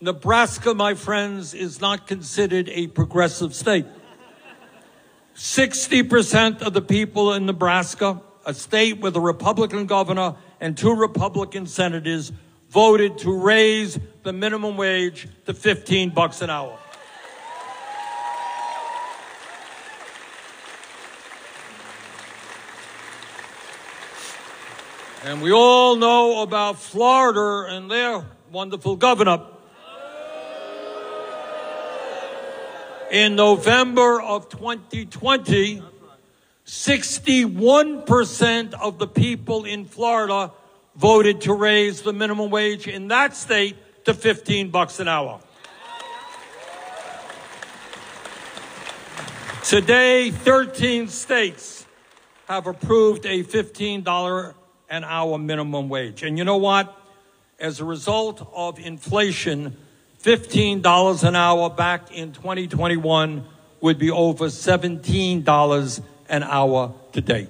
Nebraska, 0.00 0.74
my 0.74 0.94
friends, 0.94 1.54
is 1.54 1.80
not 1.80 2.06
considered 2.06 2.68
a 2.68 2.86
progressive 2.86 3.54
state. 3.54 3.86
60% 5.34 6.62
of 6.62 6.72
the 6.72 6.82
people 6.82 7.32
in 7.32 7.46
Nebraska, 7.46 8.20
a 8.46 8.54
state 8.54 9.00
with 9.00 9.16
a 9.16 9.20
Republican 9.20 9.86
governor 9.86 10.36
and 10.60 10.76
two 10.76 10.94
Republican 10.94 11.66
senators, 11.66 12.32
voted 12.68 13.18
to 13.18 13.32
raise 13.32 13.98
the 14.22 14.32
minimum 14.32 14.76
wage 14.76 15.28
to 15.46 15.54
15 15.54 16.10
bucks 16.10 16.42
an 16.42 16.50
hour. 16.50 16.78
And 25.24 25.42
we 25.42 25.52
all 25.52 25.96
know 25.96 26.42
about 26.42 26.78
Florida 26.78 27.74
and 27.74 27.90
their 27.90 28.24
wonderful 28.52 28.94
governor. 28.96 29.40
In 33.10 33.34
November 33.36 34.20
of 34.20 34.48
2020, 34.48 35.82
61% 36.64 38.74
of 38.74 38.98
the 38.98 39.06
people 39.06 39.64
in 39.64 39.86
Florida 39.86 40.52
voted 40.98 41.42
to 41.42 41.54
raise 41.54 42.02
the 42.02 42.12
minimum 42.12 42.50
wage 42.50 42.88
in 42.88 43.08
that 43.08 43.34
state 43.36 43.76
to 44.04 44.12
15 44.12 44.70
bucks 44.70 44.98
an 44.98 45.06
hour. 45.06 45.40
Today, 49.64 50.30
13 50.30 51.08
states 51.08 51.86
have 52.48 52.66
approved 52.66 53.26
a 53.26 53.44
$15 53.44 54.54
an 54.90 55.04
hour 55.04 55.38
minimum 55.38 55.88
wage. 55.88 56.22
And 56.22 56.36
you 56.36 56.44
know 56.44 56.56
what? 56.56 56.94
As 57.60 57.78
a 57.78 57.84
result 57.84 58.48
of 58.54 58.78
inflation, 58.78 59.76
$15 60.22 61.22
an 61.22 61.36
hour 61.36 61.70
back 61.70 62.10
in 62.10 62.32
2021 62.32 63.44
would 63.80 63.98
be 63.98 64.10
over 64.10 64.46
$17 64.46 66.02
an 66.28 66.42
hour 66.42 66.94
today. 67.12 67.48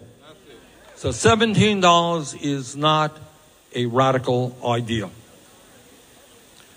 So 0.96 1.10
$17 1.10 2.42
is 2.42 2.76
not 2.76 3.27
a 3.74 3.86
radical 3.86 4.56
idea. 4.64 5.10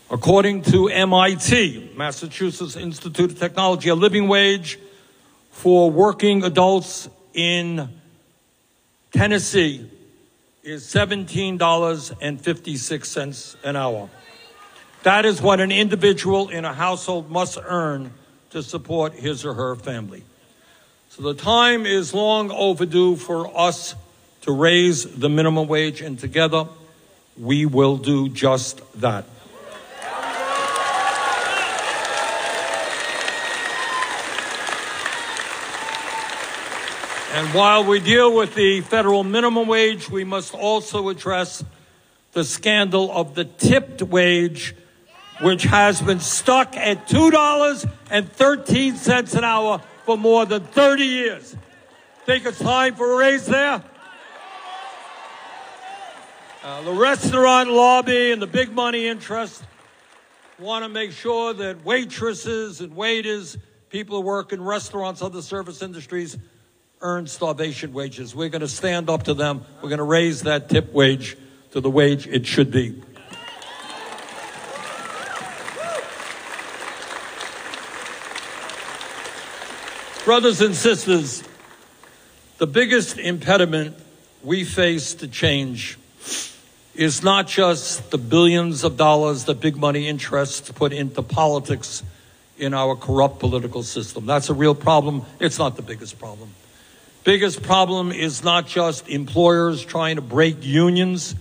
According 0.10 0.64
to 0.64 0.90
MIT, 0.90 1.92
Massachusetts 1.96 2.76
Institute 2.76 3.32
of 3.32 3.40
Technology, 3.40 3.90
a 3.90 3.96
living 3.96 4.28
wage 4.28 4.78
for 5.52 5.90
working 5.90 6.44
adults 6.44 7.08
in 7.34 7.88
Tennessee 9.12 9.90
is 10.64 10.84
$17.56 10.86 13.56
an 13.64 13.76
hour. 13.76 14.10
That 15.04 15.26
is 15.26 15.42
what 15.42 15.60
an 15.60 15.72
individual 15.72 16.50
in 16.50 16.66
a 16.66 16.74
household 16.74 17.32
must 17.32 17.58
earn 17.64 18.14
to 18.52 18.62
support 18.62 19.14
his 19.14 19.46
or 19.46 19.54
her 19.54 19.76
family. 19.76 20.24
So 21.10 21.24
the 21.24 21.34
time 21.34 21.86
is 21.86 22.14
long 22.14 22.52
overdue 22.52 23.16
for 23.16 23.58
us 23.58 23.96
to 24.42 24.52
raise 24.52 25.06
the 25.06 25.30
minimum 25.30 25.68
wage, 25.68 26.02
and 26.02 26.20
together 26.20 26.68
we 27.38 27.66
will 27.66 27.98
do 27.98 28.30
just 28.30 28.82
that. 29.02 29.26
And 37.34 37.48
while 37.54 37.86
we 37.86 38.02
deal 38.02 38.36
with 38.36 38.56
the 38.56 38.82
federal 38.82 39.24
minimum 39.24 39.66
wage, 39.68 40.10
we 40.10 40.26
must 40.26 40.54
also 40.54 41.08
address 41.10 41.64
the 42.34 42.44
scandal 42.44 43.10
of 43.12 43.36
the 43.36 43.46
tipped 43.46 44.02
wage, 44.02 44.76
which 45.40 45.64
has 45.64 46.02
been 46.02 46.20
stuck 46.20 46.76
at 46.76 47.08
$2.13 47.08 49.36
an 49.36 49.44
hour 49.44 49.82
for 50.06 50.18
more 50.18 50.46
than 50.46 50.64
30 50.64 51.04
years. 51.04 51.56
Think 52.26 52.46
it's 52.46 52.60
time 52.60 52.96
for 52.96 53.14
a 53.14 53.18
raise 53.18 53.46
there? 53.46 53.84
Uh, 56.64 56.84
the 56.84 56.94
restaurant 56.94 57.72
lobby 57.72 58.32
and 58.32 58.40
the 58.40 58.46
big 58.46 58.72
money 58.72 59.08
interests 59.08 59.64
want 60.60 60.86
to 60.86 60.90
make 60.90 61.12
sure 61.12 61.56
that 61.56 61.84
waitresses 61.84 62.82
and 62.82 62.96
waiters, 62.96 63.58
people 63.90 64.18
who 64.18 64.28
work 64.28 64.54
in 64.54 64.64
restaurants, 64.64 65.24
other 65.24 65.42
service 65.42 65.82
industries, 65.82 66.38
earn 67.02 67.26
starvation 67.26 67.94
wages. 67.94 68.36
We're 68.36 68.50
going 68.50 68.62
to 68.62 68.68
stand 68.68 69.10
up 69.10 69.24
to 69.24 69.34
them. 69.34 69.66
We're 69.82 69.90
going 69.90 69.98
to 69.98 70.04
raise 70.04 70.44
that 70.44 70.70
tip 70.70 70.94
wage 70.94 71.36
to 71.72 71.82
the 71.82 71.90
wage 71.90 72.28
it 72.28 72.46
should 72.46 72.70
be. 72.70 73.02
Brothers 80.26 80.62
and 80.62 80.76
sisters, 80.76 81.44
the 82.60 82.68
biggest 82.68 83.18
impediment 83.18 83.98
we 84.44 84.64
face 84.64 85.16
to 85.16 85.28
change 85.28 85.98
is 86.96 87.24
not 87.24 87.48
just 87.48 88.12
the 88.12 88.18
billions 88.18 88.84
of 88.84 88.98
dollars 88.98 89.46
that 89.46 89.60
big 89.60 89.78
money 89.78 90.08
interests 90.08 90.72
put 90.72 90.94
into 90.94 91.22
politics 91.22 92.04
in 92.58 92.74
our 92.74 92.96
corrupt 92.96 93.40
political 93.40 93.84
system. 93.84 94.26
That's 94.26 94.50
a 94.50 94.54
real 94.54 94.76
problem. 94.76 95.24
It's 95.40 95.58
not 95.58 95.76
the 95.76 95.82
biggest 95.82 96.20
problem. 96.20 96.50
Biggest 97.24 97.64
problem 97.64 98.12
is 98.12 98.44
not 98.44 98.68
just 98.68 99.08
employers 99.08 99.84
trying 99.86 100.16
to 100.18 100.22
break 100.22 100.64
unions 100.64 101.36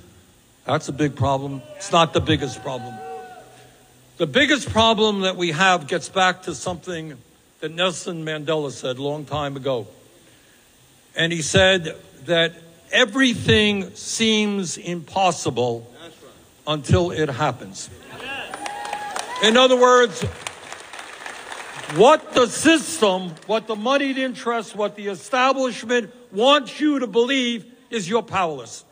That's 0.71 0.89
a 0.89 0.93
big 0.93 1.17
problem. 1.17 1.63
It's 1.77 1.91
not 1.91 2.13
the 2.13 2.21
biggest 2.21 2.63
problem. 2.63 2.95
The 4.19 4.27
biggest 4.27 4.71
problem 4.71 5.23
that 5.23 5.37
we 5.37 5.51
have 5.51 5.89
gets 5.89 6.09
back 6.09 6.43
to 6.43 6.55
something 6.55 7.17
that 7.59 7.73
Nelson 7.73 8.25
Mandela 8.25 8.71
said 8.71 8.99
a 8.99 9.03
long 9.03 9.25
time 9.25 9.57
ago. 9.57 9.89
And 11.17 11.33
he 11.33 11.43
said 11.43 11.97
that 12.27 12.55
everything 12.91 13.95
seems 13.95 14.77
impossible 14.77 15.93
until 16.67 17.11
it 17.11 17.29
happens. 17.29 17.91
In 19.43 19.57
other 19.57 19.77
words, 19.77 20.23
what 21.97 22.35
the 22.35 22.47
system, 22.47 23.35
what 23.47 23.67
the 23.67 23.75
moneyed 23.75 24.19
interests, 24.19 24.75
what 24.75 24.97
the 24.97 25.09
establishment 25.09 26.15
wants 26.31 26.81
you 26.81 27.01
to 27.01 27.07
believe 27.07 27.67
is 27.91 28.09
you're 28.09 28.23
powerless. 28.23 28.85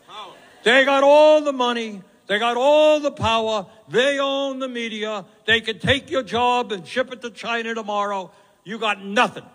They 0.63 0.83
got 0.83 1.03
all 1.03 1.41
the 1.41 1.53
money. 1.53 2.01
They 2.27 2.37
got 2.37 2.57
all 2.57 2.99
the 2.99 3.11
power. 3.11 3.65
They 3.87 4.19
own 4.19 4.59
the 4.59 4.67
media. 4.67 5.25
They 5.45 5.61
can 5.61 5.79
take 5.79 6.11
your 6.11 6.23
job 6.23 6.71
and 6.71 6.85
ship 6.85 7.13
it 7.13 7.21
to 7.21 7.29
China 7.29 7.73
tomorrow. 7.73 8.31
You 8.63 8.77
got 8.77 9.03
nothing. 9.03 9.45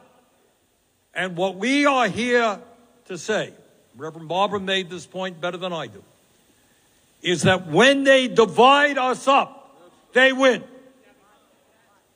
And 1.12 1.36
what 1.36 1.56
we 1.56 1.86
are 1.86 2.08
here 2.08 2.58
to 3.06 3.18
say, 3.18 3.52
Reverend 3.96 4.28
Barber 4.28 4.58
made 4.58 4.90
this 4.90 5.06
point 5.06 5.40
better 5.40 5.56
than 5.56 5.72
I 5.72 5.86
do, 5.86 6.02
is 7.22 7.42
that 7.42 7.68
when 7.68 8.04
they 8.04 8.26
divide 8.26 8.98
us 8.98 9.28
up, 9.28 9.78
they 10.12 10.32
win. 10.32 10.64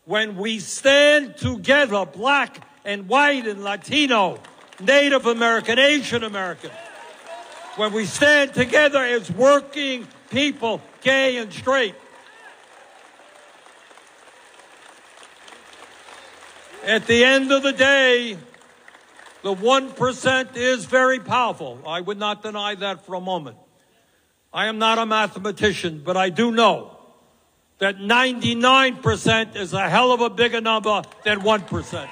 When 0.04 0.36
we 0.36 0.58
stand 0.58 1.36
together, 1.36 2.04
black 2.04 2.66
and 2.84 3.08
white 3.08 3.46
and 3.46 3.62
Latino, 3.62 4.40
Native 4.80 5.26
American, 5.26 5.78
Asian 5.78 6.24
American, 6.24 6.70
when 7.76 7.92
we 7.92 8.06
stand 8.06 8.54
together 8.54 8.98
as 8.98 9.30
working 9.30 10.08
people, 10.30 10.80
gay 11.02 11.36
and 11.36 11.52
straight, 11.52 11.94
at 16.84 17.06
the 17.06 17.24
end 17.24 17.52
of 17.52 17.62
the 17.62 17.72
day, 17.72 18.36
the 19.42 19.54
1% 19.54 20.56
is 20.56 20.84
very 20.84 21.20
powerful. 21.20 21.80
I 21.86 22.00
would 22.00 22.18
not 22.18 22.42
deny 22.42 22.74
that 22.76 23.06
for 23.06 23.14
a 23.14 23.20
moment. 23.20 23.56
I 24.52 24.66
am 24.66 24.78
not 24.78 24.98
a 24.98 25.06
mathematician, 25.06 26.02
but 26.04 26.16
I 26.16 26.30
do 26.30 26.50
know 26.50 26.98
that 27.78 27.98
99% 27.98 29.56
is 29.56 29.72
a 29.72 29.88
hell 29.88 30.12
of 30.12 30.20
a 30.20 30.30
bigger 30.30 30.60
number 30.60 31.02
than 31.24 31.40
1%. 31.40 32.08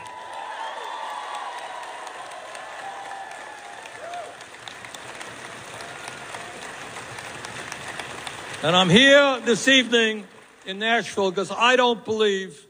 And 8.62 8.74
I'm 8.74 8.88
here 8.88 9.40
this 9.44 9.68
evening 9.68 10.24
in 10.64 10.78
Nashville 10.78 11.30
because 11.30 11.50
I 11.50 11.76
don't 11.76 12.04
believe 12.04 12.66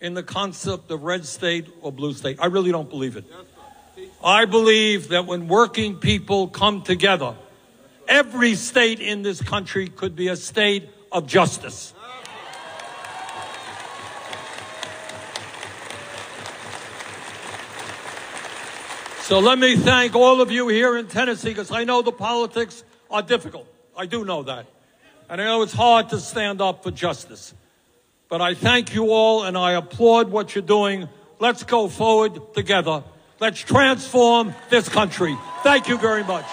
in 0.00 0.14
the 0.14 0.22
concept 0.22 0.90
of 0.90 1.02
red 1.02 1.24
state 1.24 1.66
or 1.80 1.92
blue 1.92 2.12
state. 2.12 2.38
I 2.40 2.46
really 2.46 2.70
don't 2.72 2.90
believe 2.90 3.16
it. 3.16 3.24
I 4.22 4.46
believe 4.46 5.08
that 5.08 5.26
when 5.26 5.46
working 5.46 5.96
people 5.96 6.48
come 6.48 6.82
together, 6.82 7.34
every 8.08 8.54
state 8.54 9.00
in 9.00 9.22
this 9.22 9.40
country 9.40 9.88
could 9.88 10.16
be 10.16 10.28
a 10.28 10.36
state 10.36 10.88
of 11.12 11.26
justice. 11.26 11.94
So 19.28 19.40
let 19.40 19.58
me 19.58 19.76
thank 19.76 20.14
all 20.14 20.40
of 20.40 20.50
you 20.50 20.68
here 20.68 20.96
in 20.96 21.06
Tennessee 21.06 21.50
because 21.50 21.70
I 21.70 21.84
know 21.84 22.00
the 22.00 22.12
politics 22.12 22.82
are 23.10 23.20
difficult. 23.20 23.66
I 23.94 24.06
do 24.06 24.24
know 24.24 24.42
that. 24.44 24.64
And 25.28 25.40
I 25.40 25.44
know 25.44 25.60
it's 25.60 25.74
hard 25.74 26.08
to 26.08 26.18
stand 26.18 26.62
up 26.62 26.82
for 26.82 26.90
justice. 26.90 27.52
But 28.30 28.40
I 28.40 28.54
thank 28.54 28.94
you 28.94 29.10
all 29.10 29.44
and 29.44 29.56
I 29.56 29.72
applaud 29.72 30.30
what 30.30 30.54
you're 30.54 30.62
doing. 30.62 31.08
Let's 31.38 31.62
go 31.62 31.88
forward 31.88 32.54
together. 32.54 33.04
Let's 33.40 33.60
transform 33.60 34.54
this 34.68 34.88
country. 34.88 35.36
Thank 35.62 35.88
you 35.88 35.96
very 35.96 36.24
much. 36.24 36.44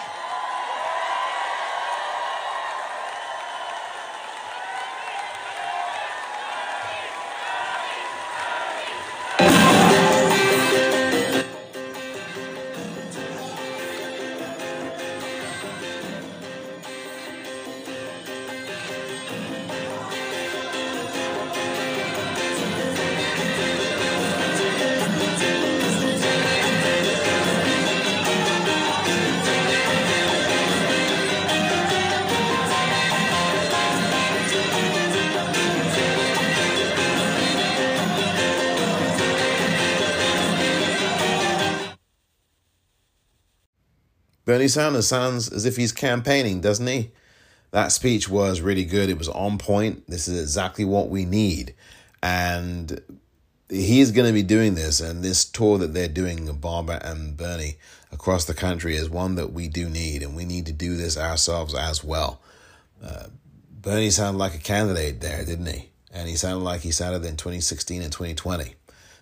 Bernie 44.65 44.71
Sanders 44.71 45.07
sounds 45.07 45.51
as 45.51 45.65
if 45.67 45.77
he's 45.77 45.91
campaigning, 45.91 46.59
doesn't 46.59 46.87
he? 46.87 47.11
That 47.69 47.91
speech 47.91 48.27
was 48.27 48.61
really 48.61 48.83
good. 48.83 49.09
It 49.11 49.17
was 49.19 49.29
on 49.29 49.59
point. 49.59 50.07
This 50.07 50.27
is 50.27 50.41
exactly 50.41 50.83
what 50.83 51.07
we 51.07 51.23
need. 51.23 51.75
And 52.23 52.99
he's 53.69 54.09
going 54.09 54.25
to 54.25 54.33
be 54.33 54.41
doing 54.41 54.73
this. 54.73 55.01
And 55.01 55.21
this 55.21 55.45
tour 55.45 55.77
that 55.77 55.93
they're 55.93 56.07
doing, 56.07 56.51
Barber 56.53 56.99
and 57.03 57.37
Bernie, 57.37 57.75
across 58.11 58.45
the 58.45 58.55
country 58.55 58.95
is 58.95 59.07
one 59.07 59.35
that 59.35 59.53
we 59.53 59.67
do 59.67 59.87
need. 59.87 60.23
And 60.23 60.35
we 60.35 60.45
need 60.45 60.65
to 60.65 60.73
do 60.73 60.97
this 60.97 61.15
ourselves 61.15 61.75
as 61.75 62.03
well. 62.03 62.41
Uh, 63.03 63.25
Bernie 63.69 64.09
sounded 64.09 64.39
like 64.39 64.55
a 64.55 64.57
candidate 64.57 65.21
there, 65.21 65.45
didn't 65.45 65.67
he? 65.67 65.91
And 66.11 66.27
he 66.27 66.35
sounded 66.35 66.63
like 66.63 66.81
he 66.81 66.89
sounded 66.89 67.23
in 67.23 67.37
2016 67.37 68.01
and 68.01 68.11
2020 68.11 68.73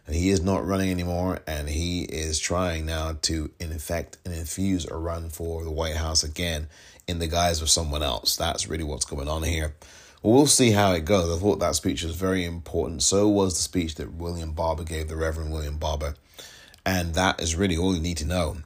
and 0.05 0.15
he 0.15 0.29
is 0.29 0.41
not 0.41 0.65
running 0.65 0.91
anymore 0.91 1.39
and 1.47 1.69
he 1.69 2.03
is 2.03 2.39
trying 2.39 2.85
now 2.85 3.17
to 3.23 3.51
infect 3.59 4.17
and 4.25 4.33
infuse 4.33 4.85
a 4.85 4.95
run 4.95 5.29
for 5.29 5.63
the 5.63 5.71
White 5.71 5.95
House 5.95 6.23
again 6.23 6.67
in 7.07 7.19
the 7.19 7.27
guise 7.27 7.61
of 7.61 7.69
someone 7.69 8.03
else. 8.03 8.35
That's 8.35 8.67
really 8.67 8.83
what's 8.83 9.05
going 9.05 9.27
on 9.27 9.43
here. 9.43 9.75
we'll 10.21 10.47
see 10.47 10.71
how 10.71 10.93
it 10.93 11.05
goes. 11.05 11.35
I 11.35 11.41
thought 11.41 11.59
that 11.59 11.75
speech 11.75 12.03
was 12.03 12.15
very 12.15 12.45
important. 12.45 13.03
So 13.03 13.27
was 13.27 13.55
the 13.55 13.61
speech 13.61 13.95
that 13.95 14.13
William 14.13 14.51
Barber 14.51 14.83
gave, 14.83 15.07
the 15.07 15.15
Reverend 15.15 15.51
William 15.51 15.77
Barber. 15.77 16.15
And 16.85 17.13
that 17.15 17.41
is 17.41 17.55
really 17.55 17.77
all 17.77 17.95
you 17.95 18.01
need 18.01 18.17
to 18.17 18.25
know. 18.25 18.57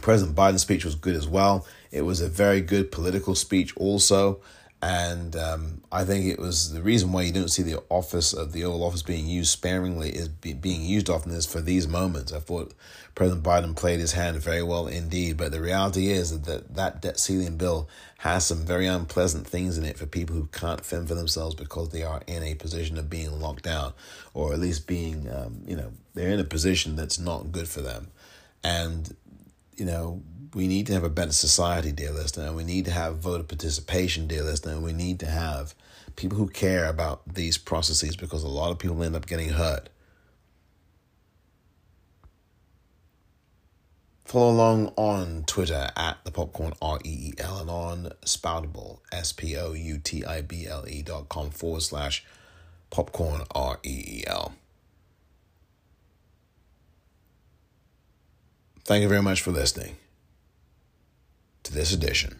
President 0.00 0.36
Biden's 0.36 0.62
speech 0.62 0.84
was 0.84 0.94
good 0.94 1.16
as 1.16 1.26
well. 1.26 1.66
It 1.90 2.02
was 2.02 2.20
a 2.20 2.28
very 2.28 2.60
good 2.60 2.92
political 2.92 3.34
speech, 3.34 3.76
also. 3.76 4.40
And 4.80 5.34
um, 5.34 5.82
I 5.90 6.04
think 6.04 6.26
it 6.26 6.38
was 6.38 6.72
the 6.72 6.82
reason 6.82 7.10
why 7.10 7.22
you 7.22 7.32
don't 7.32 7.48
see 7.50 7.64
the 7.64 7.82
office 7.88 8.32
of 8.32 8.52
the 8.52 8.62
Oval 8.64 8.84
Office 8.84 9.02
being 9.02 9.26
used 9.26 9.50
sparingly 9.50 10.10
is 10.10 10.28
be, 10.28 10.52
being 10.52 10.84
used 10.84 11.10
often 11.10 11.32
is 11.32 11.46
for 11.46 11.60
these 11.60 11.88
moments. 11.88 12.32
I 12.32 12.38
thought 12.38 12.74
President 13.16 13.42
Biden 13.42 13.74
played 13.74 13.98
his 13.98 14.12
hand 14.12 14.36
very 14.36 14.62
well 14.62 14.86
indeed. 14.86 15.36
But 15.36 15.50
the 15.50 15.60
reality 15.60 16.10
is 16.10 16.42
that 16.42 16.74
that 16.76 17.02
debt 17.02 17.18
ceiling 17.18 17.56
bill 17.56 17.88
has 18.18 18.46
some 18.46 18.64
very 18.64 18.86
unpleasant 18.86 19.48
things 19.48 19.76
in 19.76 19.84
it 19.84 19.98
for 19.98 20.06
people 20.06 20.36
who 20.36 20.46
can't 20.52 20.84
fend 20.84 21.08
for 21.08 21.16
themselves 21.16 21.56
because 21.56 21.88
they 21.88 22.04
are 22.04 22.22
in 22.28 22.44
a 22.44 22.54
position 22.54 22.96
of 22.98 23.10
being 23.10 23.40
locked 23.40 23.64
down, 23.64 23.94
or 24.34 24.52
at 24.52 24.60
least 24.60 24.86
being, 24.86 25.28
um, 25.32 25.62
you 25.66 25.74
know, 25.74 25.90
they're 26.14 26.30
in 26.30 26.38
a 26.38 26.44
position 26.44 26.94
that's 26.94 27.18
not 27.18 27.50
good 27.50 27.68
for 27.68 27.80
them. 27.80 28.12
And, 28.62 29.16
you 29.76 29.84
know, 29.84 30.22
we 30.54 30.66
need 30.66 30.86
to 30.86 30.92
have 30.92 31.04
a 31.04 31.10
better 31.10 31.32
society, 31.32 31.92
dear 31.92 32.12
listener, 32.12 32.46
and 32.46 32.56
we 32.56 32.64
need 32.64 32.84
to 32.86 32.90
have 32.90 33.18
voter 33.18 33.44
participation, 33.44 34.26
dear 34.26 34.42
listener, 34.42 34.72
and 34.72 34.82
we 34.82 34.92
need 34.92 35.20
to 35.20 35.26
have 35.26 35.74
people 36.16 36.38
who 36.38 36.48
care 36.48 36.86
about 36.86 37.22
these 37.26 37.58
processes 37.58 38.16
because 38.16 38.42
a 38.42 38.48
lot 38.48 38.70
of 38.70 38.78
people 38.78 39.02
end 39.02 39.16
up 39.16 39.26
getting 39.26 39.50
hurt. 39.50 39.88
Follow 44.24 44.50
along 44.50 44.92
on 44.96 45.44
Twitter 45.46 45.90
at 45.96 46.18
the 46.24 46.30
popcorn 46.30 46.74
R 46.82 46.98
E 47.02 47.30
E 47.30 47.32
L 47.38 47.58
and 47.60 47.70
on 47.70 48.12
Spoutible 48.26 48.98
S 49.10 49.32
P 49.32 49.56
O 49.56 49.72
U 49.72 49.98
T 49.98 50.22
I 50.24 50.42
B 50.42 50.66
L 50.66 50.84
E 50.86 51.00
dot 51.00 51.30
com 51.30 51.48
forward 51.48 51.80
slash 51.80 52.24
popcorn 52.90 53.42
R 53.54 53.78
E 53.82 53.88
E 53.88 54.24
L. 54.26 54.54
Thank 58.84 59.02
you 59.02 59.08
very 59.08 59.22
much 59.22 59.40
for 59.40 59.50
listening 59.50 59.96
to 61.68 61.74
this 61.74 61.92
edition 61.92 62.38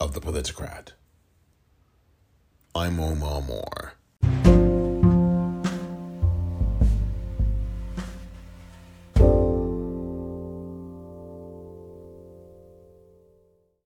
of 0.00 0.14
The 0.14 0.20
Politicrat. 0.20 0.94
I'm 2.74 2.98
Omar 2.98 3.40
Moore. 3.42 3.92